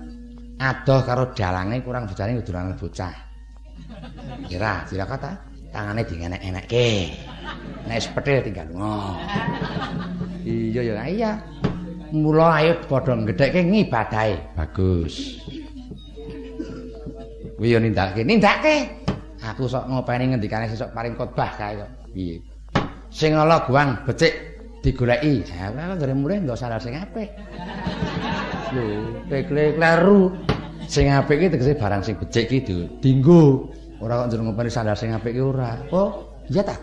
Adoh 0.60 1.00
karo 1.08 1.32
dalange 1.32 1.80
kurang 1.80 2.04
bojane 2.04 2.36
kudu 2.36 2.52
bocah. 2.76 3.14
Kira 4.44 4.84
cilaka 4.84 5.16
ta 5.16 5.32
tangane 5.72 6.04
dienek-enekke. 6.04 6.88
Nek 7.88 7.96
wis 7.96 8.08
petil 8.12 8.44
tinggal 8.44 8.66
lunga. 8.70 9.16
Iya 10.44 10.80
ya 10.84 11.04
iya. 11.08 11.32
Mula 12.12 12.60
ayo 12.60 12.72
padha 12.90 13.14
gedhekke 13.24 13.64
ngibadahe. 13.64 14.36
Bagus. 14.58 15.40
kuwi 17.60 17.76
yo 17.76 17.78
nindakake 17.78 18.24
nindakake 18.24 18.88
aku 19.44 19.68
sok 19.68 19.84
ngopeni 19.84 20.32
ngendikane 20.32 20.64
sesuk 20.64 20.96
paring 20.96 21.12
khotbah 21.12 21.52
kae 21.60 21.76
kok. 21.76 21.92
Piye? 22.16 22.40
Sing 23.12 23.36
ala 23.36 23.68
guang 23.68 24.00
becik 24.08 24.32
digoleki. 24.82 25.44
Ha 25.56 25.70
gara 25.72 26.14
mulih 26.16 26.44
ndak 26.44 26.56
salah 26.58 26.80
sing 26.80 26.96
apik. 26.96 27.28
Lho 28.74 28.84
pekle 29.28 29.76
kleru. 29.76 30.32
Sing 30.90 31.06
apik 31.06 31.38
iki 31.38 31.48
tegese 31.54 31.78
barang 31.78 32.02
sing 32.02 32.18
becik 32.18 32.50
iki 32.50 32.88
dinggo. 32.98 33.70
Ora 34.00 34.24
kok 34.24 34.32
njero 34.32 34.42
ngopeni 34.48 34.70
sandal 34.72 34.96
sing 34.96 35.14
apik 35.14 35.36
iki 35.36 35.42
ora. 35.44 35.76
Oh 35.94 36.40
iya 36.50 36.64
ta? 36.64 36.74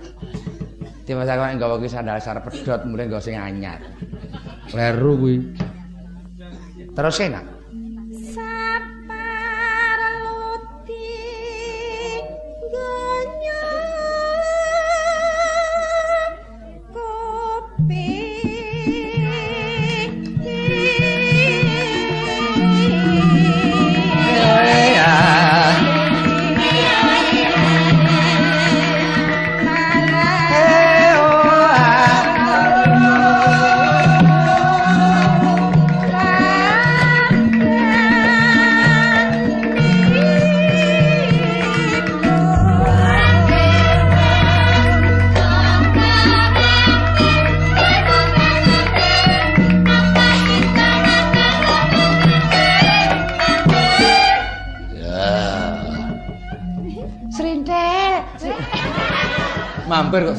Saya 1.07 1.35
kok 1.35 1.47
nggawa 1.57 1.75
ki 1.81 1.89
sandal 1.89 2.17
sar 2.23 2.39
pedhot 2.39 2.85
mulih 2.87 3.09
nggawa 3.09 3.23
sing 3.23 3.35
anyar. 3.35 3.81
Kleru 4.71 5.13
kuwi. 5.17 5.35
terus 6.97 7.21
enak 7.21 7.45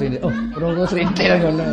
Mampir 0.09 0.25
kok 0.25 0.25
sini. 0.25 0.25
Oh, 0.25 0.35
krungu 0.57 0.85
srintil 0.89 1.33
ngono. 1.37 1.67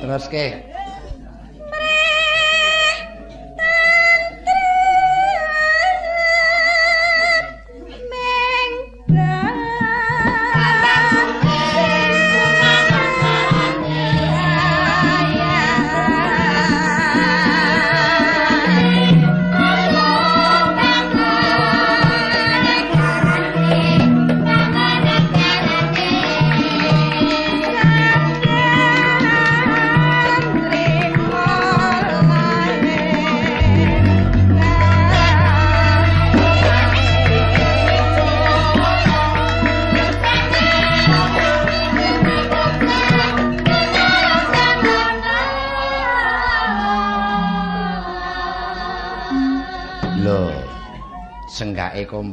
Terus 0.00 0.24
ke. 0.28 0.73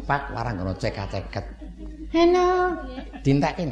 Kompak 0.02 0.34
warang 0.34 0.58
ngono 0.58 0.74
cekak-ceket. 0.82 1.46
Eno. 2.10 2.74
Dintekke 3.22 3.70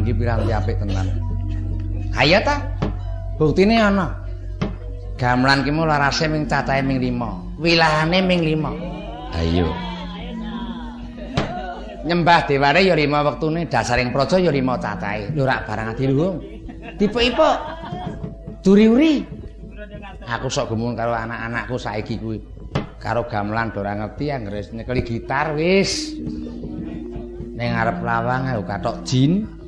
gamelan 0.00 0.08
ki 0.08 0.12
piranti 0.16 0.50
apik 0.52 0.76
tenan. 0.80 1.06
Ayo 2.16 2.38
ta. 2.42 2.56
Buktine 3.36 3.76
ana. 3.80 4.16
Gamelan 5.16 5.64
ki 5.64 5.70
mula 5.72 6.00
rase 6.00 6.28
ming 6.28 6.48
cacahe 6.48 6.80
ming 6.80 7.00
5. 7.00 7.60
Wilahane 7.60 8.18
ming 8.24 8.40
5. 8.40 9.36
Ayo. 9.36 9.68
Nyembah 12.00 12.48
dewane 12.48 12.80
ya 12.80 12.96
5 12.96 13.28
wektune, 13.28 13.68
dasaring 13.68 14.08
praja 14.08 14.40
ya 14.40 14.48
5 14.48 14.80
cacahe. 14.80 15.28
Lho 15.36 15.44
rak 15.44 15.68
barang 15.68 15.92
ati 15.92 16.04
luhung. 16.08 16.36
Dipuk-ipuk. 16.96 17.56
Duri-uri. 18.64 19.24
Aku 20.30 20.48
sok 20.52 20.72
gumun 20.72 20.96
karo 20.96 21.12
anak-anakku 21.12 21.76
saiki 21.76 22.16
kuwi. 22.20 22.38
Karo 23.00 23.24
gamelan 23.24 23.72
ora 23.72 23.96
ngerti 23.96 24.28
anggere 24.28 24.60
nyekeli 24.72 25.02
gitar 25.04 25.56
wis. 25.56 26.12
Ning 27.56 27.70
arep 27.76 28.00
lawang 28.04 28.52
ayo 28.52 28.64
katok 28.64 29.04
jin. 29.04 29.59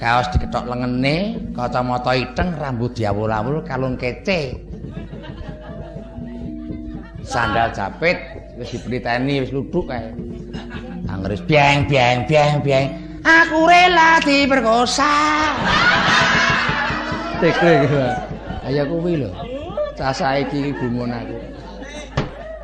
Kaos 0.00 0.32
diketok 0.32 0.64
lengene, 0.64 1.36
kacamata 1.52 2.16
iteng, 2.16 2.56
rambut 2.56 2.96
diawul-awul, 2.96 3.60
kalung 3.68 4.00
kece. 4.00 4.56
Sandal 7.20 7.68
japit 7.76 8.16
wis 8.56 8.72
dipriteni 8.72 9.44
wis 9.44 9.52
luduk 9.52 9.92
kae. 9.92 10.08
Anggere 11.04 11.36
biang 11.44 11.84
biang 11.84 12.24
biang 12.24 12.64
biang. 12.64 12.86
Aku 13.20 13.68
rela 13.68 14.16
diperkosa. 14.24 15.12
Tekre 17.44 17.84
iki. 17.84 18.00
Kaya 18.64 18.82
kuwi 18.88 19.20
lho. 19.20 19.30
Cah 20.00 20.16
saiki 20.16 20.72
gumun 20.80 21.12
aku. 21.12 21.36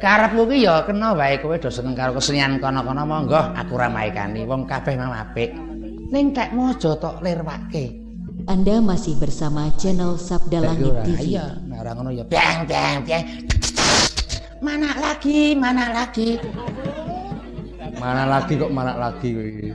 Karepku 0.01 0.49
ki 0.49 0.65
ya 0.65 0.81
kena 0.89 1.13
wae 1.13 1.37
kowe 1.37 1.57
do 1.61 1.69
seneng 1.69 1.93
karo 1.93 2.17
kesenian 2.17 2.57
kono-kono 2.61 3.05
monggo 3.05 3.41
aku 3.53 3.77
ramaikani 3.77 4.49
wong 4.49 4.65
kabeh 4.65 4.97
mau 4.97 5.13
apik. 5.13 5.53
Ning 6.07 6.31
tek 6.31 6.55
mojo 6.55 6.95
tok 6.95 7.19
lirwake. 7.19 7.99
Anda 8.47 8.79
masih 8.79 9.19
bersama 9.19 9.67
channel 9.75 10.15
Sabda 10.15 10.63
Langit 10.63 10.95
TV. 11.03 11.35
Iya, 11.35 11.59
ora 11.75 11.91
ngono 11.99 12.15
ya 12.15 12.23
biang 12.23 12.63
biang 12.63 13.03
biang. 13.03 13.25
Mana 14.63 14.95
lagi, 15.03 15.59
mana 15.59 15.91
lagi. 15.91 16.39
Mana 17.99 18.23
lagi 18.23 18.55
kok 18.55 18.71
mana 18.71 18.95
lagi 18.95 19.35
kowe 19.35 19.47
iki. 19.51 19.71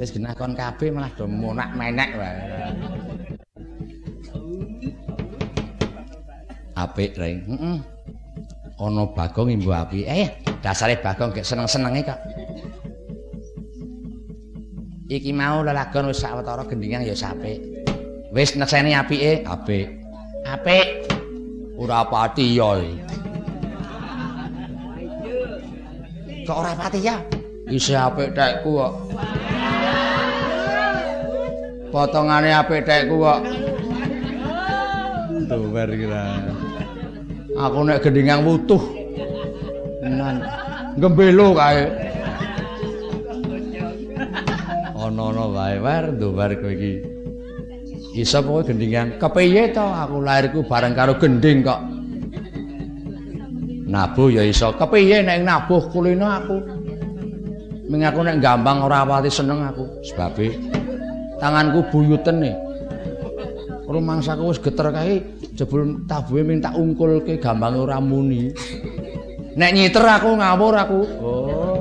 Wis 0.00 0.08
genah 0.08 0.32
kon 0.32 0.56
kabeh 0.56 0.88
malah 0.88 1.12
do 1.12 1.28
monak 1.28 1.76
menek 1.76 2.16
wae. 2.16 2.72
Apik, 6.72 7.12
Reng. 7.20 7.44
Heeh. 7.44 7.76
Ana 8.80 9.04
Bagong 9.04 9.52
imbu 9.52 9.70
api. 9.70 10.08
Eh, 10.08 10.32
dasare 10.64 10.96
Bagong 10.96 11.36
gek 11.36 11.44
seneng-senenge 11.44 12.00
kok. 12.08 12.18
Iki 15.12 15.28
mau 15.36 15.60
lelagon 15.60 16.08
wis 16.08 16.24
sawetara 16.24 16.64
gendingan 16.64 17.04
ya 17.04 17.12
sapik. 17.12 17.60
Wis 18.32 18.56
nekseni 18.56 18.96
apike, 18.96 19.44
Apik. 19.44 20.00
apik. 20.48 20.88
Ora 21.76 22.00
pati 22.08 22.56
ya. 22.56 22.80
Kok 26.48 26.56
ora 26.56 26.72
pati 26.72 27.04
ya? 27.04 27.20
Isih 27.68 28.00
apik 28.00 28.32
tekku 28.32 28.80
kok. 28.80 28.92
Potongane 31.92 32.56
apik 32.56 32.88
tekku 32.88 33.20
kok. 33.20 33.40
Dower 35.44 35.88
kira. 35.92 36.40
Aku 37.52 37.84
nek 37.84 38.00
gendingan 38.00 38.48
wutuh. 38.48 38.80
Nan 40.08 40.40
gembelo 40.96 41.52
kae. 41.52 42.11
Ana-ana 45.22 45.46
wae 45.54 45.78
war 45.78 46.04
dower 46.18 46.50
kowe 46.58 46.72
iki. 46.74 46.92
Iso 48.18 48.42
kowe 48.42 48.66
gendingan 48.66 49.22
kepiye 49.22 49.70
to 49.70 49.86
aku 49.86 50.18
lahirku 50.18 50.66
bareng 50.66 50.98
karo 50.98 51.14
gending 51.22 51.62
kok. 51.62 51.78
Nabuh 53.86 54.34
ya 54.34 54.42
iso 54.42 54.74
kepiye 54.74 55.22
nek 55.22 55.46
nabuh 55.46 55.86
kulino 55.94 56.26
aku. 56.26 56.58
Ming 57.86 58.02
aku 58.02 58.20
nek 58.26 58.42
gampang 58.42 58.82
ora 58.82 59.06
pati 59.06 59.30
seneng 59.30 59.62
aku 59.62 59.84
sebabe 60.02 60.50
tanganku 61.38 61.86
buyuten 61.92 62.42
nih. 62.42 62.54
Rumangsaku 63.86 64.42
wis 64.50 64.58
geter 64.58 64.90
kae 64.90 65.22
jebul 65.54 66.02
tabuhe 66.10 66.42
ming 66.42 66.58
tak 66.58 66.74
ungkulke 66.74 67.38
gampang 67.38 67.78
ora 67.78 68.02
muni. 68.02 68.50
Nek 69.54 69.70
nyiter 69.70 70.02
aku 70.02 70.34
ngawur 70.34 70.74
aku. 70.74 71.00
Oh. 71.20 71.71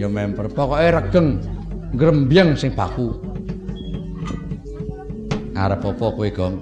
Ya 0.00 0.08
member 0.08 0.48
Pokoke 0.48 0.88
regeng 0.88 1.44
grembyeng 1.92 2.56
sing 2.56 2.72
baku. 2.72 3.20
Arep 5.52 5.84
apa 5.84 6.06
kowe, 6.16 6.28
Gong? 6.32 6.56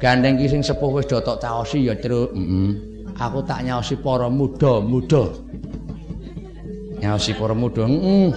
Gandeng 0.00 0.40
ki 0.40 0.48
sing 0.48 0.64
sepuh 0.64 0.96
wis 0.96 1.04
do 1.04 1.20
tok 1.20 1.44
caosi 1.44 1.84
ya, 1.84 1.92
Truk. 1.92 2.32
Heeh. 2.32 2.72
Aku 3.20 3.44
tak 3.44 3.68
nyaosi 3.68 4.00
para 4.00 4.32
muda-muda. 4.32 5.28
Nyaosi 7.04 7.36
para 7.36 7.52
muda. 7.52 7.84
Heeh. 7.84 8.32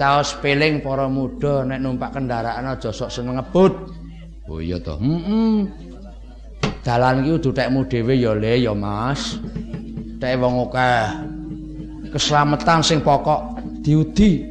Caos 0.00 0.32
peling 0.40 0.80
para 0.80 1.12
muda 1.12 1.68
nek 1.68 1.76
numpak 1.76 2.16
kendaraan 2.16 2.72
aja 2.72 2.88
sok 2.88 3.12
seneng 3.12 3.36
ngebut. 3.36 3.72
Oh 4.48 4.64
iya 4.64 4.80
to. 4.80 4.96
Heeh. 4.96 5.68
Dalan 6.80 7.20
ki 7.20 7.36
kudu 7.36 7.52
tekmu 7.52 7.84
dhewe 7.84 8.16
ya, 8.16 8.32
Le, 8.32 8.56
ya, 8.56 8.72
Mas. 8.72 9.36
Tek 10.16 10.40
wong 10.40 10.72
akeh. 10.72 11.29
Keselamatan 12.10 12.78
sing 12.82 12.98
pokok 12.98 13.62
diudi. 13.86 14.42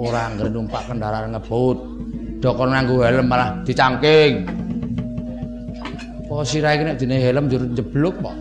Ora 0.00 0.32
anggere 0.32 0.48
numpak 0.48 0.88
kendaraan 0.88 1.36
ngebut. 1.36 1.78
Dokon 2.40 2.72
nganggo 2.72 3.04
helm 3.04 3.28
malah 3.28 3.60
dicangking. 3.68 4.48
Apa 6.24 6.46
sirahe 6.46 6.80
iki 6.80 6.84
nek 6.88 6.96
dene 6.96 7.16
helm 7.20 7.44
njur 7.44 7.62
jeblok 7.76 8.16
kok. 8.24 8.36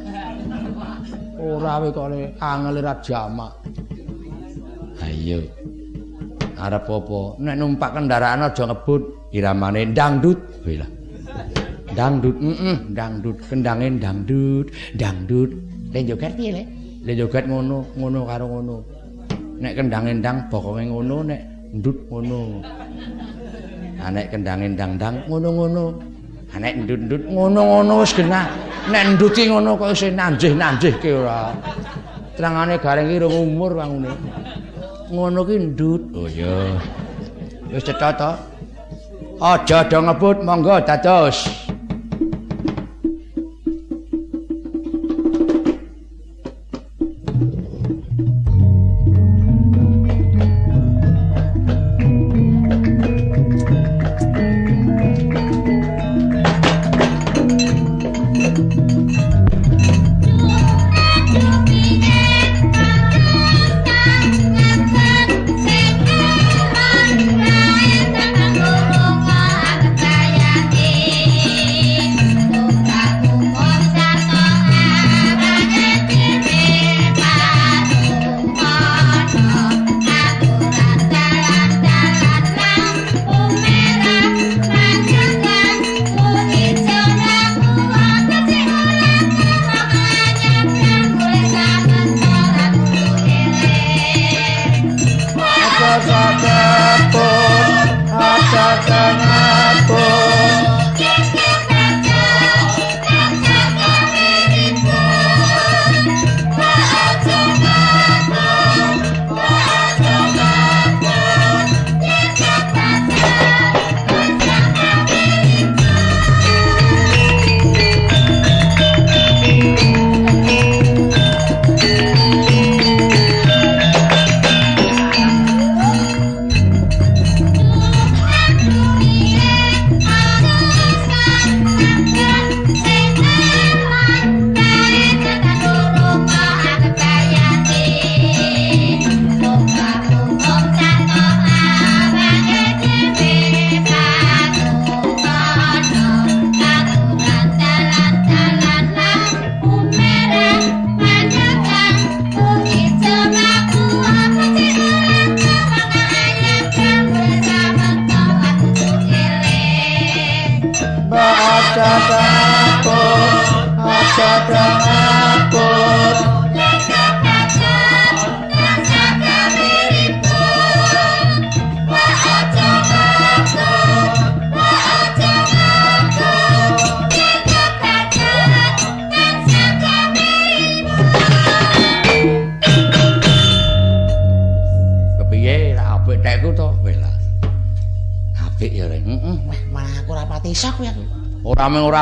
Ora 1.36 1.84
we 1.84 1.92
kok 1.92 2.08
le 2.08 2.32
angel 2.40 2.76
ra 2.80 2.94
jamak. 3.04 3.52
Ayo. 5.04 5.44
Arep 6.56 6.88
apa? 6.88 7.20
Nek 7.44 7.56
numpak 7.60 7.92
kendaraan 8.00 8.48
aja 8.48 8.64
ngebut, 8.64 9.32
iramane 9.36 9.92
dangdut. 9.92 10.40
Wih 10.64 10.80
lah. 10.80 10.92
Dangdut, 11.90 12.38
heeh, 12.40 12.78
dangdut, 12.96 13.36
kendange 13.44 13.92
dangdut, 14.00 14.72
dangdut. 14.96 15.52
Len 15.92 16.04
joget 16.08 16.32
piye, 16.38 16.52
Le? 16.56 16.79
Len 17.06 17.16
joget 17.16 17.46
ngono, 17.48 17.86
ngono 17.96 18.20
karo 18.28 18.46
ngono. 18.48 18.76
Nek 19.60 19.74
kendange 19.76 20.12
ndang 20.20 20.38
bokonge 20.52 20.84
ngono, 20.88 21.18
nek 21.24 21.42
ndut 21.76 21.98
ngono. 22.10 22.40
Ah 24.00 24.08
nek 24.08 24.32
kendange 24.32 24.68
ndang-ndang 24.72 25.28
ngono-ngono. 25.28 25.86
Ah 26.56 26.60
nek 26.64 26.74
ndut-ndut 26.88 27.24
ngono-ngono 27.28 27.94
wis 28.00 28.16
genah. 28.16 28.48
Nek 28.88 29.20
nduti 29.20 29.52
ngono 29.52 29.76
kok 29.76 29.92
isih 29.92 30.16
nanjih-nanjihke 30.16 31.10
ora. 31.20 31.52
Terangane 32.40 32.80
gareng 32.80 33.12
iki 33.12 33.28
umur 33.28 33.76
wangune. 33.76 34.16
Ngono 35.12 35.40
ki 35.44 35.56
ndut. 35.76 36.02
Oh 36.16 36.32
iya. 36.32 36.80
Wis 37.76 37.84
cetha 37.84 38.10
to. 38.16 38.32
Aja 39.40 39.88
do 39.88 40.00
ngebut, 40.00 40.38
monggo 40.48 40.80
dados. 40.84 41.69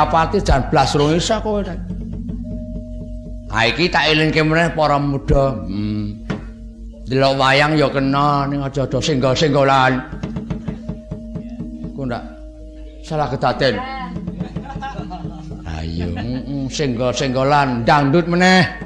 Ora 0.08 0.24
mung 0.24 0.24
ora 0.24 0.30
pati 0.32 0.38
jan 0.40 0.62
blas 0.70 0.96
rung 0.96 1.16
iso 1.16 1.36
kowe 1.40 1.60
ha 3.48 3.60
iki 3.64 3.88
tak 3.88 4.12
elingke 4.12 4.44
meneh 4.44 4.72
para 4.76 5.00
muda. 5.00 5.56
Hmm. 5.64 6.20
delok 7.08 7.40
wayang 7.40 7.72
ya 7.80 7.88
kena 7.88 8.44
ning 8.52 8.60
aja 8.60 8.84
do 8.84 9.00
senggol-senggolan 9.00 9.96
ku 11.96 12.04
ndak 12.04 12.20
salah 13.00 13.32
kedaden. 13.32 13.80
Ayo 15.64 16.12
heeh 16.12 16.68
senggol-senggolan 16.68 17.88
dangdut 17.88 18.28
meneh 18.28 18.77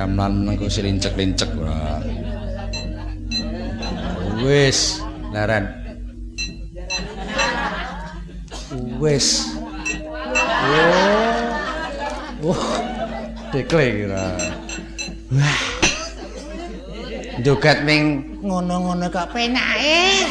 Gamelan 0.00 0.48
mengko 0.48 0.64
silincek-lincek 0.64 1.60
ora. 1.60 2.00
Wis, 4.40 4.96
laran. 5.28 5.68
Wis. 8.96 9.44
Oh. 12.40 12.48
Oh. 12.48 12.64
Dekle 13.52 13.84
kira. 13.92 14.40
Wah. 15.36 15.60
Joget 17.44 17.84
ming 17.84 18.24
ngono-ngono 18.40 19.04
kok 19.12 19.36
penake. 19.36 20.24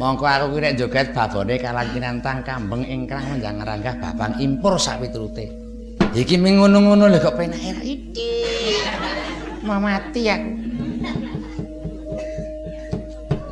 Mongko 0.00 0.24
aku 0.24 0.56
ki 0.56 0.60
nek 0.64 0.76
joget 0.80 1.12
babone 1.12 1.60
kalantinantang 1.60 2.40
kambeng 2.40 2.80
ingkang 2.88 3.20
menjang 3.28 3.60
ranggah 3.60 4.00
babang 4.00 4.40
impor 4.40 4.80
sapiturute. 4.80 5.61
Iki 6.12 6.36
ming 6.36 6.60
ngono-ngono 6.60 7.08
lho 7.08 7.18
kok 7.24 7.40
penake 7.40 7.72
ra 7.72 7.80
iki. 7.80 8.30
Mau 9.64 9.80
mati 9.80 10.28
aku. 10.28 10.50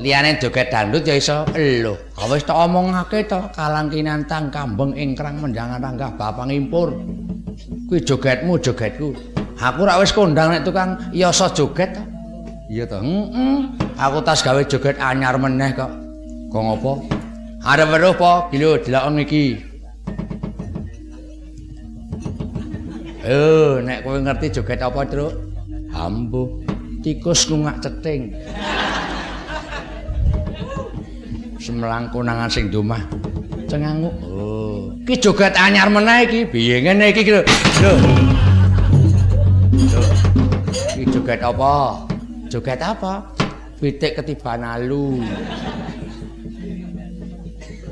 Liyane 0.01 0.37
joget 0.37 0.69
dangdut 0.69 1.09
ya 1.09 1.17
iso 1.17 1.49
elo. 1.57 1.97
Ha 2.21 2.29
wis 2.29 2.45
tak 2.45 2.57
omongake 2.57 3.25
to 3.25 3.41
kalantinantang 3.57 4.53
kambeng 4.53 4.93
ingkang 4.93 5.41
menjang 5.41 5.81
ranggah 5.81 6.13
babang 6.21 6.53
impor. 6.53 6.93
Kuwi 7.89 8.05
jogetmu 8.05 8.61
jogetku. 8.61 9.17
Aku 9.57 9.81
ra 9.89 9.97
wis 9.97 10.13
kondang 10.13 10.53
nek 10.53 10.65
tukang 10.65 11.01
yasa 11.17 11.49
joget 11.57 11.97
to. 11.97 12.05
Iya 12.69 12.85
to. 12.85 13.01
Heeh. 13.01 13.59
Aku 13.97 14.21
tas 14.21 14.45
gawe 14.45 14.61
joget 14.69 15.01
anyar 15.01 15.41
meneh 15.41 15.73
kok. 15.73 15.89
Kok 16.53 16.61
ngopo? 16.61 16.93
Arep 17.61 17.89
weruh 17.93 18.17
po, 18.17 18.49
lho 18.53 18.81
delok 18.81 19.17
iki. 19.21 19.70
Eh, 23.21 23.85
nek 23.85 24.01
kowe 24.01 24.17
ngerti 24.17 24.49
joget 24.49 24.81
apa, 24.81 25.05
Truk? 25.05 25.29
Ambuh, 25.93 26.57
tikus 27.05 27.53
ngungak 27.53 27.77
ceting. 27.85 28.33
Semelang 31.61 32.09
konangan 32.09 32.49
sing 32.49 32.73
domah. 32.73 33.05
Cenganguk. 33.69 34.17
Oh, 34.25 34.97
iki 35.05 35.21
joget 35.21 35.53
anyar 35.53 35.93
meneh 35.93 36.25
iki. 36.25 36.41
Piye 36.49 36.81
ngene 36.81 37.13
iki, 37.13 37.29
lho. 37.29 37.45
Lho. 37.85 37.93
Lho. 39.77 40.03
Iki 40.97 41.05
joget 41.13 41.45
apa? 41.45 42.01
Joget 42.49 42.81
apa? 42.81 43.37
Pitik 43.77 44.17
ketiban 44.17 44.65
alu. 44.65 45.21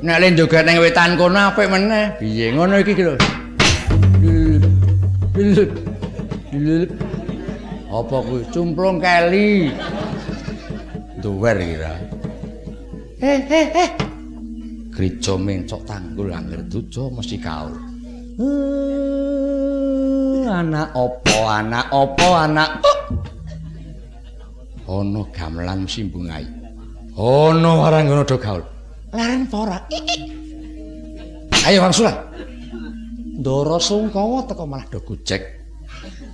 Nek 0.01 0.17
le 0.17 0.27
joget 0.33 0.65
ning 0.65 0.81
wetan 0.81 1.13
kono 1.21 1.53
apik 1.53 1.69
meneh. 1.69 2.17
Piye 2.17 2.49
ngono 2.49 2.81
iki 2.81 2.97
lho. 2.97 3.13
Lululup. 5.39 5.71
Lululup. 6.51 6.91
Apa 7.87 8.15
kuwi? 8.27 8.43
Cumplung 8.51 8.99
keli. 8.99 9.71
Duwer 11.23 11.55
kira. 11.55 11.95
Eh 13.23 13.39
eh 13.47 13.67
eh. 13.71 13.87
Gereja 14.91 15.39
mencok 15.39 15.87
tanggul 15.87 16.35
angger 16.35 16.59
dujo 16.67 17.07
mesti 17.07 17.39
kau. 17.39 17.71
Eh, 18.35 20.43
anak 20.43 20.91
opo, 20.91 21.47
anak 21.47 21.87
opo, 21.87 22.27
anak. 22.35 22.83
Ono 24.91 25.23
gamelan 25.31 25.87
simbungai. 25.87 26.43
Ono 27.15 27.79
warang 27.79 28.11
ngono 28.11 28.27
do 28.27 28.35
gaul. 28.35 28.59
Laren 29.15 29.47
pora. 29.47 29.79
Ayo 31.63 31.79
wangsulan. 31.79 32.27
Ndara 33.39 33.79
sungkawa 33.79 34.43
teko 34.43 34.67
malah 34.67 34.83
do 34.91 34.99
gojek. 34.99 35.59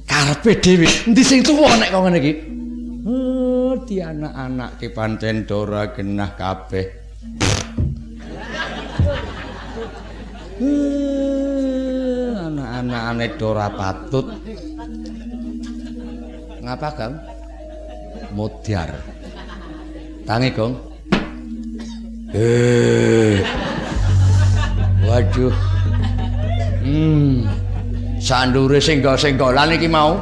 karepe 0.09 0.51
dhewe. 0.63 0.87
Endi 1.07 1.23
sing 1.25 1.43
tuwa 1.43 1.75
nek 1.77 1.89
kok 1.91 2.01
ngene 2.01 2.17
iki? 2.21 2.33
Oh 3.05 3.73
di 3.85 4.01
anak-anak 4.01 4.81
ki 4.81 4.87
pancen 4.89 5.45
dora 5.45 5.93
genah 5.93 6.31
kabeh. 6.33 6.85
Eh, 10.55 12.31
anak-anak 12.31 13.01
ane 13.11 13.27
dora 13.37 13.67
patut. 13.69 14.25
Ngapa 16.65 16.89
kang? 16.97 17.13
Modiar. 18.33 18.89
Tangi 20.25 20.49
gong 20.49 20.73
eh. 22.33 23.37
Waduh 25.05 25.74
hmm. 26.85 27.35
Sandure 28.21 28.77
singgo-singgolan 28.77 29.73
iki 29.73 29.89
mau. 29.89 30.21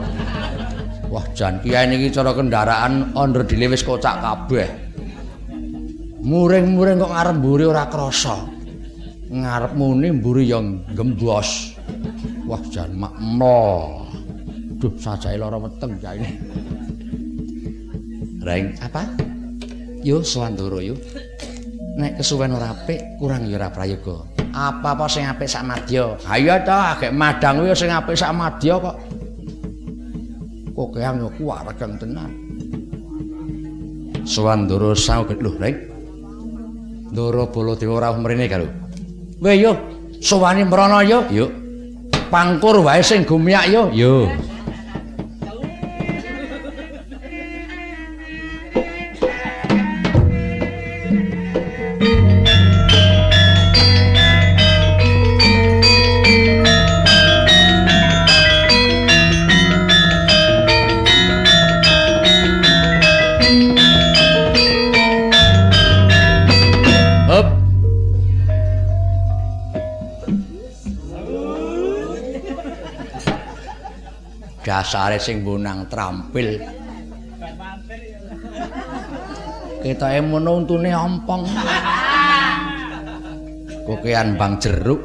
Wah 1.11 1.27
jan 1.38 1.61
kiai 1.61 1.85
niki 1.85 2.09
cara 2.09 2.33
kendaraan 2.33 3.14
onder 3.14 3.45
dile 3.45 3.69
wis 3.69 3.85
kocak 3.85 4.24
kabeh. 4.24 4.72
Muring-muring 6.24 7.03
kok 7.03 7.11
ngarep 7.11 7.35
mburi 7.38 7.64
ora 7.67 7.85
krasa. 7.92 8.48
Ngarep 9.30 9.75
muni 9.75 10.09
mburi 10.09 10.48
yang 10.48 10.82
gembos 10.95 11.74
wah 12.43 12.59
jan 12.72 12.92
makmo 12.95 14.03
duh 14.77 14.93
sajae 15.00 15.40
lara 15.40 15.56
weteng 15.56 15.95
ya 16.03 16.11
ini. 16.16 16.32
Reng, 18.43 18.75
apa? 18.83 19.08
Yo 20.03 20.19
Swandoro 20.19 20.83
yo. 20.83 21.00
Nek 21.95 22.19
kesuwen 22.19 22.51
ora 22.51 22.75
apik, 22.75 23.00
kurang 23.16 23.48
ya 23.48 23.56
ora 23.56 23.72
prayoga. 23.72 24.32
Apa-apa 24.53 25.09
sing 25.09 25.25
apik 25.25 25.49
sak 25.49 25.65
madya. 25.65 26.14
Ha 26.30 26.38
iya 26.38 26.61
ta, 26.61 26.93
gek 27.01 27.09
madang 27.09 27.65
kuwi 27.65 27.73
sing 27.73 27.90
apik 27.90 28.14
sak 28.14 28.30
madya 28.38 28.77
kok. 28.77 28.95
Kok 30.73 30.90
keang 30.93 31.25
yo 31.25 31.30
kuwaregeng 31.33 31.98
tenan. 31.98 32.30
Swandoro 34.23 34.93
sauget 34.93 35.41
lho, 35.41 35.57
Reng. 35.57 35.77
Ndoro 37.14 37.49
Baladewa 37.49 37.93
ora 37.98 38.09
mrene 38.14 38.45
karo. 38.45 38.69
Weh 39.41 39.57
yo, 39.57 39.73
sowani 40.22 40.65
mrana 40.65 41.01
yo. 41.01 41.25
Yo. 41.30 41.45
Pangkur 42.30 42.82
wae 42.82 43.01
sing 43.01 43.25
gumiyak 43.25 43.69
yo. 43.69 43.90
Yo. 43.90 44.30
Dasare 75.03 75.19
sing 75.19 75.43
bonang 75.43 75.91
trampil. 75.91 76.64
Ketoke 79.83 80.19
mono 80.23 80.64
untune 80.64 80.95
ompong. 80.95 81.43
Kokean 83.83 84.40
bang 84.40 84.56
jeruk. 84.64 85.03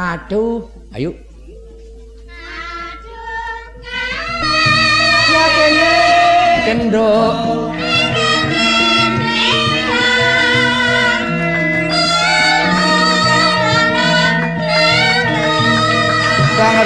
Aduh, 0.00 0.64
ayo. 0.96 1.12
Ya 5.28 5.44
kene 5.52 5.92
kendok. 6.64 7.57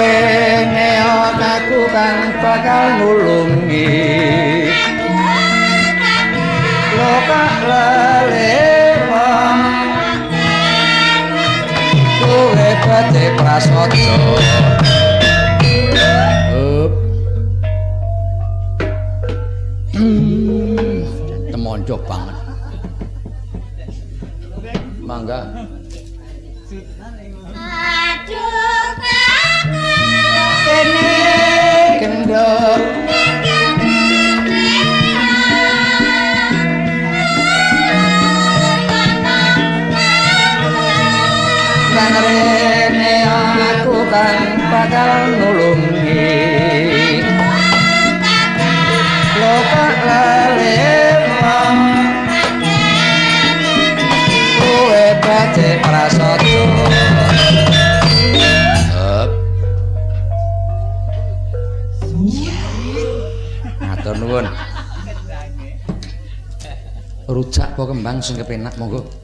Rene 0.01 0.91
aku 1.53 1.79
kang 1.93 2.19
bakal 2.41 2.85
nulungi. 2.99 3.89
Loka 6.97 7.43
lelema 7.69 9.29
kowe 12.21 12.69
pate 12.85 13.25
prasojo 13.37 14.13
up. 16.53 16.91
Hmm, 19.93 21.05
temonjok 21.53 22.01
banget 22.09 22.32
kang 32.33 32.81
rene 42.25 43.15
aku 43.29 44.01
kan 44.09 44.37
bakal 44.73 45.42
Rujak 67.33 67.73
apa 67.73 67.89
kembang 67.89 68.21
sing 68.21 68.37
kepenak 68.37 68.77
monggo. 68.77 69.22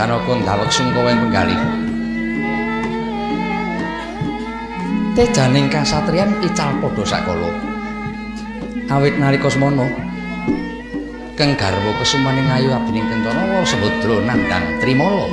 Janaka 0.00 0.32
ndawek 0.32 0.72
sungkawa 0.72 1.12
ing 1.12 1.20
penggalih. 1.28 1.60
Tejaning 5.12 5.68
kasatriyan 5.68 6.40
ical 6.40 6.72
padha 6.80 7.04
sakala. 7.04 7.52
Awit 8.88 9.20
nalika 9.20 9.52
semana 9.52 9.84
keng 11.36 11.52
garwa 11.52 11.92
kesumaning 12.00 12.48
ayu 12.48 12.72
abining 12.72 13.12
kencana 13.12 13.44
wa 13.44 13.60
Sembadra 13.60 14.24
nandhang 14.24 14.80
Trimala. 14.80 15.28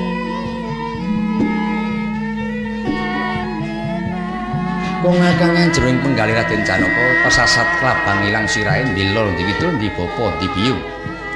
Kongakang 4.99 5.71
jroning 5.71 6.03
penggalih 6.03 6.35
Raden 6.43 6.67
Janaka 6.67 7.23
pesasat 7.23 7.67
klabang 7.79 8.19
ilang 8.27 8.43
sirahe 8.43 8.83
ndilol 8.83 9.31
ndiwidul 9.31 9.79
ndibapa 9.79 10.35
ndibiyu. 10.35 10.75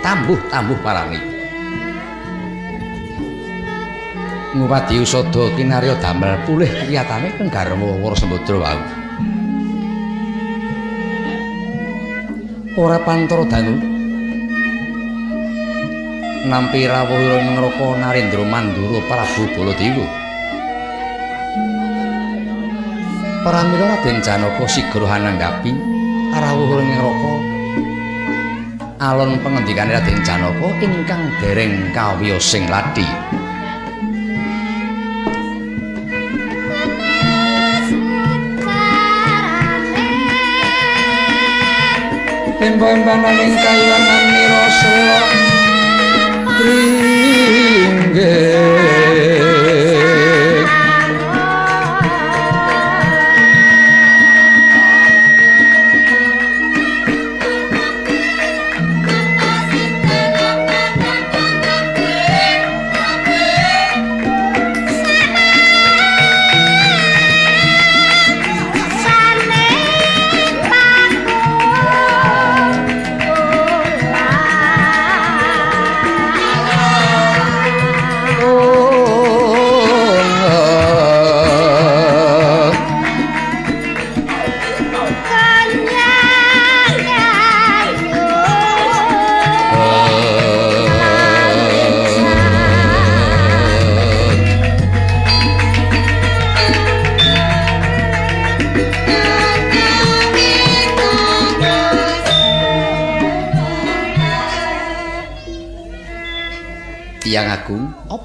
Tambuh-tambuh 0.03 0.75
parani. 0.83 1.40
Ngupadi 4.61 5.01
usada 5.01 5.49
kinarya 5.57 5.97
damel 5.97 6.37
pulih 6.45 6.69
kriyatane 6.69 7.33
keng 7.33 7.49
garwa 7.49 7.97
Wara 7.97 8.13
Sembadra 8.13 8.61
wau. 8.61 8.81
Ora 12.77 13.01
pantara 13.01 13.41
danu. 13.49 13.73
Nampi 16.45 16.85
rawuh 16.85 17.41
ing 17.41 17.57
neraka 17.57 17.87
Narendra 17.97 18.45
Mandura 18.45 19.01
Prabu 19.09 19.49
Baladewa. 19.57 20.05
Pramila 23.41 23.85
Raden 23.97 24.17
Janaka 24.21 24.65
sigra 24.69 25.09
hananggapi 25.09 25.73
rawuh 26.37 26.85
ing 26.85 26.89
neraka. 27.01 27.33
Alon 29.09 29.41
pengendikane 29.41 29.97
Raden 29.97 30.21
Janaka 30.21 30.69
ingkang 30.85 31.33
dereng 31.41 31.89
kawiyosing 31.97 32.69
ladhi. 32.69 33.40
en 42.61 42.79
buen 42.79 43.05
banalinca 43.05 43.75
y 43.75 43.89
van 43.89 44.07
a 44.07 44.17
mirar 44.31 44.71
su 44.79 44.93
tringue. 48.07 48.51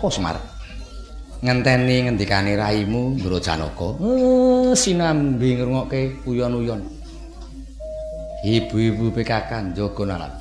Apa 0.06 0.14
Semar? 0.14 0.38
Ngenteni 1.42 2.06
ngendikane 2.06 2.54
raimu 2.54 3.18
Ndara 3.18 3.42
Janaka. 3.42 3.98
Eh, 3.98 4.70
sinambi 4.78 5.58
ngrungokke 5.58 6.22
uyon-uyon. 6.30 6.78
Ibu-ibu 8.46 9.10
PKK 9.10 9.74
njaga 9.74 10.02
nalar. 10.06 10.32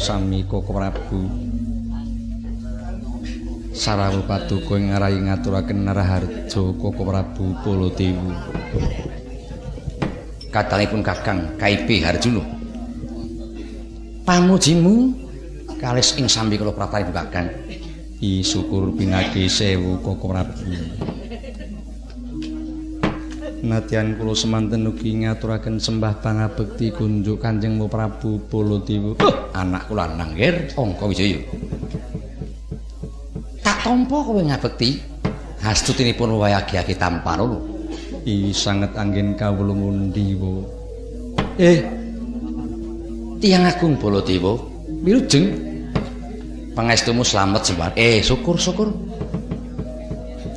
Pangasami 0.00 0.48
Koko 0.48 0.72
Prabu. 0.72 1.20
Sarawu 3.76 4.24
paduka 4.24 4.80
ing 4.80 4.96
rayi 4.96 5.20
ngaturaken 5.20 5.84
Naraharja 5.84 6.56
Koko 6.56 7.04
Prabu 7.04 7.52
Baladewa. 7.60 8.32
Kadangipun 10.48 11.04
Kakang 11.04 11.52
Kaipi 11.60 12.00
Harjuna. 12.00 12.40
Pamujimu 14.24 15.12
kalis 15.76 16.16
ing 16.16 16.32
sambi 16.32 16.56
kula 16.56 16.72
pratanipun 16.72 17.12
Kakang. 17.12 17.52
I 18.24 18.40
syukur 18.40 18.96
pinagi 18.96 19.52
sewu 19.52 20.00
Koko 20.00 20.32
Prabu. 20.32 20.99
Nadyan 23.70 24.18
kula 24.18 24.34
semanten 24.34 24.82
ugi 24.90 25.22
ngaturaken 25.22 25.78
sembah 25.78 26.18
pangabekti 26.18 26.90
kunjuk 26.90 27.38
Kanjeng 27.38 27.78
Prabu 27.86 28.42
Baladewa. 28.50 29.14
Oh, 29.22 29.36
anak 29.54 29.86
kula 29.86 30.10
nanggir 30.10 30.74
Angka 30.74 31.06
Wijaya. 31.06 31.38
Tak 33.62 33.78
tampa 33.86 34.26
kowe 34.26 34.42
ngabekti. 34.42 34.98
Hastutinipun 35.62 36.34
wayagi-agi 36.34 36.98
loro. 36.98 37.62
I 38.26 38.50
sanget 38.50 38.90
anggen 38.98 39.38
kawula 39.38 39.70
ngundi. 39.70 40.34
Eh. 41.54 41.78
Tiang 43.38 43.70
Agung 43.70 43.94
Baladewa, 44.02 44.58
wilujeng. 45.06 45.46
Pangestumu 46.74 47.22
slamet 47.22 47.62
sembar. 47.62 47.94
Eh, 47.94 48.18
syukur-syukur. 48.18 48.90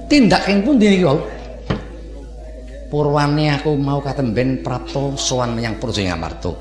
Tindak 0.09 0.49
ing 0.49 0.65
pundi 0.65 0.89
niki 0.89 1.05
wau? 1.05 1.21
Purwane 2.93 3.49
aku 3.49 3.73
mau 3.73 4.05
katemben 4.05 4.61
prapta 4.61 5.17
sowan 5.17 5.57
menyang 5.57 5.81
Praja 5.81 6.05
Ngamarta. 6.05 6.53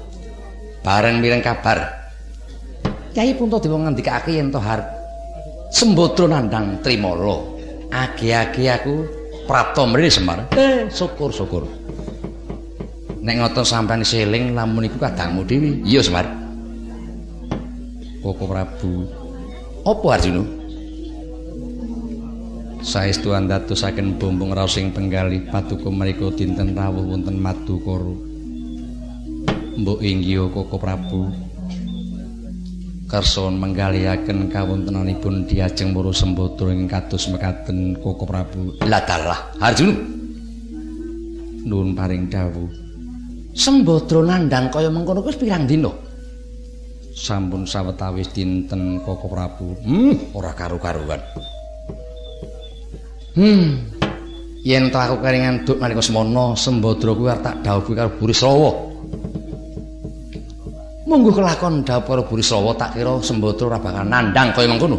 Bareng 0.81 1.21
mireng 1.21 1.45
kabar. 1.45 2.09
Kyai 3.13 3.37
Puntadewa 3.37 3.85
ngendikake 3.85 4.41
yen 4.41 4.49
to 4.49 4.57
har 4.57 4.81
Sembadra 5.69 6.33
nandhang 6.33 6.81
Trimala. 6.81 7.37
Agi-agi 7.93 8.65
aku 8.65 9.05
prapta 9.45 9.85
mrene 9.85 10.09
Semar. 10.09 10.49
Eh, 10.57 10.89
syukur-syukur. 10.89 11.69
Nek 13.21 13.37
ngoten 13.37 13.69
sampean 13.69 14.01
seling 14.01 14.57
lamun 14.57 14.89
iku 14.89 14.97
kadangmu 14.97 15.45
dhewe. 15.45 15.85
Iya, 15.85 16.01
Semar. 16.01 16.33
Koko 18.25 18.49
Prabu. 18.49 19.05
Apa 19.85 20.17
Arjuna? 20.17 20.62
Saestu 22.93 23.33
andatosaken 23.33 24.21
bombong 24.21 24.53
raos 24.53 24.77
ing 24.77 24.93
penggalih 24.93 25.49
paduka 25.49 25.89
menika 25.89 26.29
dinten 26.37 26.77
rawuh 26.77 27.01
wonten 27.01 27.41
Madukara. 27.41 28.13
Mbok 29.81 30.05
inggih 30.05 30.53
Koko 30.53 30.77
Prabu. 30.77 31.33
Kerson 33.09 33.57
menggalihaken 33.57 34.53
kawontenanipun 34.53 35.49
diajeng 35.49 35.97
para 35.97 36.13
sembadra 36.13 36.69
ing 36.69 36.85
kados 36.85 37.33
mekaten 37.33 37.97
Koko 37.97 38.29
Prabu. 38.29 38.77
Lah 38.85 39.01
dalah, 39.09 39.41
Arjuna. 39.57 39.97
Nuwun 41.65 41.97
paring 41.97 42.29
dawuh. 42.29 42.69
Sembadra 43.57 44.21
nandhang 44.21 44.69
kaya 44.69 44.93
mengkono 44.93 45.25
kuwi 45.25 45.41
pirang 45.41 45.65
dina? 45.65 45.89
Sampun 47.17 47.65
sawetawis 47.65 48.29
dinten 48.37 49.01
Koko 49.01 49.33
Prabu. 49.33 49.81
Hmm, 49.81 50.37
ora 50.37 50.53
karu-karuan. 50.53 51.21
Hmm. 53.33 53.81
Yen 54.63 54.93
to 54.93 54.99
aku 55.01 55.25
keringan 55.25 55.65
duk 55.65 55.81
nalika 55.81 56.05
semana 56.05 56.55
sembadra 56.55 57.17
kuwi 57.17 57.33
arep 57.33 57.43
tak 57.43 57.57
dhawuhi 57.65 57.93
karo 57.97 58.11
Burisrawa. 58.15 58.71
Munggo 61.09 61.35
kelakon 61.35 61.83
dhawuh 61.83 62.07
karo 62.07 62.23
Burisrawa 62.29 62.71
tak 62.79 62.95
kira 62.95 63.19
sembadra 63.25 63.73
ora 63.73 63.79
bakal 63.83 64.05
nandhang 64.07 64.55
kaya 64.55 64.71
mengkono. 64.71 64.99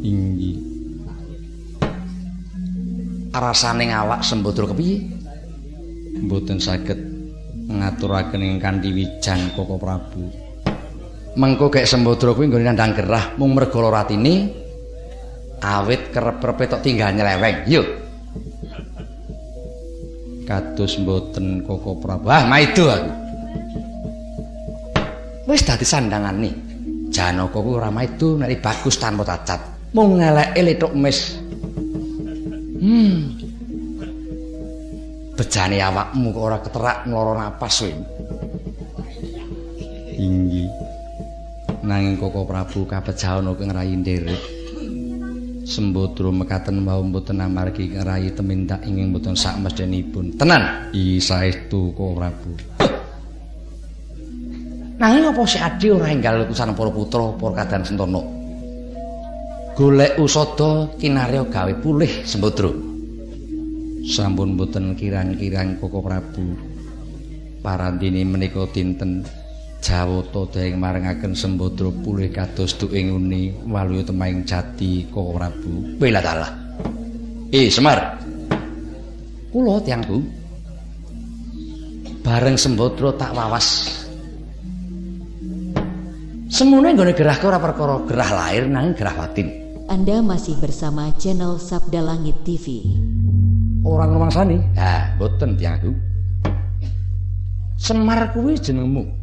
Inggih. 0.00 0.56
Rasane 3.34 3.84
awak 3.92 4.24
sembadra 4.24 4.70
kepiye? 4.70 4.96
Mboten 6.24 6.62
saged 6.62 6.98
ngaturaken 7.68 8.40
ing 8.40 8.56
kanthi 8.62 8.94
wijang 8.94 9.52
Koko 9.52 9.76
Prabu. 9.76 10.24
Mengko 11.36 11.68
gek 11.68 11.84
sembadra 11.84 12.32
kuwi 12.32 12.48
nggone 12.48 12.70
nandhang 12.70 12.96
gerah 12.96 13.36
mung 13.36 13.52
merga 13.52 13.78
lara 13.82 14.08
atine 14.08 14.48
awit 15.60 16.08
kerep-kerepe 16.10 16.64
tok 16.66 16.82
tinggal 16.84 17.12
nyeleweng. 17.12 17.68
Yuk. 17.68 17.86
Kados 20.48 20.98
mboten 20.98 21.62
Koko 21.62 22.00
Prabu. 22.00 22.26
Ah, 22.26 22.42
maido 22.48 22.90
aku. 22.90 23.10
Wis 25.46 25.62
dadi 25.62 25.86
sandangane. 25.86 26.50
Janaka 27.10 27.58
kuwi 27.58 27.78
ora 27.78 27.90
maido 27.90 28.38
nek 28.38 28.58
bagus 28.58 28.98
tanpa 28.98 29.22
cacat. 29.22 29.60
Mung 29.94 30.18
ngeleke 30.18 30.60
letuk 30.62 30.92
mis. 30.94 31.38
Hmm. 32.80 33.38
Bejane 35.38 35.78
awakmu 35.78 36.34
kok 36.34 36.44
ora 36.44 36.58
keterak 36.58 36.98
ngloro 37.06 37.32
napas 37.38 37.86
kowe. 37.86 37.92
Inggih. 40.20 40.68
Nanging 41.80 42.20
Koko 42.20 42.44
Prabu 42.44 42.84
kapejahan 42.84 43.48
kang 43.56 43.70
rayi 43.72 43.96
nderek. 43.96 44.59
Sembadra 45.70 46.34
mekaten 46.34 46.82
wau 46.82 46.98
mboten 47.06 47.38
amargi 47.38 47.94
rayi 47.94 48.34
temindak 48.34 48.82
inging 48.82 49.14
mboten 49.14 49.38
sak 49.38 49.54
mesthipun. 49.62 50.34
Tenan, 50.34 50.90
i 50.90 51.22
saestu 51.22 51.94
Koko 51.94 52.18
Prabu. 52.18 52.50
Nanging 54.98 55.30
apa 55.30 55.42
si 55.46 55.62
Adi 55.62 55.94
ora 55.94 56.10
enggal 56.10 56.42
utusan 56.42 56.74
para 56.74 56.90
putra 56.90 57.30
para 57.38 57.54
kadan 57.62 57.86
Sentana? 57.86 58.18
Golek 59.78 60.18
usada 60.18 60.90
kinarya 60.98 61.46
gawe 61.46 61.74
pulih 61.78 62.26
Sembadra. 62.26 62.74
Sampun 64.10 64.58
mboten 64.58 64.98
kirang-kirang 64.98 65.78
Koko 65.78 66.02
Prabu. 66.02 66.50
Parandene 67.62 68.26
menika 68.26 68.66
dinten 68.74 69.22
Jawata 69.80 70.44
daeng 70.52 70.76
marengaken 70.76 71.32
Sembadra 71.32 71.88
pulih 71.88 72.28
kados 72.28 72.76
duking 72.76 73.16
uni 73.16 73.48
waluya 73.64 74.04
temaing 74.04 74.44
jati 74.44 75.08
Koko 75.08 75.40
Prabu. 75.40 75.96
Wela 75.96 76.20
dalah. 76.20 76.52
Eh 77.48 77.72
Semar. 77.72 78.20
Kula 79.48 79.80
tiyangku. 79.80 80.20
Bareng 82.20 82.60
Sembadra 82.60 83.08
tak 83.16 83.32
wawas. 83.32 83.88
Semune 86.52 86.92
nggone 86.92 87.16
gerahku 87.16 87.48
ora 87.48 87.56
perkara 87.56 88.04
gerah 88.04 88.30
lahir 88.36 88.68
nanging 88.68 88.92
gerah 89.00 89.16
batin. 89.16 89.48
Anda 89.88 90.20
masih 90.20 90.60
bersama 90.60 91.08
channel 91.16 91.56
Sabda 91.56 92.04
Langit 92.04 92.36
TV. 92.44 92.84
Orang 93.80 94.12
rumangsani? 94.12 94.60
Ha, 94.76 95.16
boten 95.16 95.56
tiyang 95.56 95.80
aku. 95.80 95.90
Semar 97.80 98.28
kuwi 98.36 98.60
jenengmu. 98.60 99.19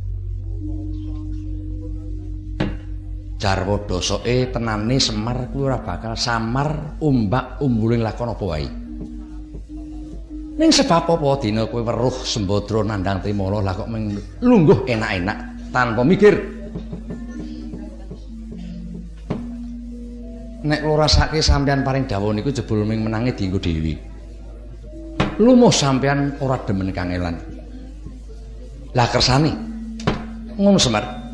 Jarwo 3.37 3.85
dosoke 3.85 4.49
tenane 4.49 4.97
Semar 4.97 5.53
kuwi 5.53 5.69
ora 5.69 5.77
bakal 5.77 6.17
samar 6.17 6.97
umbak 6.97 7.61
umbuling 7.61 8.01
lakon 8.01 8.33
apa 8.33 8.43
wae. 8.49 8.67
Ning 10.57 10.73
sebab 10.73 11.05
apa 11.05 11.37
dina 11.37 11.69
kowe 11.69 11.85
weruh 11.85 12.17
Sembadra 12.25 12.81
nandhang 12.81 13.21
Trimala 13.21 13.61
lah 13.61 13.77
kok 13.77 13.85
lungguh 14.41 14.89
enak-enak 14.89 15.69
tanpa 15.69 16.01
mikir 16.01 16.33
nek 20.65 20.81
kula 20.81 21.05
rasake 21.05 21.37
sampean 21.37 21.85
paring 21.85 22.09
dawuh 22.09 22.33
niku 22.33 22.49
jebul 22.49 22.81
ming 22.89 23.05
menangi 23.05 23.37
dienggo 23.37 23.61
dewi. 23.61 23.93
Lumuh 25.37 25.69
sampean 25.69 26.41
ora 26.41 26.57
demen 26.65 26.89
kangelan. 26.89 27.37
Lah 28.97 29.07
kersane 29.13 29.53
ngono 30.57 30.81
Semar. 30.81 31.26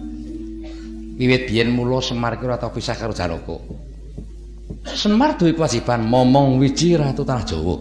Wiwit 1.13 1.45
biyen 1.45 1.69
mula 1.69 2.01
Semar 2.01 2.41
ki 2.41 2.45
ora 2.49 2.57
tau 2.57 2.73
pisah 2.73 2.97
karo 2.97 3.13
Janaka. 3.13 3.53
Semar 4.83 5.37
duwe 5.37 5.53
kewajiban 5.53 6.01
momong 6.01 6.57
wiji 6.57 6.97
ratu 6.97 7.21
tanah 7.21 7.45
Jawa. 7.45 7.75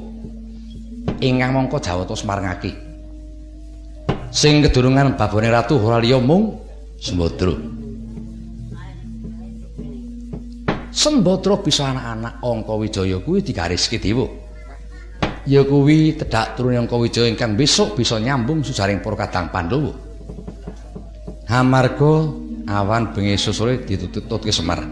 Ingkang 1.19 1.51
mongko 1.57 1.81
Jawata 1.81 2.13
Semar 2.13 2.45
ngaki. 2.45 2.73
Sing 4.29 4.61
kedurungan 4.61 5.17
babone 5.17 5.49
ratu 5.49 5.81
ora 5.81 5.97
liya 5.97 6.21
mung 6.21 6.61
Sembadra. 7.01 7.57
Sembadra 10.93 11.57
bisa 11.59 11.89
anak-anak 11.89 12.39
Angka 12.45 12.75
Wijaya 12.77 13.17
kuwi 13.25 13.41
digariske 13.41 13.97
dewa. 13.97 14.29
Ya 15.49 15.65
kuwi 15.65 16.15
tedhak 16.21 16.55
turune 16.55 16.79
Angka 16.79 17.01
Wijaya 17.01 17.33
ingkang 17.33 17.57
besok 17.57 17.97
bisa 17.97 18.21
nyambung 18.21 18.61
sujaring 18.61 19.01
para 19.01 19.25
kadang 19.25 19.49
Pandhawa. 19.49 19.93
Hamarga 21.49 22.42
awan 22.69 23.11
bengi 23.15 23.35
susule 23.39 23.83
ditututke 23.83 24.51
Semar. 24.55 24.83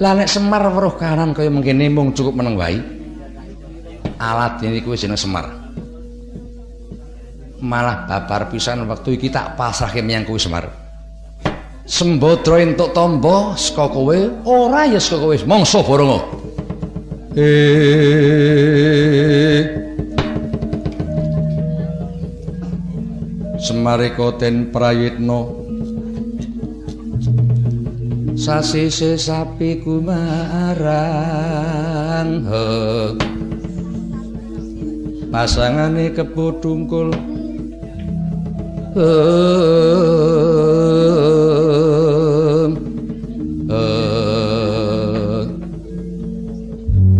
Lah 0.00 0.12
nek 0.16 0.28
Semar 0.28 0.66
weruh 0.72 0.96
kahanan 0.96 1.36
kaya 1.36 1.52
mengkene 1.52 1.92
mung 1.92 2.16
cukup 2.16 2.38
meneng 2.38 2.56
wae. 2.56 2.80
Alat 4.18 4.62
ini 4.62 4.80
kuwi 4.80 4.96
jeneng 4.96 5.18
Semar. 5.18 5.48
Malah 7.62 8.10
babar 8.10 8.50
pisan 8.50 8.82
wektu 8.90 9.14
iki 9.14 9.30
tak 9.30 9.54
pasrahke 9.54 10.02
menyang 10.02 10.26
kuwi 10.26 10.40
Semar. 10.42 10.66
Sembadra 11.82 12.62
entuk 12.62 12.94
tamba 12.94 13.58
saka 13.58 13.90
kowe 13.90 14.18
ora 14.46 14.86
ya 14.86 15.02
saka 15.02 15.18
kowe 15.18 15.36
mangsa 15.50 15.82
baranga 15.82 16.22
Semarika 23.58 24.36
den 24.38 24.70
prayitna 24.70 25.61
Sasise 28.42 29.14
sapi 29.14 29.78
kumarang. 29.78 30.82
Pasangane 35.30 36.10
kepodungkul 36.10 37.14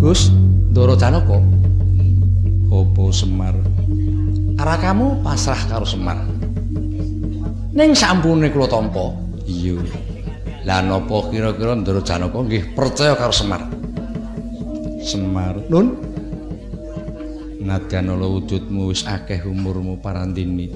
Gus 0.02 0.34
Ndara 0.74 0.98
Janaka. 0.98 1.38
Apa 2.66 3.04
Semar? 3.14 3.54
Arakamu 4.58 5.22
pasrah 5.22 5.70
karo 5.70 5.86
Semar. 5.86 6.18
Ning 7.70 7.94
sampune 7.94 8.50
kula 8.50 8.66
tampa. 8.66 9.14
Iya 9.46 9.78
Lah 10.62 10.78
napa 10.78 11.26
kira-kira 11.26 11.74
Ndara 11.74 12.02
Janaka 12.06 12.38
nggih 12.38 12.74
percaya 12.78 13.18
karo 13.18 13.34
Semar? 13.34 13.66
Semar. 15.02 15.58
Nun? 15.66 15.98
Nadyan 17.62 18.14
ala 18.14 18.26
wujudmu 18.30 18.90
wis 18.90 19.02
akeh 19.02 19.42
umurmu 19.42 19.98
parandini. 19.98 20.70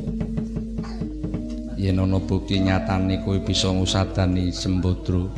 Yen 1.79 2.03
ana 2.03 2.19
bukti 2.19 2.59
nyatane 2.59 3.23
kowe 3.23 3.39
bisa 3.45 3.71
ngusadani 3.71 4.51
Sembadra 4.51 5.29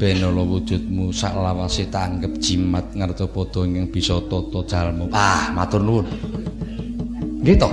ben 0.00 0.24
ana 0.24 0.40
wujudmu 0.40 1.12
sak 1.12 1.36
lawase 1.36 1.92
tanggep 1.92 2.40
jimat 2.40 2.96
ngerta 2.96 3.28
padha 3.28 3.68
ing 3.68 3.92
bisa 3.92 4.16
tata 4.24 4.64
jalmu 4.66 5.12
ah 5.14 5.52
matur 5.54 5.84
nuwun. 5.84 6.08
Nggih 7.44 7.54
to? 7.60 7.70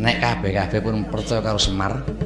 Nek 0.00 0.16
kabeh-kabeh 0.20 0.80
pun 0.82 1.06
percaya 1.08 1.40
karo 1.40 1.60
Semar 1.62 2.19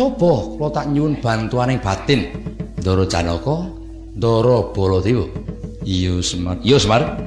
coba 0.00 0.48
kula 0.56 0.68
tak 0.72 0.86
nyuwun 0.96 1.20
bantuaning 1.20 1.76
batin. 1.76 2.32
Ndara 2.80 3.04
Janaka 3.04 3.68
Ndara 4.16 4.72
Baladewa. 4.72 5.28
Iya 5.84 6.24
Semar. 6.24 6.56
Iya 6.64 6.80
Semar. 6.80 7.20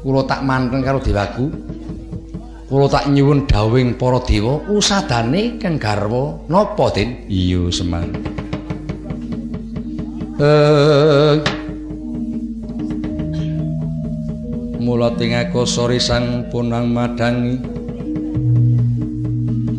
Kula 0.00 0.24
tak 0.24 0.40
manteng 0.48 0.80
karo 0.80 0.96
dewaku. 0.96 1.52
Kula 2.72 2.88
tak 2.88 3.12
nyuwun 3.12 3.44
dawing 3.44 4.00
para 4.00 4.16
dewa 4.24 4.64
usadane 4.72 5.60
kang 5.60 5.76
garwa. 5.76 6.40
Napa 6.48 6.88
Den 6.96 7.28
iya 7.28 7.68
semar. 7.68 8.08
Eh. 10.40 11.36
Mula 14.80 15.12
tingako 15.18 15.68
sori 15.68 16.00
sang 16.00 16.48
punang 16.48 16.88
madangi 16.88 17.75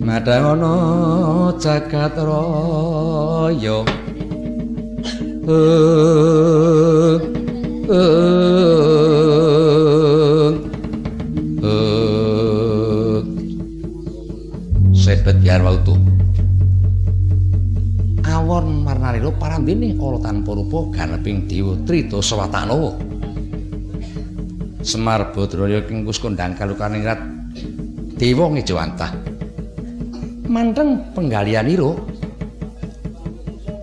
madang 0.08 0.56
ana 0.56 1.52
jagat 1.60 2.16
raya. 2.16 3.84
Eh 5.48 7.16
eh 7.92 8.38
sebet 14.95 15.36
biar 15.44 15.60
waktu 15.64 15.94
awon 18.27 18.84
marnarilo 18.84 19.32
parandini 19.36 19.95
olo 20.00 20.19
tanpa 20.24 20.52
rupa 20.56 20.92
ganeping 20.95 21.48
dewa 21.48 21.76
trito 21.84 22.22
sewatanowo 22.24 22.95
semar 24.84 25.32
bodroyo 25.32 25.84
kingkus 25.88 26.19
kondang 26.19 26.56
kalukan 26.60 26.95
ingat 26.95 27.19
dewa 28.19 28.52
ngejawantah 28.52 29.27
manteng 30.48 31.14
penggalian 31.14 31.67
iro. 31.67 31.93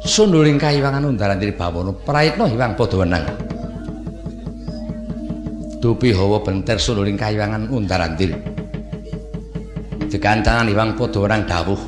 Sunduling 0.05 0.61
kaiwangan 0.61 1.09
undaran 1.09 1.41
diri 1.41 1.57
bawono 1.57 1.97
praitno 1.97 2.45
hiwang 2.45 2.77
podo 2.77 3.01
wenang. 3.01 3.25
Dupi 5.81 6.13
hawa 6.13 6.45
benter 6.45 6.77
sunduling 6.77 7.17
kaiwangan 7.17 7.73
undaran 7.73 8.13
diri. 8.13 8.37
Degantangan 10.13 10.69
Iwang 10.69 10.95
Padharang 10.95 11.43
dawuh. 11.49 11.81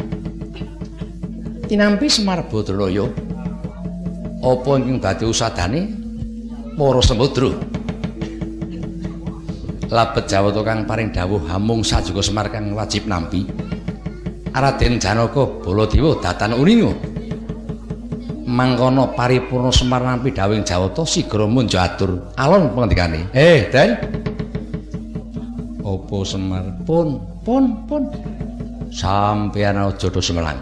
Tinampi 1.68 2.10
Semar 2.10 2.42
Badraya 2.48 3.06
apa 4.42 4.70
ingkang 4.78 4.98
dadi 4.98 5.24
usadane? 5.26 5.80
Para 6.76 7.00
Sembadra 7.00 7.56
labet 9.86 10.26
Jawata 10.26 10.60
kang 10.66 10.84
paring 10.84 11.14
dawuh 11.14 11.40
hamung 11.46 11.80
sajuga 11.86 12.20
Semar 12.20 12.50
kang 12.50 12.74
wajib 12.74 13.06
nampi 13.06 13.46
Raden 14.56 14.96
Janaka 14.96 15.44
Baladewa 15.60 16.16
datan 16.16 16.56
uninga. 16.56 16.96
Mangkono 18.48 19.12
paripurna 19.12 19.68
Semar 19.68 20.00
nampi 20.00 20.32
dawing 20.32 20.64
Jawata 20.64 21.04
sigra 21.04 21.44
munjo 21.44 21.76
atur 21.76 22.32
alon 22.40 22.72
pangendikane 22.72 23.28
eh 23.36 23.68
Den 23.68 24.00
apa 25.84 26.16
Semar? 26.24 26.64
Pun 26.88 27.20
pun 27.44 27.84
pun. 27.84 28.08
Sampeyan 28.88 29.76
aja 29.76 30.08
do 30.08 30.24
semelang 30.24 30.56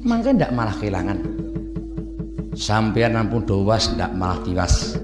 mangke 0.00 0.32
ndak 0.32 0.54
malah 0.56 0.72
kehilangan. 0.80 1.18
Sampeyan 2.56 3.20
ampun 3.20 3.44
dowas 3.44 3.90
ndak 3.92 4.16
malah 4.16 4.38
tiwas. 4.46 4.96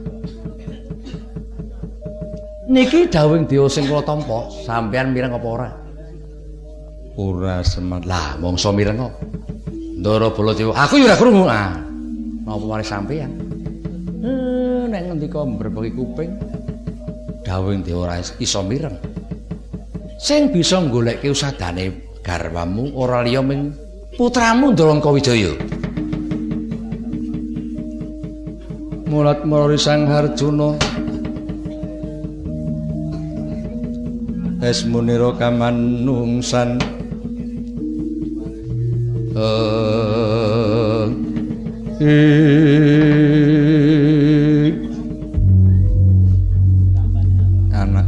Niki 2.71 3.11
dawing 3.11 3.45
dewa 3.51 3.67
sing 3.67 3.91
kula 3.91 4.01
tampa 4.07 4.47
sampeyan 4.65 5.11
mireng 5.11 5.35
apa 5.35 5.49
ora 5.51 5.80
ora 7.19 7.65
semen 7.67 8.05
lah 8.07 8.37
mongso 8.39 8.71
mireng 8.71 9.01
kok. 9.01 9.15
Ndara 10.01 10.33
Baladewa, 10.33 10.73
aku 10.77 11.01
ya 11.01 11.13
ora 11.13 11.17
krungu. 11.19 11.45
Ah 11.49 11.91
napa 12.51 12.67
mari 12.67 12.83
sampean 12.83 13.31
eh 14.27 14.83
nek 14.91 15.03
ngendika 15.07 15.47
mbrebeki 15.47 15.95
kuping 15.95 16.35
dawing 17.47 17.87
dewa 17.87 18.11
ora 18.11 18.19
iso 18.19 18.61
mireng. 18.67 18.99
Sing 20.19 20.51
bisa 20.53 20.83
golekke 20.85 21.31
usadane 21.31 22.11
garwamu 22.21 22.93
ora 22.99 23.23
liya 23.25 23.41
ming 23.41 23.73
putramu 24.19 24.75
Ndrangka 24.75 25.09
Wijaya 25.15 25.55
mulat 29.07 29.47
marani 29.47 29.79
sang 29.79 30.11
harjuna. 30.11 30.77
Esmunira 34.61 35.33
kamanungsan. 35.41 37.00
Anak 39.31 39.47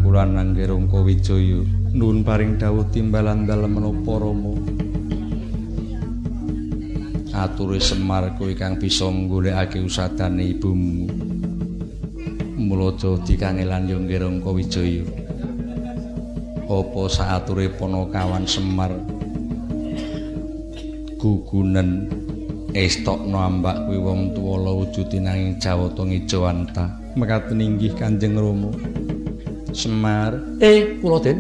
kula 0.03 0.27
nangge 0.27 0.67
rangka 0.67 0.99
wijaya. 0.99 1.63
Nuwun 1.95 2.27
paring 2.27 2.59
dawuh 2.59 2.91
timbalan 2.91 3.47
dalem 3.47 3.71
menapa 3.71 4.19
rama. 4.19 4.51
Aturi 7.33 7.79
semar 7.79 8.35
kowe 8.35 8.51
kang 8.59 8.83
bisa 8.83 9.07
nggolekake 9.07 9.79
usadane 9.79 10.43
ibumu. 10.59 11.07
Mula 12.59 12.99
dadi 12.99 13.39
kangelan 13.39 13.87
yo 13.87 14.03
nggih 14.03 14.27
rangka 14.27 14.51
wijaya. 14.51 15.07
Apa 16.67 17.03
saature 17.07 17.71
ponokawan 17.79 18.43
semar 18.43 19.12
gugunen 21.23 22.11
estokno 22.75 23.39
ambak 23.39 23.87
kuwi 23.87 23.99
wong 24.03 24.35
tuwa 24.35 24.59
la 24.59 24.71
wujude 24.75 25.23
nanging 25.23 25.55
jawata 25.63 26.03
ngijawanta 26.03 26.85
mekaten 27.15 27.63
inggih 27.63 27.95
Kanjeng 27.95 28.35
Rama 28.35 28.75
Semar 29.71 30.35
Eh, 30.59 30.99
kula 30.99 31.23
Den. 31.23 31.39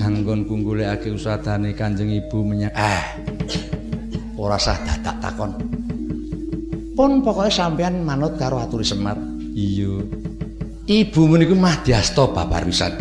anggon 0.00 0.48
kunggulekake 0.48 1.12
usadane 1.12 1.76
Kanjeng 1.76 2.08
Ibu 2.08 2.40
menyang 2.40 2.72
Ah. 2.72 3.12
Ora 4.40 4.56
sah 4.60 4.76
dadak 4.84 5.16
takon. 5.24 5.52
Pun 6.96 7.20
pokoke 7.24 7.48
sampean 7.48 8.04
manut 8.04 8.36
karo 8.40 8.60
aturi 8.60 8.84
Semar. 8.84 9.16
iya 9.52 10.00
Ibu 10.84 11.20
meniku 11.28 11.56
mah 11.56 11.80
diasta 11.84 12.24
babar 12.28 12.64
wisan. 12.68 12.92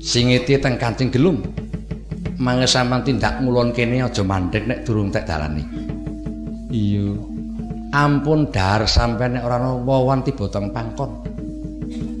Sing 0.00 0.32
ngiti 0.32 0.56
teng 0.60 0.76
Kancing 0.76 1.08
Gelung. 1.08 1.40
Mangke 2.42 2.66
sampean 2.66 3.06
tindak 3.06 3.38
ngulon 3.38 3.70
kene 3.70 4.02
aja 4.02 4.26
mandek 4.26 4.66
nek 4.66 4.82
durung 4.82 5.14
tek 5.14 5.22
dalani. 5.22 5.62
iya 6.74 7.14
Ampun 7.94 8.50
dahar 8.50 8.82
sampean 8.90 9.38
nek 9.38 9.46
ora 9.46 9.62
ana 9.62 9.78
wawan 9.78 10.26
tiba 10.26 10.50
teng 10.50 10.74
pangkon. 10.74 11.22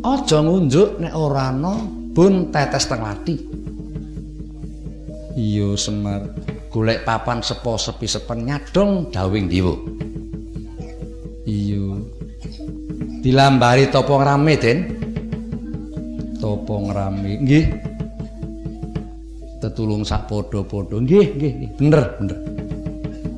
Aja 0.06 0.38
ngunjuk 0.38 1.02
nek 1.02 1.10
ora 1.18 1.50
ana 1.50 1.74
bun 2.14 2.54
tetes 2.54 2.86
teng 2.86 3.02
lati. 3.02 3.34
iya 5.34 5.74
Semar 5.74 6.22
Golek 6.70 7.02
papan 7.02 7.42
sepo 7.42 7.74
sepi 7.74 8.06
sepen 8.06 8.46
nyadong 8.46 9.10
dawing 9.10 9.50
diwo. 9.50 9.74
iya 11.50 11.98
Dilambari 13.22 13.86
topo 13.86 14.18
ngrame, 14.18 14.54
Den. 14.58 14.78
topo 16.42 16.90
ngrame 16.90 17.38
nggih 17.38 17.91
Tetulung 19.62 20.02
sak 20.02 20.26
padha-padha. 20.26 20.98
Nggih, 20.98 21.26
nggih. 21.38 21.52
Bener, 21.78 22.02
bener. 22.18 22.38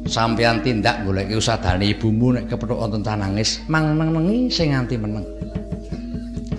Sampeyan 0.09 0.65
tindak 0.65 1.05
golek 1.05 1.29
usadane 1.37 1.93
ibumu 1.93 2.33
nek 2.33 2.49
kepethuk 2.49 2.81
wonten 2.81 3.05
tanangis, 3.05 3.61
mang-menengi 3.69 4.49
sing 4.49 4.73
nganti 4.73 4.97
meneng. 4.97 5.25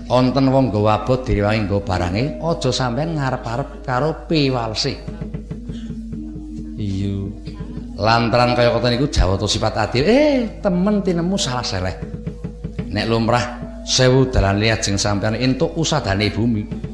Wonten 0.05 0.53
wong 0.53 0.69
nggawa 0.69 1.01
abot 1.01 1.25
direwangi 1.25 1.65
nggawa 1.65 1.81
barange, 1.81 2.37
aja 2.37 2.69
sampeyan 2.69 3.17
ngarep-arep 3.17 3.69
karo 3.81 4.29
piwalse. 4.29 4.93
iya 6.77 7.25
Lantaran 7.95 8.53
kaya 8.53 8.69
kota 8.75 8.91
niku 8.91 9.07
jawata 9.09 9.47
sifat 9.49 9.73
adil. 9.81 10.03
Eh, 10.03 10.59
temen 10.61 10.99
tinemu 11.01 11.37
salah 11.39 11.63
seleh. 11.63 11.95
Nek 12.91 13.05
lumrah 13.07 13.45
sewu 13.87 14.27
dalan 14.27 14.59
liat 14.59 14.83
jeng 14.83 14.99
sampeyan 14.99 15.39
entuk 15.39 15.73
usadane 15.73 16.27
bumi. 16.29 16.84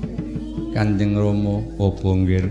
Kanjeng 0.72 1.20
Rama 1.20 1.60
apa 1.84 2.10
nggih 2.16 2.48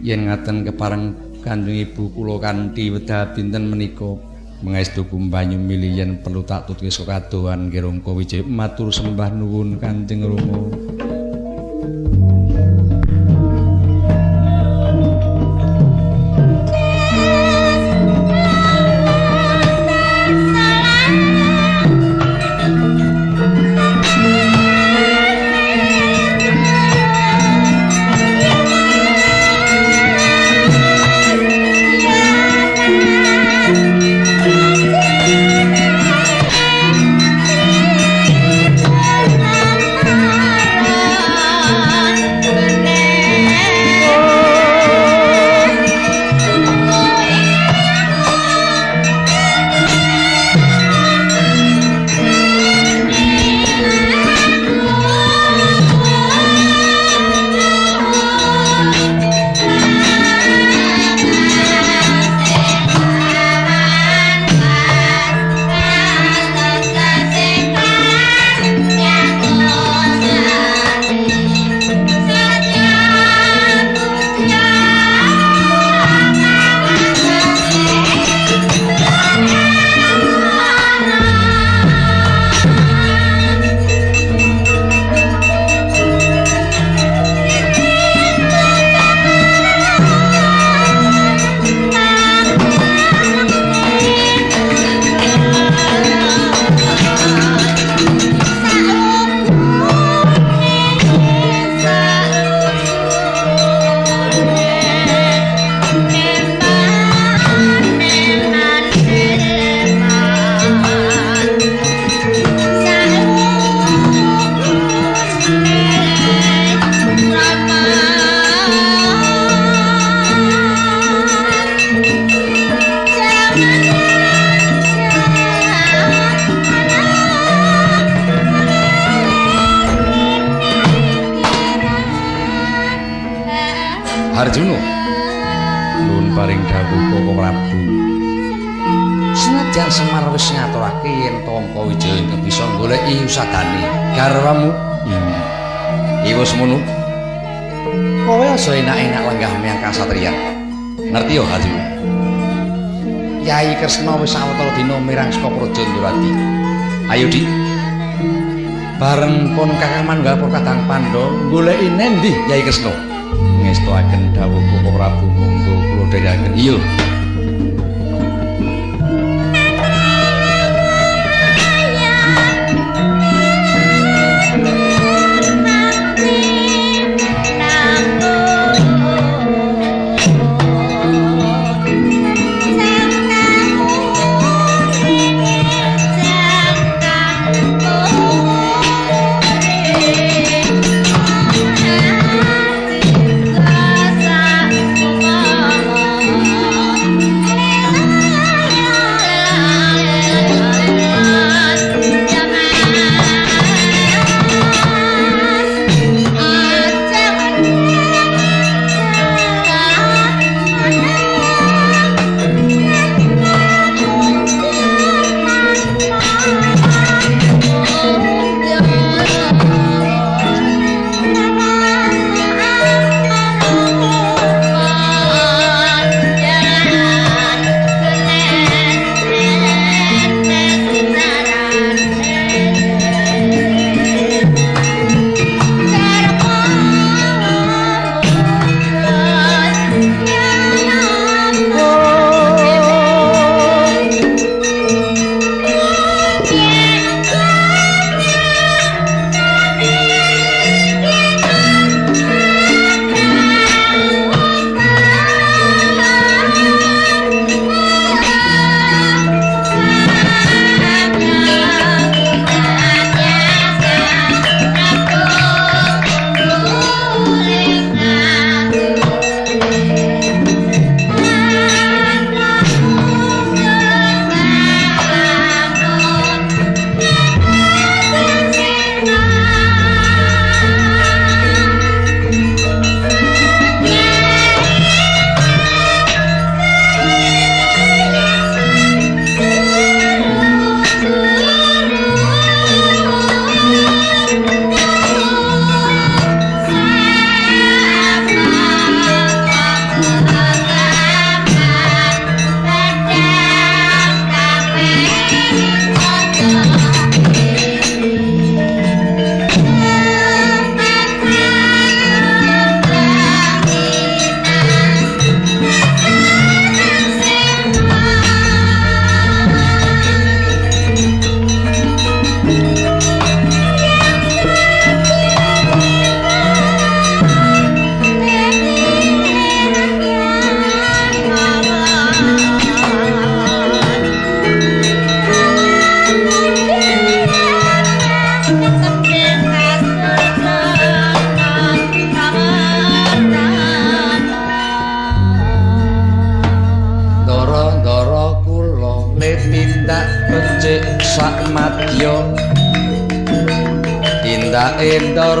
yen 0.00 0.24
ngaten 0.24 0.64
kepareng 0.64 1.12
Kanjeng 1.44 1.84
Ibu 1.84 2.16
kula 2.16 2.40
kanthi 2.40 2.88
wedha 2.88 3.28
pinten 3.36 3.68
menika? 3.68 4.16
Mengestu 4.64 5.04
kumbanyu 5.04 5.60
milih 5.60 5.92
yen 6.00 6.10
perlu 6.24 6.40
tak 6.40 6.64
tutke 6.64 6.88
sakadohan 6.88 7.68
nggih 7.68 7.84
Rangka 7.84 8.08
Wijaya 8.16 8.40
matur 8.40 8.88
sembah 8.88 9.36
nuwun 9.36 9.76
Kanjeng 9.76 10.24
Rama 10.24 11.15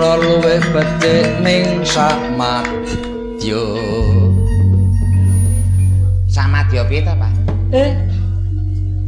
endara 0.06 0.22
luwih 0.22 0.62
becik 0.70 1.26
ning 1.42 1.82
sak 1.82 2.14
madya 2.38 3.58
sak 6.30 6.46
madya 6.46 6.86
piye 6.86 7.02
ta 7.02 7.10
Pak? 7.18 7.32
Eh 7.74 7.90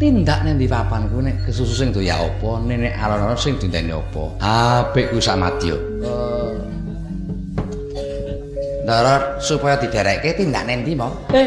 tindak 0.02 0.43
ning 0.43 0.59
ndi 0.59 0.67
papan 0.67 1.07
ku 1.07 1.23
nek 1.23 1.47
kesusu 1.47 1.70
sing 1.70 1.94
doya 1.94 2.18
apa 2.18 2.51
nek 2.67 2.99
alon-alon 2.99 3.39
sing 3.39 3.55
dinteni 3.62 3.94
apa? 3.94 4.43
Apik 4.43 5.15
ku 5.15 5.23
sak 5.23 5.39
madya 5.39 5.78
oh 6.02 6.59
darat 8.83 9.39
supaya 9.39 9.78
diderekke 9.78 10.35
tindak 10.35 10.67
nendi 10.67 10.99
mau 10.99 11.15
eh. 11.31 11.47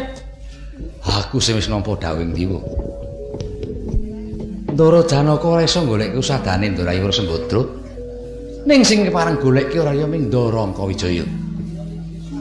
Aku 1.04 1.44
sing 1.44 1.60
wis 1.60 1.68
nampa 1.68 2.00
dawing 2.00 2.32
diwa 2.32 2.62
Ndara 4.72 5.04
Janaka 5.04 5.44
ora 5.44 5.68
iso 5.68 5.84
golek 5.84 6.16
usadane 6.16 6.72
Ndara 6.72 6.96
Yura 6.96 7.12
Sembodra 7.12 7.81
ning 8.66 8.82
sing 8.86 9.06
kepareng 9.08 9.38
golek 9.42 9.70
ki 9.74 9.78
ora 9.82 9.94
ya 9.96 10.06
ming 10.06 10.30
Ndara 10.30 10.70
Angkawijaya. 10.70 11.26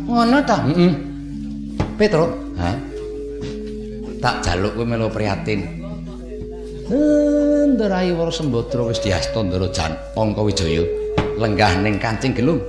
Ngono 0.07 0.39
ta? 0.45 0.65
Heeh 0.67 0.93
Petro? 1.97 2.27
Ha? 2.57 2.71
Tak 4.21 4.37
jaluk 4.45 4.77
kowe 4.77 4.85
melu 4.85 5.09
prihatin. 5.09 5.61
Ndara 7.71 8.05
Yura 8.05 8.33
Sembodra 8.35 8.85
wis 8.89 9.01
diasta 9.01 9.41
Ndara 9.41 9.69
Jan 9.73 9.93
Angkawijaya. 10.17 10.83
Lenggah 11.41 11.81
ning 11.81 11.97
kancing 11.97 12.37
gelung. 12.37 12.61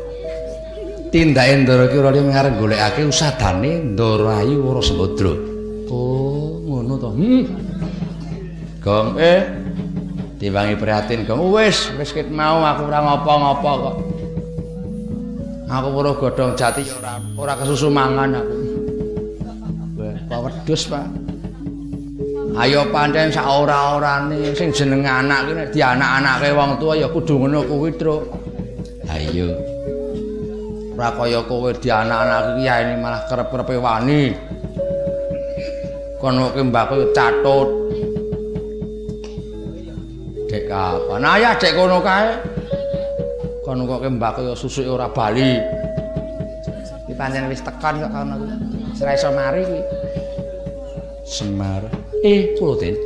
Tindake 1.11 1.67
Ndara 1.67 1.91
ki 1.91 1.95
ora 1.99 2.15
ya 2.15 2.23
ming 2.23 2.35
arep 2.35 2.55
golekake 2.55 3.03
usadane 3.03 3.83
Ndara 3.95 4.43
Ayu 4.43 4.63
Wara 4.63 4.79
Sembodra 4.79 5.51
oh 5.91 6.63
ngono 6.63 6.95
to 6.95 7.09
hmm. 7.11 7.43
Gong 8.81 9.19
eh 9.19 9.60
diwangi 10.41 10.73
prihatin 10.73 11.21
Gong 11.29 11.53
wis 11.53 11.93
wis 12.01 12.09
ket 12.09 12.25
mau 12.33 12.65
aku 12.65 12.89
ora 12.89 12.99
ngopo-ngopo 13.05 13.71
kok. 13.77 13.95
Aku 15.69 15.87
ora 15.93 16.11
godhong 16.17 16.57
jati 16.57 16.81
ora 16.97 17.21
ora 17.37 17.53
kesusu 17.61 17.93
mangan 17.93 18.41
aku. 18.41 18.57
Kok 20.01 20.41
wedhus, 20.41 20.89
Pak. 20.89 21.05
Ayo 22.57 22.83
pancen 22.91 23.31
sak 23.31 23.47
ora-orane 23.47 24.51
sing 24.57 24.73
jeneng 24.75 25.05
anak 25.07 25.47
ki 25.47 25.51
nek 25.55 25.69
dianak-anake 25.71 26.49
wong 26.51 26.71
tua 26.81 26.99
ya 26.99 27.07
kudu 27.07 27.45
ngono 27.45 27.63
kuwi, 27.63 27.91
Truk. 27.95 28.23
Ayo. 29.07 29.55
Ora 30.97 31.09
kaya 31.15 31.39
kowe 31.45 31.69
dianak-anak 31.71 32.57
iki 32.57 32.67
ya 32.67 32.75
malah 32.97 33.21
kerep-kerepe 33.29 33.75
wani. 33.77 34.33
Kono 36.17 36.49
ki 36.51 36.61
mbakku 36.65 37.13
catut. 37.13 37.80
Dek 40.51 40.67
kapan? 40.67 41.23
Ayah 41.23 41.55
dek 41.55 41.79
kono 41.79 42.03
kae. 42.03 42.35
Kono 43.63 43.87
kok 43.87 44.03
mbakku 44.03 44.51
ya 44.51 44.51
susuke 44.51 44.91
ora 44.91 45.07
bali. 45.07 45.55
iki 47.07 47.15
pancen 47.15 47.47
wis 47.47 47.63
tekan 47.63 48.03
kok 48.03 48.11
kono 48.11 48.35
kuwi 48.35 48.99
ora 48.99 49.11
iso 49.15 49.29
mari 49.31 49.61
kuwi 49.63 49.81
Semar. 51.23 51.87
Eh, 52.27 52.51
kula 52.59 52.75
Den. 52.83 52.99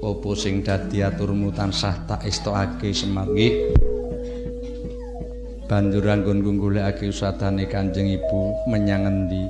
Apa 0.00 0.30
sing 0.32 0.64
dadi 0.64 1.04
aturmu 1.04 1.52
tansah 1.52 2.08
tak 2.08 2.24
estokake 2.24 2.96
Semar 2.96 3.28
nggih? 3.28 3.76
Banjur 5.68 6.08
anggonku 6.08 6.56
golekake 6.56 7.12
usadane 7.12 7.68
Kanjeng 7.68 8.08
Ibu 8.08 8.64
menyang 8.72 9.04
endi? 9.04 9.44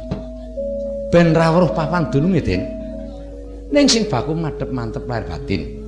Ben 1.15 1.31
rawuh 1.31 1.71
papan 1.71 2.11
dununge, 2.11 2.43
Den. 2.43 2.67
Ning 3.71 3.87
sing 3.87 4.11
baku 4.11 4.35
madhep 4.35 4.75
mantep 4.75 5.07
lahir 5.07 5.31
batin. 5.31 5.80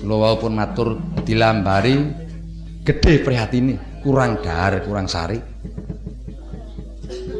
Kula 0.00 0.16
wau 0.16 0.34
pun 0.40 0.56
matur 0.56 0.96
dilambari 1.28 1.92
gedhe 2.80 3.20
prihatine, 3.20 4.00
kurang 4.00 4.40
dahar, 4.40 4.80
kurang 4.80 5.04
sari. 5.04 5.36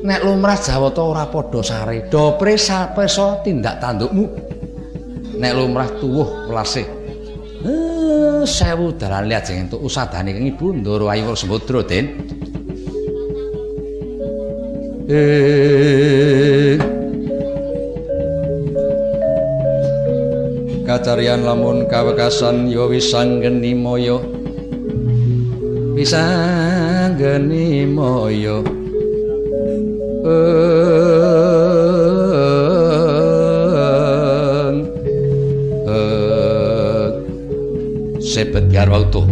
Nek 0.00 0.20
lumrah 0.24 0.60
Jawata 0.60 1.00
ora 1.00 1.24
padha 1.28 1.60
sare, 1.64 2.08
do 2.12 2.36
presa-presa 2.36 3.40
tindak 3.40 3.80
tandukmu. 3.80 4.24
Nek 5.40 5.52
lumrah 5.56 5.88
tuwuh 5.96 6.52
welase. 6.52 6.84
Eh, 7.60 8.44
sewu 8.44 8.96
dalan 8.96 9.28
lajeng 9.28 9.68
entuk 9.68 9.80
usadane 9.84 10.32
kang 10.32 10.44
Ibu 10.48 10.80
Ndoro 10.80 11.08
Ayu 11.12 11.32
Sembodra, 11.36 11.84
Den. 11.84 12.06
Eh. 15.08 16.99
Kacarian 20.90 21.46
lamun 21.46 21.86
kawekasan 21.86 22.66
ya 22.66 22.82
wis 22.90 23.14
sanggeni 23.14 23.78
moyo. 23.78 24.18
Wis 25.94 26.10
sanggeni 26.10 27.86
moyo. 27.86 28.66
Eng. 30.26 30.34
Eng. 35.86 37.14
Sebet 38.18 38.66
garwa 38.74 39.06
utuh. 39.06 39.30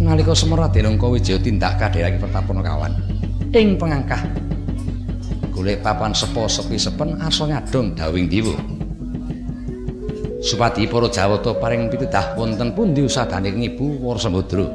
Nalika 0.00 0.32
Semar 0.32 0.64
Denongko 0.72 1.12
Wijaya 1.12 1.36
tindak 1.36 1.76
kadherake 1.76 2.16
pertapana 2.16 2.64
kawan 2.64 2.96
ing 3.52 3.76
pengangkah 3.76 4.24
golek 5.52 5.84
papan 5.84 6.16
sepo 6.16 6.48
sepi 6.48 6.80
sepen 6.80 7.20
asa 7.20 7.44
nyadong 7.44 7.92
dawing 7.92 8.32
diwa. 8.32 8.71
Supati 10.42 10.90
para 10.90 11.06
Jawata 11.06 11.54
paring 11.54 11.86
pitudah 11.86 12.34
wonten 12.34 12.74
pundi 12.74 12.98
usadane 12.98 13.54
Ibu 13.54 14.02
Warsamudra. 14.02 14.66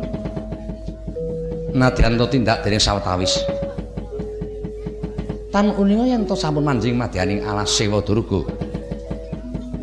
Nadyan 1.75 2.15
to 2.15 2.25
tindak 2.31 2.63
dening 2.63 2.79
sawetawis. 2.79 3.43
Tan 5.51 5.75
uninga 5.75 6.07
yen 6.07 6.23
to 6.23 6.39
sampun 6.39 6.63
manjing 6.63 6.95
madyaning 6.95 7.43
alas 7.43 7.75
Sewa 7.75 7.99
Durga. 7.99 8.47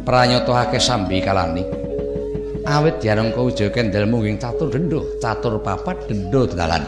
Pranyata 0.09 0.57
akeh 0.65 0.81
sambi 0.81 1.21
kalani. 1.21 1.69
Awit 2.65 3.05
diarengka 3.05 3.45
wijaya 3.45 3.69
kendel 3.69 4.09
munging 4.09 4.41
catur 4.41 4.73
dendho, 4.73 5.05
catur 5.21 5.61
papat 5.61 6.09
dendho 6.09 6.49
dalan. 6.49 6.81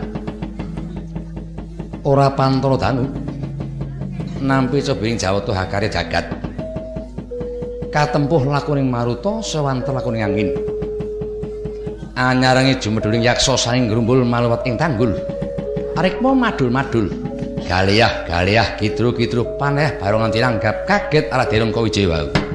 Ora 2.00 2.32
pantara 2.32 2.80
danu. 2.80 3.12
Nampi 4.40 4.80
cobiring 4.80 5.20
Jawata 5.20 5.52
hakare 5.52 5.92
jagat. 5.92 6.35
Katempuh 7.96 8.44
lakuning 8.44 8.92
maruta 8.92 9.40
sewanter 9.40 9.96
lakuning 9.96 10.20
angin. 10.20 10.52
Anyarange 12.12 12.76
jumedhuling 12.76 13.24
yaksa 13.24 13.56
saing 13.56 13.88
ngrumbul 13.88 14.20
maluwat 14.20 14.68
ing 14.68 14.76
tanggul. 14.76 15.16
Arikma 15.96 16.36
madul-madul. 16.36 17.08
Galiah-galiah 17.64 18.76
kidru-kidru 18.76 19.56
paneh 19.56 19.96
barongan 19.96 20.28
tiranggap 20.28 20.84
kaget 20.84 21.32
ala 21.32 21.48
Derongka 21.48 21.80
Wijaya 21.80 22.45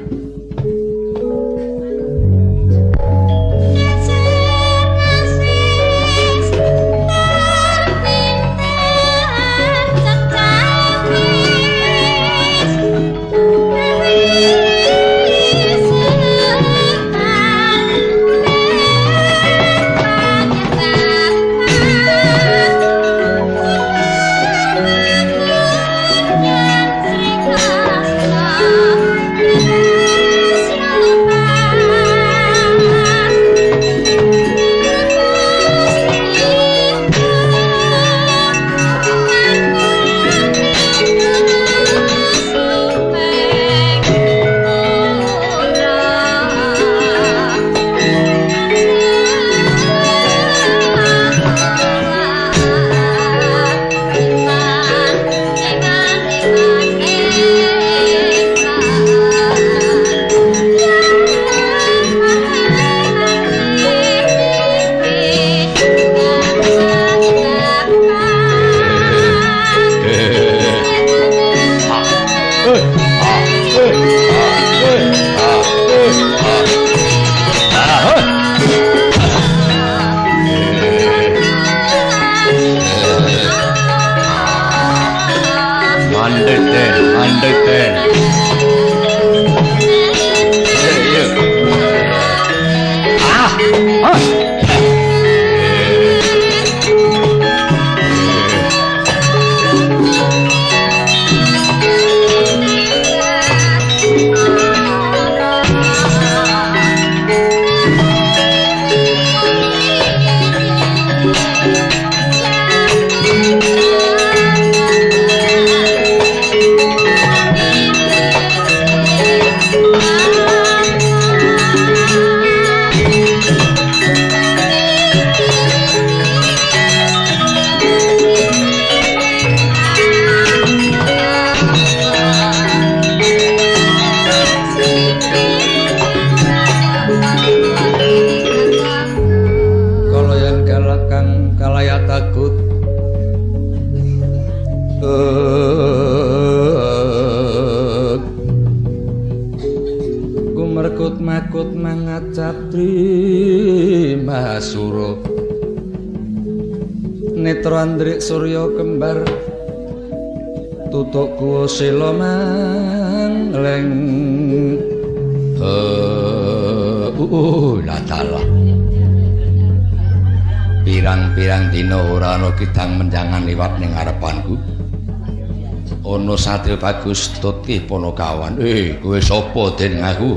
bagus 176.82 177.30
tuti 177.38 177.78
ponokawan 177.78 178.58
eh 178.58 178.98
kowe 178.98 179.22
sapa 179.22 179.70
dening 179.78 180.02
aku 180.02 180.34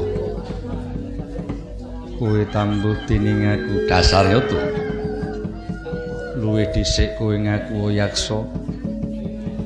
kowe 2.22 2.42
tambuh 2.54 2.94
dening 3.10 3.44
aku. 3.44 3.74
Dasarnya 3.90 4.40
tuh 4.46 4.62
luwe 6.38 6.70
dhisik 6.70 7.18
kowe 7.18 7.34
ngaku 7.34 7.98
yaksa 7.98 8.46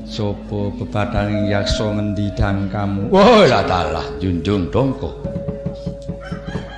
sapa 0.07 0.59
bebataning 0.79 1.51
yaksa 1.51 1.85
ngendi 1.93 2.31
kamu? 2.71 3.11
Wah 3.11 3.43
lah 3.43 3.63
dalah 3.67 4.07
junjung 4.17 4.71
dongko. 4.71 5.19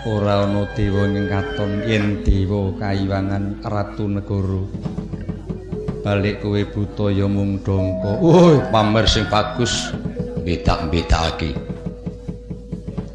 Ora 0.09 0.49
ana 0.49 0.65
dewa 0.73 1.05
ing 1.07 1.29
katon 1.29 1.85
yen 1.85 2.25
dewa 2.25 2.73
kayiwangan 2.75 3.61
ratu 3.61 4.09
negara 4.09 4.80
balik 6.01 6.41
kowe 6.41 6.61
buta 6.65 7.13
ya 7.13 7.25
mung 7.29 7.61
dongko. 7.61 8.21
Woi 8.21 8.57
pamer 8.73 9.05
sing 9.05 9.29
bagus. 9.29 9.93
Bedak-bedake 10.41 11.53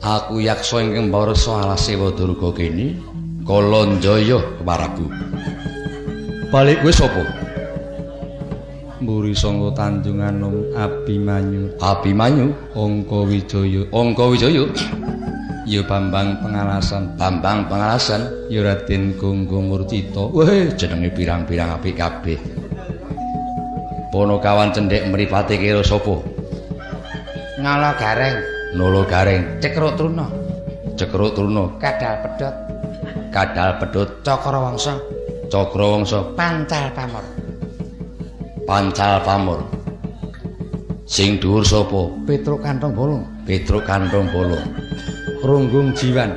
aku 0.07 0.39
yaksa 0.39 0.79
ing 0.79 1.11
mbarsa 1.11 1.67
alase 1.67 1.99
wadurga 1.99 2.55
kene 2.55 2.95
kalonjaya 3.43 4.39
keparabu 4.63 5.11
balik 6.55 6.79
kowe 6.87 6.95
sapa? 6.95 7.23
Mburi 8.97 9.37
Sangga 9.37 9.77
Tanjung 9.77 10.25
Anom 10.25 10.73
Abimanyu. 10.73 11.69
Abimanyu? 11.85 12.49
Angka 12.73 13.29
Wijaya. 13.29 13.85
Angka 13.93 14.25
Wijaya? 14.33 14.65
Ya 15.69 15.85
Bambang 15.85 16.41
Pengalasan. 16.41 17.13
Bambang 17.21 17.69
Pengalasan. 17.69 18.49
Ya 18.49 18.65
Raden 18.65 19.13
Gonggo 19.21 19.61
Murtita 19.61 20.33
weh 20.33 20.73
jenenge 20.81 21.13
pirang-pirang 21.13 21.77
apik 21.77 22.01
kabeh 22.01 22.56
Ponokawan 24.17 24.73
cendhek 24.73 25.12
mripate 25.12 25.61
kira 25.61 25.85
sapa? 25.85 26.25
Nolo 27.61 27.91
Gareng. 28.01 28.36
Nolo 28.73 29.05
Gareng. 29.05 29.61
Cekruk 29.61 29.93
Truna 29.93 30.25
Cekruk 30.97 31.36
Truna 31.36 31.69
Kadal 31.77 32.25
Pedhot. 32.25 32.55
Kadal 33.28 33.77
Pedhot. 33.77 34.25
Cakrawangsa 34.25 34.97
Cakrawangsa 35.53 36.33
Pancal 36.33 36.89
Pamor. 36.97 37.25
Pancal 38.65 39.20
Pamor. 39.20 39.61
Sing 41.05 41.36
dhuwur 41.36 41.61
sapa? 41.69 42.09
Petruk 42.25 42.65
Kantong 42.65 42.97
Bolong. 42.97 43.20
Petruk 43.45 43.85
Kantong 43.85 44.33
Bolong. 44.33 44.65
Runggung 45.45 45.93
Jiwan. 45.93 46.33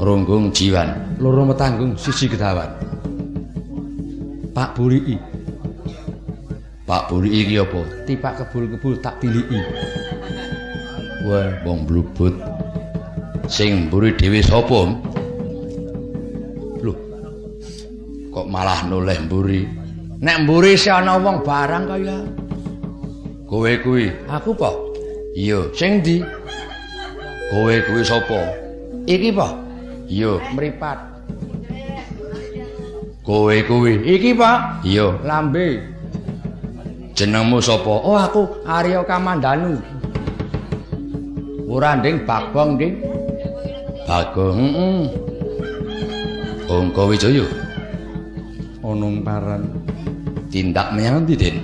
Runggung 0.00 0.48
Jiwan. 0.56 1.20
Loro 1.20 1.44
metanggung 1.44 2.00
sisi 2.00 2.32
kedawan. 2.32 2.72
Pak 4.56 4.72
Buliki. 4.72 5.31
Pak 6.92 7.08
Buliki 7.08 7.48
iki 7.48 7.56
apa? 7.56 7.80
Tipak 8.04 8.44
kebul-kebul 8.44 9.00
tak 9.00 9.16
tiliki. 9.16 9.56
Wah, 11.24 11.48
wong 11.64 11.88
blubut. 11.88 12.36
Sing 13.48 13.88
mburi 13.88 14.12
dhewe 14.12 14.44
sapa? 14.44 14.92
Loh. 16.84 16.98
Kok 18.28 18.44
malah 18.44 18.84
noleh 18.92 19.16
mburi? 19.24 19.64
Nek 20.20 20.44
mburi 20.44 20.76
si 20.76 20.92
ana 20.92 21.16
wong 21.16 21.40
barang 21.40 21.84
kaya. 21.88 22.28
Kowe 23.48 23.72
kuwi. 23.80 24.12
Aku 24.28 24.52
po. 24.52 24.92
Iya. 25.32 25.72
Sing 25.72 26.04
ndi? 26.04 26.20
Kowe 27.48 27.72
kuwi 27.88 28.04
sapa? 28.04 28.52
Iki 29.08 29.32
po. 29.32 29.48
Iya, 30.12 30.36
mripat. 30.52 31.00
Kowe 33.24 33.56
kuwi. 33.64 33.96
Iki 34.12 34.36
po. 34.36 34.52
Iya, 34.84 35.16
lambe. 35.24 35.91
Jenengmu 37.22 37.62
sapa? 37.62 38.02
Oh, 38.02 38.18
aku 38.18 38.66
Arya 38.66 39.06
Kamandanu. 39.06 39.78
Ora 41.70 41.94
nding 41.94 42.26
Bagong, 42.26 42.74
Ding. 42.74 42.98
Bagong. 44.10 44.58
Heeh. 44.58 45.02
Angka 46.66 47.02
Wijaya. 47.06 47.46
Onong 48.82 49.22
paran. 49.22 49.70
Tindak 50.50 50.98
menyang 50.98 51.22
ndi, 51.22 51.38
Den? 51.38 51.62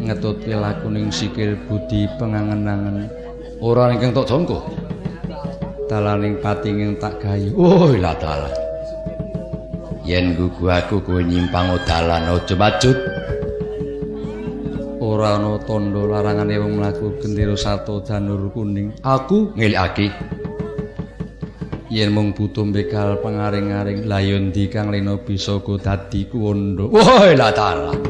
Ngetutke 0.00 0.56
lakuning 0.56 1.12
sikil 1.12 1.60
budi 1.68 2.08
pengangen-angen. 2.16 3.20
ora 3.60 3.92
ingkang 3.92 4.16
tok 4.16 4.24
jangka 4.24 4.58
dalaning 5.84 6.40
patinging 6.40 6.96
tak 6.96 7.20
gayu 7.20 7.52
oh 7.60 7.92
la 7.92 8.16
dalan 8.16 8.48
yen 10.00 10.32
gugu 10.32 10.64
aku 10.64 10.96
kowe 11.04 11.20
nyimpang 11.20 11.76
dalan 11.84 12.24
aja 12.24 12.56
macut 12.56 12.96
ora 15.20 15.36
ana 15.36 15.60
tandha 15.60 16.00
larangane 16.08 16.56
wong 16.56 16.80
mlaku 16.80 17.20
gendera 17.20 17.52
sato 17.52 18.00
janur 18.00 18.48
kuning. 18.56 18.96
Aku 19.04 19.52
ngelikake 19.52 20.08
yen 21.92 22.08
mung 22.16 22.32
butuh 22.32 22.64
bekal 22.72 23.20
pengaring-aring 23.20 24.08
layon 24.08 24.48
di 24.48 24.72
kang 24.72 24.88
lena 24.88 25.20
bisa 25.20 25.60
go 25.60 25.76
dadi 25.76 26.24
kuwondo 26.24 26.88
wah 26.88 27.28
la 27.36 27.52
dalan 27.52 28.00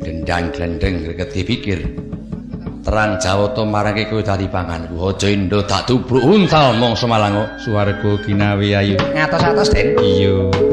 gendang 0.00 0.48
glendeng 0.48 1.04
reketi 1.04 1.44
pikir. 1.44 1.80
Terang 2.80 3.20
jawata 3.20 3.60
marake 3.60 4.08
kowe 4.08 4.24
dadi 4.24 4.48
panganku. 4.48 4.96
Aja 4.96 5.28
endo 5.28 5.60
tak 5.68 5.84
tubruk. 5.84 6.24
Untal 6.24 6.72
mong 6.80 6.96
semalango 6.96 7.44
suwarga 7.60 8.16
ginawe 8.24 8.64
ayu 8.80 8.96
ngatos-atos 8.96 9.68
den. 9.76 10.00
Iya 10.00 10.69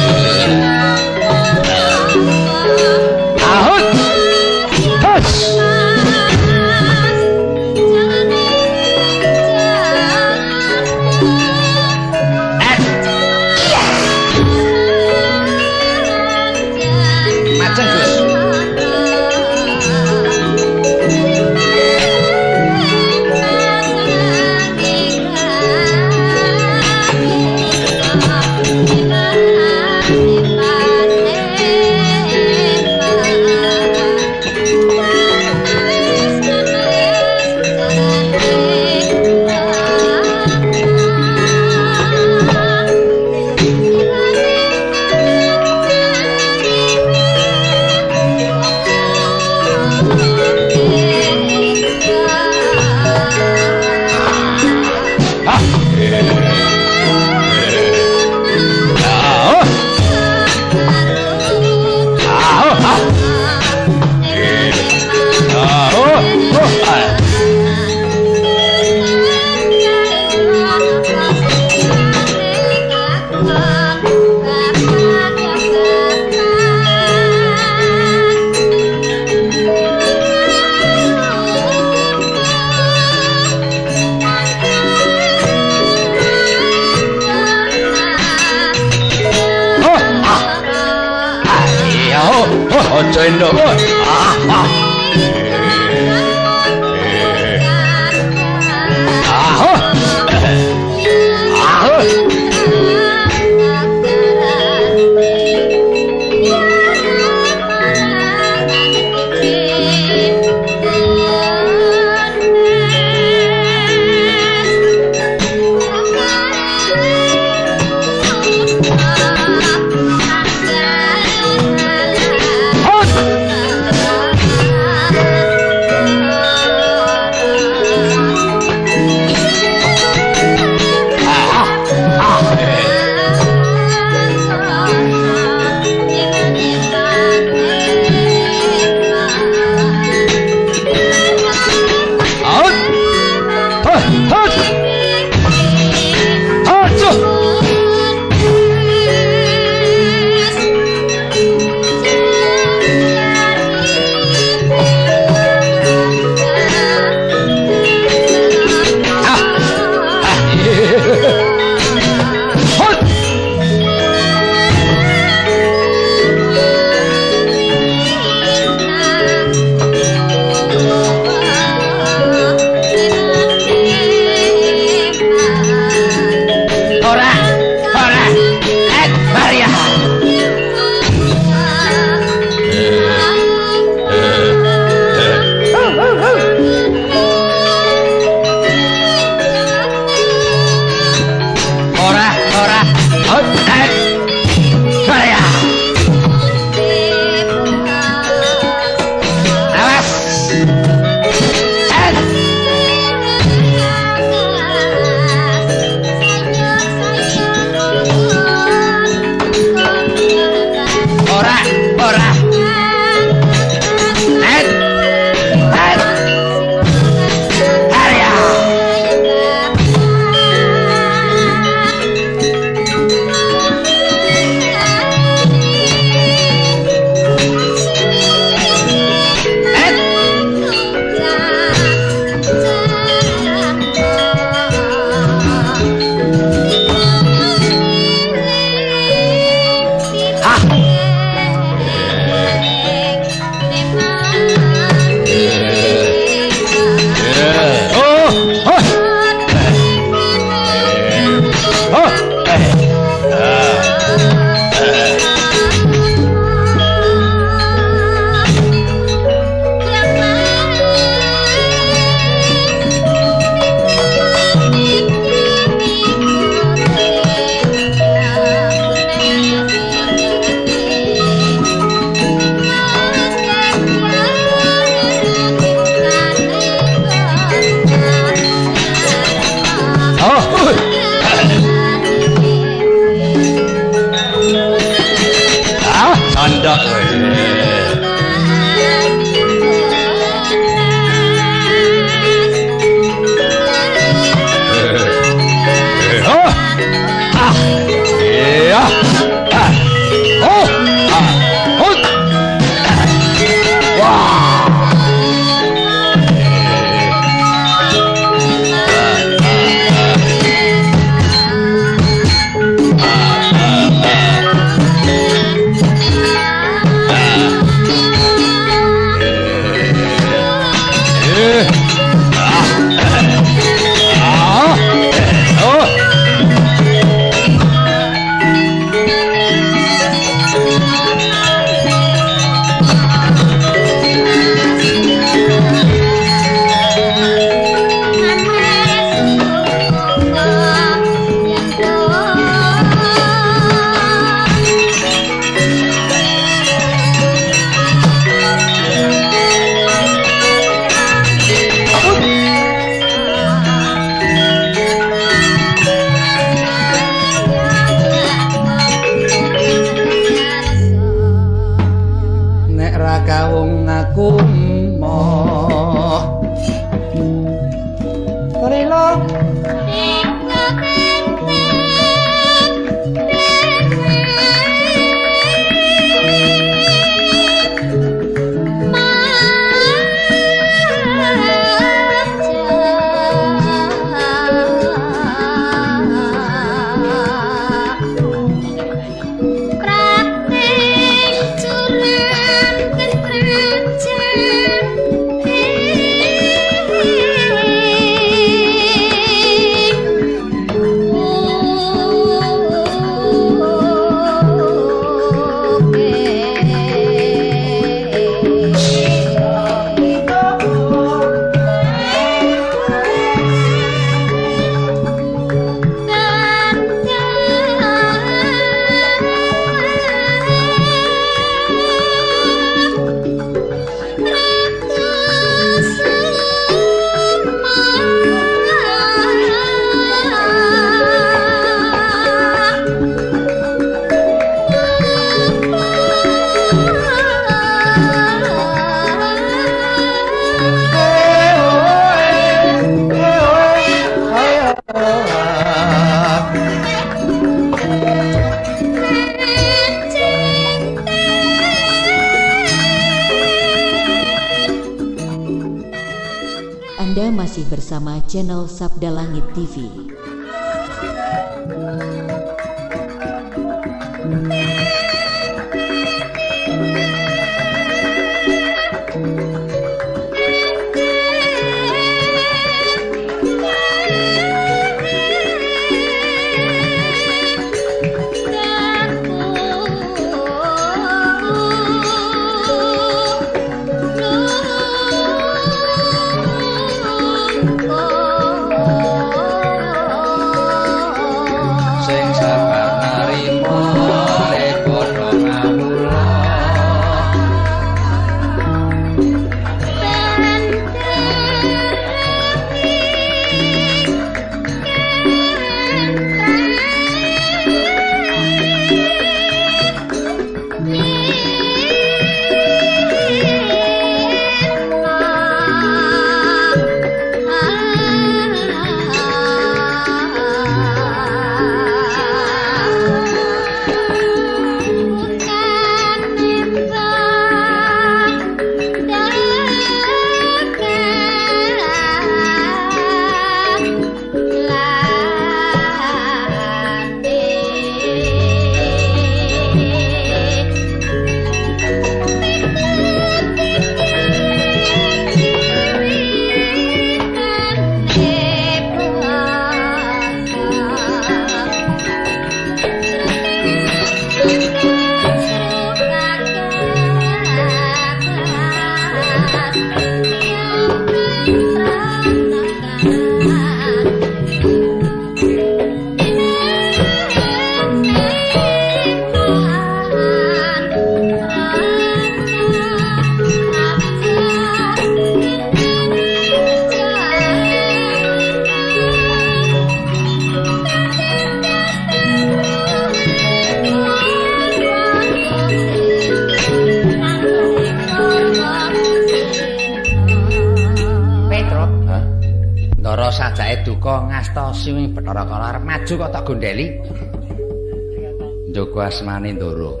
asmane 599.20 599.52
ndoro. 599.52 600.00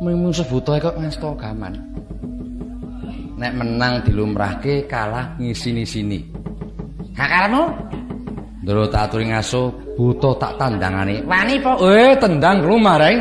Mung 0.00 0.32
sebutoe 0.32 0.80
kok 0.80 0.96
ngasta 0.96 1.36
gaman. 1.36 1.76
Nek 3.36 3.52
menang 3.52 4.00
dilumrahke 4.08 4.88
kalah 4.88 5.36
ngisini-sini. 5.36 6.24
Hakarmu 7.12 7.62
ndoro 8.64 8.88
tak 8.88 9.12
aturi 9.12 9.28
ngaso 9.28 9.92
buta 10.00 10.32
tak 10.40 10.56
tandangane. 10.56 11.20
Wani 11.28 11.60
po? 11.60 11.76
Eh 11.84 12.16
tendang 12.16 12.64
lumareng 12.64 13.20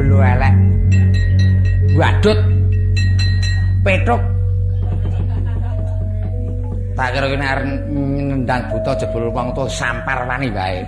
belu 0.00 0.18
elek. 0.24 0.54
Wadut. 2.00 2.38
Petruk. 3.84 4.33
Kene 7.34 7.50
arep 7.50 7.66
nendang 7.90 8.62
buta 8.70 8.94
jebul 8.94 9.26
wong 9.34 9.50
tuwa 9.58 9.66
sampar 9.66 10.22
wani 10.22 10.54
wae. 10.54 10.86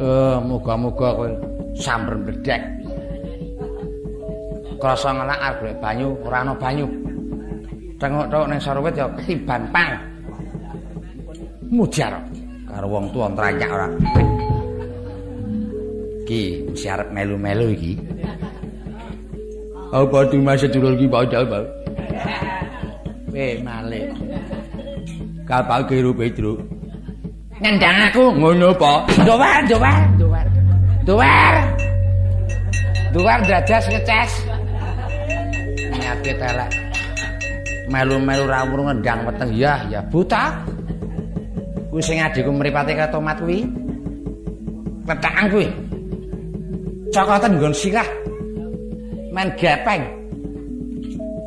Eh, 0.00 0.36
muga-muga 0.40 1.12
kowe 1.12 1.28
samper 1.76 2.16
bledek. 2.16 2.64
Krasa 4.80 5.12
ngelak 5.12 5.36
arep 5.36 5.76
banyu, 5.76 6.16
ora 6.24 6.40
ana 6.40 6.56
banyu. 6.56 6.88
Tengok-tengok 8.00 8.48
ning 8.48 8.56
sarwet 8.56 8.96
ya 8.96 9.04
ketiban 9.20 9.68
pang. 9.68 10.00
Mujar 11.68 12.24
karo 12.72 12.86
wong 12.88 13.12
tuwa 13.12 13.28
nranyak 13.36 13.68
ora. 13.68 13.88
Ki 16.24 16.64
mesti 16.72 16.88
arep 16.88 17.12
melu-melu 17.12 17.68
iki. 17.76 17.92
apa 19.92 20.24
tu 20.32 20.40
masa 20.40 20.66
turun 20.72 20.96
ki 20.96 21.06
baca 21.06 21.44
apa 21.46 21.62
kapal 25.46 25.86
kiro 25.86 26.10
petro 26.12 26.58
Nendang 27.56 28.12
aku. 28.12 28.36
ngono 28.36 28.76
apa 28.76 29.08
Duwer, 29.24 29.64
duwer, 29.64 30.00
duwer. 30.20 30.46
Duwer. 31.08 31.54
Duwer 33.16 33.38
dadas 33.48 33.84
ngeces. 33.88 34.32
Niate 35.96 36.36
telek. 36.36 36.68
Melu-melu 37.88 38.44
rawuh 38.44 38.84
ngendang 38.92 39.24
weteng 39.24 39.56
ya, 39.56 39.80
ya 39.88 40.04
buta. 40.04 40.52
Kuwi 41.88 42.02
sing 42.04 42.20
adikku 42.20 42.52
mripate 42.52 42.92
kaya 42.92 43.08
tomat 43.08 43.40
kuwi. 43.40 43.64
Ketakan 45.08 45.46
kuwi. 45.48 45.68
Cokotan 47.08 47.56
nggon 47.56 47.72
sirah. 47.72 48.08
Main 49.32 49.48
gepeng. 49.56 50.04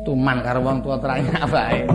Tuman 0.02 0.42
karo 0.42 0.58
wong 0.58 0.82
tua 0.82 0.98
terangnya 0.98 1.46
bae. 1.46 1.86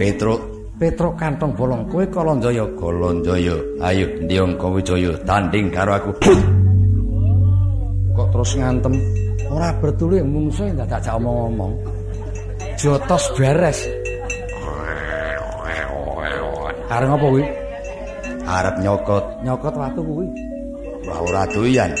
Petro, 0.00 0.40
Petruk 0.80 1.12
kantong 1.20 1.52
bolong 1.52 1.84
kowe 1.92 2.00
Kalonjaya. 2.08 2.64
Kolonjaya, 2.72 3.52
ayo 3.84 4.08
Ndiyong 4.24 4.56
Kawijaya 4.56 5.12
tanding 5.28 5.68
karo 5.68 5.92
aku. 5.92 6.16
Kok 8.16 8.28
terus 8.32 8.56
ngantem? 8.56 8.96
Ora 9.52 9.68
bertulu 9.76 10.16
mungsu 10.24 10.72
dadak 10.72 11.04
jak 11.04 11.20
omong-omong. 11.20 11.76
Jotos 12.80 13.28
beres. 13.36 13.84
Areng 16.88 17.12
apa 17.12 17.26
kuwi? 17.28 17.44
arep 18.48 18.74
nyokot 18.80 19.24
Nyokot 19.44 19.74
watu 19.76 20.00
kuwi. 20.00 20.26
ora 21.04 21.16
ora 21.28 21.42
doyan. 21.52 21.92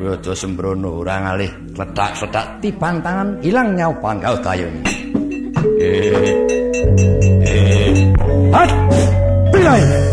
Kowe 0.00 0.16
aja 0.16 0.32
sembrono 0.32 1.04
ora 1.04 1.28
ngalih 1.28 1.76
kletak-kletak 1.76 2.64
Tiban 2.64 3.04
tangan 3.04 3.36
ilang 3.44 3.76
nyoban. 3.76 4.16
kau 4.24 4.40
dayung. 4.40 4.93
time. 9.74 10.03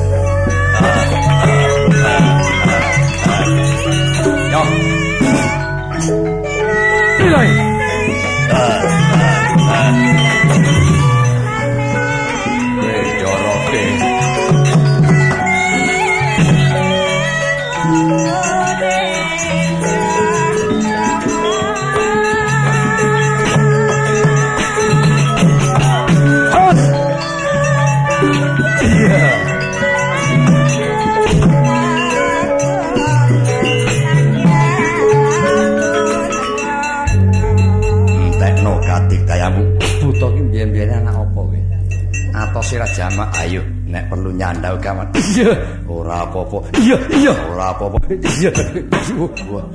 Ayo 43.42 43.61
nek 43.90 44.03
perlu 44.08 44.30
nyandau 44.38 44.76
kawan. 44.78 45.08
Iya. 45.32 45.52
Ora 45.88 46.28
apa-apa. 46.28 46.58
Iya, 46.78 46.98
iya. 47.16 47.34
Ora 47.50 47.66
apa-apa. 47.74 47.98
Iya. 48.11 48.52
Wah. 49.52 49.66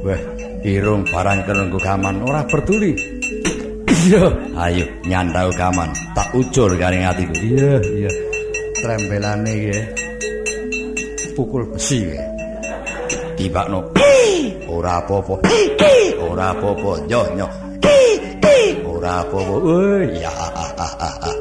Wah, 0.00 0.20
irung 0.64 1.02
barang 1.04 1.40
kenenggo 1.44 1.78
kaman 1.82 2.16
ora 2.24 2.40
peduli. 2.48 2.96
Iya. 3.84 4.24
Ayo 4.56 4.86
nyandau 5.04 5.50
kaman. 5.52 5.90
Tak 6.16 6.28
ucul 6.32 6.72
kari 6.78 7.04
atiku. 7.04 7.34
Iya, 7.36 7.74
iya. 7.84 8.10
Trembelane 8.80 9.52
iki 9.52 9.78
pukul 11.36 11.68
besi 11.68 12.00
iki. 12.08 12.18
Tibakno. 13.36 13.80
Ora 14.74 15.00
apa-apa. 15.04 15.34
Ora 16.28 16.52
apa-apa. 16.56 16.90
Yo 17.08 17.20
nyo. 17.36 17.48
Ora 18.92 19.24
apa-apa. 19.24 19.76
Ya. 20.16 20.32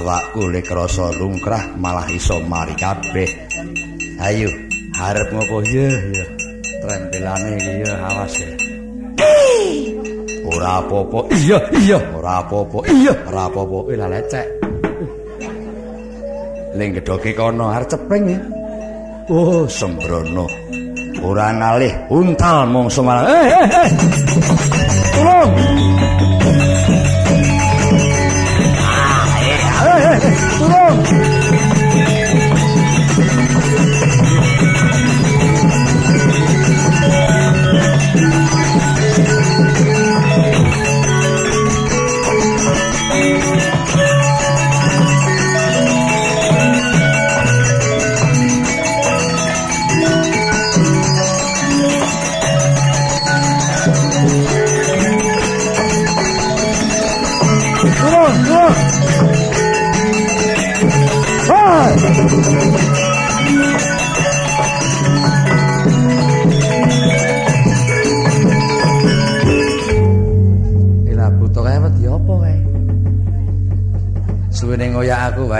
Awakku 0.00 0.48
lek 0.48 0.64
krasa 0.64 1.12
lungkrah 1.12 1.76
malah 1.76 2.08
iso 2.08 2.40
mari 2.48 2.72
kabeh. 2.72 3.28
Ayo, 4.16 4.48
harep 4.96 5.28
ngopo 5.28 5.60
ya 5.60 5.92
ya. 5.92 6.24
Trembelane 6.80 7.60
iki 7.60 7.84
ya 7.84 7.92
awas 8.08 8.32
ya. 8.40 8.48
Ora 10.48 10.80
apa-apa. 10.80 11.28
Iya, 11.36 11.58
iya. 11.84 12.00
Ora 12.16 12.40
apa-apa. 12.40 12.88
Iya. 12.88 13.12
Ora 13.28 13.44
apa-apa. 13.44 13.78
Eh 13.92 13.96
lecek. 14.00 14.46
Ling 16.80 16.90
gedhoke 16.96 17.36
kono 17.36 17.68
arep 17.68 17.92
cepring 17.92 18.24
ya. 18.24 18.40
Oh, 19.28 19.68
sembrono. 19.68 20.48
Ora 21.20 21.52
ngalih 21.52 22.08
untal 22.08 22.64
mongso 22.72 23.04
malah. 23.04 23.28
Eh, 23.28 23.52
eh, 23.52 23.68
eh. 23.68 24.19
Eh, 30.62 31.39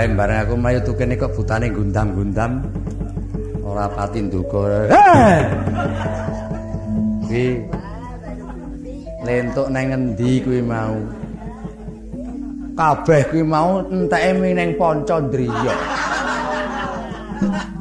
wae 0.01 0.17
bareng 0.17 0.41
aku 0.41 0.53
mlayu 0.57 0.81
tukene 0.81 1.13
kok 1.13 1.29
butane 1.37 1.69
gundam-gundam. 1.69 2.65
Ora 3.61 3.85
pati 3.85 4.25
nduga. 4.25 4.89
Kuwi 7.29 7.61
lentuk 9.21 9.69
nang 9.69 9.85
ngendi 9.93 10.41
kuwi 10.41 10.65
mau? 10.65 10.97
Kabeh 12.73 13.21
kuwi 13.29 13.45
mau 13.45 13.85
enteke 13.93 14.29
mi 14.41 14.49
ning 14.57 14.73
Pancandriya. 14.73 15.75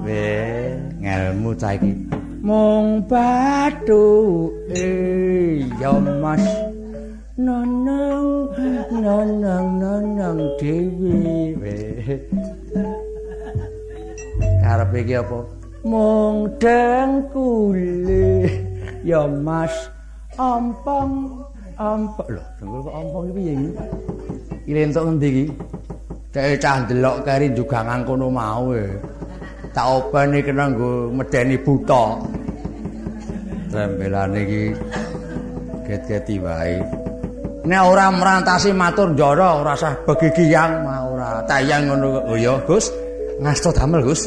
Weh, 0.04 0.76
ngelmu 1.00 1.56
cah 1.56 1.72
iki. 1.72 1.92
Mung 2.44 3.00
batu 3.08 4.04
ya 5.80 5.96
Mas. 6.20 6.44
Nonong 7.40 8.52
nonong 8.92 9.66
nonong 9.80 10.38
dewi 10.60 11.56
weh. 11.56 11.89
Karepe 14.64 14.98
iki 15.02 15.14
apa? 15.18 15.38
Mung 15.86 16.50
dengkule 16.60 18.50
ya 19.06 19.26
Mas. 19.26 19.72
Ampang 20.38 21.42
ampang 21.76 22.28
lho, 22.32 22.42
dengkul 22.56 22.80
kok 22.86 22.94
ampang 22.96 23.22
iki 23.28 23.32
piye 23.36 23.52
iki? 23.52 23.70
Iki 24.70 24.80
entuk 24.88 25.04
ngendi 25.04 25.28
iki? 25.28 25.44
Cek 26.30 26.62
cah 26.62 26.76
ndelok 26.86 27.26
kari 27.26 27.50
juga 27.50 27.82
ngangkono 27.82 28.30
mau 28.30 28.70
e. 28.72 28.86
Tak 29.74 29.86
openi 29.86 30.42
kena 30.42 30.70
nggo 30.70 31.10
medeni 31.10 31.58
buta. 31.58 32.18
Trembelane 33.70 34.40
iki 34.46 34.62
get-geti 35.86 36.38
wae. 36.38 36.99
Nek 37.60 37.82
ora 37.84 38.08
merantasi 38.08 38.72
matur 38.72 39.12
njara 39.12 39.60
ora 39.60 39.76
usah 39.76 39.92
begigiyang 40.08 40.80
mah 40.80 41.00
ora. 41.04 41.28
Tayang 41.44 41.92
ngono. 41.92 42.32
Oh 42.32 42.36
ya, 42.36 42.56
Gus. 42.64 42.88
Ngasta 43.40 43.72
damel, 43.76 44.00
Gus. 44.00 44.24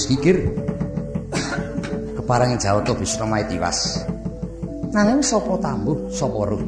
Tembus 0.00 0.16
kikir 0.16 0.36
keparang 2.16 2.56
jawata 2.56 2.96
bisa 2.96 3.20
mai 3.28 3.44
tiwas. 3.44 4.00
Nanging 4.96 5.20
sapa 5.20 5.60
tambuh 5.60 6.08
sapa 6.08 6.40
ruh? 6.48 6.64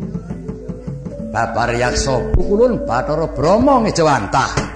Babar 1.32 1.72
yaksa 1.72 2.36
pukulun 2.36 2.84
bathara 2.84 3.24
brahma 3.32 3.88
ngejawantah 3.88 4.71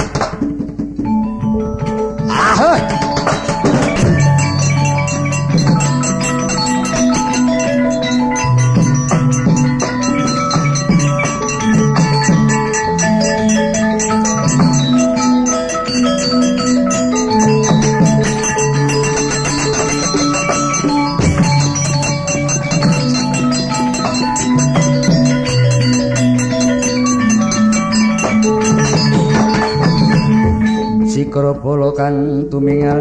kang 31.97 32.45
tumingal 32.53 33.01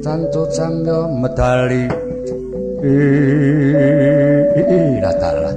Cancu 0.00 0.42
camya 0.48 0.98
medali 1.12 1.84
Iratal. 4.96 5.52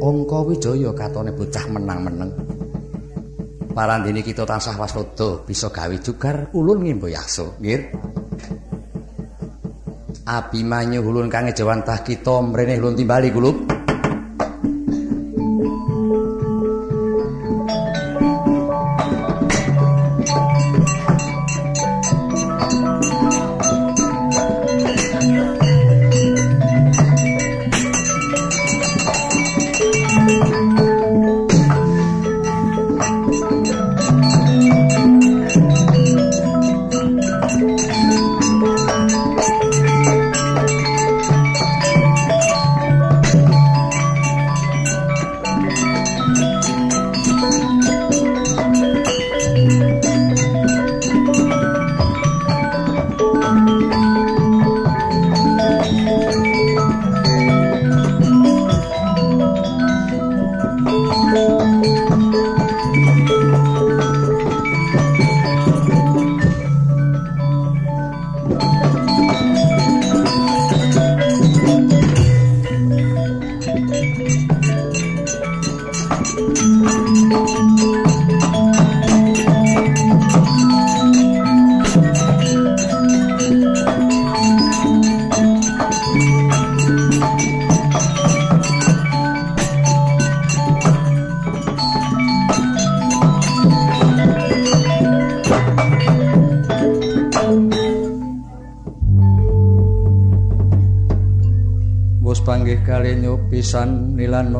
Angka 0.00 0.38
Wijaya 0.48 0.90
katone 0.96 1.36
bocah 1.36 1.68
menang-meneng. 1.68 2.32
Parandene 3.76 4.24
kita 4.24 4.48
tansah 4.48 4.80
waspada 4.80 5.44
bisa 5.44 5.68
gawe 5.68 5.96
jugar 6.00 6.48
ulun 6.56 6.88
ngimbo 6.88 7.12
yaksa, 7.12 7.52
nggih. 7.60 7.80
Abimanyu 10.24 11.04
ulun 11.04 11.28
kang 11.28 11.52
ejawantah 11.52 12.00
kita 12.00 12.40
mrene 12.40 12.80
ulun 12.80 12.96
timbali 12.96 13.28
kulub. 13.28 13.71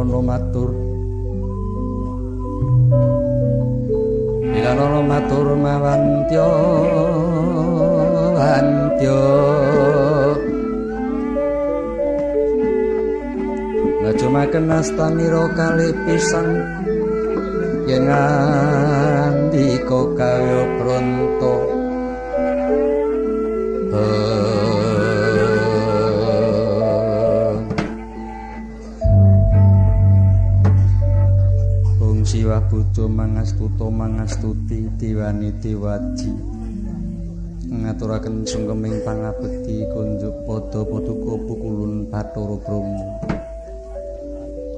Nilanono 0.02 0.26
matur. 0.26 0.70
Nilanono 4.50 5.00
matur 5.06 5.46
mawantya 5.54 6.48
wantya 8.34 9.22
Ngajumaken 14.02 14.74
astamira 14.74 15.46
kali 15.54 15.94
pisan. 16.02 16.46
yen 16.50 16.61
mangastuto 33.62 33.94
mangastuti 33.94 34.78
diwani 34.98 35.54
diwaji 35.62 36.30
ngaturaken 37.70 38.42
sungkeming 38.42 38.98
pangabekti 39.06 39.86
kunjuk 39.86 40.34
padha 40.42 40.82
paduka 40.82 41.32
pukulun 41.46 42.10
Bathara 42.10 42.56
Brahma 42.58 43.06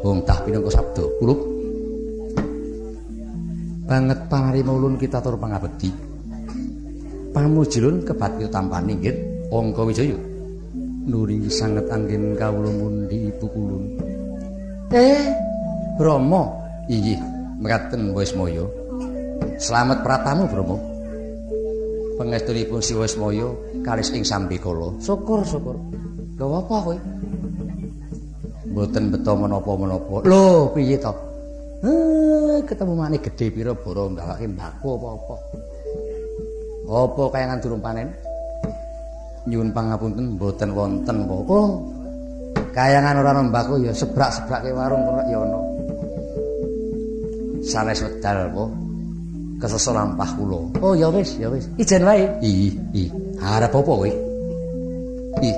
Wong 0.05 0.21
tah 0.29 0.37
pinangka 0.45 0.69
sabda 0.69 1.01
kulub. 1.17 1.41
Banget 3.89 4.29
pangarima 4.29 4.77
ulun 4.77 5.01
kita 5.01 5.17
tur 5.25 5.41
pangabekti. 5.41 5.89
Pamujulun 7.33 8.05
kebatya 8.05 8.53
tampani 8.53 9.01
nggih 9.01 9.17
Angka 9.49 9.81
Wijaya. 9.81 10.19
nuringi 11.09 11.49
sanget 11.49 11.89
anggen 11.89 12.37
kawula 12.37 12.69
mundi 12.69 13.33
ibu 13.33 13.49
kulun 13.49 13.85
Eh, 14.93 15.25
Brahma. 15.97 16.53
Iya, 16.85 17.17
mekaten 17.65 18.13
Wismaya. 18.13 18.69
Slamet 19.57 20.05
pratamu 20.05 20.45
Brahma. 20.45 20.77
Pangestunipun 22.21 22.85
si 22.85 22.93
Wismaya 22.93 23.49
kalis 23.81 24.13
ing 24.13 24.21
sambikala. 24.21 24.93
Syukur, 25.01 25.41
syukur. 25.49 25.81
Lho 26.37 26.61
apa 26.61 26.77
kowe? 26.85 26.97
Mboten 28.69 29.05
beto 29.09 29.33
menapa-menapa. 29.33 30.29
Lho, 30.29 30.69
piye 30.77 31.01
to? 31.01 31.15
Eh, 31.85 32.59
ketemu 32.69 32.93
mane 32.97 33.17
gedhe 33.21 33.49
pira 33.49 33.73
boro 33.73 34.13
ndawake 34.13 34.45
mbako 34.45 34.89
apa-apa. 35.01 35.37
Apa 36.85 37.23
kayangan 37.33 37.61
durung 37.65 37.81
panen? 37.81 38.09
Nyuwun 39.45 39.73
pangapunten 39.73 40.37
mboten 40.37 40.73
wonten 40.73 41.17
apa. 41.29 41.37
Oh, 41.49 41.69
kayangan 42.73 43.21
ora 43.21 43.31
ana 43.37 43.43
mbako 43.47 43.81
ya 43.85 43.93
sebrak-sebrake 43.93 44.73
warung 44.73 45.05
kok 45.05 45.29
ya 45.29 45.39
ana. 45.39 45.74
Sanes 47.65 48.01
wedal 48.05 48.53
apa? 48.53 48.65
Kesesa 49.65 49.91
lampah 49.97 50.31
kula. 50.37 50.61
Oh 50.85 50.93
ya 50.93 51.09
wis, 51.09 51.41
ya 51.41 51.49
wis. 51.49 51.65
Ijen 51.81 52.05
wae. 52.05 52.29
Ih, 52.45 52.77
ih. 52.93 53.09
Arep 53.41 53.73
apa 53.73 53.81
kowe? 53.81 54.11
Ih, 55.41 55.57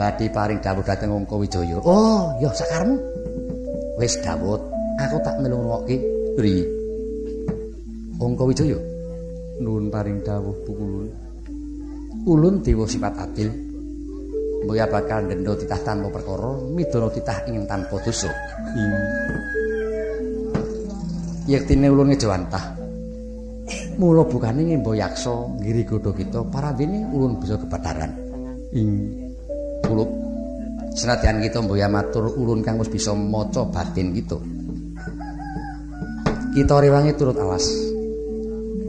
badhe 0.00 0.26
paring 0.32 0.58
dawuh 0.64 0.82
dhateng 0.82 1.12
Angka 1.12 1.36
Wijaya. 1.36 1.78
Oh, 1.84 2.32
ya 2.40 2.48
sakarmu. 2.50 2.96
Wis 4.00 4.16
dawuh, 4.24 4.58
aku 4.98 5.16
tak 5.20 5.38
melu 5.44 5.60
ngrungokke. 5.60 5.96
Pri. 6.34 6.64
Angka 8.18 8.44
Wijaya. 8.48 8.78
nuwun 9.62 9.86
paring 9.86 10.18
dawuh 10.26 10.56
pukulun 10.66 11.06
ulun 12.26 12.58
dewa 12.58 12.82
sifat 12.90 13.14
adil 13.22 13.54
mboya 14.66 14.90
bakal 14.90 15.22
ndendo 15.22 15.54
titah 15.54 15.78
tanpa 15.86 16.10
perkara 16.10 16.58
midono 16.74 17.06
titah 17.14 17.46
ingin 17.46 17.62
tanpa 17.68 17.94
dosa 18.02 18.32
yektine 21.44 21.88
ulun 21.92 22.12
ngejawantah. 22.12 22.64
Mula 23.96 24.26
bukane 24.26 24.66
ngimbo 24.66 24.92
yaksa 24.92 25.32
ngiri 25.62 25.86
godho 25.86 26.12
kita 26.12 26.44
paradene 26.50 27.08
ulun 27.14 27.40
bisa 27.40 27.56
kebadaran. 27.56 28.12
Ing 28.74 28.88
kulub 29.86 30.10
senadyan 30.92 31.40
kita 31.40 31.62
mboya 31.62 31.86
matur 31.88 32.28
ulun 32.34 32.60
kang 32.60 32.76
wis 32.82 32.90
bisa 32.90 33.14
maca 33.14 33.64
batin 33.70 34.12
kita. 34.12 34.38
Kita 36.54 36.74
rewangi 36.78 37.12
turut 37.16 37.38
alas 37.38 37.66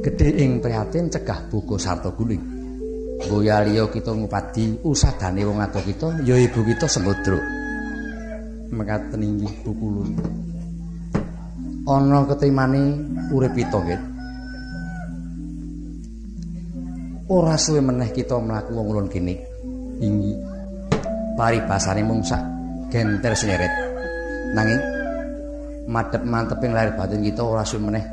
gedhe 0.05 0.37
ing 0.41 0.61
prihatin 0.61 1.09
cegah 1.09 1.47
buka 1.49 1.77
sarta 1.79 2.11
guling. 2.11 2.41
Boya 3.25 3.63
liya 3.63 3.87
kita 3.87 4.11
ngupadi 4.11 4.83
usadane 4.83 5.41
wong 5.47 5.63
ado 5.63 5.79
kita 5.79 6.19
ya 6.27 6.35
ibu 6.35 6.61
kita 6.67 6.85
sembodro 6.85 7.39
mekaten 8.75 9.23
inggih 9.23 9.53
bukulun 9.63 10.09
ana 11.85 12.25
ketimane 12.25 12.83
urip 13.29 13.53
kita 13.53 13.77
nggih 13.77 14.15
ora 17.29 17.57
suwe 17.57 17.81
meneh 17.81 18.13
kita 18.13 18.37
mlaku 18.37 18.71
wong 18.77 18.87
ulun 18.93 19.07
kene. 19.09 19.35
Inggih. 20.01 20.37
Paribasane 21.35 21.99
mung 22.05 22.23
sak 22.23 22.39
genter 22.87 23.35
sineret 23.35 23.73
nanging 24.55 24.79
madhep 25.89 26.23
manteping 26.23 26.71
lahir 26.71 26.95
batin 26.95 27.25
kita 27.25 27.41
ora 27.43 27.65
suwe 27.65 27.81
meneh. 27.81 28.05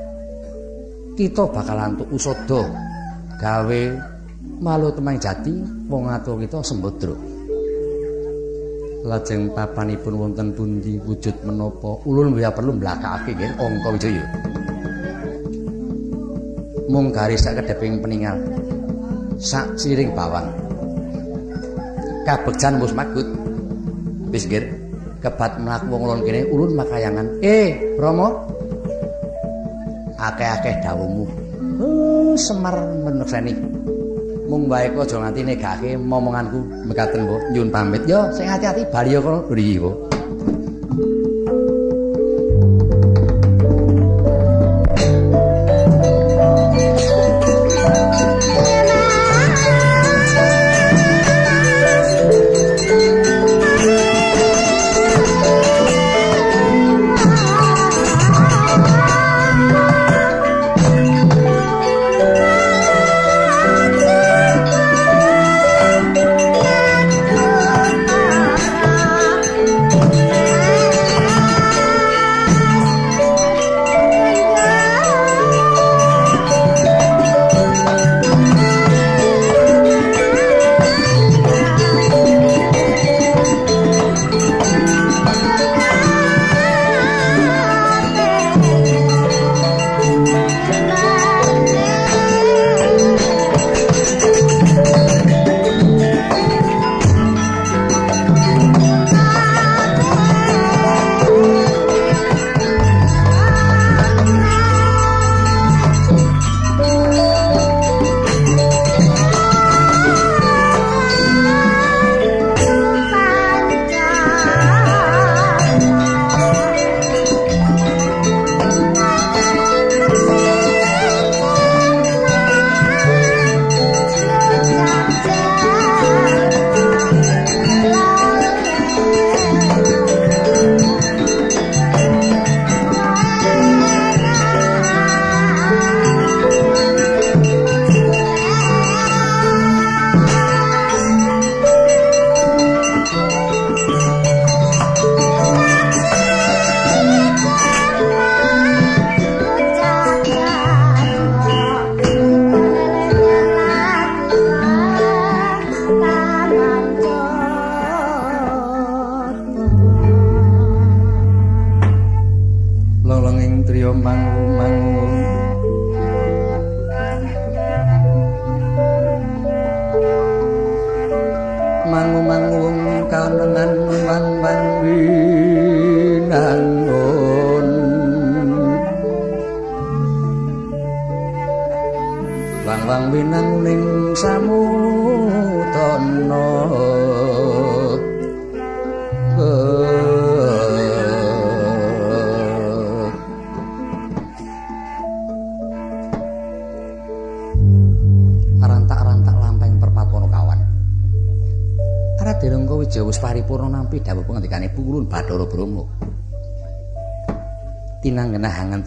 Kita 1.13 1.45
bakal 1.53 1.77
antuk 1.77 2.09
usada 2.09 2.67
gawe 3.37 3.83
malu 4.65 4.89
temang 4.97 5.21
jati 5.21 5.53
wong 5.87 6.09
atuh 6.09 6.41
kita 6.41 6.65
sembodro 6.65 7.32
lajeng 9.03 9.51
papanipun 9.51 10.15
wonten 10.15 10.55
pundi 10.55 10.99
wujud 11.03 11.35
menapa? 11.43 11.99
Ulun 12.07 12.39
ya 12.39 12.55
perlu 12.55 12.79
mblakake 12.79 13.35
nggih 13.35 13.53
angka 13.59 13.89
wijaya. 13.91 14.25
Mung 16.87 17.11
garis 17.11 17.43
sak 17.43 17.59
kedeping 17.63 17.99
peninggal 17.99 18.39
sak 19.43 19.75
siring 19.75 20.15
bawang. 20.15 20.47
Kabegjan 22.23 22.79
mus 22.79 22.95
magut. 22.95 23.27
Wis 24.31 24.47
nggih 24.47 24.71
kebat 25.19 25.59
mlaku 25.59 25.87
wong 25.91 26.03
ulun 26.07 26.21
kene 26.23 26.41
ulun 26.51 26.73
makayangan. 26.79 27.27
Eh 27.43 27.99
Rama? 27.99 28.31
Akeh-akeh 30.23 30.87
dawuhmu. 30.87 31.27
Uh, 31.83 32.35
semar 32.39 32.79
menekseni. 32.79 33.72
Mung 34.53 34.69
wae 34.69 34.85
kok 34.93 35.09
aja 35.09 35.17
nganti 35.17 35.41
negake 35.49 35.91
momonganku 35.97 36.61
mekaten, 36.85 37.25
Bu. 37.25 37.41
Nyun 37.57 37.73
pamit. 37.73 38.05
Yo, 38.05 38.29
sing 38.37 38.53
ati-ati 38.53 38.85
bali 38.93 39.17
yo 39.17 39.25
kono 39.25 39.49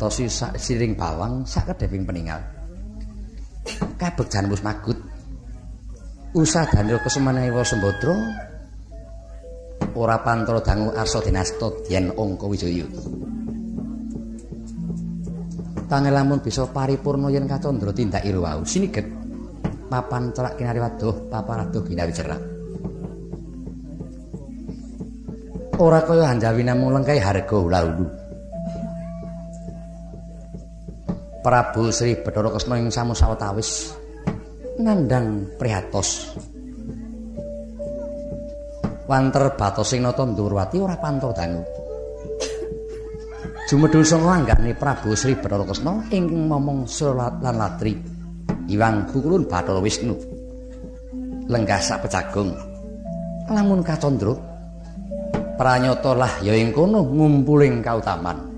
sak 0.10 0.58
siring 0.60 0.94
bawang 0.94 1.46
sak 1.46 1.74
kedeping 1.74 2.06
peninggal. 2.08 2.42
Kabegjan 3.98 4.50
wis 4.52 4.62
magut. 4.62 4.98
Usadane 6.36 7.00
kesumenewa 7.00 7.64
Sembadra 7.64 8.16
ora 9.96 10.20
pantro 10.20 10.60
dangu 10.60 10.92
arsa 10.92 11.24
dinasta 11.24 11.72
yen 11.88 12.12
angka 12.12 12.46
wijaya. 12.46 12.84
Tangelamun 15.88 16.44
bisa 16.44 16.68
paripurna 16.68 17.32
yen 17.32 17.48
kacandra 17.48 17.96
tindak 17.96 18.26
ira 18.28 18.42
wau 18.42 18.66
siniget 18.68 19.08
papan 19.88 20.34
celak 20.36 20.58
kinari 20.60 20.82
waduh 20.82 21.16
papan 21.32 21.64
aduh 21.64 21.84
ginawi 21.88 22.12
cerak. 22.12 22.42
Ora 25.76 26.00
kaya 26.04 26.32
hanjawi 26.32 26.64
namung 26.64 26.96
lengkai 26.96 27.20
harga 27.20 27.56
ula-ulu. 27.56 28.25
Prabu 31.46 31.94
Sri 31.94 32.18
Bathara 32.18 32.50
Kesna 32.50 32.82
ing 32.82 32.90
samu 32.90 33.14
sawetawis 33.14 33.94
nandang 34.82 35.46
prihatos. 35.62 36.34
Wanter 39.06 39.54
batos 39.54 39.94
sing 39.94 40.02
nata 40.02 40.26
Ndurwati 40.26 40.82
ora 40.82 40.98
pantur 40.98 41.38
dangu. 41.38 41.62
Jumedhul 43.70 44.02
sanga 44.02 44.42
anggane 44.42 44.74
Prabu 44.74 45.14
Sri 45.14 45.38
Bathara 45.38 45.70
Kresna 45.70 46.02
ing 46.10 46.26
momong 46.50 46.90
salat 46.90 47.38
lan 47.46 47.62
latri. 47.62 47.94
Iwang 48.66 49.14
Bukulun 49.14 49.46
Bathara 49.46 49.78
Wisnu. 49.78 50.18
Lenggah 51.46 51.78
sak 51.78 52.10
pecagung. 52.10 52.58
Lamun 53.54 53.86
kacandra 53.86 54.34
pranyata 55.62 56.18
lah 56.18 56.34
ya 56.42 56.58
ing 56.58 56.74
kono 56.74 57.06
ngumpuling 57.06 57.86
kautaman. 57.86 58.55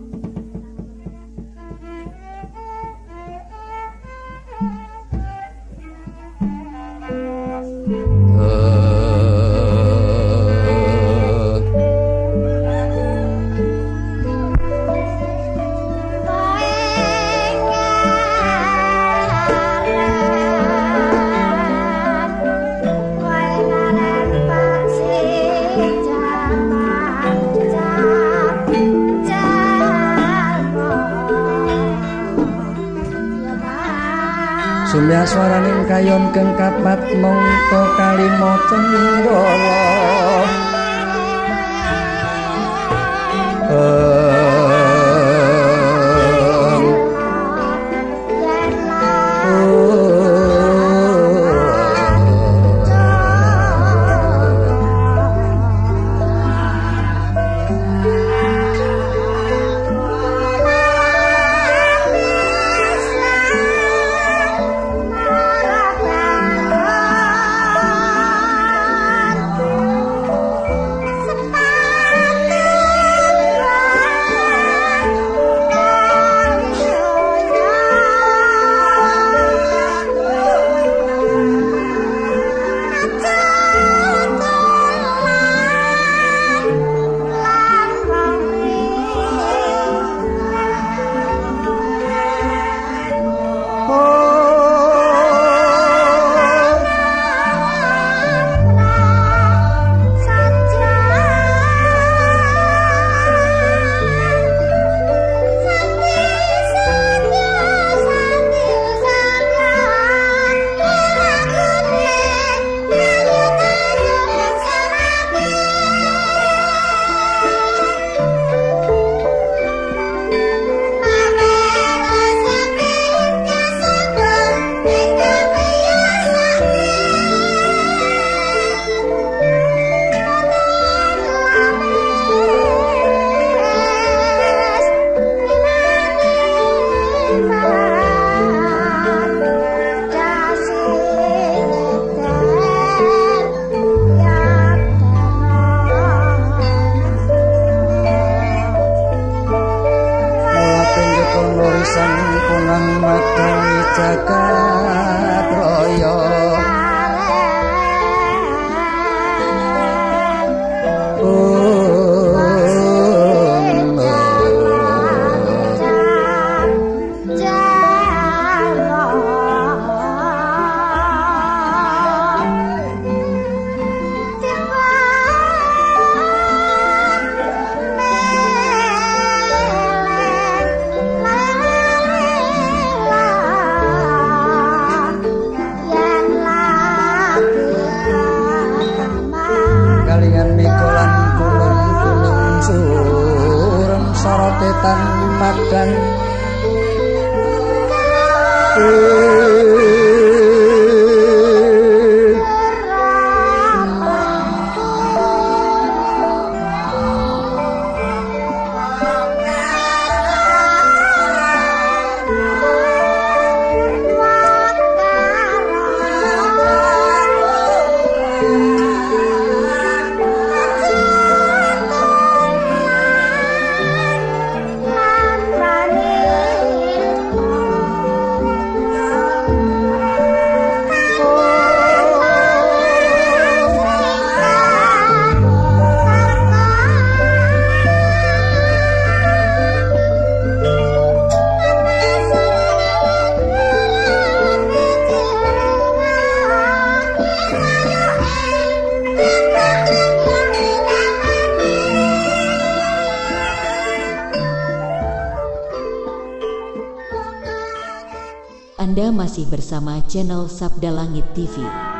Bersama 259.57 259.98
channel 260.06 260.45
Sabda 260.45 260.93
Langit 260.93 261.25
TV. 261.34 261.96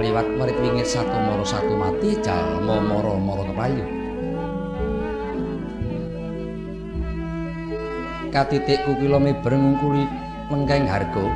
Kliwat 0.00 0.32
murid 0.32 0.56
wingit 0.64 0.88
satu 0.88 1.12
moro 1.12 1.44
satu 1.44 1.76
mati 1.76 2.16
jalma 2.24 2.80
moro-moro 2.80 3.44
kepayu. 3.52 3.84
Katitik 8.32 8.80
kukila 8.88 9.20
miber 9.20 9.52
ngungkuli 9.52 10.08
lengkaing 10.48 10.88
harga. 10.88 11.26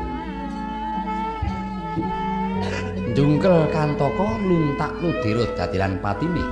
Jungkel 3.12 3.68
kantoko 3.68 4.32
luntak 4.40 4.96
ludira 5.04 5.44
dadilan 5.60 6.00
patine. 6.00 6.44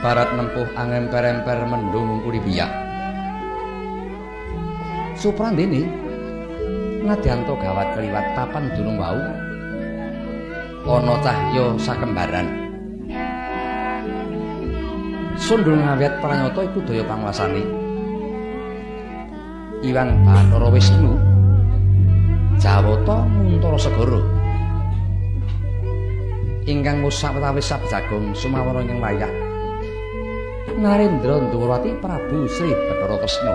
Barat 0.00 0.32
nempuh 0.32 0.72
angemper-emper 0.72 1.68
mendung 1.68 2.16
ngungkuli 2.16 2.40
biyak. 2.40 2.72
Suprandene 5.20 5.84
nadyanto 7.04 7.60
gawat 7.60 7.92
keliwat 7.92 8.24
papan 8.32 8.72
dunung 8.72 8.96
wau 8.96 9.20
ana 10.86 11.14
cahya 11.20 11.64
sakembaran. 11.76 12.46
Sundul 15.40 15.80
ngawet 15.80 16.12
pranyata 16.20 16.60
iku 16.64 16.78
daya 16.84 17.04
panguasane. 17.04 17.64
Iwang 19.80 20.12
Bathara 20.28 20.68
Wisnu 20.68 21.16
Jawata 22.60 23.24
Muntara 23.24 23.80
Segara. 23.80 24.20
Ingkang 26.68 27.00
musawetawis 27.00 27.64
sabjagung 27.64 28.36
sumawara 28.36 28.84
ing 28.84 29.00
wayah 29.00 29.32
Narendra 30.76 31.40
Ndhurawati 31.40 31.96
Prabu 31.96 32.44
Sri 32.52 32.68
Bathara 32.68 33.16
Kresna 33.24 33.54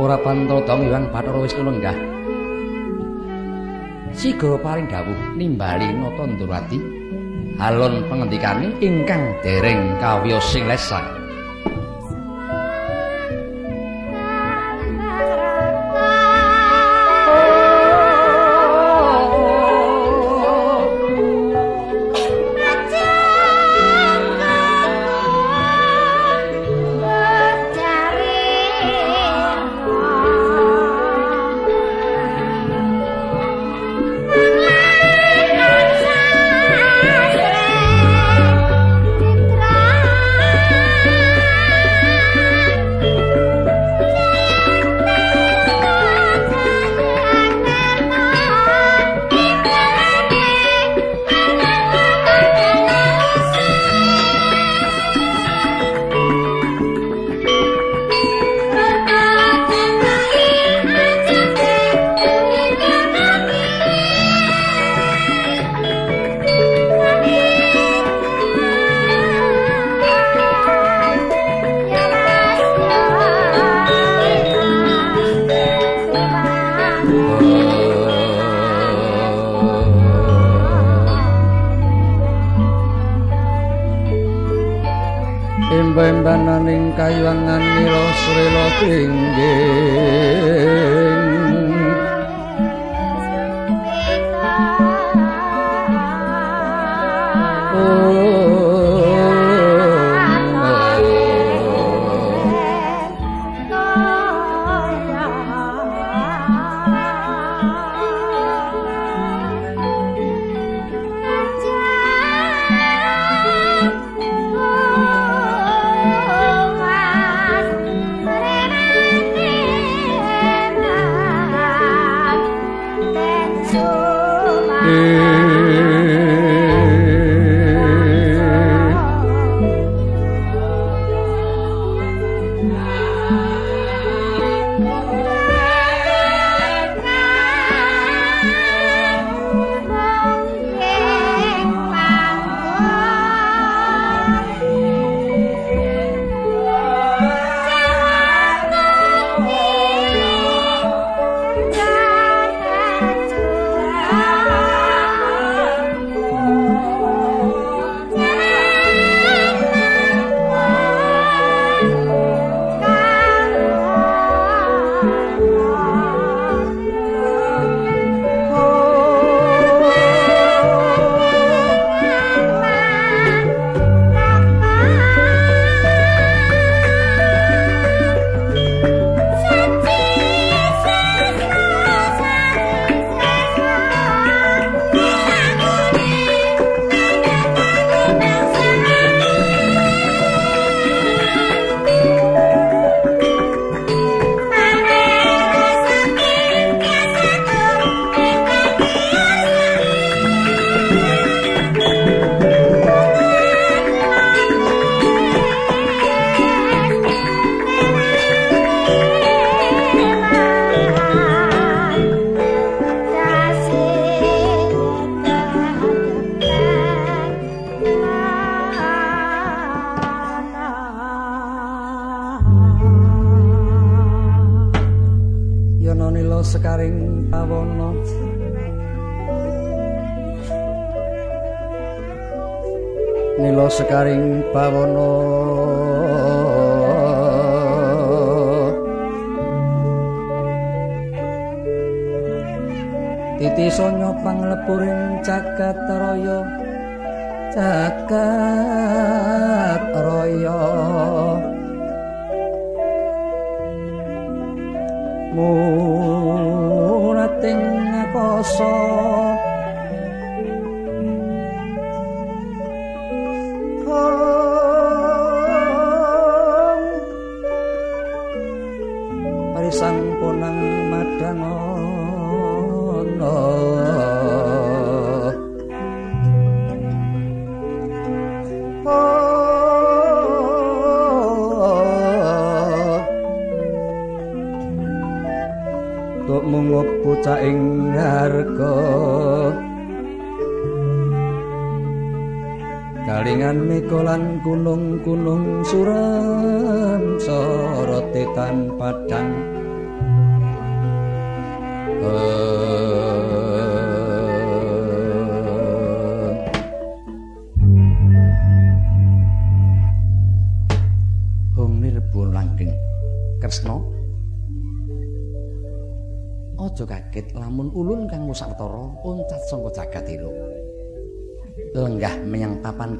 ora 0.00 0.16
pantata 0.16 0.80
miwang 0.80 1.12
Bathara 1.12 1.44
Wisnu 1.44 1.60
lenggah. 1.68 2.09
Siga 4.20 4.60
paring 4.60 4.84
dawuh 4.84 5.32
nimbali 5.32 5.96
nata 5.96 6.28
Ndurwati 6.28 6.76
alon 7.56 8.04
pangendikane 8.04 8.68
ingkang 8.84 9.32
dereng 9.40 9.96
kawiyosing 9.96 10.68
lesang. 10.68 11.19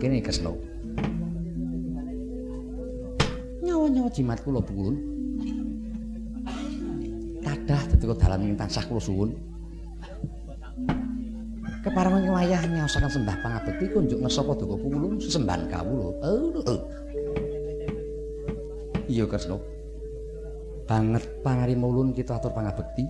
Kene 0.00 0.24
Kresna. 0.24 0.48
Nyawa-nyawa 3.60 4.08
jimat 4.08 4.40
kula 4.40 4.64
pulun. 4.64 4.96
Kadah 7.44 7.82
detika 7.92 8.16
dalan 8.16 8.48
ing 8.48 8.56
tansah 8.56 8.88
kula 8.88 8.98
suwun. 9.04 9.30
Keparengan 11.84 12.28
wayah 12.32 12.60
nyaosaken 12.64 13.08
sembah 13.08 13.36
pangabekti 13.40 13.88
kunjuk 13.92 14.20
ngesapa 14.20 14.52
duka 14.56 14.76
pulun 14.80 15.20
sesembahan 15.20 15.68
kawula. 15.68 16.08
Iya 19.04 19.24
Kresna. 19.28 19.60
Banget 20.88 21.24
pangarima 21.44 21.86
ulun 21.88 22.16
kita 22.16 22.40
atur 22.40 22.56
pangabekti. 22.56 23.04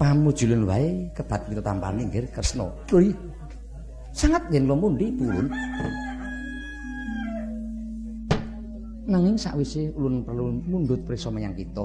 Pamujulun 0.00 0.66
wae 0.66 1.12
kebat 1.12 1.46
kita 1.46 1.60
tampani 1.60 2.08
nggih 2.08 2.32
Kresna. 2.32 2.68
Lho 2.88 2.98
sangat 4.32 4.48
yen 4.48 4.64
kula 4.64 4.76
mundi 4.80 5.12
pulun. 5.12 5.46
Nanging 9.04 9.36
sakwise 9.36 9.92
ulun 9.92 10.24
perlu 10.24 10.56
mundhut 10.64 11.04
prisa 11.04 11.28
menyang 11.28 11.52
kita. 11.52 11.84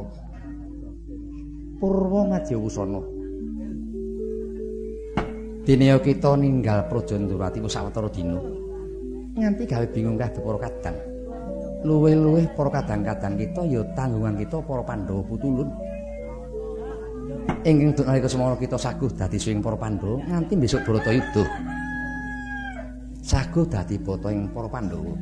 Purwa 1.76 2.32
Ngadyawusana. 2.32 3.02
Dene 5.68 6.00
kita 6.00 6.40
ninggal 6.40 6.88
Praja 6.88 7.20
Ndurati 7.20 7.60
sawetara 7.68 8.08
dina. 8.08 8.40
Nganti 9.36 9.68
gawe 9.68 9.86
bingung 9.92 10.16
kabeh 10.16 10.40
para 10.40 10.60
kadang. 10.72 10.98
luwih-luwih 11.78 12.50
para 12.58 12.74
kadang-kadang 12.74 13.38
kita 13.38 13.62
ya 13.70 13.86
tanggungan 13.94 14.34
kita 14.34 14.58
para 14.64 14.82
Pandhawa 14.82 15.22
putulun. 15.28 15.70
Ingkang 17.62 18.08
nalika 18.08 18.26
semana 18.32 18.58
kita 18.58 18.80
saguh 18.80 19.12
dadi 19.14 19.38
swing 19.38 19.62
para 19.62 19.78
Pandhawa 19.78 20.24
nganti 20.26 20.58
besok 20.58 20.88
Bharatayuda. 20.88 21.76
Saguh 23.58 23.74
dadi 23.74 23.98
bata 23.98 24.30
ing 24.30 24.54
para 24.54 24.70
Pandhawa. 24.70 25.18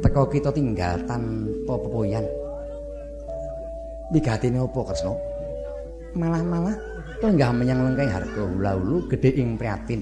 Teka 0.00 0.24
kita 0.24 0.48
tinggal 0.56 0.96
tanpa 1.04 1.76
pepoyan. 1.76 2.24
Wigatine 4.08 4.56
apa 4.56 4.80
Kresna? 4.88 5.12
Malah-malah 6.16 6.72
lenggah 7.20 7.52
menyang 7.52 7.84
lengkeng 7.84 8.08
harga 8.08 8.40
hula-hulu 8.48 9.04
gedhe 9.12 9.36
ing 9.36 9.52
priatin. 9.60 10.00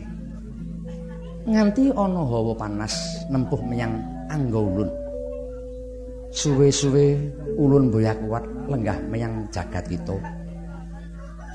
Nganti 1.50 1.90
ana 1.90 2.22
hawa 2.22 2.54
panas 2.54 2.94
nempuh 3.34 3.58
menyang 3.66 3.98
angga 4.30 4.62
ulun. 4.62 4.90
suwe-suwe 6.30 7.18
ulun 7.58 7.90
boyak 7.90 8.14
kuat 8.30 8.46
lenggah 8.70 9.02
menyang 9.10 9.42
jagat 9.50 9.90
kita. 9.90 10.14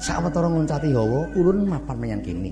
Sawetara 0.03 0.51
nguncati 0.51 0.91
hawa, 0.91 1.23
ulun 1.39 1.71
mapan 1.71 1.95
menyang 2.03 2.19
kene. 2.19 2.51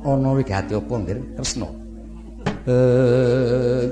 Ana 0.00 0.32
wigati 0.32 0.72
apa, 0.72 0.94
Nggir? 0.96 1.20
Kresna. 1.36 1.79
Eh 2.68 3.88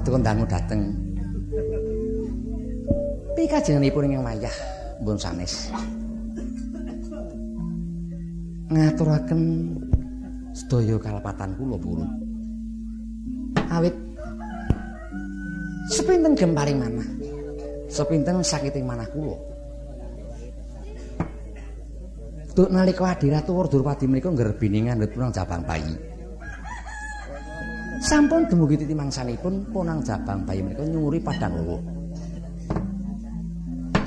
paduka 0.00 0.24
dangu 0.24 0.48
dateng. 0.48 0.80
Pikajenganipun 3.36 4.08
ing 4.08 4.24
wayah 4.24 4.56
mbun 5.04 5.20
sanes? 5.20 5.68
Ngaturaken 8.72 9.42
sedaya 10.56 10.96
kalepatan 10.96 11.52
kula 11.60 11.76
purun 11.76 12.08
awit. 13.68 13.92
Sepinten 15.92 16.32
gemparing 16.32 16.80
manah? 16.80 17.08
Sepinten 17.92 18.40
sakiting 18.40 18.88
manah 18.88 19.04
kula? 19.12 19.36
Duk 22.56 22.72
nalika 22.72 23.14
Adiratu 23.14 23.52
Wardurpadi 23.52 24.08
menika 24.08 24.32
nggerbini 24.32 24.88
ngandhut 24.88 25.12
punang 25.12 25.30
jabang 25.30 25.62
bayi 25.62 26.09
Sampun 28.00 28.48
dumugi 28.48 28.80
titi 28.80 28.96
mangsanipun 28.96 29.68
punang 29.68 30.00
jabang 30.00 30.40
bayi 30.48 30.64
menika 30.64 30.88
nyuri 30.88 31.20
padang 31.20 31.52
lawa. 31.52 31.78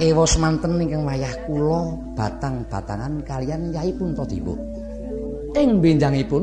Ewa 0.02 0.26
semanten 0.26 0.82
ingkang 0.82 1.06
wayah 1.06 1.30
kula 1.46 1.94
batang-batangan 2.18 3.22
kalian 3.22 3.70
Yai 3.70 3.94
Puntadewa. 3.94 4.58
Ing 5.54 5.78
benjangipun 5.78 6.42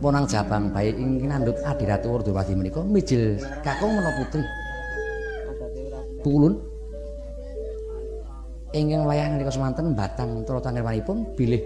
punang 0.00 0.24
jabang 0.24 0.72
bayi 0.72 0.96
ing 0.96 1.20
nandhut 1.28 1.60
Adiratu 1.68 2.08
Wardurpadi 2.08 2.56
menika 2.56 2.80
mijil 2.80 3.36
kakung 3.60 3.92
mena 3.92 4.16
putri. 4.16 4.40
Pulun 6.24 6.56
ingkang 8.72 9.04
wayah 9.04 9.36
nalika 9.36 9.52
semanten 9.52 9.92
batang 9.92 10.48
tur 10.48 10.64
tangirmanipun 10.64 11.36
bilih 11.36 11.60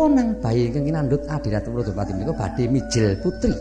ponang 0.00 0.32
bayi 0.40 0.72
ingkang 0.72 0.88
kinandhut 0.88 1.20
Adiratu 1.28 1.68
Wardurpati 1.76 2.16
menika 2.16 2.32
badhe 2.32 2.64
mijil 2.72 3.20
putri. 3.20 3.52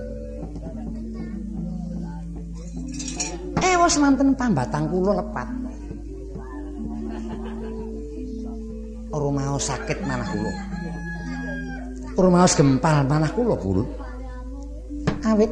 Ewa 3.60 3.88
semanten 3.92 4.32
pambatang 4.40 4.88
kula 4.88 5.20
lepat. 5.20 5.48
Rumaos 9.12 9.68
sakit 9.68 10.00
manah 10.08 10.28
kula. 10.32 10.54
Rumaos 12.16 12.56
gempal 12.56 13.04
manah 13.04 13.32
kula 13.36 13.56
purun. 13.60 13.88
Awit 15.28 15.52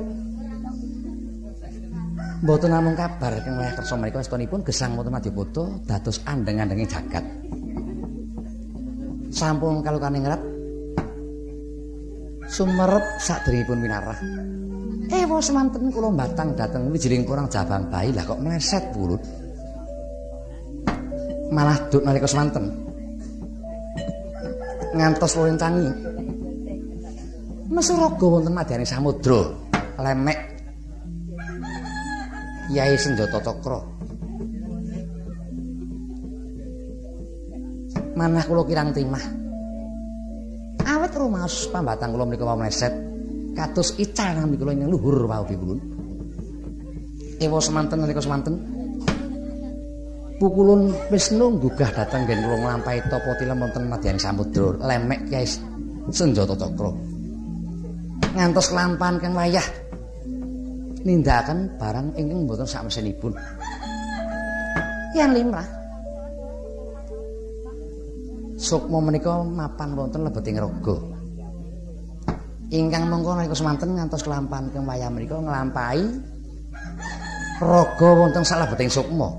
Mboten 2.37 2.69
namung 2.69 2.93
kabar 2.93 3.33
kang 3.41 3.57
wayah 3.57 3.73
kersa 3.73 3.97
menika 3.97 4.21
estunipun 4.21 4.61
gesang 4.61 4.93
wonten 4.93 5.09
Madyapada 5.09 5.73
dados 5.89 6.21
andeng-andenge 6.21 6.85
jagat. 6.85 7.25
sampun 9.37 9.85
kalukane 9.85 10.17
ngrep 10.23 10.56
sumerep 12.47 13.05
sadèrèngipun 13.19 13.77
winarah. 13.83 14.19
Ewa 15.07 15.39
semanten 15.39 15.87
kula 15.91 16.11
batang 16.11 16.51
dhateng 16.55 16.91
wijiling 16.91 17.23
kurang 17.23 17.47
jabang 17.47 17.87
bayi. 17.87 18.11
Lah 18.11 18.23
kok 18.27 18.39
meleset 18.39 18.83
pulut 18.91 19.21
malah 21.51 21.79
duk 21.87 22.03
nalika 22.03 22.27
semanten. 22.27 22.67
Ngantos 24.95 25.35
lencangi 25.37 25.87
mesuraga 27.71 28.25
wonten 28.25 28.53
madyane 28.55 28.85
samudra. 28.87 29.41
Lemek. 29.97 30.39
Yai 32.67 32.99
Senjata 32.99 33.39
Cakra. 33.39 33.79
Manah 38.17 38.43
kula 38.43 38.65
kirang 38.67 38.91
timah 38.91 39.46
awet 40.87 41.11
rumaos 41.19 41.67
pambatang 41.67 42.15
kula 42.15 42.23
menika 42.23 42.55
meleset 42.55 42.93
kados 43.53 43.99
ical 43.99 44.39
nami 44.39 44.55
kula 44.55 44.71
ing 44.71 44.87
luhur 44.87 45.27
wau 45.27 45.43
dipun 45.43 45.77
ewa 47.43 47.59
semanten 47.61 48.01
nalika 48.01 48.23
semanten. 48.23 48.55
Pukulun 50.37 50.93
Wisnu 51.09 51.57
gugah 51.57 51.89
dateng 51.89 52.29
ngen 52.29 52.45
kula 52.45 52.57
nglampahi 52.61 53.01
tapa 53.09 53.33
tilem 53.41 53.57
wonten 53.57 53.89
madyan 53.89 54.21
samudra 54.21 54.77
lemek 54.85 55.33
Kyai 55.33 55.49
Senjata 56.13 56.53
Cakra. 56.53 56.93
Ngantos 58.37 58.69
lampan 58.69 59.17
kang 59.17 59.33
wayah 59.33 59.65
nindakaken 61.01 61.79
barang 61.81 62.07
ingkang 62.19 62.45
mboten 62.45 62.67
sak 62.67 62.83
mesinipun 62.85 63.31
yen 65.15 65.31
limrah 65.31 65.76
sukma 68.57 68.97
menika 68.99 69.45
mapan 69.45 69.93
wonten 69.93 70.25
lebeting 70.25 70.57
raga 70.57 70.97
ingkang 72.73 73.07
mongko 73.07 73.37
nalika 73.37 73.55
semanten 73.55 73.95
ngantos 73.95 74.27
lampan 74.27 74.67
kang 74.75 74.83
wayah 74.83 75.07
menika 75.07 75.39
nglampahi 75.39 76.03
raga 77.61 78.09
wonten 78.13 78.43
sak 78.45 78.65
lebeting 78.65 78.89
sukma. 78.91 79.29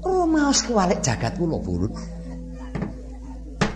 Rumaos 0.00 0.64
kuwalik 0.64 1.04
jagat 1.04 1.36
kula 1.36 1.60
burut 1.60 1.92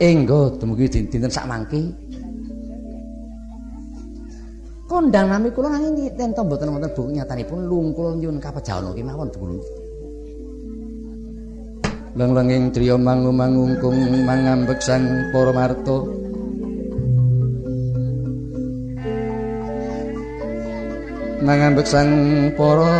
engga 0.01 0.57
dumugi 0.57 0.89
dinten 0.89 1.29
sak 1.29 1.45
mangke. 1.45 1.93
Kondang 4.89 5.29
nami 5.29 5.53
kula 5.53 5.69
nanging 5.69 6.17
enten 6.17 6.33
mboten 6.33 6.73
wonten 6.73 6.91
buku 6.97 7.13
nyatanipun 7.13 7.69
lungkul 7.69 8.17
nyun 8.17 8.41
kapejawana 8.41 8.97
kemawon 8.97 9.29
dulur 9.33 9.84
Lenglenging 12.15 12.71
driya 12.71 12.95
mangumangungkung 12.95 13.99
mangambek 14.23 14.79
sang 14.79 15.35
para 15.35 15.51
marta 15.51 15.99
Mangambek 21.43 21.87
sang 21.91 22.11
para 22.55 22.95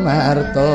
marta 0.00 0.72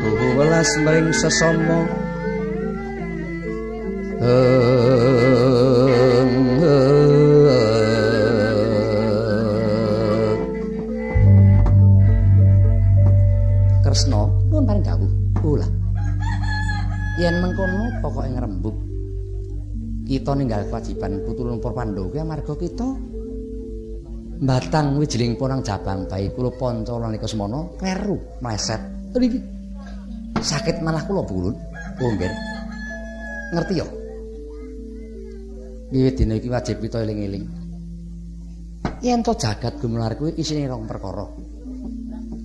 Tuhu 0.00 0.26
welas 0.40 0.70
mring 0.80 1.12
sesama. 1.12 2.04
Kresna 4.24 4.63
Kita 20.24 20.40
ninggal 20.40 20.72
kewajiban 20.72 21.20
putulun 21.28 21.60
Pandhawa 21.60 22.08
kuwi 22.08 22.16
amarga 22.16 22.56
kita 22.56 22.88
mbatang 24.40 24.96
wijiling 24.96 25.36
ponang 25.36 25.60
jabang 25.60 26.08
bayi 26.08 26.32
kula 26.32 26.48
panca 26.56 26.96
nalika 26.96 27.28
semana 27.28 27.68
kleru 27.76 28.40
mleset. 28.40 28.80
Niki 29.20 29.36
sakit 30.40 30.80
malah 30.80 31.04
kula 31.04 31.28
bulun. 31.28 31.52
Oh 32.00 32.08
nggih. 32.08 32.32
Ngerti 33.52 33.74
ya? 33.76 33.84
Wiwit 35.92 36.16
dina 36.16 36.40
iki 36.40 36.48
wajib 36.48 36.80
kita 36.80 37.04
eling-eling. 37.04 37.44
Yen 39.04 39.20
to 39.20 39.36
jagat 39.36 39.76
gumelar 39.76 40.16
kuwi 40.16 40.40
isine 40.40 40.64
rong 40.64 40.88
perkara. 40.88 41.28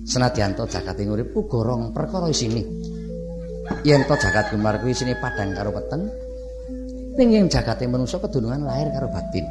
Senadyan 0.04 0.52
to 0.52 0.68
jagat 0.68 1.00
ing 1.00 1.16
urip 1.16 1.32
uga 1.32 1.64
rong 1.64 1.96
perkara 1.96 2.28
isine. 2.28 2.60
Yen 3.88 4.04
to 4.04 4.20
jagat 4.20 4.52
gumelar 4.52 4.84
kuwi 4.84 4.92
isine 4.92 5.16
padhang 5.16 5.56
karo 5.56 5.72
weteng, 5.72 6.28
ning 7.18 7.28
ing 7.34 7.46
jagate 7.50 7.88
manungsa 7.90 8.20
kedunungan 8.22 8.66
lahir 8.66 8.90
karo 8.94 9.08
batin. 9.10 9.46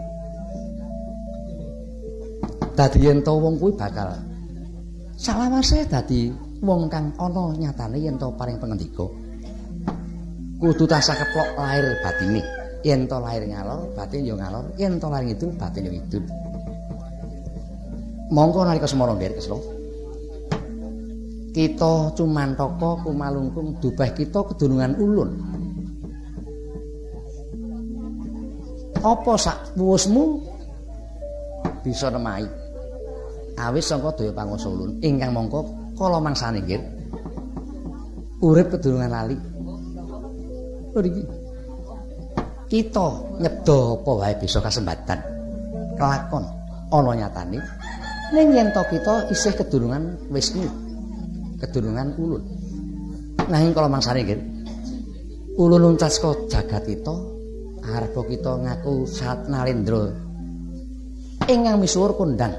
Dadi 2.77 2.99
yen 3.03 3.19
to 3.19 3.35
wong 3.35 3.59
kuwi 3.59 3.75
bakal 3.75 4.15
salawase 5.19 5.83
dadi 5.83 6.31
wong 6.63 6.88
kang 6.88 7.11
ana 7.19 7.51
nyatane 7.56 7.99
yen 7.99 8.15
to 8.15 8.31
paring 8.40 8.56
pangendika. 8.56 9.03
Kudu 10.59 10.83
tansah 10.88 11.15
keplok 11.15 11.56
lahir 11.56 11.88
batine. 12.03 12.43
Yen 12.83 13.08
to 13.08 13.15
lahir 13.19 13.43
ngalor, 13.43 13.92
batin 13.95 14.24
yo 14.24 14.40
ngalor. 14.40 14.63
Yen 14.79 14.99
to 14.99 15.08
lahir 15.11 15.31
ngidul, 15.31 15.51
batin 15.56 15.88
yo 15.88 15.92
ngidul. 15.95 16.24
Monggo 18.31 18.61
nalika 18.67 18.88
semana 18.88 19.15
nggih 19.15 19.35
Kresna. 19.35 19.58
Kita 21.49 22.13
cumantaka 22.15 23.03
kumalungkung 23.03 23.81
dubeh 23.81 24.13
kita 24.15 24.40
kedunungan 24.53 24.95
ulun. 25.01 25.29
Apa 28.99 29.39
sak 29.39 29.79
puusmu 29.79 30.43
bisa 31.83 32.11
nemahi? 32.11 32.43
Awis 33.59 33.91
sangka 33.91 34.15
daya 34.15 34.31
panguwasa 34.31 34.71
ulun 34.71 34.99
ingkang 35.03 35.35
mongko 35.35 35.67
kala 35.95 36.19
mangsane 36.19 36.63
nggih. 36.63 36.79
Urip 38.39 38.71
kedunungan 38.71 39.11
lali. 39.11 39.35
Mriki. 40.95 41.23
Kita 42.69 43.07
nyeda 43.39 43.79
apa 43.99 44.11
wae 44.15 44.35
bisa 44.39 44.63
kasembatan. 44.63 45.19
Kelakon 45.99 46.43
ana 46.91 47.11
nyatane. 47.15 47.59
Ning 48.31 48.47
yen 48.55 48.71
to 48.71 48.83
kita 48.87 49.27
isih 49.31 49.55
kedunungan 49.55 50.15
Wisnu. 50.31 50.67
Kedunungan 51.59 52.15
ulun. 52.15 52.43
Nanging 53.47 53.75
kala 53.75 53.91
mangsane 53.91 54.23
nggih. 54.23 54.39
Ulun 55.59 55.95
uncas 55.95 56.15
ka 56.19 56.31
jagat 56.47 56.87
kita 56.87 57.38
arep 57.89 58.15
kita 58.15 58.51
ngaku 58.61 59.09
sat 59.09 59.49
nalendra 59.49 60.29
ingkang 61.49 61.81
misuwur 61.81 62.13
kondang. 62.13 62.53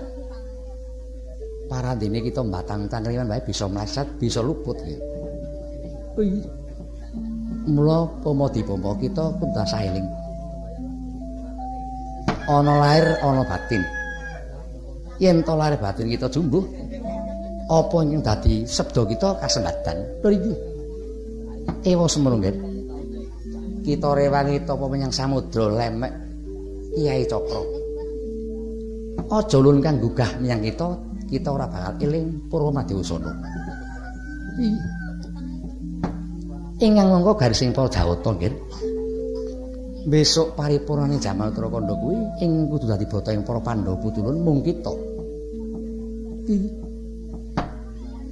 Parandene 1.70 2.18
kita 2.18 2.42
mbatang 2.42 2.90
cangkriman 2.90 3.30
wae 3.30 3.42
bisa 3.46 3.70
mleset 3.70 4.10
bisa 4.18 4.42
luput 4.42 4.74
mula 7.70 8.10
pamodi-pampa 8.26 8.98
kita 8.98 9.24
kudu 9.38 9.54
tansah 9.54 9.86
eling 9.86 10.08
ana 12.50 12.74
lahir 12.82 13.06
ana 13.22 13.46
batin. 13.46 13.82
Yen 15.22 15.46
to 15.46 15.54
lahir 15.54 15.78
batin 15.78 16.10
kita 16.10 16.26
jumbuh 16.26 16.66
apa 17.70 17.96
yang 18.02 18.18
dadi 18.18 18.66
sebda 18.66 19.06
kita 19.06 19.38
kasembatan 19.38 19.96
iki. 20.26 20.54
Ewa 21.86 22.10
nggih 22.10 22.69
kita 23.80 24.08
rewangi 24.12 24.62
tapa 24.68 24.84
menyang 24.86 25.12
samudra 25.12 25.68
lemek 25.72 26.12
Kyai 26.90 27.22
Cakra. 27.24 27.62
Aja 29.30 29.56
ulun 29.62 29.78
kang 29.78 30.02
gugah 30.02 30.26
menyang 30.42 30.58
kita, 30.58 30.88
kita 31.30 31.48
ora 31.54 31.70
bakal 31.70 31.94
eling 32.02 32.50
Purwomadewasana. 32.50 33.30
Ingkang 36.80 37.08
mongko 37.12 37.38
garising 37.38 37.70
para 37.70 37.86
Jawata 37.86 38.34
nggih. 38.34 38.54
Besok 40.10 40.56
paripurnane 40.56 41.20
Jamal 41.20 41.52
Trakanda 41.52 41.92
kuwi 41.92 42.16
ing 42.40 42.72
kudu 42.72 42.88
dadi 42.88 43.04
bata 43.04 43.36
ing 43.36 43.44
para 43.44 43.60
Pandhawa 43.60 44.00
putulun 44.00 44.40
mung 44.40 44.64
kita. 44.64 44.90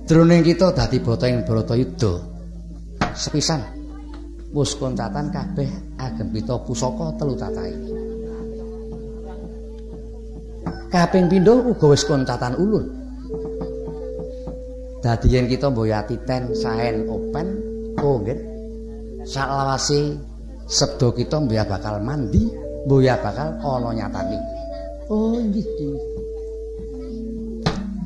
Jroning 0.09 0.43
kita 0.43 0.73
dadi 0.73 0.99
bata 0.99 1.29
ing 1.29 1.45
Bharatayuda. 1.45 2.13
Sepisan 3.13 3.78
wis 4.53 4.73
koncatan 4.77 5.29
kabeh 5.29 5.69
agem 6.01 6.29
pita 6.33 6.57
pusaka 6.65 7.13
telu 7.21 7.35
cacahe. 7.37 7.75
Kaping 10.89 11.29
pindho 11.29 11.69
uga 11.69 11.87
wis 11.93 12.05
koncatan 12.09 12.57
ulun. 12.57 12.87
Dadi 14.99 15.29
yen 15.31 15.47
kita 15.47 15.71
mboyati 15.71 16.17
ten 16.27 16.51
saen 16.57 17.07
open, 17.07 17.47
oh 18.03 18.19
nggih. 18.19 18.41
Saklawase 19.29 20.17
sebda 20.67 21.15
kita 21.15 21.39
mboya 21.39 21.63
bakal 21.69 22.03
mandi, 22.03 22.49
mboya 22.89 23.15
bakal 23.21 23.55
ana 23.63 23.91
nyatane. 23.95 24.39
Oh 25.13 25.39
nggih. 25.39 25.67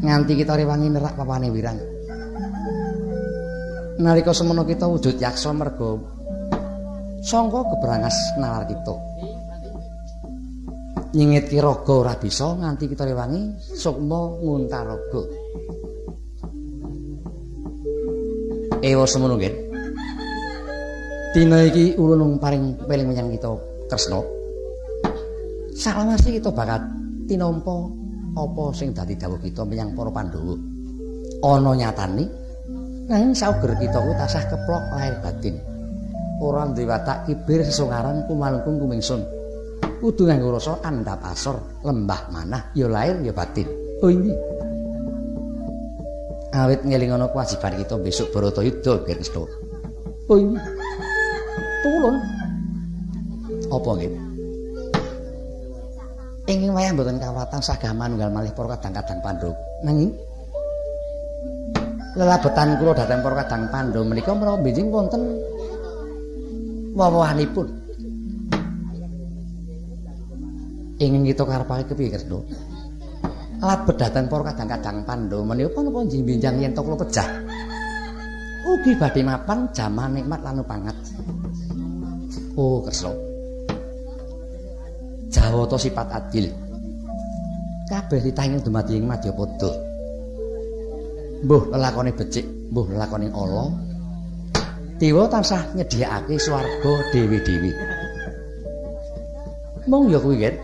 Nganti 0.03 0.33
kita 0.35 0.58
rewangi 0.58 0.91
nerak 0.91 1.15
papane 1.15 1.49
wirang. 1.49 1.78
nalika 4.03 4.35
semono 4.35 4.67
kita 4.67 4.91
wujud 4.91 5.21
yaksa 5.21 5.55
merga 5.55 5.94
sangka 7.22 7.62
kebrangas 7.71 8.17
nalar 8.37 8.67
kita. 8.67 8.94
Nyingit 11.12 11.53
raga 11.60 11.92
ora 11.92 12.15
bisa 12.17 12.56
nganti 12.56 12.88
kita 12.88 13.05
rewangi 13.05 13.55
sukma 13.60 14.33
nguntaraga 14.40 15.22
ewa 18.83 19.05
semono 19.06 19.37
nggih. 19.37 19.55
Dina 21.33 21.65
iki 21.65 21.97
ulun 21.97 22.37
paring 22.37 22.85
peling 22.85 23.08
menyang 23.08 23.33
kita 23.33 23.49
tresna 23.88 24.21
salamasi 25.72 26.37
kita 26.37 26.53
bakal 26.53 26.85
tinampa 27.24 27.88
apa 28.37 28.65
sing 28.76 28.92
dadi 28.92 29.17
dawuh 29.17 29.40
kita 29.40 29.65
menyang 29.65 29.97
para 29.97 30.12
Pandhawa. 30.12 30.55
Ana 31.42 31.72
nyatane 31.74 32.24
nanging 33.08 33.33
sauger 33.35 33.74
kita 33.76 33.99
ku 33.99 34.12
tasah 34.15 34.44
keplok 34.47 34.83
lahir 34.94 35.17
batin 35.21 35.56
ora 36.42 36.67
duwe 36.67 36.91
watak 36.91 37.31
kibir 37.31 37.62
sesungkaran 37.62 38.26
kumalungkung 38.26 38.83
kumingsun. 38.83 39.23
Kudu 40.03 40.26
nganggo 40.26 40.58
rasa 40.58 40.83
andhap 40.83 41.23
asor 41.31 41.62
lembah 41.87 42.26
manah 42.35 42.75
ya 42.75 42.91
lahir 42.91 43.23
ya 43.23 43.31
batin. 43.31 43.71
Oh 44.03 44.10
ini 44.10 44.35
awit 46.53 46.83
ngelingono 46.85 47.31
kewajiban 47.33 47.81
kita 47.81 47.97
besok 47.97 48.28
Baratayuda 48.35 49.07
Kirsto 49.08 49.49
oh 50.28 50.37
ini 50.37 50.58
tulun. 51.87 52.17
Apa 53.73 53.91
nggih 53.97 54.12
ingin 56.51 56.71
wayang 56.75 56.99
mboten 56.99 57.17
kawatan 57.17 57.62
sagah 57.65 57.94
manunggal 57.97 58.28
malih 58.28 58.53
para 58.53 58.76
kadang-kadang 58.76 59.19
Pandhawa. 59.25 59.55
Nanging 59.87 60.10
lelabetan 62.19 62.76
kula 62.76 62.92
dhateng 62.92 63.23
para 63.25 63.35
kadang 63.47 63.62
Pandhawa 63.73 64.05
menika 64.05 64.35
menawa 64.37 64.60
benjing 64.60 64.92
wonten 64.92 65.23
wawahanipun. 66.92 67.67
Ingin 71.03 71.26
kita 71.26 71.42
karepake 71.42 71.91
kepiye 71.91 72.15
Kresna 72.15 72.39
labet 73.62 73.94
dhateng 73.94 74.26
para 74.26 74.51
kadang-kadang 74.51 75.07
Pandhawa 75.07 75.55
menika 75.55 75.78
napa 75.83 75.99
njing-binjang 76.03 76.62
yen 76.62 76.75
to 76.75 76.83
kula 76.83 76.99
pejah. 76.99 77.26
Ugi 78.62 78.94
badhe 78.94 79.23
mapan 79.26 79.67
jaman 79.75 80.19
nikmat 80.19 80.41
lan 80.47 80.62
pangat 80.62 80.94
oh 82.55 82.83
Kresna 82.87 83.33
Jawata 85.33 85.81
sifat 85.81 86.12
adil. 86.12 86.53
Kabeh 87.89 88.21
ditayang 88.21 88.60
dumadi 88.60 89.01
ing 89.01 89.08
Madyapada. 89.08 89.73
Mbuh 91.41 91.73
lelakone 91.73 92.12
becik, 92.12 92.44
mbuh 92.69 92.87
lelakone 92.92 93.33
ala. 93.33 93.73
Dewa 95.02 95.26
tansah 95.26 95.74
nyediakake 95.74 96.38
swarga 96.38 96.92
dewi-dewi. 97.10 97.74
Mung 99.90 100.06
ya 100.06 100.22
kuwi, 100.22 100.38
Gen. 100.38 100.54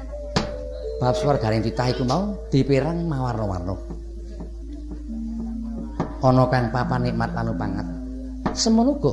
Bab 1.03 1.19
swargane 1.19 1.59
titah 1.59 1.91
iku 1.91 2.07
mau 2.07 2.39
dipirang 2.47 3.03
mawarna-warna. 3.03 3.75
Ana 6.23 6.47
kang 6.55 6.71
papan 6.71 7.11
nikmat 7.11 7.35
lan 7.35 7.51
pangat. 7.59 7.87
Semono 8.55 8.95
uga 8.95 9.11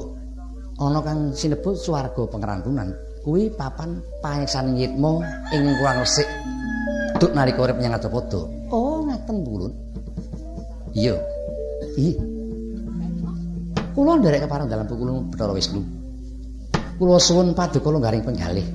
ana 0.77 1.01
kang 1.01 1.33
sinebut 1.33 1.73
swarga 1.73 2.21
pengerantunan. 2.29 2.93
Kuwi 3.25 3.49
papan 3.49 4.05
pangeksan 4.21 4.77
yitma 4.77 5.25
ing 5.49 5.73
kurang 5.81 6.05
resik. 6.05 6.29
Duk 7.17 7.33
nalika 7.33 7.65
urip 7.65 7.81
nyang 7.81 7.97
Ajapada. 7.97 8.45
Oh, 8.69 9.01
ngaten 9.09 9.41
pulun. 9.41 9.73
Iya. 10.93 11.17
Ih. 11.97 12.34
Kula 13.95 14.19
nderek 14.19 14.43
kepareng 14.43 14.67
dalam 14.67 14.83
pukulun 14.91 15.31
Bathara 15.31 15.55
Wisnu. 15.55 15.79
Kula 16.99 17.15
suwun 17.15 17.55
paduka 17.55 17.87
longgaring 17.87 18.27
penggalih. 18.27 18.67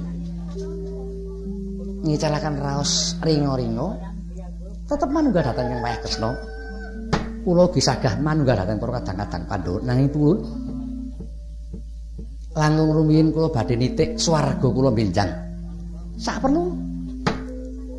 Ngicalaken 2.00 2.56
raos 2.56 3.20
ringo-ringo 3.20 4.00
tetep 4.88 5.12
manunggal 5.12 5.44
dateng 5.44 5.76
yang 5.76 5.84
wayah 5.84 6.00
Kresna. 6.00 6.32
Kula 7.44 7.68
ugi 7.68 7.84
sagah 7.84 8.16
manunggal 8.16 8.64
dateng 8.64 8.80
para 8.80 8.96
kadang-kadang 9.00 9.44
Pandhawa 9.44 9.78
nanging 9.84 10.08
pulun 10.08 10.38
langkung 12.56 12.90
rumiyin 12.96 13.28
kula 13.28 13.52
badhe 13.52 13.76
nitik 13.76 14.16
swarga 14.16 14.64
kula 14.72 14.88
benjang. 14.88 15.28
Sak 16.16 16.40
perlu 16.40 16.72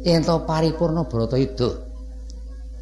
yen 0.02 0.26
to 0.26 0.42
paripurna 0.50 1.06
Baratayuda 1.06 1.70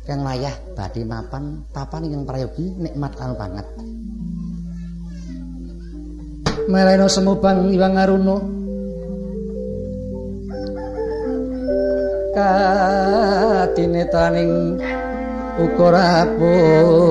kang 0.07 0.23
wayah 0.23 0.55
badhe 0.79 1.03
mapan 1.03 1.67
papan 1.75 2.07
ingkang 2.07 2.23
prayogi 2.23 2.71
nikmat 2.79 3.19
lan 3.19 3.35
banget. 3.35 3.67
Meleno 6.67 7.07
semubang 7.07 7.71
iwang 7.71 7.95
aruno. 7.95 8.41
Katine 12.35 14.03
taning 14.11 14.81
uga 15.55 15.87
rapuh. 15.95 17.05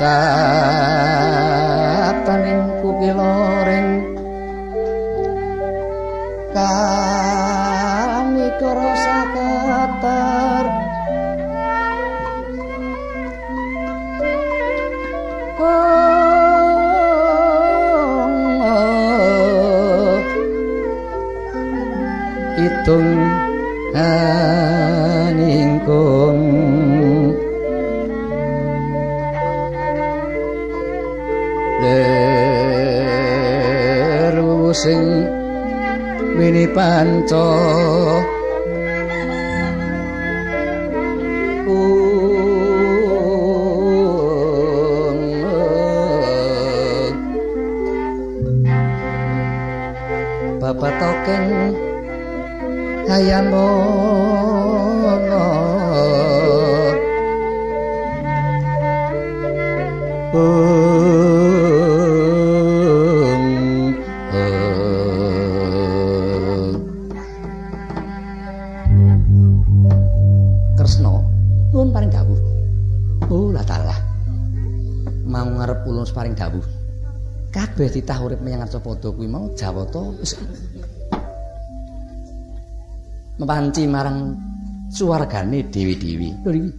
Sataning 0.00 1.20
kukiloring 2.80 3.88
kami 6.50 7.29
Itung 22.80 23.12
aningkung 23.92 24.72
Leru 33.04 34.72
sing 34.72 35.28
wini 36.40 36.64
panca. 36.72 37.52
Bapak 50.64 50.96
token 50.96 51.76
hayam 53.10 53.50
mono 53.50 53.74
Kresna 70.78 71.10
nuwun 71.74 71.90
paring 71.90 72.14
dawuh. 72.14 72.38
Oh, 73.26 73.50
la 73.50 73.66
talah. 73.66 73.98
Mau 75.26 75.50
ngarep 75.58 75.82
ulun 75.82 76.06
paring 76.14 76.38
dawuh. 76.38 76.62
Kabeh 77.50 77.90
titah 77.90 78.22
urip 78.22 78.38
menyang 78.38 78.62
Arcapada 78.62 79.10
kuwi 79.10 79.26
mau 79.26 79.50
Jawata 79.58 80.14
wis 80.22 80.38
mepanci 83.50 83.82
marang 83.90 84.38
suwargane 84.94 85.66
dewi-dewi. 85.74 86.46
Lho 86.46 86.50
iki. 86.54 86.70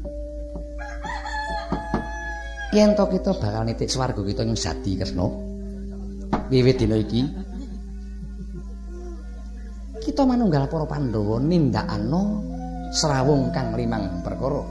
Yen 2.72 2.96
to 2.96 3.04
kita 3.12 3.36
bakal 3.36 3.68
nitik 3.68 3.92
swarga 3.92 4.24
kita 4.24 4.48
ing 4.48 4.56
Sadi 4.56 4.96
Kresna. 4.96 5.28
Wiwit 6.48 6.80
dina 6.80 6.96
iki 6.96 7.28
kita 10.00 10.24
manunggal 10.24 10.72
para 10.72 10.88
Pandhawa 10.88 11.44
nindakano 11.44 12.40
Serawung 12.96 13.52
kang 13.52 13.76
limang 13.76 14.24
perkara. 14.24 14.64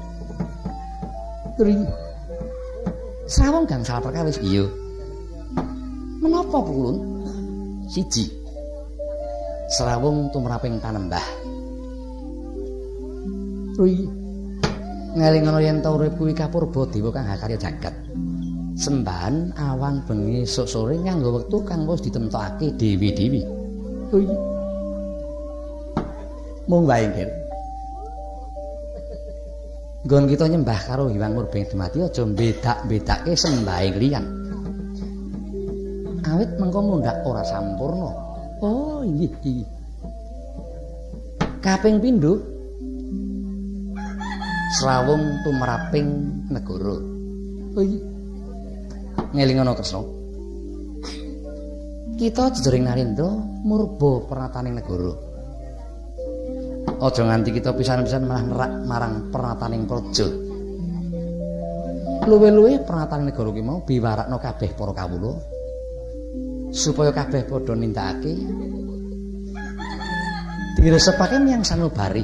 Tri. 1.60 1.76
Serawung 3.28 3.68
kang 3.68 3.84
salah 3.84 4.00
perkawis 4.00 4.40
iya. 4.40 4.64
Menapa 6.24 6.64
pulun? 6.64 6.96
Siji. 7.92 8.28
Serawung 9.72 10.32
tumraping 10.32 10.80
panembah. 10.80 11.39
Tri. 13.80 13.96
Ngelingono 15.16 15.56
yen 15.56 15.80
ta 15.80 15.88
urip 15.88 16.20
kuwi 16.20 16.36
kapurba 16.36 16.84
dewa 16.92 17.08
kang 17.16 17.24
hakarya 17.24 17.56
jagat. 17.56 17.96
Sembahan 18.76 19.56
awan 19.56 20.04
bengi 20.04 20.44
esuk 20.44 20.68
sore 20.68 21.00
nganggo 21.00 21.40
wektu 21.40 21.64
kang 21.64 21.88
wis 21.88 22.04
ditemtokake 22.04 22.76
dewi-dewi. 22.76 23.40
Tri. 24.12 24.24
Mung 26.68 26.84
wae, 26.84 27.08
Ger. 27.08 27.32
nggon 30.04 30.28
kita 30.28 30.44
nyembah 30.44 30.80
karo 30.84 31.08
Hyang 31.08 31.32
Murbeng 31.32 31.64
Dumati 31.64 32.04
aja 32.04 32.28
bedak-bedake 32.28 33.32
sembahing 33.32 33.96
liyan. 33.96 34.24
Awit 36.28 36.52
mengko 36.60 36.84
mundhak 36.84 37.24
ora 37.24 37.40
sampurna. 37.48 38.12
Oh, 38.60 39.00
inggih 39.00 39.32
iki. 39.40 39.64
Kaping 41.64 41.96
pindho 42.04 42.59
Srawung 44.78 45.42
tumraping 45.42 46.08
negara. 46.46 46.96
Iya. 47.80 47.98
Ngelingono 49.34 49.74
Kresna. 49.74 50.02
Kita 52.20 52.52
jejering 52.54 52.84
Narendra 52.86 53.30
murba 53.66 54.28
pernataning 54.30 54.78
negara. 54.78 55.12
Aja 57.00 57.22
nganti 57.24 57.50
kita 57.56 57.72
pisan-pisan 57.72 58.28
malah 58.28 58.44
nerak 58.44 58.72
marang 58.84 59.14
pernataning 59.32 59.88
praja. 59.88 60.28
Luwe-luwe 62.28 62.84
pernataning 62.84 63.32
negara 63.32 63.50
ki 63.50 63.62
mau 63.64 63.80
biwarakno 63.82 64.36
kabeh 64.36 64.70
para 64.76 64.92
kawula 64.92 65.32
supaya 66.70 67.10
kabeh 67.10 67.50
padha 67.50 67.74
nindakake 67.74 68.32
diresepake 70.78 71.42
miyang 71.42 71.66
sanubari 71.66 72.22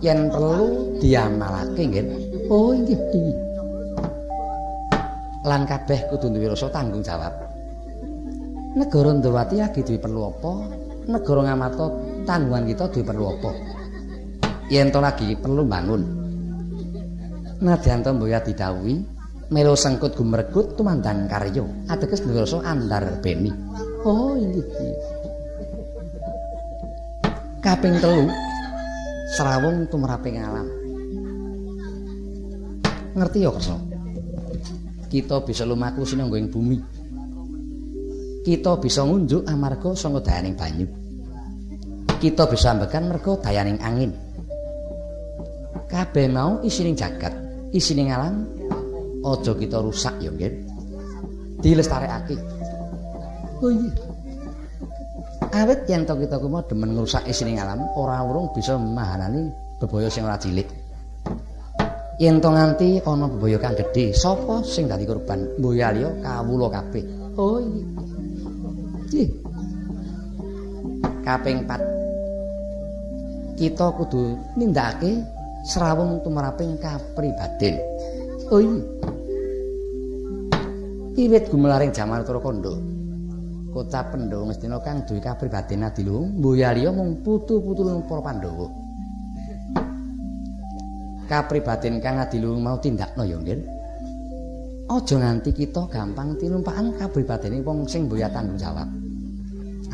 yen 0.00 0.32
perlu 0.32 0.96
diamalake 1.00 1.82
nggih. 1.84 2.06
Oh 2.48 2.72
nggih. 2.72 3.00
Lan 5.44 5.64
kabeh 5.64 6.08
kudu 6.12 6.28
duwe 6.32 6.52
rasa 6.52 6.68
tanggung 6.68 7.00
jawab. 7.00 7.32
Negara 8.76 9.10
Ndawati 9.16 9.56
lagi 9.60 9.80
duwe 9.84 9.98
perlu 10.00 10.20
apa? 10.28 10.52
Negara 11.08 11.40
Ngamarta 11.48 11.86
tanggungan 12.28 12.64
kita 12.68 12.84
duwe 12.92 13.04
perlu 13.04 13.24
apa? 13.28 13.50
Yen 14.72 14.92
to 14.92 15.00
lagi 15.00 15.36
perlu 15.36 15.64
bangun. 15.64 16.02
Nadyan 17.60 18.00
to 18.00 18.10
mboya 18.16 18.40
didhawuhi 18.40 19.20
melu 19.52 19.76
sengkut 19.76 20.16
gumregut 20.16 20.78
tumandang 20.80 21.28
karya 21.28 21.64
ateges 21.92 22.24
duwe 22.24 22.40
rasa 22.44 22.64
andar 22.64 23.20
beni. 23.20 23.52
Oh 24.04 24.36
nggih. 24.36 24.64
Kaping 27.60 28.00
3 28.00 28.49
srawung 29.30 29.86
tumraping 29.86 30.42
alam. 30.42 30.66
Ngerti 33.14 33.38
ya, 33.42 33.50
Kresna? 33.54 33.78
Kita 35.10 35.42
bisa 35.42 35.66
lumaku 35.66 36.06
sinangga 36.06 36.38
ing 36.38 36.50
bumi. 36.50 36.78
Kita 38.46 38.78
bisa 38.78 39.02
ngunjuk 39.02 39.46
amarga 39.46 39.90
sanga 39.98 40.22
dayaning 40.22 40.54
banyu. 40.54 40.86
Kita 42.22 42.46
bisa 42.46 42.74
ambekan 42.74 43.10
merga 43.10 43.38
dayaning 43.42 43.78
angin. 43.82 44.12
Kabeh 45.90 46.30
mau 46.30 46.62
isining 46.62 46.94
jagat, 46.94 47.34
isining 47.74 48.14
alam. 48.14 48.46
Aja 49.20 49.52
kita 49.52 49.82
rusak 49.82 50.16
ya, 50.22 50.30
nggih. 50.32 50.54
Dilestarekake. 51.60 52.36
Oh 53.60 53.68
iya. 53.68 54.09
Awit 55.50 55.82
yen 55.90 56.06
to 56.06 56.14
kita 56.14 56.38
kuwi 56.38 56.62
demen 56.70 56.94
ngrusak 56.94 57.26
isining 57.26 57.58
alam, 57.58 57.82
ora 57.98 58.22
urung 58.22 58.54
bisa 58.54 58.78
mahanani 58.78 59.50
bebaya 59.82 60.06
sing 60.06 60.22
ora 60.22 60.38
cilik. 60.38 60.70
Yen 62.22 62.38
to 62.38 62.54
nganti 62.54 63.02
ana 63.02 63.26
bebaya 63.26 63.58
kang 63.58 63.74
gedhe, 63.74 64.14
sapa 64.14 64.62
sing 64.62 64.86
dadi 64.86 65.02
korban? 65.02 65.58
Mboya 65.58 65.90
liya 65.90 66.10
kawula 66.22 66.70
kabeh. 66.70 67.02
Oh 67.34 67.58
iya. 69.10 69.26
Kaping 71.26 71.66
4 71.66 73.58
kita 73.60 73.86
kudu 73.92 74.40
nindakake 74.56 75.20
Serawung 75.60 76.24
tumraping 76.24 76.80
kapribaden. 76.80 77.76
Oh 78.48 78.64
iya. 78.64 78.80
Iwit 81.20 81.52
gumelaring 81.52 81.92
jaman 81.92 82.24
Turakanda. 82.24 82.72
Kota 83.70 84.02
Pendhawa 84.10 84.50
Ngastina 84.50 84.82
kang 84.82 85.06
duwe 85.06 85.22
kapribaden 85.22 85.86
adiluhung, 85.86 86.42
mboyaliya 86.42 86.90
mung 86.90 87.22
putu-putulung 87.22 88.02
para 88.10 88.22
Pandhawa. 88.22 88.66
Kapribaden 91.30 92.02
kang 92.02 92.18
adiluhung 92.18 92.66
mau 92.66 92.76
tindakno 92.82 93.22
ya, 93.22 93.38
Nggih. 93.38 93.62
Aja 94.90 95.22
nganti 95.22 95.54
kita 95.54 95.86
gampang 95.86 96.34
tinumpakan 96.34 96.90
kapribadene 96.98 97.62
wong 97.62 97.86
sing 97.86 98.10
mboya 98.10 98.26
tanggung 98.34 98.58
jawab. 98.58 98.90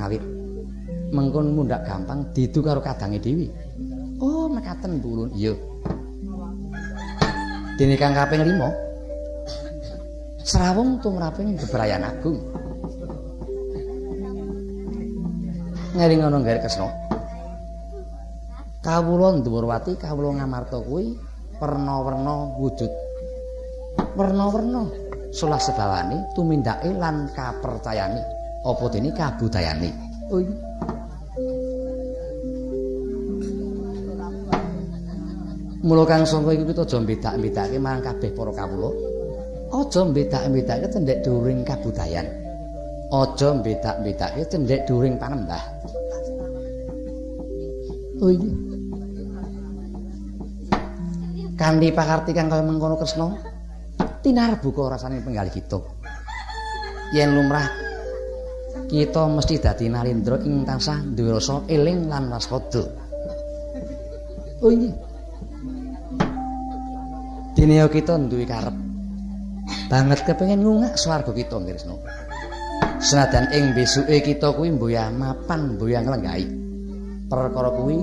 Awit 0.01 0.25
mengkon 1.13 1.53
mundak 1.53 1.85
gampang 1.85 2.25
didu 2.33 2.65
karo 2.65 2.81
kadange 2.81 3.21
dhewe. 3.21 3.53
Oh, 4.17 4.49
mekaten 4.49 4.97
pulun. 4.97 5.29
Iya. 5.37 5.53
Dene 7.77 8.01
kang 8.01 8.17
kaping 8.17 8.41
5. 8.41 8.57
Serawung 10.41 10.97
tumraping 11.05 11.61
bebrayan 11.61 12.01
agung. 12.01 12.41
Ngering 15.97 16.21
ngono 16.21 16.45
nggawe 16.45 16.61
Kresna. 16.61 16.89
Kawula 18.85 19.41
Ndhuwurwati, 19.41 19.97
kawula 19.97 20.37
Ngamarta 20.37 20.77
kuwi 20.85 21.17
werna-werna 21.57 22.61
wujud. 22.61 22.93
Werna-werna 24.13 24.85
solah 25.33 25.57
sebawane 25.57 26.37
tumindake 26.37 26.93
lan 26.93 27.33
kapercayane 27.33 28.21
apa 28.61 28.85
dene 28.93 29.11
kabudayane. 29.17 29.91
Iya. 30.37 30.55
Mula 35.87 36.03
kang 36.05 36.29
sangka 36.29 36.51
iku 36.53 36.67
kita 36.67 36.83
aja 36.85 36.99
mbedak-bedake 36.99 37.77
marang 37.81 38.05
kabeh 38.05 38.37
para 38.37 38.53
kawula. 38.53 38.91
Aja 39.73 40.01
mbedak-bedake 40.05 40.87
cendhek 40.93 41.25
dhuwuring 41.25 41.65
kabudayan. 41.65 42.46
Aja 43.07 43.55
mbedak-bedake 43.55 44.51
cendhek 44.51 44.83
dhuwuring 44.91 45.15
panembah. 45.15 45.63
Oh 48.19 48.33
iya. 48.33 48.51
Kanthi 51.57 51.89
pakarti 51.95 52.35
kang 52.35 52.51
kaya 52.51 52.67
mengkono 52.67 52.99
Kresna, 52.99 53.33
tinar 54.21 54.59
buka 54.59 54.91
rasane 54.91 55.23
penggalih 55.23 55.55
kita. 55.55 55.79
Yen 57.15 57.33
lumrah 57.33 57.65
kita 58.91 59.25
mesti 59.31 59.63
dadi 59.63 59.87
nalindra 59.87 60.43
ing 60.43 60.67
tansah 60.67 61.01
duwe 61.15 61.39
rasa 61.39 61.63
eling 61.71 62.11
lan 62.11 62.27
waspada. 62.27 62.83
Oh 64.67 64.73
iya. 64.75 64.91
Dene 67.55 67.87
kita 67.87 68.19
duwe 68.19 68.45
karep 68.45 68.77
banget 69.87 70.27
kepengin 70.27 70.67
ngungak 70.67 70.99
swarga 70.99 71.31
kita 71.31 71.63
Kresna. 71.63 71.95
Senajan 73.07 73.47
ing 73.55 73.71
besuke 73.71 74.19
kita 74.19 74.51
kuwi 74.51 74.75
mboya 74.75 75.15
mapan 75.15 75.79
mboya 75.79 76.03
nglenggahi. 76.03 76.47
Perkara 77.31 77.71
kuwi 77.71 78.03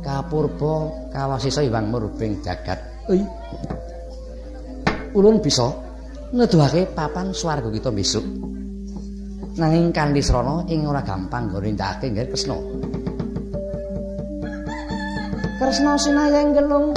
kapurba 0.00 0.88
kawasisa 1.12 1.60
Hyang 1.68 1.92
Murbeng 1.92 2.40
jagat. 2.40 2.80
Oi. 3.12 3.20
Ulun 5.12 5.44
bisa 5.44 5.68
neduhake 6.32 6.88
papan 6.96 7.36
swarga 7.36 7.68
kita 7.68 7.92
besok. 7.92 8.24
Nanging 9.60 9.92
kanthi 9.92 10.24
srana 10.24 10.64
ing 10.72 10.88
ora 10.88 11.04
gampang 11.04 11.52
gorindake 11.52 12.08
nggih 12.08 12.32
Kresna. 12.32 12.56
Kresna 15.60 15.92
sinayang 16.00 16.56
gelung 16.56 16.96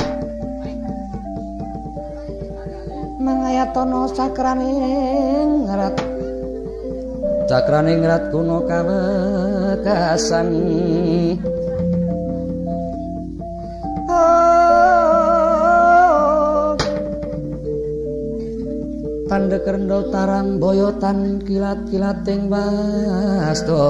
mangayatono 3.20 4.08
cakraning 4.16 5.68
ngrat 5.68 6.11
cakraning 7.52 8.00
ngrat 8.00 8.32
kuno 8.32 8.64
kawekasan 8.64 10.48
Tanda 19.28 19.64
kerendol 19.64 20.12
tarang 20.12 20.60
boyotan 20.64 21.44
kilat-kilating 21.44 22.48
basto 22.48 23.84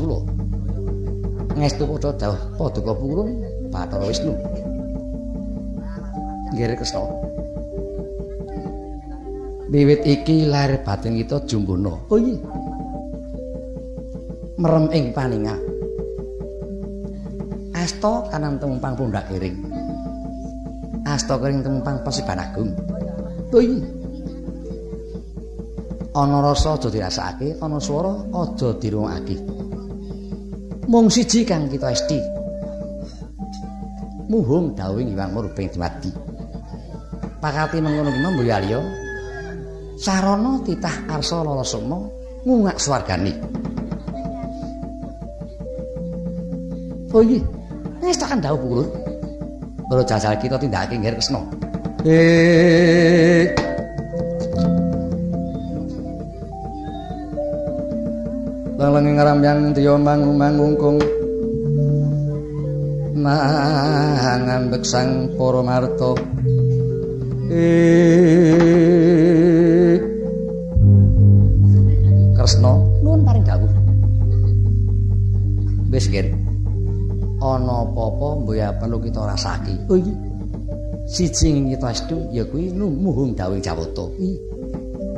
kula. 0.00 0.18
Ngestu 1.52 1.84
padha 1.84 2.10
dawuh 2.16 2.40
Paduka 2.56 2.92
Purun 2.96 3.28
Bathara 3.68 4.08
Wisnu. 4.08 4.32
Nggih 6.52 6.76
Kresna. 6.76 7.02
Wiwit 9.72 10.04
iki 10.04 10.44
lair 10.44 10.84
batin 10.84 11.16
kita 11.16 11.44
jumbono. 11.48 12.04
Oh 12.12 12.20
iya. 12.20 12.36
Merem 14.60 14.92
ing 14.92 15.16
paningah 15.16 15.56
Asta 17.82 18.30
kanan 18.30 18.62
temumpang 18.62 18.94
pundak 18.94 19.26
iring. 19.34 19.58
Asta 21.02 21.34
kering 21.34 21.66
temumpang 21.66 21.98
Pasiban 22.06 22.38
Agung. 22.38 22.70
Oi. 23.50 23.82
Ana 26.14 26.38
rasa 26.44 26.78
aja 26.78 26.86
dirasakake, 26.92 27.58
ana 27.58 27.82
swara 27.82 28.22
aja 28.30 28.76
dirungokake. 28.78 29.61
Mung 30.92 31.08
siji 31.08 31.40
kang 31.40 31.72
kita 31.72 31.88
esti. 31.88 32.20
Muhung 34.28 34.76
dawing 34.76 35.16
Iwang 35.16 35.32
Murbeng 35.32 35.72
diwadi. 35.72 36.12
Pakati 37.40 37.80
mengono 37.80 38.12
ki 38.12 38.20
mbuyalya. 38.20 38.76
Sarana 39.96 40.60
titah 40.60 40.92
arsa 41.08 41.40
lalasama 41.40 41.96
ngungak 42.44 42.76
swargane. 42.76 43.32
Oh 47.16 47.24
iya, 47.24 47.40
wis 48.04 48.20
tak 48.20 48.44
dawuh 48.44 48.60
pulur. 48.60 48.88
Para 49.88 50.04
jajal 50.04 50.36
kita 50.44 50.60
tindakake 50.60 51.00
ngger 51.00 51.16
kesna. 51.16 51.40
Eh. 52.04 53.61
Lang 58.92 59.08
ngarambyang 59.08 59.72
tiyo 59.72 59.96
mangumangungkung. 59.96 61.00
Mangambek 63.16 64.84
sang 64.84 65.32
para 65.32 65.64
marta. 65.64 66.12
Kresna 72.36 72.72
nuwun 73.00 73.24
paring 73.24 73.44
dawuh. 73.48 73.72
Wis 75.88 76.12
ngger. 76.12 76.36
Ana 77.40 77.88
apa-apa 77.88 78.44
mboya 78.44 78.76
perlu 78.76 79.00
kita 79.00 79.24
rasake. 79.24 79.72
Oh 79.88 79.96
iya. 79.96 80.12
Siji 81.08 81.64
kita 81.72 81.96
estu 81.96 82.28
ya 82.28 82.44
kuwi 82.44 82.68
muhung 82.76 83.32
dawuh 83.32 83.56
Jawata. 83.56 84.04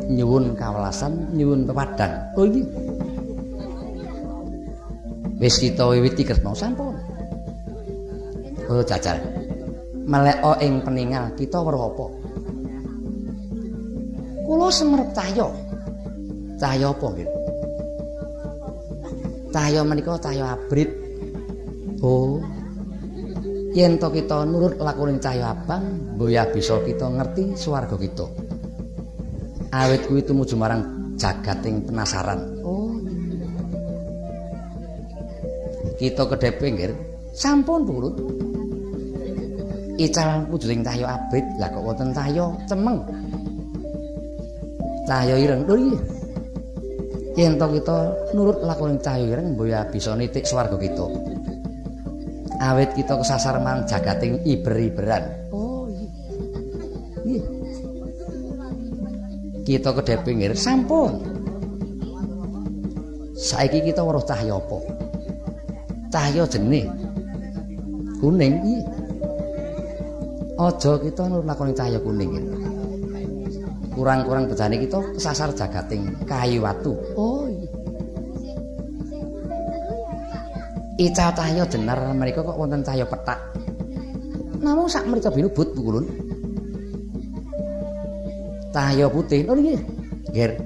Nyuwun 0.05 0.55
kawelasan, 0.55 1.35
nyuwun 1.35 1.67
pepadang. 1.67 2.23
Oh 2.39 2.47
iya. 2.47 2.63
Wis 5.45 5.61
kita 5.61 5.85
wiwiti 5.93 6.25
Kresna 6.25 6.57
sampun. 6.57 6.97
Oh 8.65 8.81
jajar. 8.81 9.21
Meleka 10.09 10.57
ing 10.65 10.81
peningal 10.81 11.37
kita 11.37 11.61
weruh 11.61 11.93
apa? 11.93 12.07
Kula 14.49 14.73
semerep 14.73 15.13
cahya. 15.13 15.45
Cahya 16.57 16.89
apa 16.89 17.07
nggih? 17.13 17.29
Cahya 19.53 19.81
menika 19.85 20.17
cahya 20.17 20.57
abrit. 20.57 20.89
Oh. 22.01 22.41
Yen 23.77 24.01
to 24.01 24.09
kita 24.09 24.49
nurut 24.49 24.81
lakuning 24.81 25.21
cahya 25.21 25.53
abang, 25.53 26.17
mboya 26.17 26.49
bisa 26.57 26.81
kita 26.89 27.05
ngerti 27.05 27.53
swarga 27.53 28.01
kita. 28.01 28.25
Awit 29.77 30.09
kuwi 30.09 30.25
tumuju 30.25 30.57
marang 30.57 31.13
jagating 31.21 31.85
penasaran. 31.85 32.65
Oh. 32.65 32.84
Kita 35.95 36.27
kedhe 36.27 36.51
pinggir, 36.59 36.91
sampun 37.31 37.87
purut. 37.87 38.15
Ical 39.95 40.51
wujuding 40.51 40.83
cahya 40.83 41.07
abrit, 41.15 41.47
lah 41.55 41.71
kok 41.71 41.87
wonten 41.87 42.11
cahya 42.11 42.51
cemeng. 42.67 42.99
Cahya 45.07 45.39
ireng 45.39 45.63
lho 45.63 45.75
iki. 45.79 45.99
Yen 47.39 47.55
to 47.55 47.67
kita 47.79 48.11
nurut 48.35 48.59
lakuning 48.67 48.99
cahya 48.99 49.39
ireng, 49.39 49.55
mboya 49.55 49.87
bisa 49.87 50.19
nitik 50.19 50.51
swarga 50.51 50.75
kita. 50.75 51.07
Awit 52.59 52.91
kita 52.99 53.15
kesasar 53.23 53.63
marang 53.63 53.87
jagating 53.87 54.43
iber-iberan. 54.43 55.31
Oh 55.55 55.87
iya. 55.91 56.11
Iya. 57.23 57.45
Kita 59.63 59.95
kedhe 59.95 60.15
pinggir 60.27 60.59
sampun. 60.59 61.23
Saiki 63.39 63.83
kita 63.83 64.03
weruh 64.03 64.27
cahya 64.27 64.59
apa? 64.59 65.04
Cahya 66.15 66.47
jenih. 66.47 66.87
Kuning 68.23 68.55
iya. 68.63 68.87
Aja 70.55 70.95
kita 71.03 71.27
nurut 71.27 71.43
lakoni 71.43 71.75
cahya 71.75 71.99
kuning 71.99 72.31
iki. 72.39 72.51
Kurang-kurang 73.99 74.47
bejane 74.47 74.79
kita 74.79 75.03
kesasar 75.19 75.51
jagating 75.59 76.15
kayu 76.23 76.63
watu. 76.63 76.95
Oh 77.19 77.51
iya. 77.51 77.67
Ica 81.03 81.35
cahya 81.35 81.67
jenar 81.67 81.99
mereka 82.15 82.47
kok 82.47 82.55
wonten 82.55 82.87
cahya 82.87 83.03
petak. 83.11 83.43
Namung 84.63 84.87
sak 84.87 85.11
mrica 85.11 85.35
binubut 85.35 85.75
pukulun. 85.75 86.07
Cahya 88.71 89.11
putih. 89.11 89.51
Oh 89.51 89.59
nggih. 89.59 89.83
Nggih. 90.31 90.63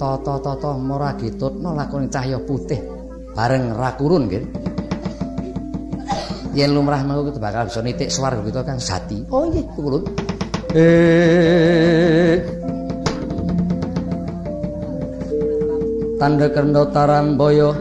Tata-tata 0.00 0.80
mora 0.80 1.12
gitutno 1.20 1.76
lakoni 1.76 2.08
cahya 2.08 2.40
putih 2.40 2.99
bareng 3.40 3.72
rakurun 3.72 4.28
nggih. 4.28 4.44
Yen 6.52 6.76
lumrah 6.76 7.00
kita 7.00 7.40
bakal 7.40 7.72
bisa 7.72 7.80
nitik 7.80 8.12
swarga 8.12 8.44
kita 8.44 8.60
kang 8.68 8.76
sati. 8.76 9.24
Oh 9.32 9.48
nggih, 9.48 9.64
pukulun. 9.72 10.04
Eh. 10.76 12.36
Tanda 16.20 16.52
kendo 16.52 16.84
taramboyo 16.92 17.72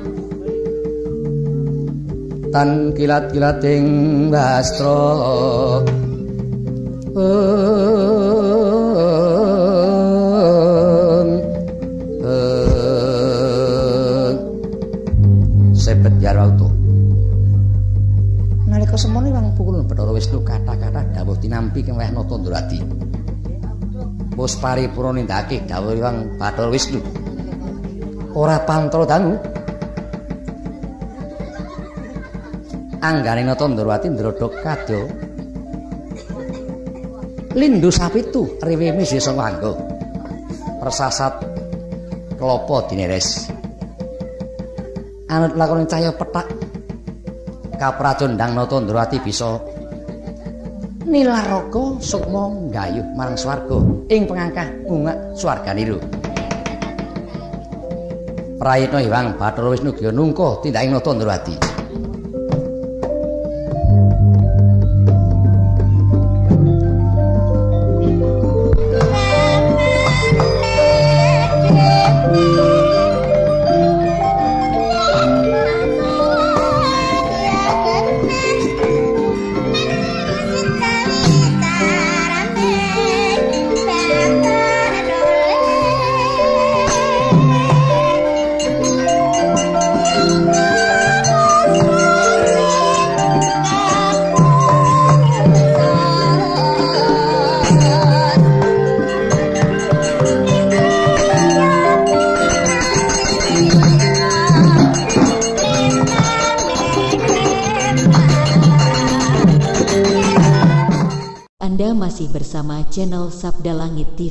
tan 2.56 2.96
kilat-kilating 2.96 3.86
bastra 4.32 5.12
sebet 7.20 7.89
kang 21.84 21.98
weh 21.98 22.10
nata 22.12 22.36
Ndrawati 22.38 22.80
wis 24.40 24.56
paripurna 24.56 25.20
nindakake 25.20 25.68
dawuh 25.68 26.00
wong 26.00 26.40
Bathara 26.40 26.72
Wisnu. 26.72 27.04
Ora 28.40 28.64
pantro 28.64 29.04
dangu. 29.04 29.36
Anggane 33.04 33.44
nata 33.44 33.68
Ndrawati 33.68 34.08
ndrodhok 34.08 34.64
kadya 34.64 35.00
lindu 37.60 37.92
sapitu 37.92 38.48
riwimi 38.64 39.04
desa 39.04 39.36
nganggo. 39.36 39.76
Persasat 40.80 41.44
klopo 42.40 42.88
dineres. 42.88 43.52
Anut 45.28 45.54
lakone 45.60 45.84
cahya 45.84 46.16
petak. 46.16 46.48
Kaprajondang 47.76 48.56
nata 48.56 48.80
Ndrawati 48.80 49.20
bisa 49.20 49.60
nilaraka 51.10 51.98
sukma 51.98 52.54
gayuh 52.70 53.04
marang 53.18 53.36
swarga. 53.36 53.82
Ing 54.14 54.30
pengangkah 54.30 54.70
ungak 54.86 55.18
swarganiru. 55.34 55.98
Prayitna 58.60 59.00
Hyang 59.02 59.40
Bathara 59.40 59.72
Wisnu 59.72 59.96
Gya 59.96 60.12
nungka 60.12 60.60
tindaking 60.62 60.92
nata 60.92 61.16
Ndrawati 61.16 61.69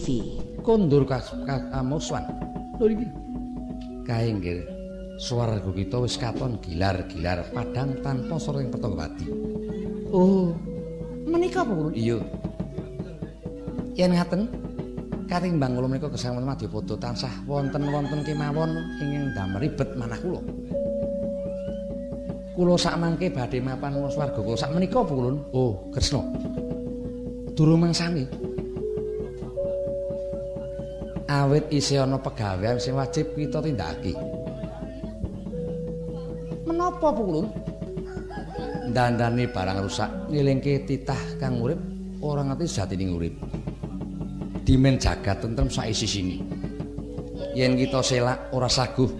TV. 0.08 0.40
kondur 0.64 1.04
kamuswan 1.04 2.24
lho 2.80 2.88
iki 2.88 3.06
kae 4.08 4.32
nggih 4.32 4.64
Swarga 5.18 5.66
kita 5.74 5.98
wis 5.98 6.14
katon 6.14 6.62
gilar-gilar 6.62 7.42
padang 7.50 7.90
tanpa 8.06 8.38
soring 8.38 8.70
pertonggawati. 8.70 9.26
Oh, 10.14 10.54
menika 11.26 11.66
apa? 11.66 11.90
Iya. 11.90 12.22
Yen 13.98 14.14
ngaten, 14.14 14.46
katimbang 15.26 15.74
kula 15.74 15.90
menika 15.90 16.06
gesang 16.06 16.38
wonten 16.38 16.46
Madyapada 16.46 16.94
tansah 17.02 17.34
wonten-wonten 17.50 18.22
kemawon 18.22 18.78
ingkang 19.02 19.26
damel 19.34 19.58
ribet 19.58 19.90
manah 19.98 20.22
kula. 20.22 20.38
Kula 22.54 22.78
sakmangke 22.78 23.34
badhe 23.34 23.58
mapan 23.58 23.98
wong 23.98 24.14
swarga 24.14 24.38
kula 24.38 24.54
sak 24.54 24.70
menika 24.70 25.02
apa 25.02 25.12
kula? 25.18 25.34
Oh, 25.50 25.82
Kresna. 25.90 26.22
Durung 27.58 27.82
mangsani. 27.82 28.47
Awit 31.28 31.68
isih 31.68 32.08
ana 32.08 32.16
pegawean 32.16 32.80
sing 32.80 32.96
wajib 32.96 33.36
kita 33.36 33.60
tindakake. 33.60 34.16
Menapa 36.64 37.12
apa 37.12 37.20
kula? 37.20 37.44
Dandani 38.88 39.44
barang 39.44 39.78
rusak 39.84 40.08
ngilingke 40.32 40.88
titah 40.88 41.20
kang 41.36 41.60
urip 41.60 41.76
ora 42.24 42.40
ngerti 42.48 42.64
jatine 42.64 43.12
urip. 43.12 43.36
Dimen 44.64 44.96
jagat 44.96 45.44
tentrem 45.44 45.68
saisi 45.68 46.08
sini. 46.08 46.40
Yen 47.52 47.76
kita 47.76 48.00
selak 48.00 48.48
ora 48.56 48.72
saguh 48.72 49.12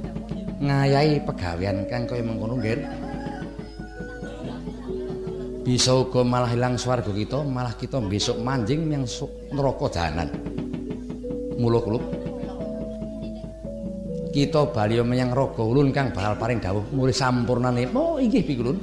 ngayahi 0.65 1.21
pegawean 1.29 1.85
kang 1.93 2.09
kaya 2.09 2.25
mengkono 2.25 2.57
nggih. 2.57 2.89
Bisa 5.61 5.93
uga 5.93 6.25
malah 6.25 6.49
ilang 6.57 6.81
swarga 6.81 7.13
kita, 7.13 7.45
malah 7.45 7.77
kita 7.77 8.01
besok 8.01 8.41
manjing 8.41 8.89
yang 8.89 9.05
neraka 9.53 9.93
jahanan. 9.93 10.48
Mula 11.59 11.79
kulup 11.83 12.03
kita 14.31 14.71
bali 14.71 15.03
menyang 15.03 15.35
raga 15.35 15.67
ulun 15.67 15.91
kang 15.91 16.15
bakal 16.15 16.39
paring 16.39 16.63
dawuh 16.63 16.87
mulih 16.95 17.17
sampurnane. 17.17 17.91
Oh 17.91 18.23
inggih 18.23 18.47
pikulun. 18.47 18.79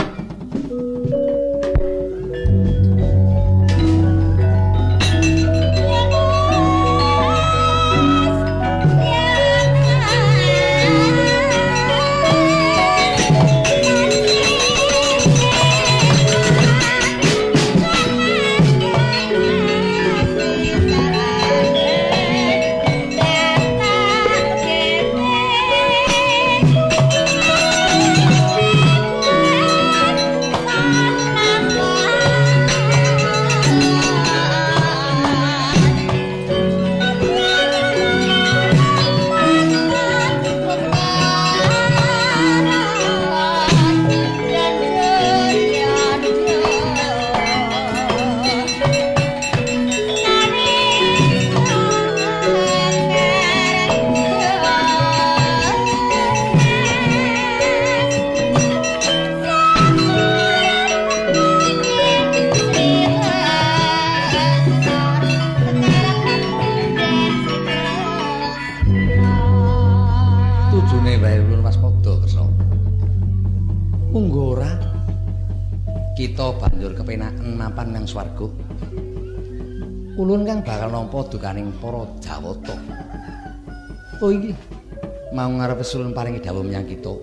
Mau 85.76 85.84
ngarep 85.84 86.00
ulun 86.00 86.14
paringi 86.16 86.40
dawuh 86.40 86.64
menyang 86.64 86.88
kita. 86.88 87.14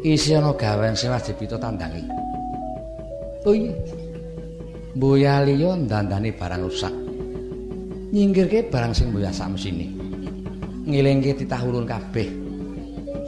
Isi 0.00 0.32
ana 0.32 0.56
gawean 0.56 0.96
sing 0.96 1.12
wajib 1.12 1.36
kita 1.36 1.60
tandangi. 1.60 2.08
Oh 3.44 3.52
iki 3.52 3.68
Boya 4.96 5.44
liya 5.44 5.76
ndandani 5.76 6.32
barang 6.32 6.62
rusak. 6.64 6.94
Nyingkirke 8.16 8.72
barang 8.72 8.96
sing 8.96 9.12
boya 9.12 9.28
samsine. 9.28 9.92
Ngilingke 10.88 11.36
titah 11.36 11.60
ulun 11.68 11.84
kabeh. 11.84 12.32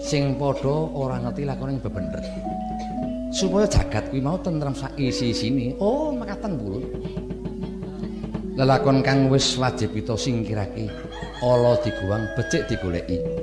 Sing 0.00 0.40
padha 0.40 0.88
ora 0.97 1.20
ngerti 1.20 1.44
lakone 1.44 1.76
bebener. 1.76 2.24
Supaya 3.28 3.68
jagat 3.68 4.08
kuwi 4.08 4.24
mau 4.24 4.40
tentrem 4.40 4.72
sak 4.72 4.97
isi-isine. 4.97 5.76
Oh, 5.76 6.08
makaten 6.16 6.56
pulun. 6.56 6.88
Lelakon 8.56 9.04
kang 9.04 9.28
wis 9.28 9.60
wajib 9.60 9.92
kita 9.92 10.16
singkirake. 10.16 10.88
Ala 11.44 11.76
diguwang 11.84 12.24
becik 12.32 12.64
digoleki. 12.64 13.38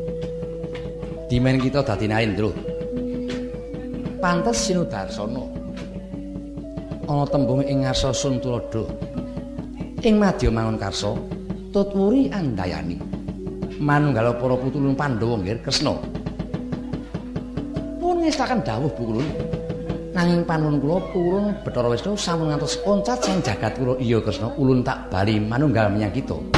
Dimen 1.25 1.57
kita 1.57 1.81
dadi 1.81 2.05
Narendra. 2.05 2.53
Pantes 4.21 4.61
sinudarsana. 4.61 5.41
ana 7.05 7.25
tembung 7.25 7.65
ing 7.65 7.81
ngarsa 7.85 8.13
Suntulada. 8.13 8.85
Ing 10.05 10.21
madya 10.21 10.53
mangun 10.53 10.77
karsa, 10.77 11.17
tutwuri 11.73 12.29
andayani. 12.29 13.01
Manunggal 13.81 14.37
para 14.37 14.53
putulun 14.53 14.93
Pandhawa 14.93 15.41
nggih 15.41 15.65
Kresna. 15.65 15.97
Pun 17.97 18.21
ngestaken 18.21 18.61
dawuh 18.61 18.89
bukulun. 18.93 19.25
Nanging 20.13 20.47
panuwun 20.47 20.79
kula 20.79 20.97
purun 21.11 21.45
Bathara 21.65 21.91
Wisnu 21.91 22.15
sampun 22.15 22.47
ngantos 22.53 22.79
oncat 22.87 23.19
sang 23.19 23.41
jagat 23.41 23.75
kula 23.81 23.97
iya 23.97 24.21
Kresna 24.21 24.53
ulun 24.61 24.85
tak 24.85 25.09
bali 25.09 25.41
manunggal 25.41 25.89
menyang 25.89 26.13
kita. 26.13 26.54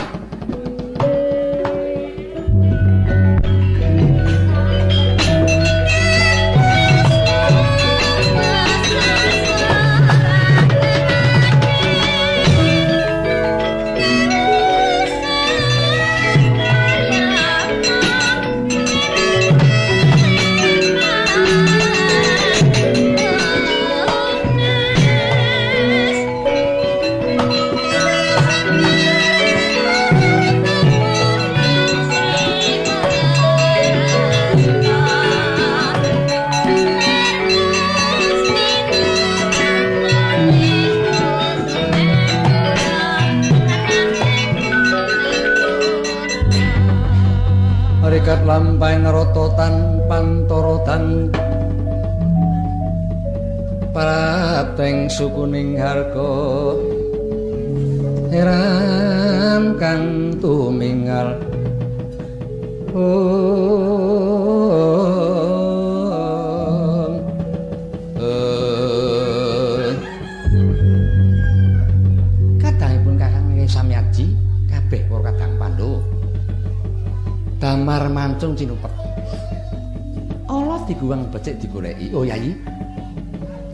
Becik 81.27 81.59
digoleki. 81.61 82.11
Oh 82.15 82.23
Yayi. 82.23 82.55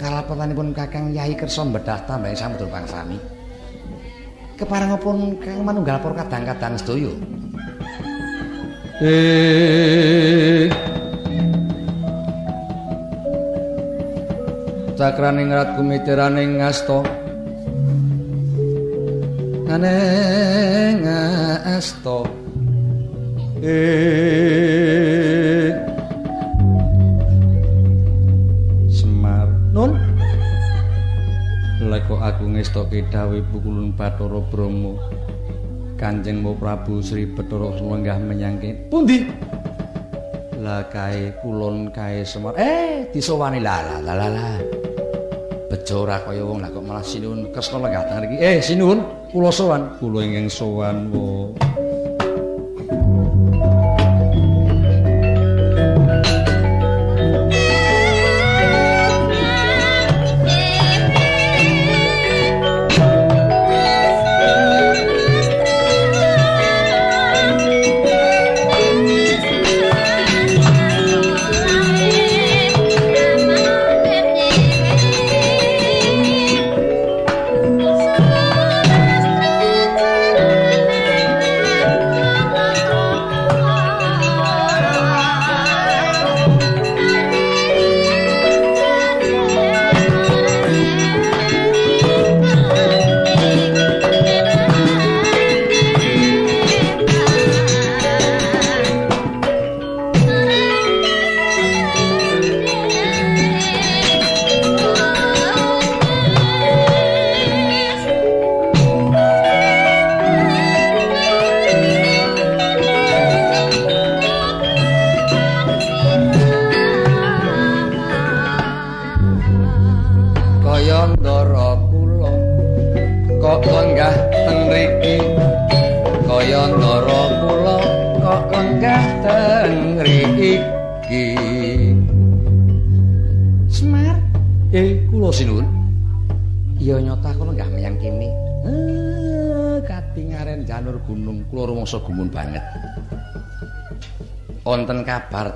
Kalapetanipun 0.02 0.76
Kakang 0.76 1.14
Yayi 1.16 1.38
kersa 1.38 1.64
mbedah 1.64 2.04
tambahing 2.10 2.36
samudra 2.36 2.68
pangsami. 2.68 3.18
Keparengipun 4.60 5.40
Kang 5.40 5.64
manunggal 5.64 6.02
para 6.02 6.26
kadang-kadang 6.26 6.74
sedaya. 6.76 7.14
Eh 9.04 10.70
cakraning 15.04 15.52
rat 15.52 15.76
kumitiraning 15.76 16.64
ngasta 16.64 17.04
aneng 19.68 21.04
ngasta 21.04 22.24
eh 23.66 24.54
leko 31.94 32.18
aku 32.18 32.50
ngestoke 32.58 33.06
dawuh 33.14 33.46
pukulun 33.54 33.94
Bathara 33.94 34.42
Brahma 34.50 34.98
Kanjeng 35.94 36.42
Prabu 36.42 37.06
Sri 37.06 37.30
Bathara 37.30 37.70
lenggah 37.70 38.18
menyang 38.18 38.58
pundi? 38.90 39.30
Lah 40.58 40.90
kae 40.90 41.38
kulon 41.38 41.94
kae 41.94 42.26
Semar. 42.26 42.58
Eh 42.58 43.06
disowani. 43.14 43.62
La 43.62 43.86
la 43.86 44.02
la 44.02 44.26
la 44.26 44.58
bejo 45.70 46.10
ora 46.10 46.18
kaya 46.26 46.42
wong. 46.42 46.66
Lah 46.66 46.74
kok 46.74 46.82
malah 46.82 47.06
sinuwun. 47.06 47.54
Kresna 47.54 47.78
lenggah 47.78 48.04
teng 48.10 48.26
iki 48.26 48.38
eh 48.42 48.58
sinuwun. 48.58 49.00
Kula 49.30 49.54
sowan. 49.54 49.94
Kula 50.02 50.26
ingkang 50.26 50.50
sowan 50.50 51.14
wo 51.14 51.54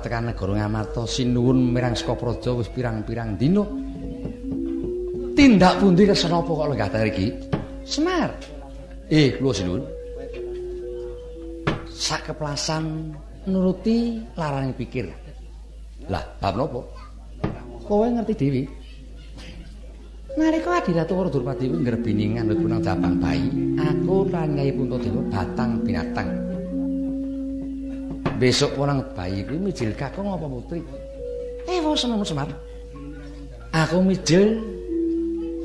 tekan 0.00 0.30
negara 0.30 0.54
Ngamarta 0.54 1.04
sinuwun 1.04 1.74
mirang 1.74 1.94
saka 1.94 2.14
praja 2.14 2.54
wis 2.54 2.70
pirang-pirang 2.70 3.34
dina. 3.38 3.64
Tindak 5.34 5.78
pundi 5.78 6.02
kesana 6.02 6.42
apa 6.42 6.50
kok 6.50 6.68
lenggah 6.74 6.90
iki? 7.06 7.26
Semar. 7.86 8.30
Eh, 9.06 9.38
kula 9.38 9.52
sinuwun. 9.54 9.82
Sak 11.90 12.30
keplasan 12.30 13.14
nuruti 13.46 14.22
larang 14.34 14.74
pikir. 14.74 15.10
Lah, 16.10 16.24
bab 16.42 16.54
napa? 16.58 16.80
Kowe 17.86 18.06
ngerti 18.06 18.34
dhewe. 18.34 18.62
Nalika 20.38 20.78
Adiratu 20.78 21.18
Durpati 21.34 21.66
ngrebini 21.66 22.38
ngandhut 22.38 22.62
punang 22.62 22.78
jabang 22.78 23.18
bayi, 23.18 23.50
aku 23.74 24.22
lan 24.30 24.54
Nyai 24.54 24.70
Puntadewa 24.70 25.22
batang 25.34 25.82
binatang. 25.82 26.48
besok 28.38 28.78
orang 28.78 29.02
bayi 29.28 29.44
kuwi 29.44 29.60
mijil 29.60 29.92
kakung 29.92 30.32
apa 30.32 30.48
putri? 30.48 30.80
Eh, 31.68 31.84
wong 31.84 31.92
semar 31.92 32.24
semar. 32.24 32.48
Aku 33.76 34.00
mijil 34.00 34.56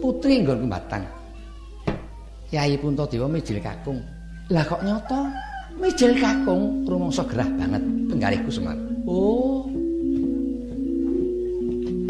putri 0.03 0.43
nggon 0.43 0.67
batang. 0.67 1.07
Kyai 2.51 2.75
Puntadewa 2.75 3.31
mijil 3.31 3.63
kakung. 3.63 4.03
Lah 4.51 4.67
kok 4.67 4.83
nyoto 4.83 5.31
mijil 5.79 6.19
kakung 6.19 6.83
rumangsa 6.83 7.23
gerah 7.23 7.47
banget 7.55 7.83
penggalihku 8.11 8.51
semar. 8.51 8.75
Oh. 9.07 9.63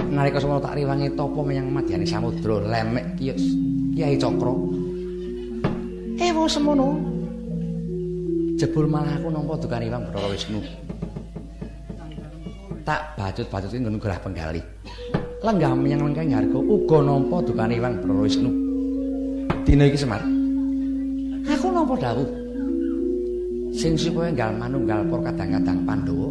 Nalika 0.09 0.41
semana 0.41 0.61
tak 0.61 0.77
riwangi 0.77 1.13
topo 1.13 1.45
menyang 1.45 1.69
madyane 1.69 2.05
samudra 2.05 2.65
lemek 2.65 3.13
kios 3.21 3.45
Kyai 3.93 4.17
Cakra. 4.17 4.53
Eh, 6.17 6.33
wong 6.33 6.49
semono. 6.49 7.13
jebul 8.63 8.87
malah 8.87 9.19
aku 9.19 9.27
nampa 9.27 9.59
dukane 9.59 9.91
Wang 9.91 10.07
Bathara 10.07 10.31
Wisnu. 10.31 10.63
Tak 12.83 13.15
bacut-bacuti 13.15 13.79
nggon 13.79 13.95
gerah 13.95 14.19
penggali. 14.19 14.61
Lenggah 15.39 15.71
menyang 15.75 16.07
lengkeng 16.07 16.35
harga 16.35 16.59
uga 16.59 16.97
nampa 16.99 17.39
dukane 17.43 17.79
Wang 17.79 17.99
Bathara 17.99 18.23
Wisnu. 18.23 18.51
Dina 19.63 19.87
iki 19.87 19.99
Semar. 19.99 20.19
Aku 21.47 21.67
nampa 21.71 21.95
dawuh. 21.95 22.27
Sing 23.71 23.95
supaya 23.95 24.31
enggal 24.31 24.51
manunggal 24.59 25.01
para 25.09 25.31
kadang-kadang 25.31 25.79
Pandhawa 25.87 26.29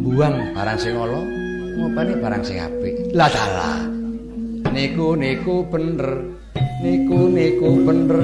buang 0.00 0.34
barang 0.56 0.78
sing 0.80 0.94
ala 0.96 1.20
ngopeni 1.78 2.14
barang 2.18 2.42
sing 2.46 2.58
apik. 2.62 2.94
Lah 3.12 3.28
dalah. 3.30 3.78
Niku 4.70 5.18
niku 5.18 5.66
bener. 5.66 6.22
Niku 6.82 7.26
niku 7.26 7.68
bener. 7.82 8.22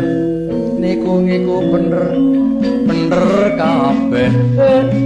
Niku 0.78 1.12
niku 1.22 1.56
bener. 1.74 2.06
bener 2.84 3.26
kabeh 3.58 4.30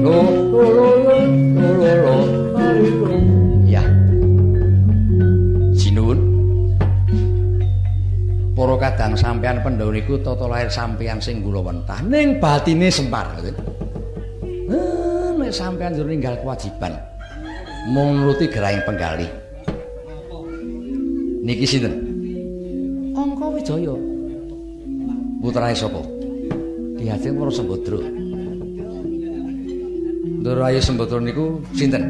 lo 0.03 0.19
lo 0.53 0.67
lo 0.75 0.89
lo 1.59 1.93
lo 2.05 2.38
para 8.59 8.75
kadang 8.75 9.15
sampean 9.15 9.63
pendhawa 9.63 9.95
niku 9.95 10.19
tata 10.19 10.51
lahir 10.51 10.67
sampean 10.67 11.23
sing 11.23 11.39
kula 11.47 11.63
wentah 11.63 12.03
ning 12.03 12.43
batine 12.43 12.91
sempar 12.91 13.39
eh, 13.47 13.55
nek 15.39 15.55
sampean 15.55 15.95
jero 15.95 16.11
ninggal 16.11 16.35
kewajiban 16.43 16.99
mung 17.95 18.19
nuruti 18.19 18.51
gerahing 18.51 18.83
penggali 18.83 19.31
niki 21.47 21.63
sinten 21.63 21.95
angka 23.15 23.47
wijaya 23.47 23.95
putrane 25.39 25.79
sapa 25.79 26.19
diajeng 26.99 27.39
para 27.39 27.53
sembodro. 27.55 27.99
Ndoro 30.43 30.63
ayu 30.67 30.83
sembodro 30.83 31.23
niku 31.23 31.63
sinten? 31.73 32.05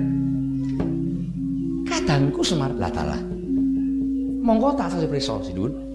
Kadangku 1.84 2.40
Semar 2.40 2.72
Latala. 2.80 3.20
Monggo 4.40 4.72
tak 4.80 4.96
sasi 4.96 5.04
prisa 5.04 5.36
sinuwun. 5.44 5.87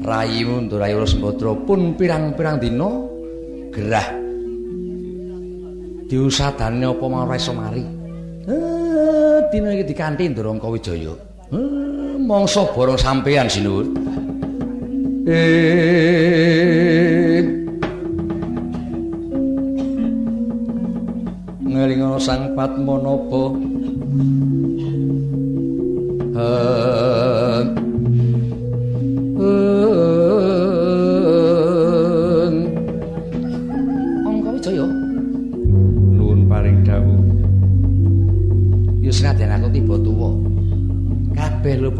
Rayimu 0.00 0.64
Ndoro 0.64 0.84
ayu 0.84 1.04
sembodro 1.04 1.54
pun 1.68 1.92
pirang-pirang 1.94 2.56
dina 2.56 2.88
gerah. 3.68 4.08
Diusadane 6.08 6.88
apa 6.88 7.04
mau 7.06 7.28
iso 7.36 7.52
mari. 7.52 7.84
Eh, 8.48 9.38
dina 9.52 9.76
iki 9.76 9.92
dikanthi 9.92 10.32
Ndoro 10.32 10.56
Kawijaya. 10.56 11.12
Eh, 11.52 12.16
mongso 12.16 12.72
borong 12.72 12.96
sampean 12.96 13.46
sinuwun. 13.46 13.92
Eh 15.28 16.00
ngelingono 21.70 22.18
sang 22.18 22.52
padmanaba 22.52 23.42
Angka 26.40 27.19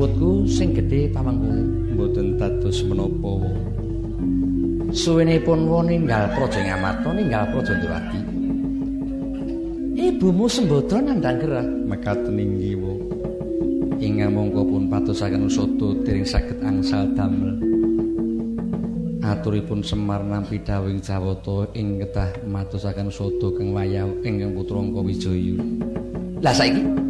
luputku 0.00 0.49
sing 0.49 0.72
gedhe 0.72 1.12
pamangkune 1.12 1.92
mboten 1.92 2.40
dados 2.40 2.81
menapa 2.88 3.36
suwenipun 4.97 5.68
wong 5.68 5.92
ninggal 5.92 6.24
praja 6.33 6.56
ngamarta 6.65 7.12
ninggal 7.12 7.44
praja 7.52 7.76
Ndrawati 7.76 8.20
ibumu 10.00 10.49
sembodra 10.49 11.04
nandhang 11.04 11.44
gerah 11.44 11.68
mekaten 11.84 12.33
inggih 12.33 12.81
wo. 12.81 12.97
Ingkang 14.00 14.33
mongko 14.33 14.65
pun 14.65 14.88
patosaken 14.88 15.44
usada 15.44 15.88
dering 16.08 16.24
saged 16.24 16.56
angsal 16.65 17.04
damel. 17.12 17.60
Aturipun 19.20 19.84
Semar 19.84 20.24
nampi 20.24 20.65
dawing 20.65 21.04
Jawata 21.04 21.68
ing 21.76 22.00
ketah 22.00 22.33
matosaken 22.49 23.12
usada 23.12 23.52
kang 23.52 23.76
wayah 23.76 24.08
ingkang 24.24 24.56
putra 24.56 24.81
Wijaya. 24.81 25.60
Lah 26.40 26.56
saiki 26.56 27.10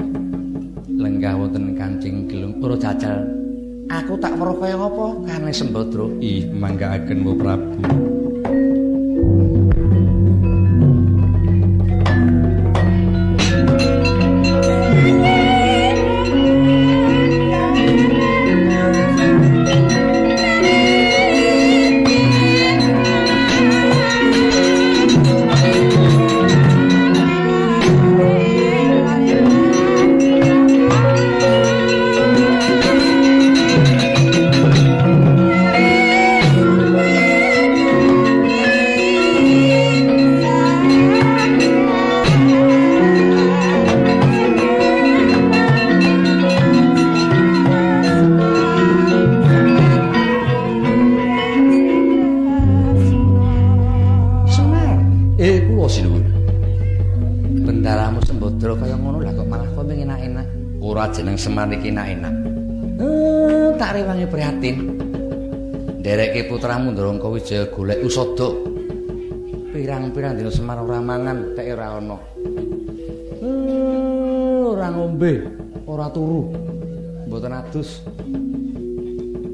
lenggah 1.11 1.35
wonten 1.35 1.75
kancing 1.75 2.31
gelung 2.31 2.63
ora 2.63 2.79
jajal. 2.79 3.27
Aku 3.91 4.15
tak 4.23 4.39
weruh 4.39 4.55
kaya 4.63 4.79
ngapa 4.79 5.07
kane 5.27 5.51
sembodra 5.51 6.07
ih 6.23 6.47
manggaaken 6.55 7.27
wo 7.27 7.35
Prabu 7.35 7.83
putramu 66.51 66.91
Ndrongko 66.91 67.39
Wijaya 67.39 67.71
golek 67.71 68.03
usada. 68.03 68.51
Pirang-pirang 69.71 70.35
dina 70.35 70.51
Semar 70.51 70.83
ora 70.83 70.99
mangan, 70.99 71.55
tek 71.55 71.71
ora 71.79 72.03
ana. 72.03 72.19
Eh, 73.39 74.61
ora 74.67 74.91
ngombe, 74.91 75.47
ora 75.87 76.11
turu. 76.11 76.51
Mboten 77.31 77.55
adus. 77.55 78.03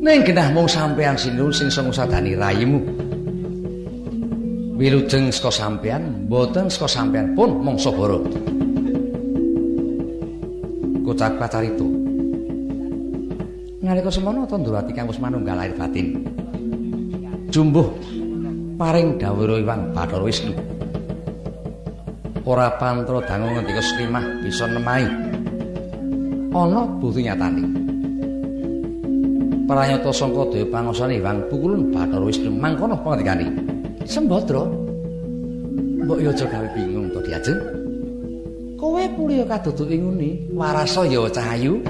Ning 0.00 0.24
genah 0.24 0.48
mung 0.56 0.64
sampean 0.64 1.20
sinun 1.20 1.52
sing 1.52 1.68
sing 1.68 1.92
ngusadani 1.92 2.32
rayimu. 2.32 2.80
Wilujeng 4.80 5.28
saka 5.28 5.52
sampean, 5.52 6.24
mboten 6.24 6.72
saka 6.72 6.88
sampean 6.88 7.36
pun 7.36 7.60
mongso 7.60 7.92
boro. 7.92 8.24
kocak 11.06 11.38
pacarito. 11.38 11.86
Nalika 13.86 14.10
semono 14.10 14.42
ta 14.50 14.58
Ndrawati 14.58 14.90
kang 14.90 15.06
wis 15.06 15.22
manunggal 15.22 15.54
lahir 15.54 15.78
batin. 15.78 16.26
Jumbuh 17.56 17.88
paring 18.76 19.16
dawuh 19.16 19.56
Iwang 19.56 19.96
Bathara 19.96 20.20
Wisnu. 20.20 20.52
Ora 22.44 22.68
pantro 22.76 23.24
dangu 23.24 23.48
ngendika 23.48 23.80
Srimah 23.80 24.44
bisa 24.44 24.68
nemahi. 24.68 25.08
Ana 26.52 26.84
bukti 27.00 27.24
nyatane. 27.24 27.64
Pranyata 29.64 30.12
sangka 30.12 30.52
dewa 30.52 30.68
panguasane 30.68 31.16
Iwang 31.16 31.48
pukulun 31.48 31.96
Bathara 31.96 32.28
Wisnu 32.28 32.52
mangkono 32.52 33.00
pangandikane. 33.00 33.48
Sembadra 34.04 34.68
Mbok 36.04 36.20
yo 36.20 36.28
aja 36.28 36.44
gawe 36.44 36.68
bingung 36.76 37.08
to 37.08 37.24
diajeng. 37.24 37.56
kowe 38.76 39.00
pulih 39.16 39.48
kadudu 39.48 39.88
ing 39.88 40.04
ngene 40.04 40.30
warasa 40.52 41.08
ya 41.08 41.24
cahayu 41.32 41.80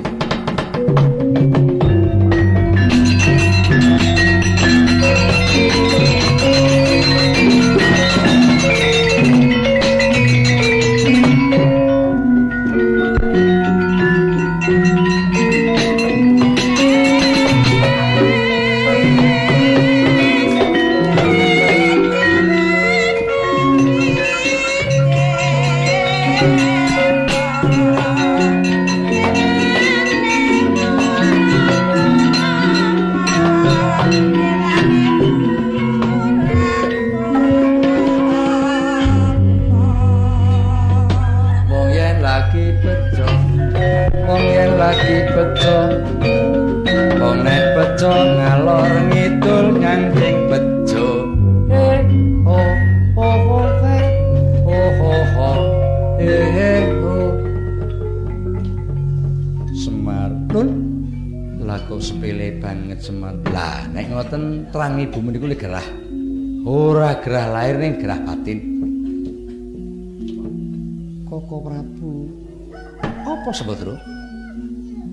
Apa 73.46 73.54
sebetro? 73.54 73.94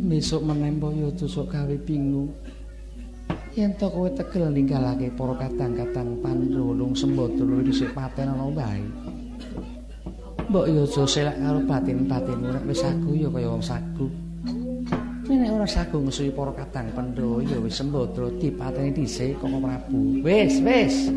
Besok 0.09 0.41
menempo 0.41 0.89
yo 0.89 1.13
tusuk 1.13 1.53
gawe 1.53 1.77
bingung. 1.85 2.33
Yen 3.53 3.77
to 3.77 3.85
kowe 3.93 4.09
tegel 4.09 4.49
ninggalake 4.49 5.13
para 5.13 5.37
kadang-kadang 5.37 6.17
pandulung 6.17 6.97
sembadra 6.97 7.61
dhisik 7.61 7.93
paten 7.93 8.33
ana 8.33 8.49
wae. 8.49 8.81
Mbok 10.49 10.65
yo 10.65 10.81
aja 10.81 11.05
selak 11.05 11.37
karo 11.37 11.61
batin-batin 11.61 12.41
ora 12.41 12.57
wis 12.65 12.81
aku 12.81 13.13
yo 13.13 13.29
kaya 13.29 13.53
wong 13.53 13.61
sagu. 13.61 14.09
Nek 15.29 15.53
ora 15.53 15.69
sagu 15.69 16.01
ngesuwi 16.01 16.33
para 16.33 16.57
kadang 16.57 16.89
pendho 16.89 17.37
yo 17.37 17.61
wis 17.61 17.77
sembadra 17.77 18.33
dipateni 18.41 18.97
dhisik 18.97 19.37
Koko 19.37 19.61
Prabu. 19.61 20.25
Wis, 20.25 20.57
wis. 20.57 21.13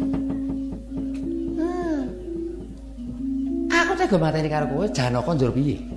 tega 3.96 4.20
mateni 4.20 4.52
karo 4.52 4.68
kowe 4.68 4.84
Janaka 4.92 5.32
njur 5.32 5.56
piye? 5.56 5.95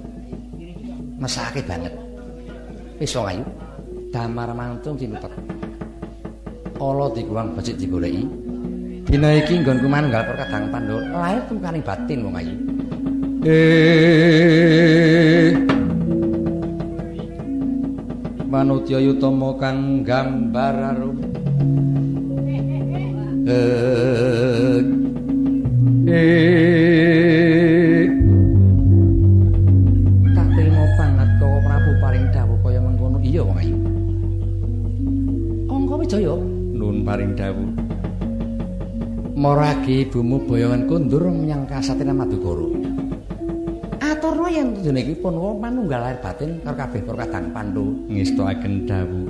Mesake 1.29 1.61
banget. 1.61 1.93
Wis 2.97 3.13
wong 3.13 3.29
ayu. 3.29 3.45
Damar 4.09 4.49
mantung 4.57 4.97
dinepet. 4.97 5.29
Ala 6.81 7.05
dikuwang 7.13 7.53
becik 7.53 7.77
digoleki. 7.77 8.25
Dina 9.05 9.37
iki 9.37 9.61
nggonku 9.61 9.85
manunggal 9.85 10.25
perkadang 10.25 10.73
Pandhawa 10.73 11.05
lair 11.13 11.45
tumkaning 11.45 11.85
batin 11.85 12.25
wong 12.25 12.33
ayu. 12.33 12.57
Eh 13.45 15.53
Manutya 18.49 18.97
yutama 18.97 19.53
kang 19.61 20.01
gambar 20.01 20.97
arum. 20.97 21.17
Eh 23.45 24.49
paring 26.09 26.88
Maragi 39.39 40.03
ibumu 40.03 40.43
boyongan 40.43 40.83
kundur 40.83 41.31
menyang 41.31 41.63
kasatena 41.63 42.11
Madukara. 42.11 42.67
ngaturno 44.19 44.51
yen 44.51 44.75
dene 44.83 44.99
iki 44.99 45.15
pun 45.15 45.31
wong 45.31 45.63
manunggal 45.63 46.03
lahir 46.03 46.19
batin 46.19 46.59
karo 46.59 46.75
kabeh 46.75 47.01
para 47.07 47.23
kadang 47.23 47.55
Pandhawa 47.55 47.91
ngestoaken 48.11 48.73
dawuh. 48.83 49.27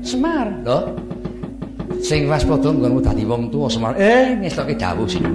Semar, 0.00 0.48
lho. 0.64 0.96
Sing 2.00 2.24
waspada 2.24 2.72
nggonmu 2.72 3.04
dadi 3.04 3.28
wong 3.28 3.52
tuwa 3.52 3.68
Semar. 3.68 3.92
Eh, 4.00 4.32
ngestoke 4.40 4.72
dawuh 4.80 5.04
sing. 5.04 5.28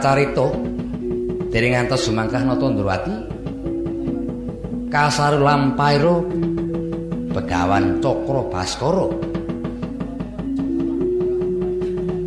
Kacarita 0.00 0.48
dereng 1.52 1.76
ngantos 1.76 2.08
jumangkah 2.08 2.40
Tandrawati 2.40 3.12
kasaru 4.88 5.44
lampairo 5.44 6.24
begawan 7.36 8.00
Cakra 8.00 8.40
Baskara. 8.48 9.06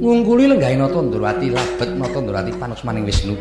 ngungkuli 0.05 0.53
lenggahing 0.53 0.85
Nata 0.85 1.01
Ndrawati 1.01 1.49
labet 1.49 1.89
Nata 1.97 2.19
Ndrawati 2.21 2.53
panusmaning 2.61 3.09
Wisnu. 3.09 3.33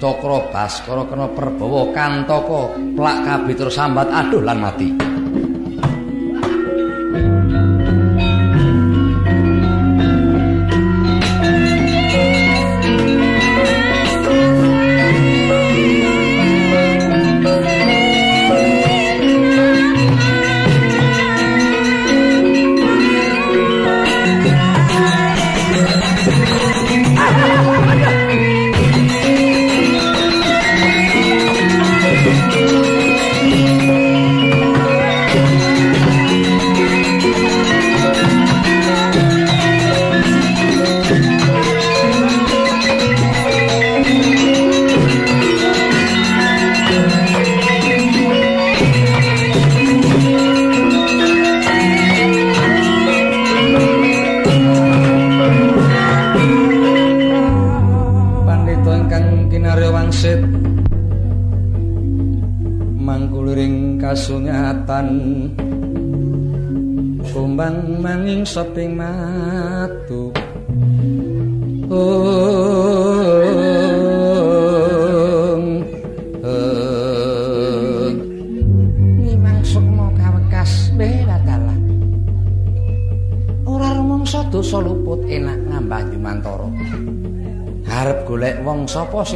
Cakra 0.00 0.48
Baskara 0.48 1.04
kena 1.12 1.28
perbawa 1.36 1.92
kantaka 1.92 2.72
plak 2.96 3.18
kabitur 3.20 3.68
sambat 3.68 4.08
aduh 4.08 4.40
lan 4.40 4.64
mati. 4.64 5.11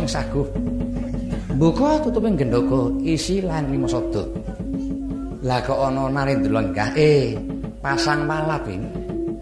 Sapa 0.06 0.30
sing 0.32 0.46
saguh 0.46 0.48
Buka 1.56 2.04
tutuping 2.04 2.36
gendhoga 2.36 2.92
isi 3.00 3.40
lan 3.40 3.72
lima 3.72 3.88
sada. 3.88 4.28
Lah 5.40 5.64
kok 5.64 5.88
ana 5.88 6.04
Narendra 6.12 6.60
lenggah 6.60 6.92
eh 6.92 7.32
pasang 7.80 8.28
malap 8.28 8.68
ini. 8.68 8.84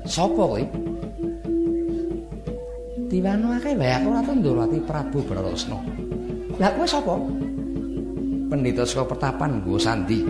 Sapa 0.07 0.31
kowe? 0.31 0.63
Diwano 3.11 3.59
akeh 3.59 3.75
wae 3.75 3.91
aku 3.99 4.09
Ratu 4.15 4.31
Ndrawati 4.31 4.79
Prabu 4.87 5.19
Bratasna. 5.27 5.75
Lah 6.63 6.71
kowe 6.71 6.87
sapa? 6.87 7.19
Pendhita 8.47 8.87
saka 8.87 9.11
pertapan 9.11 9.59
nggo 9.59 9.75
sandi. 9.75 10.23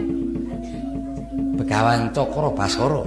Begawan 1.61 2.09
Cakra 2.17 2.49
Baskara. 2.49 3.05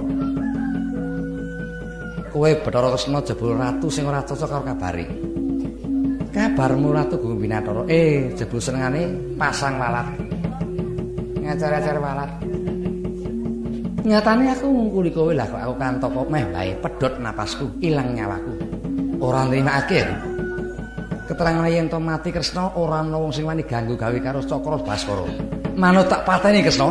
Kowe 2.30 2.50
Kresna 2.62 3.18
jebul 3.26 3.58
ratu 3.58 3.90
sing 3.90 4.06
ora 4.06 4.22
cocok 4.22 4.46
karo 4.46 4.62
kabare. 4.62 5.27
Kabarmu 6.58 6.90
Ratu 6.90 7.22
Gunung 7.22 7.38
Binathara. 7.38 7.86
Eh, 7.86 8.34
jebul 8.34 8.58
senengane 8.58 9.06
pasang 9.38 9.78
walat. 9.78 10.10
Ngajar-ajar 11.38 12.02
walat. 12.02 12.30
Nyatane 14.02 14.50
aku 14.50 14.66
ngungkuli 14.66 15.14
kowe 15.14 15.30
lah 15.30 15.46
kok 15.46 15.54
aku 15.54 15.74
kantoko 15.78 16.26
meh 16.26 16.42
bae 16.50 16.74
pedhot 16.82 17.22
napasku, 17.22 17.78
ilang 17.78 18.10
nyawaku. 18.10 18.58
Ora 19.22 19.46
nrimakake. 19.46 20.02
Keterangan 21.30 21.70
yen 21.70 21.86
to 21.86 22.02
mati 22.02 22.34
Kresna 22.34 22.74
ora 22.74 23.06
ana 23.06 23.22
wong 23.22 23.30
sing 23.30 23.46
wani 23.46 23.62
ganggu 23.62 23.94
gawe 23.94 24.18
karo 24.18 24.42
Cakra 24.42 24.82
Baskara. 24.82 25.30
Manut 25.78 26.10
tak 26.10 26.26
pateni. 26.26 26.66
Kresna. 26.66 26.90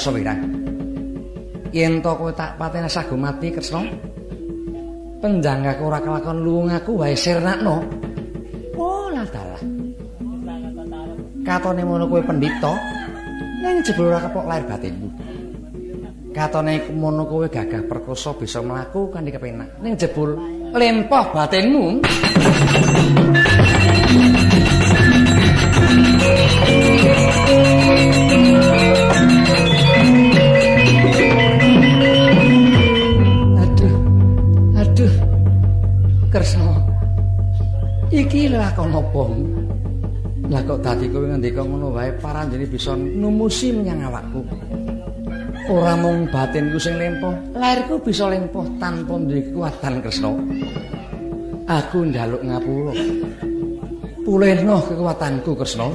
Rumangsa 0.00 0.16
wirang. 0.16 0.40
Yen 1.76 2.00
to 2.00 2.12
kowe 2.16 2.32
tak 2.32 2.56
pateni 2.56 2.88
sago 2.88 3.14
mati 3.20 3.52
Kresna. 3.52 3.84
Penjanggaku 5.20 5.84
ora 5.84 6.00
kelakon 6.00 6.40
luwung 6.40 6.72
aku 6.72 6.96
wae 7.04 7.12
sirnakno. 7.12 7.84
dalah. 9.28 9.60
Katone 11.44 11.84
ngono 11.84 12.08
kowe 12.08 12.24
pendhita, 12.24 12.72
ning 13.60 13.84
jebul 13.84 14.08
ora 14.08 14.24
keplok 14.24 14.48
lahir 14.48 14.64
batinmu. 14.64 15.08
Katone 16.32 16.80
ngono 16.96 17.28
kowe 17.28 17.44
gagah 17.52 17.84
perkoso 17.84 18.32
bisa 18.40 18.64
mlaku 18.64 19.12
kanthi 19.12 19.28
kepenak. 19.36 19.76
Ning 19.84 19.92
jebul 20.00 20.40
lempoh 20.72 21.28
batinmu. 21.36 22.00
Aduh. 28.30 28.99
Lakon 38.80 38.96
apa? 38.96 39.24
Lah 40.48 40.64
kok 40.64 40.80
dadi 40.80 41.12
kowe 41.12 41.28
ngendika 41.28 41.60
ngono 41.60 41.92
wae 41.92 42.16
paranjene 42.16 42.64
bisa 42.64 42.96
numusi 42.96 43.76
menyang 43.76 44.08
awakku. 44.08 44.40
Ora 45.68 46.00
mung 46.00 46.24
batinku 46.32 46.80
sing 46.80 46.96
lempoh, 46.96 47.36
lairku 47.60 48.00
bisa 48.00 48.32
lempoh 48.32 48.64
tanpa 48.80 49.20
duwe 49.20 49.44
kekuatan 49.52 50.00
Kresna. 50.00 50.32
Aku 51.68 52.08
njaluk 52.08 52.40
ngapura. 52.40 52.96
Pulihno 54.24 54.76
kekuatanku 54.88 55.50
Kresna. 55.60 55.86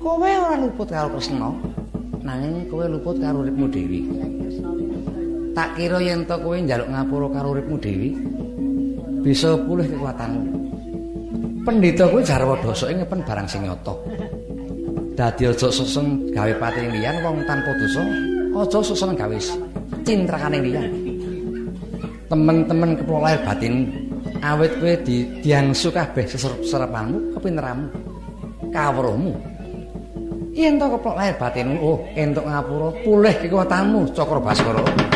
Kowe 0.00 0.30
ora 0.32 0.56
luput 0.56 0.88
karo 0.88 1.12
Kresna, 1.12 1.52
nanging 2.24 2.72
kowe 2.72 2.88
luput 2.88 3.20
karo 3.20 3.44
uripmu 3.44 3.68
dhewe. 3.68 4.00
Tak 5.52 5.76
kira 5.76 6.00
yen 6.00 6.24
to 6.24 6.40
kowe 6.40 6.56
njaluk 6.56 6.88
ngapura 6.88 7.28
karo 7.36 7.52
uripmu 7.52 7.76
dhewe, 7.78 8.08
bisa 9.26 9.58
pulih 9.58 9.90
kekuatanmu. 9.90 10.42
Pendhita 11.66 12.06
kuwi 12.06 12.22
jarwa 12.22 12.54
ing 12.62 13.02
ngepen 13.02 13.20
barang 13.26 13.46
sing 13.50 13.66
nyata. 13.66 13.90
Dadi 15.18 15.50
aja 15.50 15.66
seseng 15.66 16.30
gawe 16.30 16.52
pating 16.62 16.94
liyan 16.94 17.26
wong 17.26 17.42
tanpa 17.42 17.74
dosa, 17.74 18.06
aja 18.54 18.78
seseng 18.86 19.18
gawe 19.18 19.36
cintrakane 20.06 20.62
liyan. 20.62 20.86
Temen-temen 22.30 23.02
keplok 23.02 23.22
lahir 23.26 23.42
batin 23.42 23.90
awit 24.46 24.78
kowe 24.78 24.94
di 25.02 25.42
diangsu 25.42 25.90
kabeh 25.90 26.22
seserepanmu, 26.30 27.34
kepinteranmu, 27.34 27.86
kawruhmu. 28.70 29.34
Yen 30.54 30.78
to 30.78 30.86
keplok 30.86 31.18
lahir 31.18 31.34
batinmu, 31.34 31.76
oh 31.82 31.98
entuk 32.14 32.46
ngapura, 32.46 32.94
pulih 33.02 33.34
kekuatanmu, 33.42 34.14
Cakra 34.14 34.38
Baskara. 34.38 35.15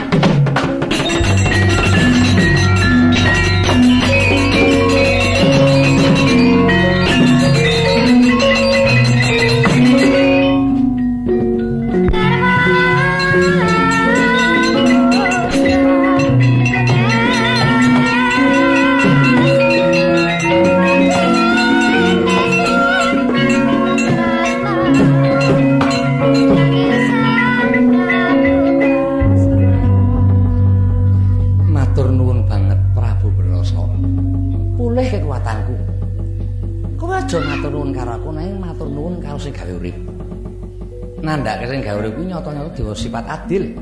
Adil. 43.50 43.74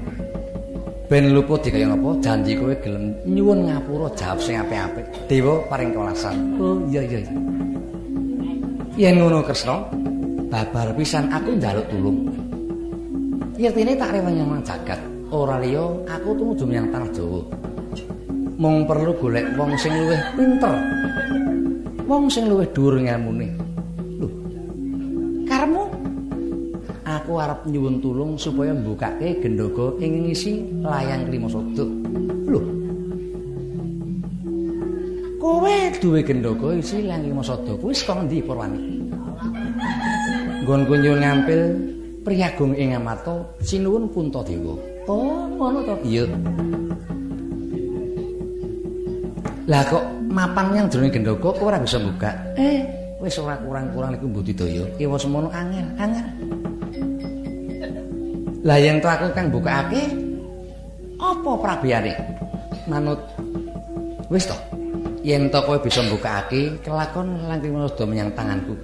Ben 1.13 1.29
luput 1.37 1.61
dikaya 1.61 1.93
ngapa 1.93 2.09
janji 2.25 2.57
kowe 2.57 2.73
gelem 2.81 3.13
nyuwun 3.29 3.69
ngapura 3.69 4.09
jawab 4.17 4.41
sing 4.41 4.57
apik-apik. 4.57 5.05
Dewa 5.29 5.61
paring 5.69 5.93
kewelasan. 5.93 6.37
Oh 6.57 6.81
iya 6.89 7.05
iya. 7.05 7.21
Yen 8.97 9.21
ngono 9.21 9.45
Kresna, 9.45 9.85
babar 10.49 10.97
pisan 10.97 11.29
aku 11.29 11.53
njaluk 11.61 11.85
tulung. 11.93 12.19
Yertine 13.61 13.93
tak 13.97 14.17
rewangi 14.17 14.41
nang 14.41 14.65
jagat. 14.65 15.01
Ora 15.29 15.61
liya 15.61 15.85
aku 16.09 16.33
tumuju 16.33 16.65
menyang 16.65 16.89
tanah 16.89 17.11
Jawa. 17.13 17.41
Mung 18.57 18.89
perlu 18.89 19.13
golek 19.21 19.53
wong 19.53 19.77
sing 19.77 19.93
luwih 19.93 20.23
pinter. 20.33 20.77
Wong 22.09 22.25
sing 22.33 22.49
luwih 22.49 22.69
dhuwur 22.73 22.97
ngelmune. 23.01 23.68
Arep 27.59 27.75
nyuwun 27.75 27.99
tulung 27.99 28.33
supaya 28.39 28.71
mbukake 28.71 29.43
gendhoga 29.43 29.99
ing 29.99 30.31
ngisi 30.31 30.63
layang 30.79 31.27
Krimasada. 31.27 31.85
Lho. 32.47 32.61
Kowe 35.43 35.77
duwe 35.99 36.21
gendhoga 36.23 36.79
isi 36.79 37.03
layang 37.03 37.27
Krimasada 37.27 37.73
kuwi 37.83 37.95
saka 37.95 38.23
ndi 38.23 38.39
Purwani? 38.47 38.79
Nggonku 40.63 40.95
nyuwun 41.03 41.19
ngampil 41.19 41.61
priyagung 42.23 42.79
ing 42.79 42.95
Amarta 42.95 43.43
sinuwun 43.59 44.07
Puntadewa. 44.15 44.79
Oh, 45.11 45.51
ngono 45.51 45.83
to? 45.83 45.95
Iya. 46.07 46.31
Lah 49.67 49.83
kok 49.83 50.05
mapan 50.31 50.79
yang 50.79 50.87
jroning 50.87 51.11
gendhoga 51.11 51.51
kok 51.51 51.59
ora 51.59 51.83
bisa 51.83 51.99
buka? 51.99 52.31
Eh, 52.55 52.87
wis 53.19 53.35
ora 53.43 53.59
kurang-kurang 53.59 54.15
iku 54.15 54.31
budidaya. 54.31 54.87
Ewa 55.03 55.19
semono 55.19 55.51
angel, 55.51 55.89
angel. 55.99 56.38
Lah 58.67 58.75
yen 58.75 58.99
to 58.99 59.07
aku 59.07 59.31
kang 59.35 59.51
bukake 59.55 60.03
apa 61.19 61.51
prabiyane? 61.63 62.15
Manut 62.91 63.19
wis 64.31 64.47
to. 64.51 64.55
Yen 65.23 65.51
to 65.51 65.63
kowe 65.63 65.79
bisa 65.79 66.03
mbukake 66.03 66.75
kelakon 66.83 67.39
langkung 67.47 67.79
menawa 67.79 68.05
menyang 68.07 68.31
tanganku. 68.35 68.75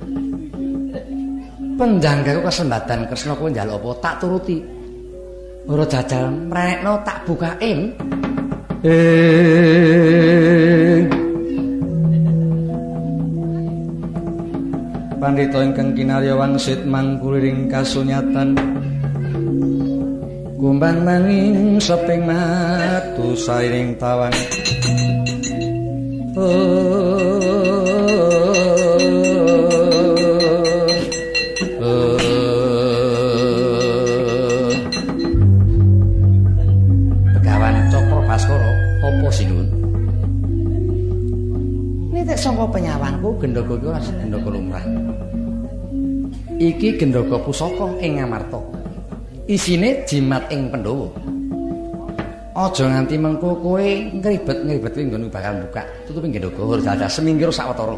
Penjanggaku 1.75 2.47
kesempatan 2.47 3.11
Kresna 3.11 3.35
kowe 3.35 3.51
njaluk 3.51 3.83
apa 3.83 3.91
tak 3.99 4.23
turuti. 4.23 4.63
Ora 5.65 5.89
jajal 5.89 6.29
mrenekno 6.31 7.01
tak 7.03 7.27
bukain. 7.27 7.79
Eh. 8.85 11.01
Pandhita 15.17 15.65
ingkang 15.65 15.97
kinarya 15.97 16.37
wangsit 16.37 16.85
mangkuliring 16.85 17.73
kasunyatan. 17.73 18.74
Kumbang 20.65 21.05
nanging 21.05 21.77
seping 21.77 22.25
matu 22.25 23.37
sairing 23.37 24.01
tawang. 24.01 24.33
Begawan 37.29 37.77
Cokro 37.93 38.25
Baskara 38.25 38.73
apa 39.05 39.29
sinun? 39.37 39.69
Nitik 42.09 42.41
saka 42.41 42.65
penyawangku 42.73 43.37
gendhoga 43.37 43.77
iki 43.77 43.85
ora 43.93 44.01
gendhoga 44.01 44.49
lumrah. 44.49 44.85
Iki 46.57 46.97
gendhoga 46.97 47.37
pusaka 47.45 48.01
ing 48.01 48.25
Amarta. 48.25 48.84
Isine 49.45 50.09
jimat 50.09 50.49
ing 50.49 50.73
Pandhawa. 50.73 51.13
Aja 52.57 52.89
nganti 52.89 53.21
mengko 53.21 53.53
kowe 53.61 53.85
ngribet-ngribet 54.17 54.97
kuwi 54.97 55.05
nggon 55.05 55.29
bakal 55.29 55.61
buka. 55.69 55.85
Tutup 56.09 56.25
gendhoga 56.25 56.63
ora 56.65 56.81
dadah 56.81 57.11
semingkir 57.13 57.53
sawetara. 57.53 57.93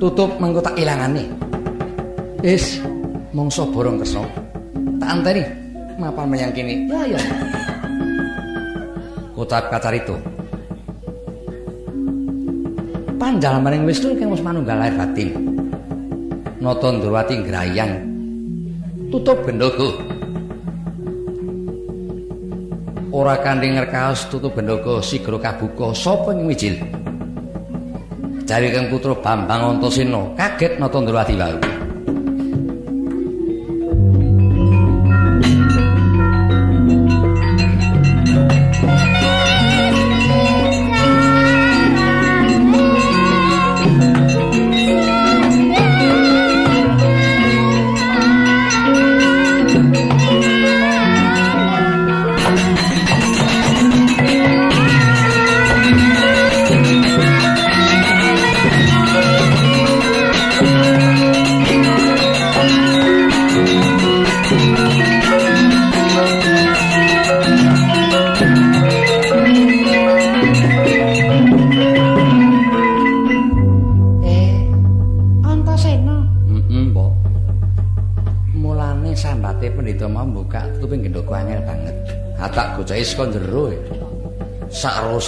Tutup 0.00 0.32
mengko 0.40 0.64
tak 0.64 0.80
ilangane. 0.80 1.28
Is 2.40 2.80
mongso 3.36 3.68
borong 3.68 4.00
Kresna. 4.00 4.24
Tak 4.96 5.08
anteni 5.12 5.44
mapan 6.00 6.24
menyang 6.24 6.56
kene. 6.56 6.88
Ya 6.88 7.12
ya. 7.12 7.20
Kota 9.36 9.60
Kacarito. 9.68 10.16
Panjalmaning 13.20 13.84
Wisnu 13.84 14.16
kang 14.16 14.32
wis 14.32 14.40
manunggal 14.40 14.80
lair 14.80 14.96
batin. 14.96 15.36
Nata 16.64 16.88
Ndrawati 16.88 17.44
ngrayang 17.44 18.11
tutup 19.12 19.44
gendhoga. 19.44 19.92
Ora 23.12 23.36
kanthi 23.44 23.68
ngerkaos 23.76 24.32
tutup 24.32 24.56
gendhoga 24.56 25.04
sigra 25.04 25.36
kabuka 25.36 25.92
sapa 25.92 26.32
ing 26.32 26.48
wijil. 26.48 26.80
Jawi 28.48 28.72
kang 28.72 28.88
putra 28.88 29.12
Bambang 29.12 29.76
Antasena 29.76 30.32
kaget 30.40 30.80
nata 30.80 30.98
Ndrawati 30.98 31.36
wae. 31.36 31.71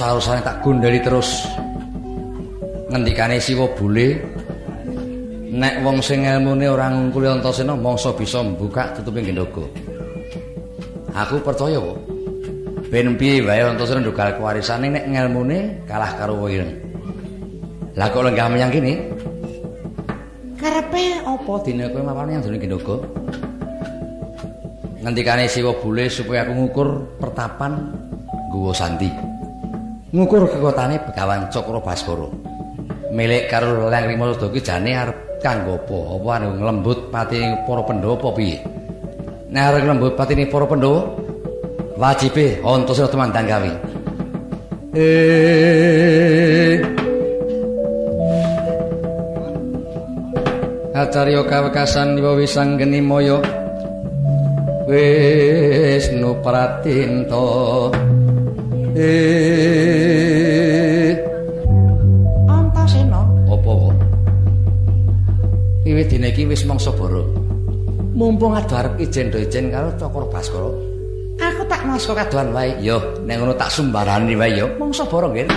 Sak 0.04 0.20
rosa-rosane 0.20 0.44
tak 0.44 0.60
gondali 0.60 1.00
terus. 1.00 1.48
Ngendikane 2.92 3.40
Siwa 3.40 3.64
Bule 3.72 4.20
nek 5.48 5.80
wong 5.80 6.04
sing 6.04 6.28
ilmune 6.28 6.68
ora 6.68 6.92
ngungkuli 6.92 7.24
Antasena 7.24 7.72
mangsa 7.72 8.12
bisa 8.12 8.44
mbuka 8.44 8.92
tutuping 8.92 9.32
gendoko. 9.32 9.64
Aku 11.08 11.40
percaya 11.40 11.80
kok. 11.80 11.96
Ben 12.92 13.16
piye 13.16 13.40
wae 13.48 13.64
Antasena 13.64 14.04
ndugal 14.04 14.36
kewarisane 14.36 14.92
nek 14.92 15.08
ngelmune 15.08 15.88
kalah 15.88 16.12
karo 16.20 16.36
Wireng. 16.36 16.76
Lah 17.96 18.12
kok 18.12 18.28
lenggah 18.28 18.52
menyang 18.52 18.76
kene? 18.76 19.08
Karepe 20.60 21.24
apa 21.24 21.52
dina 21.64 21.88
kowe 21.88 22.04
mapan 22.04 22.36
yang 22.36 22.44
jroning 22.44 22.60
gendoko? 22.60 23.00
Ngendikane 25.00 25.48
Siwa 25.48 25.72
Bule 25.80 26.12
supaya 26.12 26.44
aku 26.44 26.52
ngukur 26.60 26.88
pertapan 27.16 27.88
nggawa 28.52 28.76
santi. 28.76 29.33
Ngukur 30.14 30.46
kekotane 30.46 31.02
Begawan 31.10 31.50
Cakra 31.50 31.82
Baskara. 31.82 32.30
Milik 33.10 33.50
karo 33.50 33.90
Leng 33.90 34.06
Rimasa 34.06 34.46
ki 34.46 34.62
jane 34.62 34.94
arep 34.94 35.42
kanggo 35.42 35.74
apa? 35.74 35.98
Apa 36.14 36.28
anu 36.38 36.54
nglembut 36.54 37.10
patine 37.10 37.66
para 37.66 37.82
Pandhawa 37.82 38.14
apa 38.14 38.28
piye? 38.38 38.62
Nek 39.50 39.62
arep 39.74 39.82
nglembut 39.82 40.14
patine 40.14 40.46
para 40.46 40.70
Pandhawa, 40.70 41.18
wajibe 41.98 42.62
Antasena 42.62 43.10
temandan 43.10 43.42
gawe. 43.50 43.72
Eh 44.94 46.78
Acarya 50.94 51.42
kawekasan 51.42 52.22
Iwa 52.22 52.38
Wisanggeni 52.38 53.02
Maya 53.02 53.42
Wisnu 54.86 56.38
Pratinta 56.38 57.90
Eh 58.94 59.10
Antasena 62.46 63.26
apa 63.50 63.66
kok 63.66 63.90
Wiwit 65.82 66.14
dina 66.14 66.30
iki 66.30 66.46
wis 66.46 66.62
mangsa 66.62 66.94
bara 66.94 67.26
Mumpung 68.14 68.54
ado 68.54 68.78
arep 68.78 68.94
ijen-ijen 69.02 69.74
karo 69.74 69.90
Cakra 69.98 70.30
Baskara 70.30 70.70
Aku 71.42 71.66
tak 71.66 71.82
masko 71.82 72.14
kadohan 72.14 72.54
wae. 72.54 72.78
Yo 72.78 73.02
nek 73.26 73.42
ngono 73.42 73.58
tak 73.58 73.74
sumbarani 73.74 74.38
wae 74.38 74.54
yo. 74.54 74.70
Mangsa 74.78 75.02
bara 75.02 75.26
nggih 75.26 75.50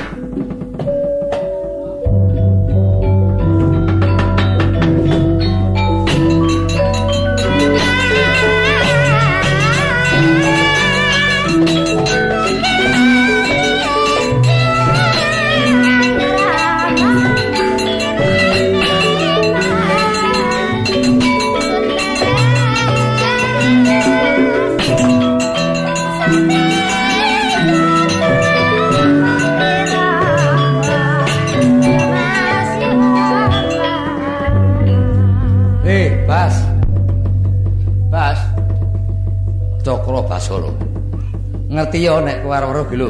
Yo 41.98 42.22
nek 42.22 42.46
kowe 42.46 42.54
iki 42.86 42.96
lho. 43.02 43.10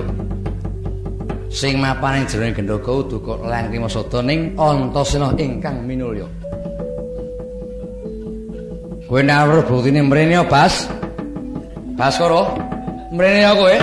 Sing 1.52 1.76
mapan 1.84 2.24
ing 2.24 2.26
jroning 2.32 2.56
gendaka 2.56 2.88
udu 2.88 3.20
kok 3.20 3.44
Lengki 3.44 3.84
Masada 3.84 4.24
ning 4.24 4.56
Antasena 4.56 5.36
ingkang 5.36 5.84
minulya. 5.84 6.24
Kowe 9.12 9.20
nek 9.20 9.38
arep 9.44 9.68
buktine 9.68 10.00
mrene 10.08 10.40
Bas. 10.48 10.88
Baskara, 12.00 12.48
mrene 13.12 13.44
yo 13.44 13.54
kowe. 13.60 13.76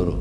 Werkudara. 0.00 0.14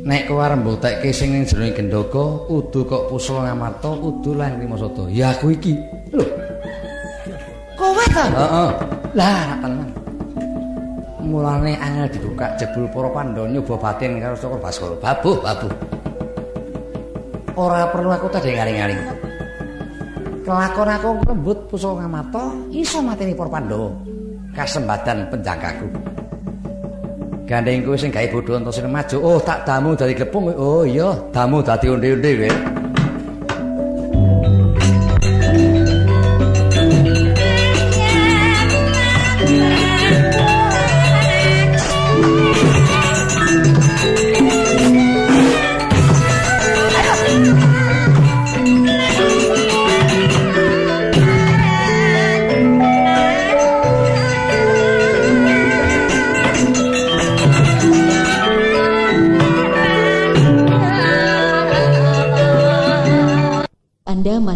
Nek 0.00 0.32
kowe 0.32 0.40
arep 0.40 0.64
mbuktekke 0.64 1.12
sing 1.12 1.36
ning 1.36 1.44
jroning 1.44 1.76
gendaka, 1.76 2.24
udu 2.48 2.88
kok 2.88 3.12
Pusaka 3.12 3.52
Ngamarta, 3.52 3.92
udu 3.92 4.32
Lang 4.32 4.56
Rimasada. 4.56 5.04
Ya 5.12 5.36
aku 5.36 5.52
iki. 5.52 5.76
Lho. 6.16 6.24
Kowe 7.76 8.04
ta? 8.08 8.24
Heeh. 8.32 8.70
Lah, 9.12 9.60
tenan. 9.60 9.88
Mulane 11.20 11.76
angel 11.78 12.08
dibuka 12.16 12.56
jebul 12.56 12.88
para 12.90 13.12
Pandhawa 13.12 13.46
nyoba 13.46 13.76
batin 13.76 14.18
karo 14.18 14.34
Cakra 14.34 14.58
Baskara. 14.58 14.96
Babuh, 14.98 15.36
babuh. 15.44 15.72
Ora 17.60 17.86
perlu 17.92 18.08
aku 18.08 18.26
tadi 18.32 18.56
ngaling-ngaling. 18.56 19.00
Kelakon 20.42 20.90
aku 20.90 21.08
lembut 21.28 21.58
pusaka 21.68 22.02
ngamarta 22.02 22.42
iso 22.72 23.04
mateni 23.04 23.36
para 23.36 23.52
Pandhawa. 23.52 23.92
Kasembadan 24.56 25.28
penjagaku. 25.28 26.09
Gandeng 27.50 27.82
kowe 27.82 27.98
sing 27.98 28.14
gawe 28.14 28.30
bodho 28.30 28.54
entos 28.54 28.78
maju. 28.78 29.16
Oh, 29.18 29.38
tak 29.42 29.66
damu 29.66 29.98
dadi 29.98 30.14
glepung. 30.14 30.54
Oh 30.54 30.86
iya, 30.86 31.18
damu 31.34 31.58
dadi 31.58 31.90
onde-onde 31.90 32.30
kowe. 32.38 32.69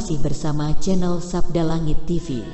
Masih 0.04 0.20
bersama 0.20 0.69
channel 0.85 1.17
Sabda 1.17 1.65
Langit 1.65 1.97
TV. 2.04 2.44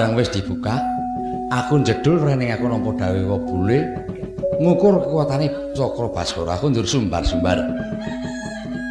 Bareng 0.00 0.16
wis 0.16 0.32
dibuka 0.32 0.80
aku 1.52 1.84
jedul 1.84 2.24
rene 2.24 2.56
aku 2.56 2.72
nampa 2.72 3.04
dawe 3.04 3.20
wobule 3.20 3.84
ngukur 4.56 5.04
kekuatane 5.04 5.76
cakra 5.76 6.08
baskara 6.08 6.56
aku 6.56 6.72
ndur 6.72 6.88
sumbar-sumbar. 6.88 7.60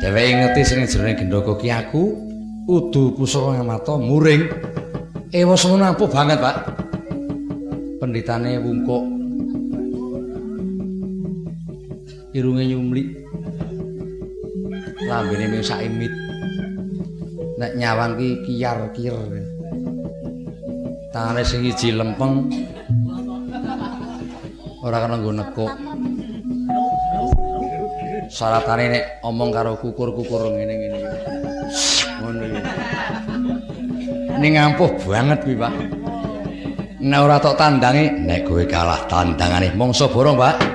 Dheweke 0.06 0.32
ngerti 0.38 0.62
sing 0.62 0.86
jerone 0.86 1.18
gendoko 1.18 1.58
ki 1.58 1.74
aku 1.74 2.14
udu 2.70 3.18
pusaka 3.18 3.58
ngamata 3.58 3.98
muring. 3.98 4.54
Ewa 5.34 5.58
semono 5.58 5.90
ampuh 5.90 6.06
banget 6.06 6.38
pak. 6.38 6.78
Penditane 7.98 8.62
wungkuk. 8.62 9.04
Irunge 12.38 12.70
nyumlik. 12.70 13.18
Lambene 15.10 15.58
mung 15.58 15.66
saimit 15.66 16.14
nek 17.58 17.74
nyawang 17.74 18.14
ki 18.14 18.46
kiyar-kir 18.46 19.18
tangane 21.10 21.42
sing 21.46 21.66
iji 21.66 21.94
lempeng. 21.94 22.50
Ora 24.86 24.98
kena 25.04 25.16
nggo 25.18 25.32
nekuk. 25.36 25.72
Syaratane 28.30 28.86
nek 28.94 29.04
omong 29.26 29.50
karo 29.50 29.74
kukur-kukur 29.82 30.54
ngene-ngene 30.54 30.98
ngono 32.22 32.44
iki. 32.46 32.62
Ning 34.40 34.54
ampuh 34.56 34.92
banget 35.10 35.42
kuwi 35.44 35.58
Pak. 35.58 35.74
Nek 37.00 37.20
ora 37.26 37.42
tok 37.42 37.58
tandange 37.58 38.14
nek 38.24 38.46
kowe 38.46 38.64
kalah 38.70 39.02
tandangane 39.10 39.74
mongso 39.74 40.08
borong 40.14 40.38
Pak 40.38 40.69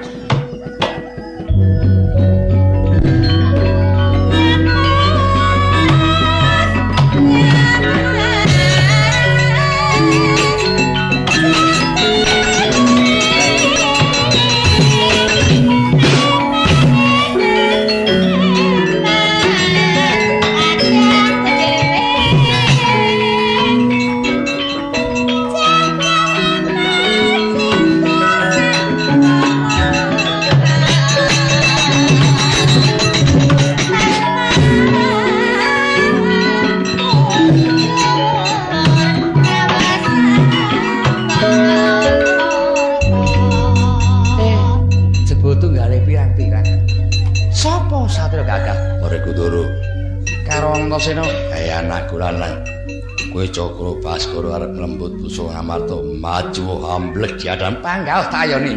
diadam 57.39 57.83
panggal 57.83 58.31
tayone 58.31 58.75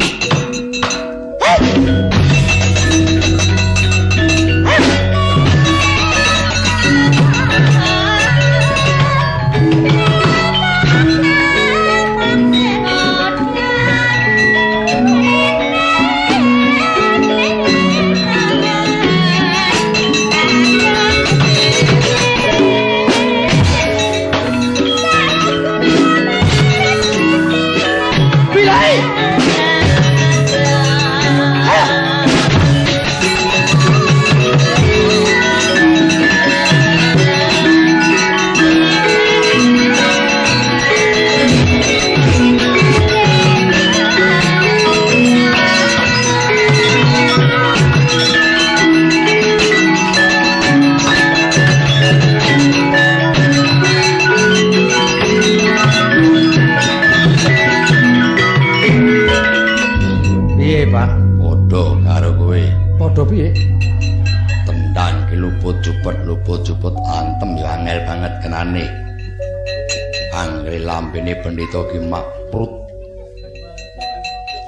pendhita 71.48 71.80
ki 71.88 72.04
makrut 72.12 72.68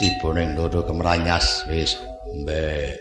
tiba 0.01 0.33
ning 0.33 0.57
dodo 0.57 0.81
kemranyas 0.81 1.45
wis 1.69 1.93
mbek. 2.41 2.97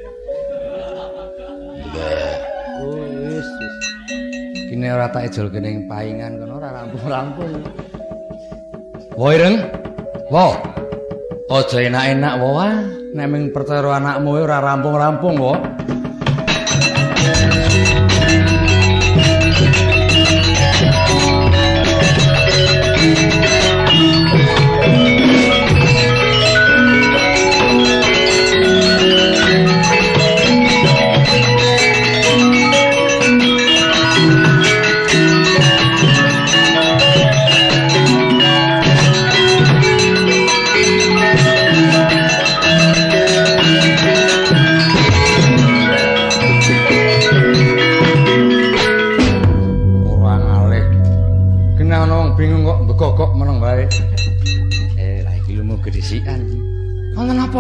Mbek. 1.87 2.37
Oh 2.83 2.99
wis 3.23 3.47
wis 3.47 3.75
kene 4.67 4.91
ora 4.91 5.07
tak 5.07 5.31
ejol 5.31 5.47
kene 5.47 5.71
ing 5.71 5.87
paingan 5.87 6.43
kono 6.43 6.59
ora 6.59 6.75
rampung-rampung. 6.75 7.53
Wo 9.15 9.27
ireng? 9.31 9.63
Wo? 10.27 10.59
Aja 11.47 11.79
enak-enak 11.79 12.35
wo 12.35 12.59
ah. 12.59 12.83
Nek 13.15 13.27
ming 13.31 13.55
percaya 13.55 13.95
anakmu 13.95 14.43
ora 14.43 14.59
rampung-rampung 14.59 15.39
wo 15.39 15.55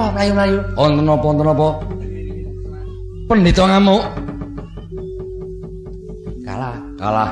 wonten 0.09 0.17
apa 0.17 0.17
mlayu-mlayu 0.17 0.57
wonten 0.73 1.05
apa 1.05 1.25
wonten 1.25 1.47
apa 1.53 1.67
pendhita 3.29 3.63
ngamuk. 3.69 4.03
Kalah. 6.41 6.75
Kalah. 6.97 7.29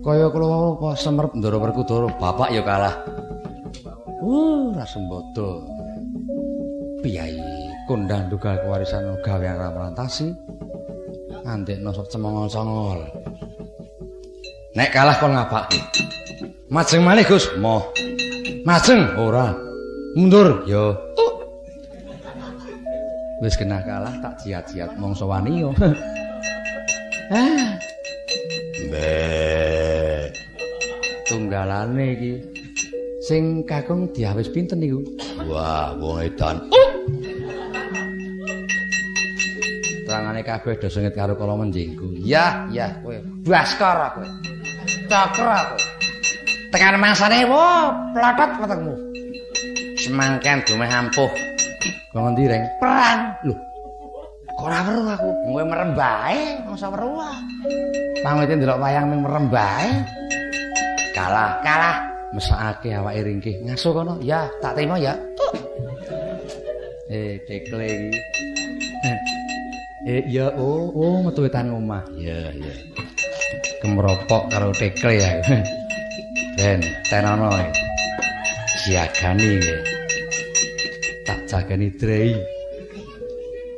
Kaya 0.00 0.26
kula 0.30 0.46
apa 0.78 0.88
semerep 0.94 1.32
ndara 1.34 1.58
perkudara 1.58 2.08
bapak 2.14 2.48
ya 2.54 2.62
kalah. 2.62 2.94
Uh 4.22 4.70
rasembodo 4.70 5.66
piyai 7.02 7.34
kondang 7.90 8.30
dugal 8.30 8.54
kewarisan 8.62 9.18
gawe 9.24 9.42
yang 9.42 9.58
ramrantasi 9.58 10.30
nganti 11.42 11.80
nosok 11.80 12.06
cemongol-congol 12.12 13.00
nek 14.78 14.92
kalah 14.94 15.16
kon 15.18 15.34
ngapake. 15.34 15.80
Majeng 16.70 17.02
malih 17.02 17.26
Gus. 17.26 17.50
Moh. 17.58 17.82
Majeng 18.62 19.18
ora 19.18 19.69
mundur 20.18 20.64
yo 20.66 20.94
wis 23.42 23.56
kena 23.56 23.82
kalah 23.84 24.12
tak 24.20 24.38
jiat-jiat 24.42 24.94
mongso 25.00 25.26
wani 25.30 25.64
yo 25.64 25.70
ah 27.34 27.70
mbek 28.88 29.30
dalane 31.50 32.06
iki. 32.14 32.32
Sing 33.20 33.66
Kakung 33.68 34.08
diawis 34.16 34.48
pinten 34.48 34.80
niku? 34.80 35.04
Wah, 35.44 35.92
wong 36.00 36.24
edan. 36.24 36.56
Terangane 40.08 40.40
kabeh 40.40 40.74
do 40.80 40.88
sengit 40.88 41.12
karo 41.12 41.36
kala 41.36 41.54
menjingku. 41.60 42.16
Ya, 42.24 42.64
ya 42.72 42.96
kowe. 43.04 43.20
Baskara 43.44 44.16
kowe. 44.16 44.26
Cakra 45.06 45.74
kowe. 45.74 45.82
Tekan 46.72 46.96
mangsane 46.96 47.44
wo, 47.44 47.92
plotot 48.16 48.50
wetengmu. 48.64 49.09
Semangken 50.10 50.58
dumeh 50.66 50.90
ampuh. 50.90 51.30
Kok 52.10 52.18
ngendi, 52.18 52.50
Reng? 52.50 52.66
Perang. 52.82 53.30
Lho, 53.46 53.54
Kok 54.58 54.66
ora 54.66 54.82
weruh 54.82 55.06
aku. 55.06 55.30
Kowe 55.46 55.62
merem 55.62 55.94
bae, 55.94 56.58
masa 56.66 56.90
weruh. 56.90 57.22
ah. 57.22 57.38
Pamite 58.26 58.58
ndelok 58.58 58.82
wayang 58.82 59.06
ning 59.06 59.22
merem 59.22 59.46
bae. 59.46 59.86
kalah. 61.14 61.62
Kalah. 61.62 61.96
Mesakake 62.34 62.90
awake 62.98 63.22
ringkih. 63.22 63.54
Ngasuh 63.62 63.94
kono. 63.94 64.18
Ya, 64.18 64.50
tak 64.58 64.74
terima 64.74 64.98
ya. 64.98 65.14
Eh, 67.06 67.38
dekle 67.46 67.86
iki. 67.86 68.10
Eh, 70.10 70.22
ya 70.26 70.50
oh, 70.58 70.90
oh 70.90 71.22
metu 71.22 71.46
wetan 71.46 71.70
omah. 71.70 72.02
Iya, 72.18 72.50
iya. 72.50 72.74
Kemropok 73.78 74.50
karo 74.50 74.74
dekle 74.74 75.22
ya. 75.22 75.38
Ben, 76.58 76.82
tenono. 77.06 77.54
Siagani 78.82 79.62
iki. 79.62 79.89
Tak 81.30 81.46
jagani 81.46 81.94
drei. 81.94 82.34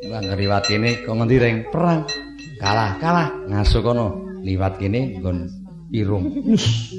Wah 0.08 0.24
ngriwat 0.24 0.64
kene 0.72 1.04
kok 1.04 1.12
ngendi 1.12 1.36
reng 1.36 1.56
perang. 1.68 2.00
Kalah, 2.56 2.96
kalah. 2.96 3.28
Ngasuh 3.44 3.84
kono. 3.84 4.06
Liwat 4.40 4.80
kene 4.80 5.20
nggon 5.20 5.52
irung. 5.92 6.32
Nyus. 6.32 6.96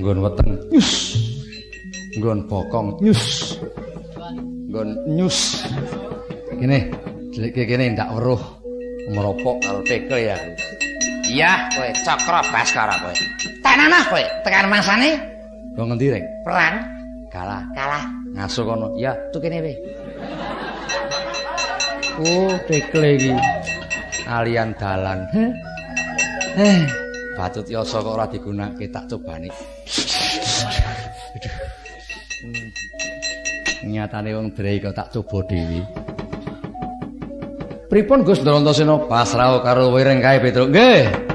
Nggon 0.00 0.24
weteng. 0.24 0.50
Nyus. 0.72 0.90
Nggon 2.16 2.38
bokong. 2.48 2.88
Nyus. 3.04 3.22
Nggon 4.72 4.88
nyus. 5.12 5.60
Kene, 6.56 6.88
jelike 7.36 7.68
kene 7.68 7.92
ndak 7.92 8.08
weruh. 8.16 8.40
Meropok 9.12 9.60
karo 9.60 9.84
tekel 9.84 10.24
ya. 10.32 10.36
Iya, 11.28 11.68
kowe 11.76 11.88
Cakra 12.00 12.40
Baskara 12.48 12.96
kowe. 13.04 13.12
Tananah 13.60 14.08
kowe, 14.08 14.24
tekan 14.40 14.72
mangsane 14.72 15.20
Kok 15.76 15.84
ngendi 15.84 16.16
reng? 16.16 16.24
perang. 16.48 16.80
Kalah. 17.28 17.60
Kalah. 17.76 18.04
Ngasuh 18.34 18.64
kono. 18.64 18.86
Ya, 18.98 19.16
Tu 19.32 19.38
kene 19.40 19.58
we. 19.62 19.74
Oh, 22.18 22.52
tekle 22.66 23.14
iki. 23.14 23.32
Alian 24.26 24.74
dalan. 24.76 25.24
Heh. 25.32 25.50
Eh, 26.58 26.80
batut 27.38 27.70
yasa 27.70 28.02
kok 28.02 28.18
ora 28.18 28.26
digunakake 28.26 28.90
tak. 28.90 29.06
Hmm. 32.38 32.68
Nyatane 33.86 34.34
wong 34.34 34.50
drei 34.58 34.82
kok 34.82 34.94
tak 34.98 35.14
coba 35.14 35.46
dhewe. 35.46 35.86
Pripun 37.88 38.20
Gus 38.26 38.42
Ndrontasena 38.44 39.08
pasrah 39.08 39.62
karo 39.64 39.94
wireng 39.94 40.20
kae 40.20 40.42
Petruk? 40.42 40.74
Nggih. 40.74 41.27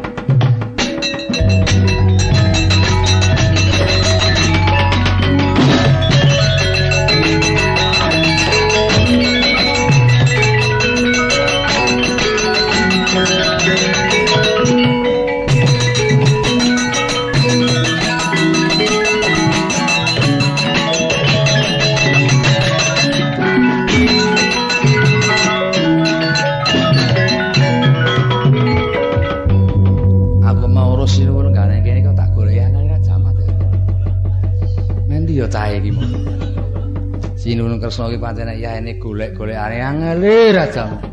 Kresna 37.94 38.10
iki 38.10 38.18
pancen 38.26 38.50
ya 38.58 38.74
ini 38.82 38.98
golek-golekane 38.98 39.78
angele 39.78 40.50
ra 40.50 40.66
jamat. 40.66 41.06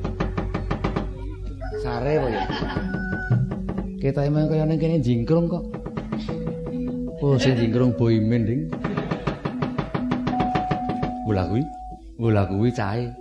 Sare 1.85 2.17
apa 2.17 2.29
ya? 2.33 2.43
Kita 4.01 4.25
emang 4.25 4.49
kaya 4.49 4.65
ning 4.65 4.81
kene 4.81 4.97
jingkrung 5.05 5.45
kok. 5.45 5.61
Oh, 7.21 7.37
sing 7.37 7.61
jingkrung 7.61 7.93
boymen 8.01 8.49
ding. 8.49 8.63
Bola 11.29 11.53
kuwi. 11.53 11.61
Bola 12.17 12.49
kuwi 12.49 12.73
cahe. 12.73 13.13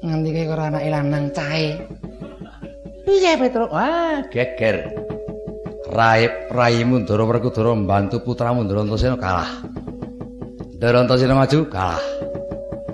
Nganti 0.00 0.28
kaya 0.32 0.48
ora 0.48 0.72
anake 0.72 0.88
lanang 0.88 1.28
cahe. 1.36 1.76
Piye 3.04 3.36
Petruk? 3.36 3.68
Wah, 3.68 4.24
geger. 4.32 4.96
Raib 5.92 6.32
Raimu 6.56 7.04
Ndara 7.04 7.28
Werkudara 7.28 7.76
mbantu 7.76 8.24
putramu 8.24 8.64
Ndrantasena 8.64 9.20
kalah. 9.20 9.76
Ndrantasena 10.78 11.34
maju 11.34 11.66
kalah. 11.66 11.98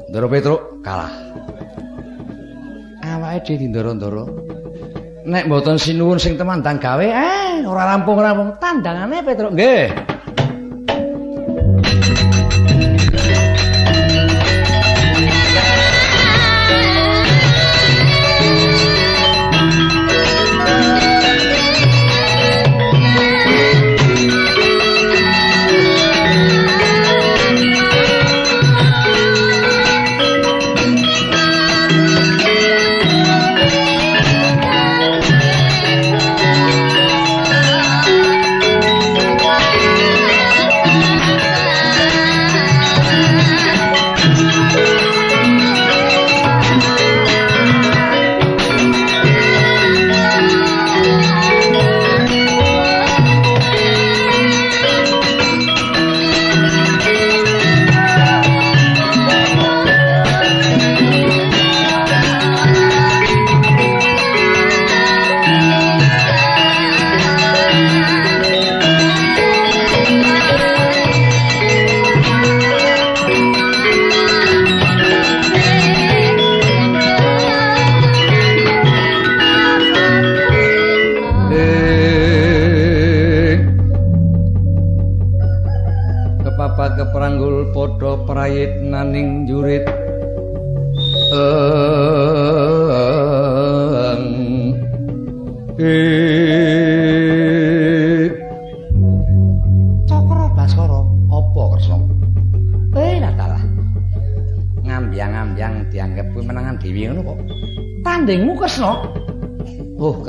Ndara 0.09 0.25
Petruk 0.33 0.81
kalah. 0.81 1.13
Awake 3.05 3.45
dhewe 3.45 3.61
dindara-ndara. 3.61 4.25
Nek 5.29 5.45
mboten 5.45 5.77
sinuwun 5.77 6.17
sing 6.17 6.41
temandang 6.41 6.81
gawe, 6.81 7.05
eh 7.05 7.61
ora 7.69 7.93
rampung-rampung 7.93 8.57
tandangane 8.57 9.21
Petruk. 9.21 9.53
Nggih. 9.53 10.14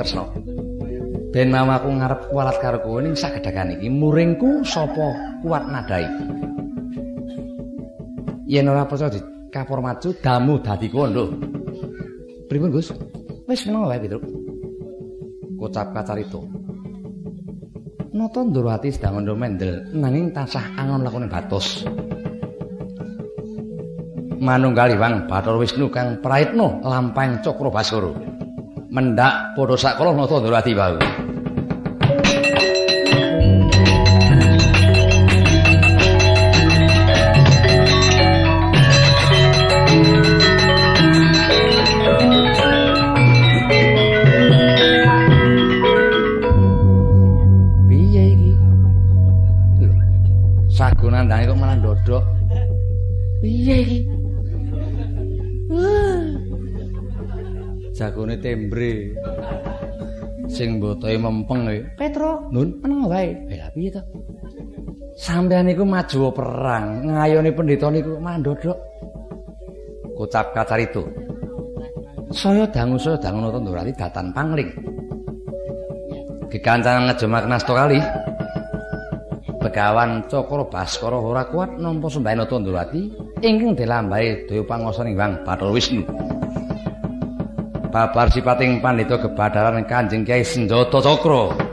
Kresna. 0.06 0.22
Ben 1.34 1.50
mamaku 1.50 1.90
ngarep 1.98 2.30
kualat 2.30 2.62
karo 2.62 2.78
kowe 2.78 3.02
ning 3.02 3.18
sagedhakan 3.18 3.74
iki 3.74 3.90
muringku 3.90 4.62
sapa 4.62 5.18
kuat 5.42 5.66
nadai. 5.66 6.06
Yen 8.46 8.70
ora 8.70 8.86
percaya 8.86 9.10
di 9.10 9.18
kapur 9.50 9.82
maju 9.82 10.14
damu 10.22 10.62
dadi 10.62 10.86
kondo. 10.86 11.34
Pripun 12.46 12.70
Gus? 12.70 12.94
Wis 13.50 13.66
meneng 13.66 13.90
wae 13.90 13.98
Petruk. 13.98 14.22
Kocap 15.58 15.90
kacarito. 15.90 16.46
Nata 18.14 18.46
Ndrawati 18.46 18.94
sedang 18.94 19.18
ngono 19.18 19.34
mendel 19.34 19.90
nanging 19.90 20.30
tansah 20.30 20.78
angon 20.78 21.02
lakone 21.02 21.26
batos. 21.26 21.82
Manunggal 24.38 24.94
Iwang 24.94 25.26
Bathara 25.26 25.58
Wisnu 25.58 25.90
kang 25.90 26.22
praitna 26.22 26.78
lampahing 26.86 27.42
Cakra 27.42 27.74
Basara. 27.74 28.25
Mendak 28.96 29.52
padha 29.52 29.76
sakala 29.76 30.16
Nata 30.16 30.40
Ndrawati 30.40 30.72
wau. 30.72 31.25
Mbotoe 61.16 61.32
mempeng 61.32 61.60
e 61.72 61.76
Petro 61.96 62.48
nun? 62.52 62.68
meneng 62.80 63.08
wae. 63.08 63.32
Lha 63.48 63.68
piye 63.72 63.90
to? 63.90 64.00
Sampean 65.16 65.66
niku 65.66 65.82
maju 65.88 66.30
perang. 66.30 67.08
Ngayoni 67.08 67.50
pendeta 67.56 67.88
niku 67.88 68.20
mandodok 68.20 68.76
kocap 70.16 70.56
kacarito 70.56 71.04
saya 72.32 72.66
dangu 72.66 72.98
saya 72.98 73.20
dangu 73.20 73.46
nonton 73.46 73.70
durati 73.70 73.92
datan 73.94 74.32
pangling. 74.34 74.70
Kekancan 76.50 77.06
ngejemak 77.06 77.44
nasto 77.46 77.76
kali 77.76 78.00
begawan 79.60 80.24
cokro 80.30 80.70
baskoro 80.70 81.18
ora 81.26 81.42
kuat 81.50 81.74
nompo 81.78 82.06
sembahin 82.06 82.46
nonton 82.46 82.70
ingkang 83.42 83.74
dilambai 83.74 84.46
doyo 84.46 84.62
pangosan 84.62 85.12
bang 85.18 85.42
Bathara 85.42 85.74
Wisnu 85.74 86.06
babar 87.96 88.28
sipating 88.28 88.84
pandhita 88.84 89.16
kebadaran 89.16 89.88
Kanjeng 89.88 90.20
Kyai 90.20 90.44
Senjata 90.44 91.00
Cakra. 91.00 91.65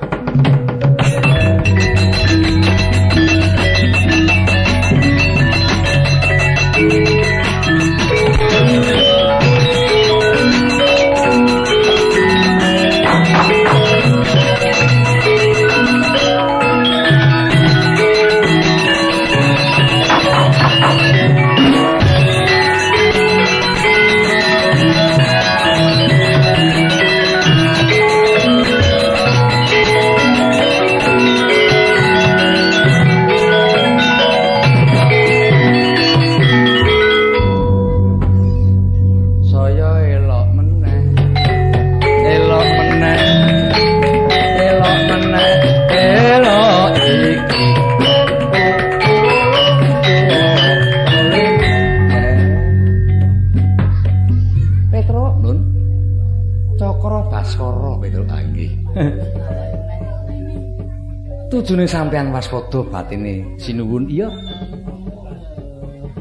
Tujune 61.84 62.00
sampean 62.00 62.32
waspada 62.32 62.80
batine. 62.88 63.44
Sinuwun 63.60 64.08
iya. 64.08 64.32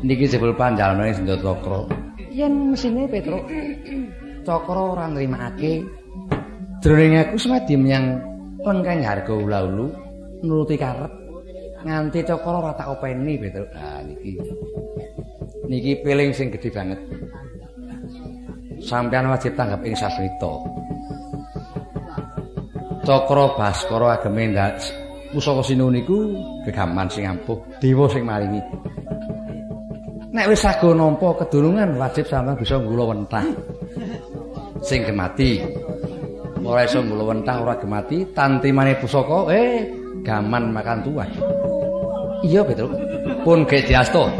Niki 0.03 0.27
jebul 0.27 0.59
panjalane 0.59 1.15
senjata 1.15 1.55
cakra. 1.55 1.87
Yen 2.35 2.75
mesine 2.75 3.07
petro. 3.07 3.39
Cakra 4.43 4.83
ora 4.83 5.07
nrimakake 5.07 5.87
jroning 6.83 7.23
aku 7.23 7.39
semadi 7.39 7.79
menyang 7.79 8.19
lengkeng 8.67 9.07
harga 9.07 9.31
ula-ulu 9.31 9.87
nuruti 10.43 10.75
karep. 10.75 11.15
Nganti 11.87 12.27
cakra 12.27 12.59
ora 12.59 12.73
tak 12.75 12.99
openi 12.99 13.39
petro. 13.39 13.63
Ah 13.79 14.03
niki. 14.03 14.43
Niki 15.71 16.03
piling 16.03 16.35
sing 16.35 16.51
gedhe 16.51 16.75
banget. 16.75 16.99
Sampean 18.83 19.31
wajib 19.31 19.55
tanggap 19.55 19.79
ing 19.87 19.95
sasrita. 19.95 20.59
Cakra 23.07 23.47
Baskara 23.55 24.19
ageme 24.19 24.51
pusaka 25.33 25.65
sinu 25.65 25.89
niku 25.89 26.37
gegaman 26.69 27.09
sing 27.09 27.25
ampuh 27.27 27.59
dewa 27.81 28.07
sing 28.13 28.23
maringi. 28.23 28.61
Nek 30.33 30.49
wis 30.49 30.65
sago 30.65 30.93
nampa 30.97 31.37
kedurungan 31.45 31.97
wajib 31.97 32.25
sampeyan 32.29 32.57
bisa 32.57 32.77
nggula 32.81 33.17
wentah. 33.17 33.45
Sing 34.85 35.05
gemati. 35.05 35.61
Ora 36.63 36.87
iso 36.87 37.03
nggula 37.03 37.35
wentah 37.35 37.57
ora 37.59 37.75
gemati 37.81 38.23
tantimane 38.37 38.97
pusaka 39.01 39.51
eh 39.51 40.03
gaman 40.23 40.71
makan 40.71 40.99
tuan 41.03 41.31
iya 42.47 42.63
betul 42.63 42.91
pun 43.43 43.67
ge 43.67 43.83
diasto 43.83 44.31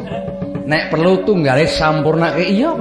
nek 0.67 0.91
perlu 0.91 1.27
tunggale 1.27 1.67
sampurnake 1.67 2.47
iya 2.47 2.75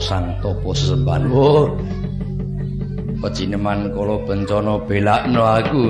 betul 0.00 0.24
topo 0.40 0.72
sesembahan 0.72 1.28
oh 1.28 1.76
pejineman 3.20 3.92
kala 3.92 4.16
bencana 4.24 4.80
belakno 4.88 5.42
aku 5.44 5.84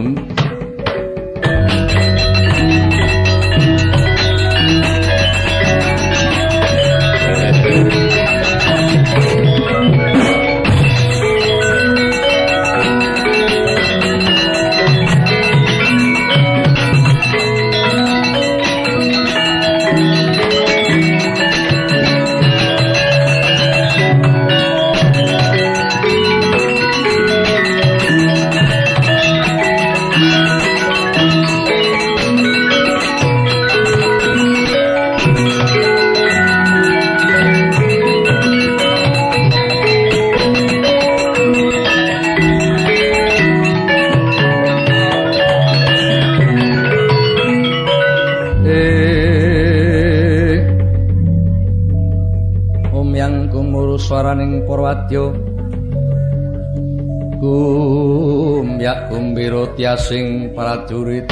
gumbira 60.01 60.09
tiasing 60.09 60.57
prajurit. 60.57 61.29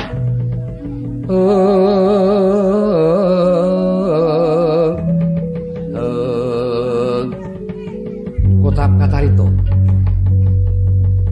Kotap 8.58 8.90
kacarita 9.00 9.46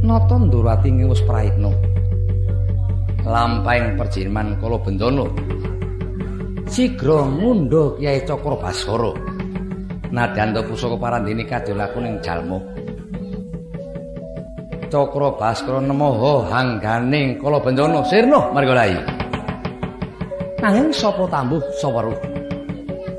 Nata 0.00 0.36
Ndurati 0.40 0.90
wis 1.04 1.20
praitna 1.28 1.70
lampahing 3.26 3.98
perjirman 3.98 4.56
kala 4.62 4.78
bendana 4.80 5.26
sigra 6.70 7.26
ngundha 7.26 7.98
Kyai 7.98 8.24
Cakra 8.24 8.56
Baskara. 8.56 9.12
Nadyanto 10.06 10.62
pusaka 10.62 10.96
parandene 10.96 11.44
kadolaku 11.44 11.98
ning 12.00 12.22
jalma 12.22 12.62
Cakra 14.86 15.34
Baskara 15.34 15.82
nemoho 15.82 16.46
hangganing 16.46 17.42
kala 17.42 17.58
bendana 17.58 18.06
sirna 18.06 18.54
margalahi 18.54 19.16
nanging 20.66 20.90
sapa 20.90 21.30
tambuh 21.30 21.62
sapa 21.78 22.00
ruh? 22.02 22.18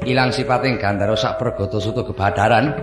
Ilang 0.04 0.36
sipating 0.36 0.76
gandara 0.80 1.16
sak 1.16 1.40
pergata 1.40 1.80
suta 1.80 2.04
gebadaran. 2.04 2.76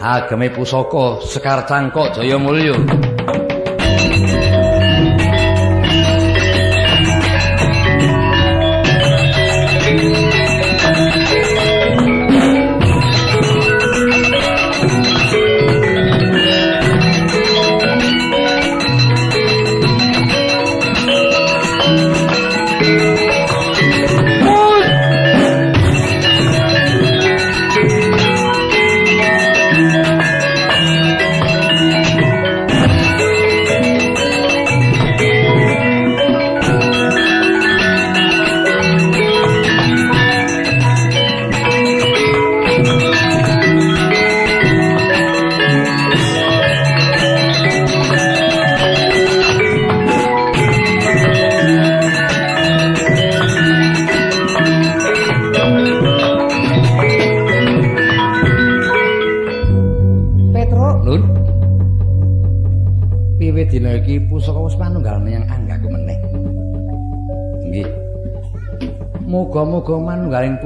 Ageme 0.00 0.48
pusaka 0.48 1.20
sekar 1.24 1.68
cangkok 1.68 2.16
jaya 2.16 2.40
mulya 2.40 2.76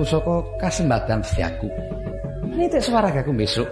pusaka 0.05 0.45
kasembadan 0.61 1.25
setiaku. 1.25 1.69
Nitik 2.53 2.85
swaragaku 2.85 3.33
besok. 3.33 3.65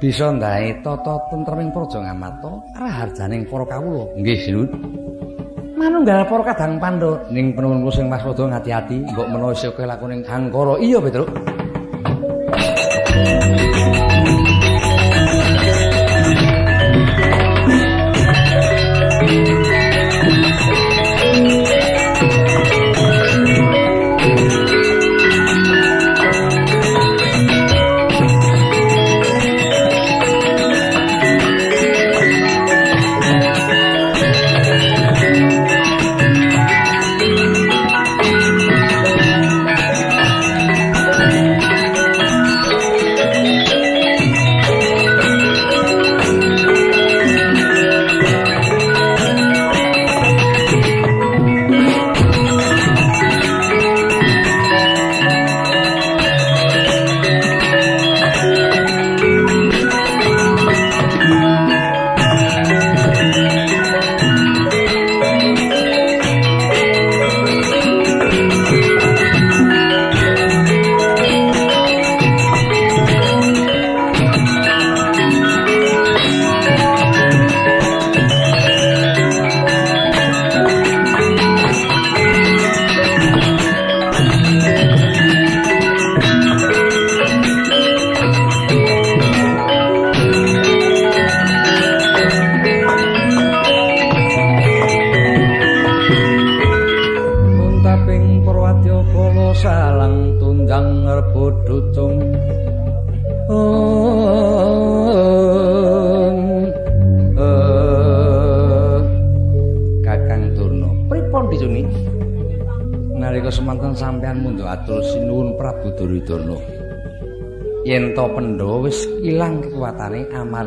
Bisa 0.00 0.32
ndae 0.32 0.80
tata 0.80 1.28
tentreming 1.28 1.68
praja 1.76 2.00
ngamata 2.00 2.56
raharjaning 2.72 3.44
para 3.44 3.68
kawula. 3.68 4.08
Nggih, 4.16 4.38
Sinun. 4.40 4.68
Manunggal 5.76 6.24
para 6.24 6.44
kadang 6.56 6.80
pandha 6.80 7.20
ning 7.28 7.52
penuwun 7.52 7.84
sing 7.92 8.08
Mas 8.08 8.24
Wada 8.24 8.48
ngati-ati, 8.48 9.12
mbok 9.12 9.28
menawa 9.28 9.52
isih 9.52 9.76
kowe 9.76 9.84
lakuning 9.84 10.24
Angkara. 10.24 10.80
Iya, 10.80 11.04
Petruk. 11.04 11.28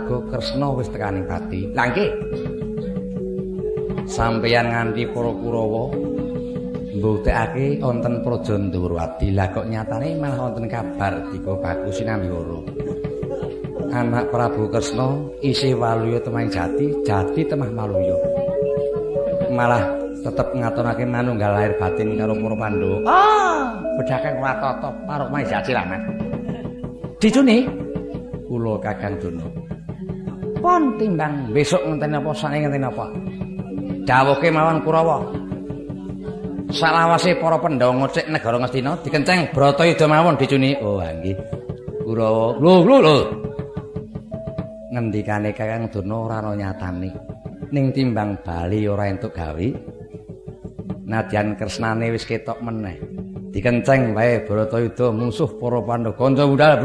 Amarga 0.03 0.17
Kresna 0.27 0.67
wis 0.75 0.91
tekaning 0.91 1.25
pati. 1.25 1.71
Lah 1.71 1.87
nggih. 1.87 2.11
Sampeyan 4.03 4.67
nganti 4.67 5.07
para 5.09 5.31
Kurawa 5.31 5.83
mbuktekake 6.93 7.79
wonten 7.79 8.19
Praja 8.21 8.55
Ndurwati. 8.59 9.31
Lah 9.31 9.47
kok 9.55 9.65
nyatane 9.71 10.19
malah 10.19 10.39
wonten 10.43 10.67
kabar 10.67 11.23
dika 11.31 11.53
bagus 11.63 12.03
sinambiwara. 12.03 12.59
Anak 13.93 14.27
Prabu 14.33 14.67
Kresna 14.73 15.07
isih 15.45 15.77
waluya 15.77 16.17
temah 16.19 16.49
jati, 16.49 16.91
jati 17.05 17.41
temah 17.45 17.69
maluya. 17.71 18.17
Malah 19.53 19.85
tetep 20.25 20.49
ngatonake 20.55 21.05
manunggal 21.05 21.53
lahir 21.53 21.73
batin 21.77 22.17
karo 22.17 22.33
para 22.33 22.55
Pandhawa. 22.57 22.97
Ah, 23.05 23.63
bedhaken 24.01 24.35
watata 24.41 24.89
karo 25.05 25.25
jati 25.45 25.71
lamat. 25.71 26.01
Dicuni 27.21 27.69
kula 28.49 28.81
Kakang 28.81 29.15
Dono. 29.21 29.72
Pon 30.63 30.95
timbang 30.95 31.51
besok 31.51 31.83
ngenteni 31.83 32.23
apa 32.23 32.31
sane 32.31 32.63
ngenteni 32.63 32.87
apa. 32.87 33.05
Dawuhke 34.07 34.47
mawon 34.47 34.79
Kurawa. 34.79 35.19
Salawase 36.71 37.35
para 37.35 37.59
Pandhawa 37.59 37.91
ngocek 37.99 38.31
negara 38.31 38.55
Ngastina 38.55 38.95
dikenceng 39.03 39.51
Bratayuda 39.51 40.07
mawon 40.07 40.39
dicuni. 40.39 40.71
Oh, 40.79 41.03
nggih. 41.03 41.35
Kurawa. 42.07 42.55
Lho, 42.63 42.73
lho, 42.79 42.95
lho. 43.03 43.17
Ngendikane 44.95 45.51
Kakang 45.51 45.91
Dono 45.91 46.31
ora 46.31 46.39
ana 46.39 46.55
nyatane. 46.55 47.11
Ning 47.75 47.91
timbang 47.91 48.39
bali 48.39 48.87
ora 48.87 49.11
entuk 49.11 49.35
gawe. 49.35 49.67
Nadyan 51.03 51.59
kresnane 51.59 52.07
wis 52.07 52.23
ketok 52.23 52.63
meneh. 52.63 53.03
Dikenceng 53.51 54.15
wae 54.15 54.47
Bratayuda 54.47 55.11
musuh 55.11 55.59
para 55.59 55.83
Pandhawa 55.83 56.15
kanca 56.15 56.47
budal. 56.47 56.79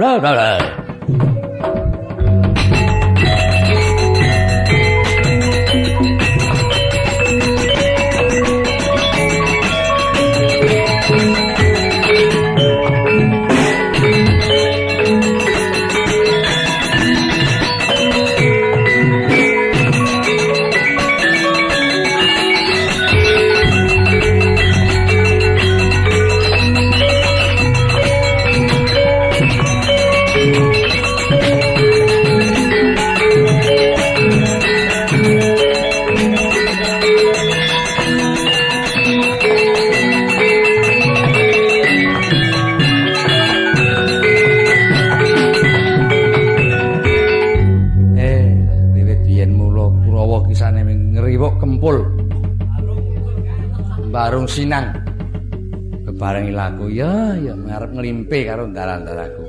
Nglimpe 58.28 58.44
karo 58.44 58.68
dalan-dalaku. 58.68 59.42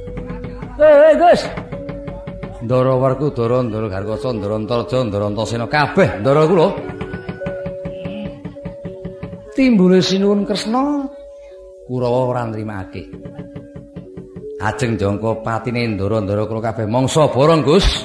Eh, 0.80 1.14
Gus. 1.20 1.42
Ndara 2.64 2.96
werku 2.96 3.32
Ndara 3.32 3.64
Ndara 3.64 3.88
Garkasa 3.92 4.32
Ndara 4.34 4.56
Antarja 4.56 5.04
Ndara 5.04 5.26
Antasena 5.28 5.68
kabeh 5.68 6.20
ndara 6.24 6.48
kula. 6.48 6.68
Timbule 9.56 10.00
sinuwun 10.02 10.46
Kresna 10.48 11.08
Kurawa 11.88 12.32
ora 12.32 12.48
nrimakake. 12.48 13.04
Ajeng 14.64 14.96
jangka 15.00 15.44
patine 15.44 15.88
ndara-ndara 15.88 16.48
kula 16.48 16.62
kabeh 16.62 16.88
mangsa 16.88 17.28
borong 17.28 17.64
Gus. 17.64 18.04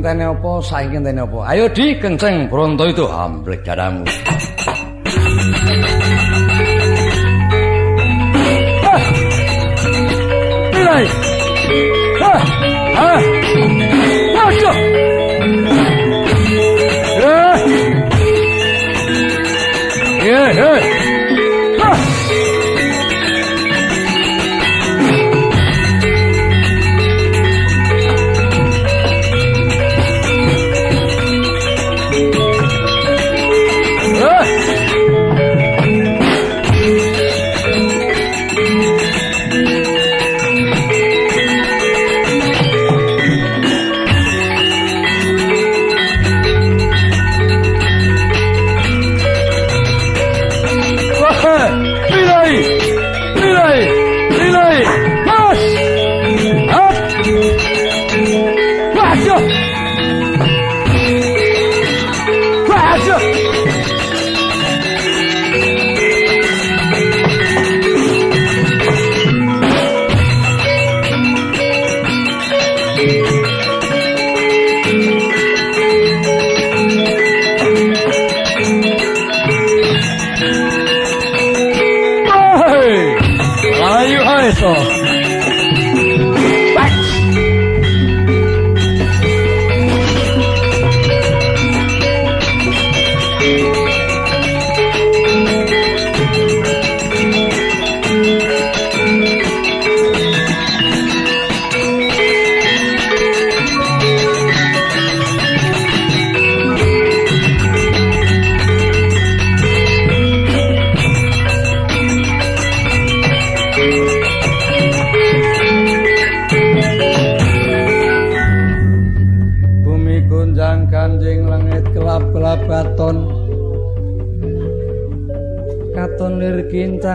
Ngenteni 0.00 0.24
apa, 0.24 0.64
saiki 0.64 0.96
ngenteni 0.96 1.20
apa? 1.20 1.38
Ayo 1.52 1.68
di 1.68 1.92
kenceng 2.00 2.48
bronto 2.48 2.88
itu 2.88 3.04
amblek. 3.04 3.60
Hah. 12.96 13.20
Waduh. 14.32 14.76
Ya. 17.20 17.44
Ya, 20.20 20.99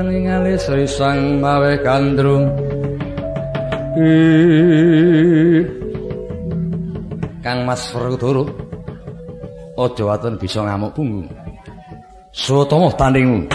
kincang 0.06 0.22
ing 0.22 0.26
alis 0.30 0.64
risang 0.70 1.42
mawe 1.42 1.74
kandrung. 1.82 2.46
Kang 7.42 7.60
Mas 7.64 7.88
Werkudara 7.96 8.44
Aja 9.80 10.04
waton 10.04 10.36
bisa 10.36 10.60
ngamuk 10.68 10.92
punggung 10.92 11.32
Sutomo 12.36 12.92
tandingmu 12.92 13.48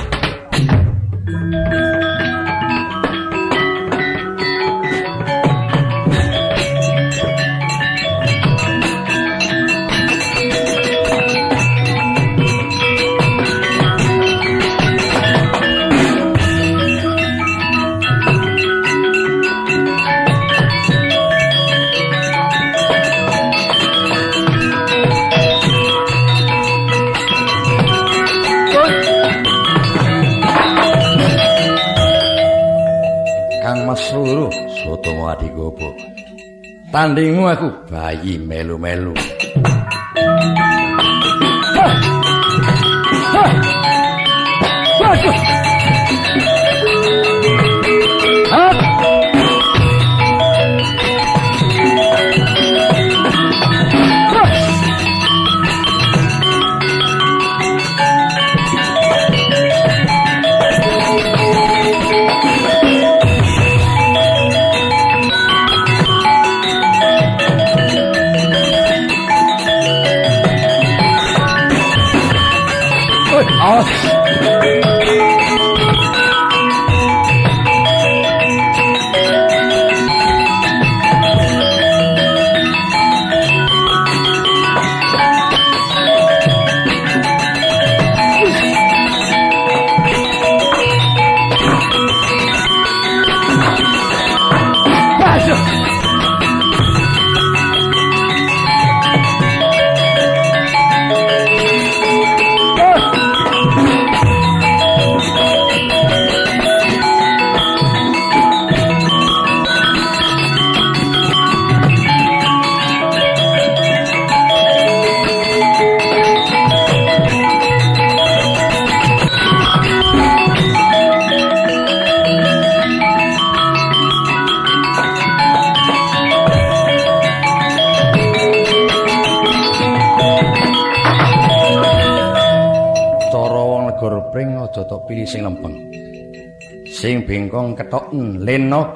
tandingmu 37.01 37.49
aku. 37.49 37.69
Bayi 37.89 38.37
melu-melu. 38.37 39.17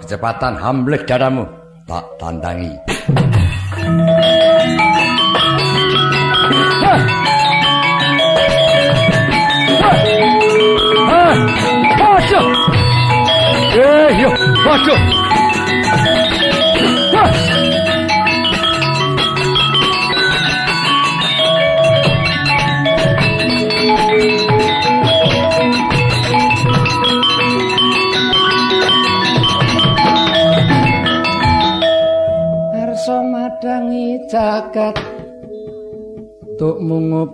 kecepatan 0.01 0.57
hamlet 0.59 1.05
darahmu 1.05 1.45
tak 1.85 2.05
tandangi. 2.17 2.84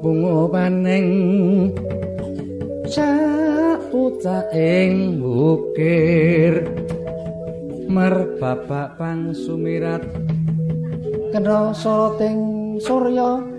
bunga 0.00 0.48
paning. 0.48 1.76
Sapucaing 2.88 4.14
bukir. 5.20 6.64
Mer 7.86 8.40
bapak 8.40 8.96
pang 8.96 9.36
sumirat. 9.36 10.00
Kena 11.30 11.76
teng 12.18 12.40
surya. 12.80 13.49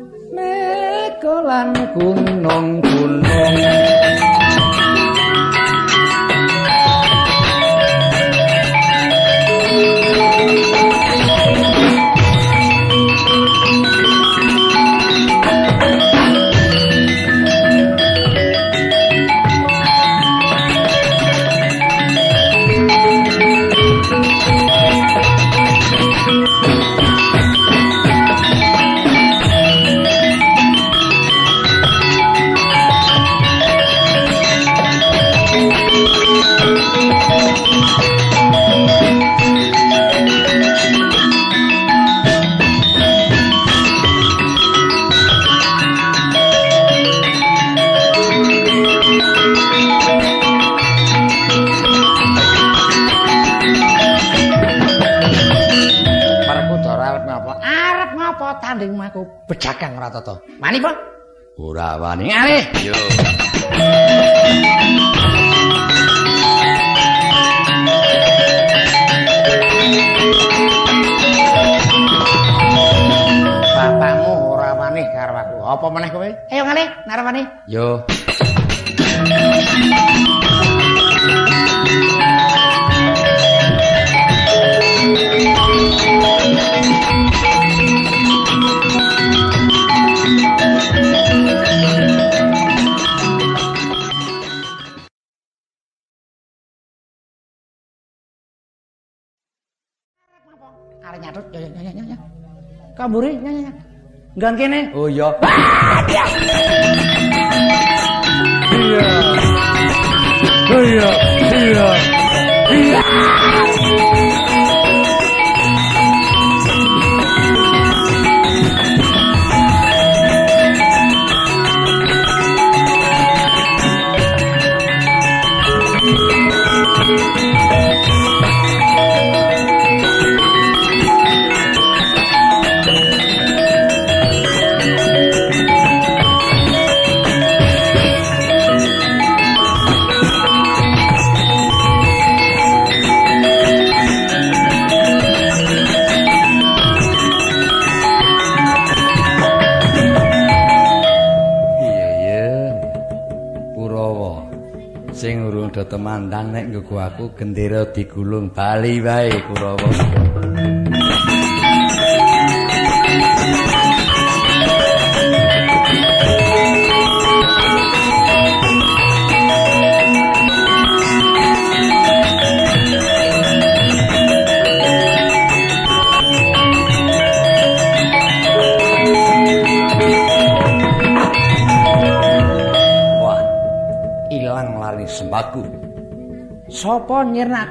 Bali 158.55 159.01
wae 159.01 159.31
Kurawa. 159.47 159.70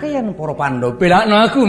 Nyirnake 0.00 0.16
yen 0.16 0.32
para 0.32 0.54
Pandhawa 0.56 0.96
belakno 0.96 1.36
aku? 1.44 1.62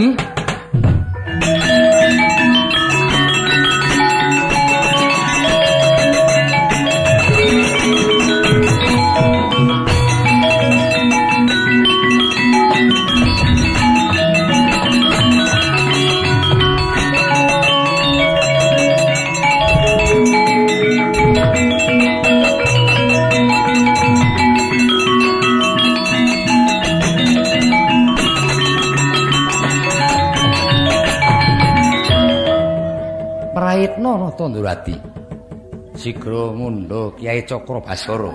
Sigra 36.01 36.49
mundha 36.49 37.13
Kyai 37.13 37.45
Cakra 37.45 37.77
Basara. 37.77 38.33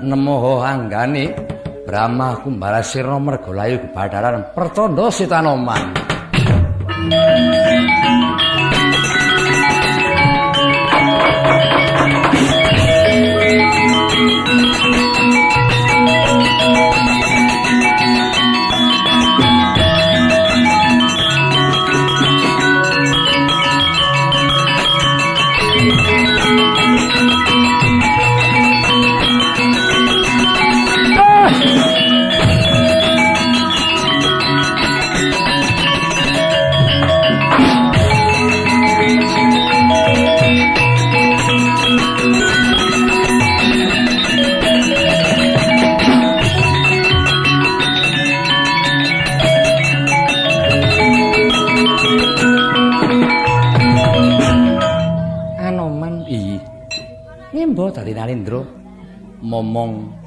Nemoho 0.00 0.64
anggane 0.64 1.28
Brahma 1.84 2.40
Kumbalasirna 2.40 3.20
Mergalayu 3.20 3.84
Gebadaran 3.84 4.48
percanda 4.56 5.12
Sitanoman. 5.12 5.92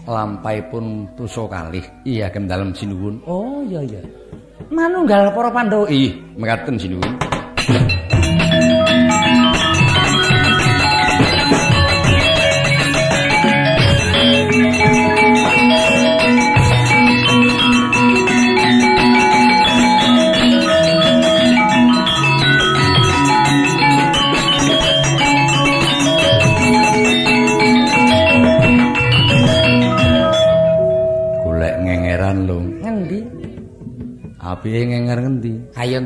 Momong 0.05 0.37
lampaipun 0.37 0.85
tuso 1.17 1.49
kalih. 1.49 1.83
Iya 2.05 2.29
kem 2.29 2.45
dalem 2.45 2.77
sinuwun. 2.77 3.25
Oh 3.25 3.65
iya 3.65 3.81
iya. 3.81 4.01
Manunggal 4.69 5.33
para 5.33 5.49
pandhawa 5.49 5.89
ih 5.89 6.13
mekaten 6.37 6.77
sinuwun 6.77 7.13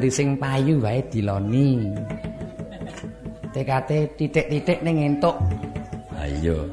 Sing 0.10 0.42
payu 0.42 0.82
wae 0.82 1.06
diloni. 1.06 1.86
TKT 3.54 4.18
titik-titik 4.18 4.82
ning 4.82 5.06
entuk. 5.06 5.38
Ayo. 6.18 6.66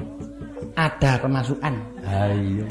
Ada 0.72 1.20
kemasukan. 1.20 1.74
Ayo. 2.04 2.64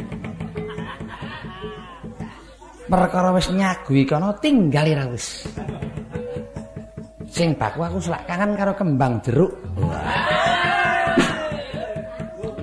Perkara 2.86 3.34
wis 3.34 3.50
nyagui 3.54 4.10
kono 4.10 4.34
tinggal 4.42 4.86
ira 4.90 5.06
wis. 5.10 5.46
Sing 7.30 7.54
baku 7.58 7.86
aku 7.86 7.98
selak 8.02 8.26
kangen 8.26 8.58
karo 8.58 8.74
kembang 8.74 9.22
jeruk. 9.22 9.54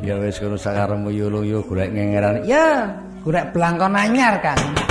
Ya 0.03 0.19
wis 0.19 0.43
kono 0.43 0.59
sakaremu 0.59 1.11
yo-yo 1.15 1.63
golek 1.67 1.95
ngengeran. 1.95 2.43
Ya, 2.47 2.91
golek 3.23 3.55
blangkon 3.55 3.95
anyar 3.95 4.43
kan. 4.43 4.82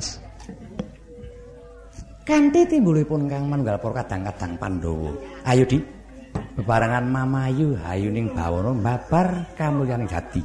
Dimas. 0.00 0.16
Kanthi 2.24 2.62
timbulipun 2.64 3.28
Kang 3.28 3.50
Manunggal 3.50 3.76
para 3.76 4.00
kadang-kadang 4.00 4.52
Pandhawa. 4.56 5.10
Ayo 5.44 5.64
Di. 5.68 5.78
Bebarengan 6.30 7.06
Mamayu 7.10 7.74
hayuning 7.84 8.30
bawana 8.32 8.70
babar 8.76 9.50
kamulyaning 9.58 10.08
jati. 10.08 10.42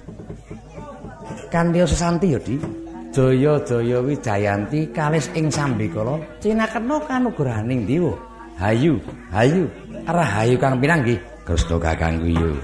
Kanthi 1.48 1.80
sesanti 1.88 2.36
ya 2.36 2.40
Di. 2.42 2.58
Jaya-jaya 3.16 4.04
Wijayanti 4.04 4.92
kalis 4.92 5.32
ing 5.40 5.48
sambikala 5.48 6.20
cinakena 6.44 7.00
kanugrahaning 7.08 7.88
Dewa. 7.88 8.12
Hayu, 8.60 9.00
hayu, 9.32 9.68
rahayu 10.04 10.56
Kang 10.60 10.84
Pinang 10.84 11.00
nggih. 11.04 11.20
Gusti 11.48 11.76
Kakang 11.80 12.20
Guyu. 12.20 12.58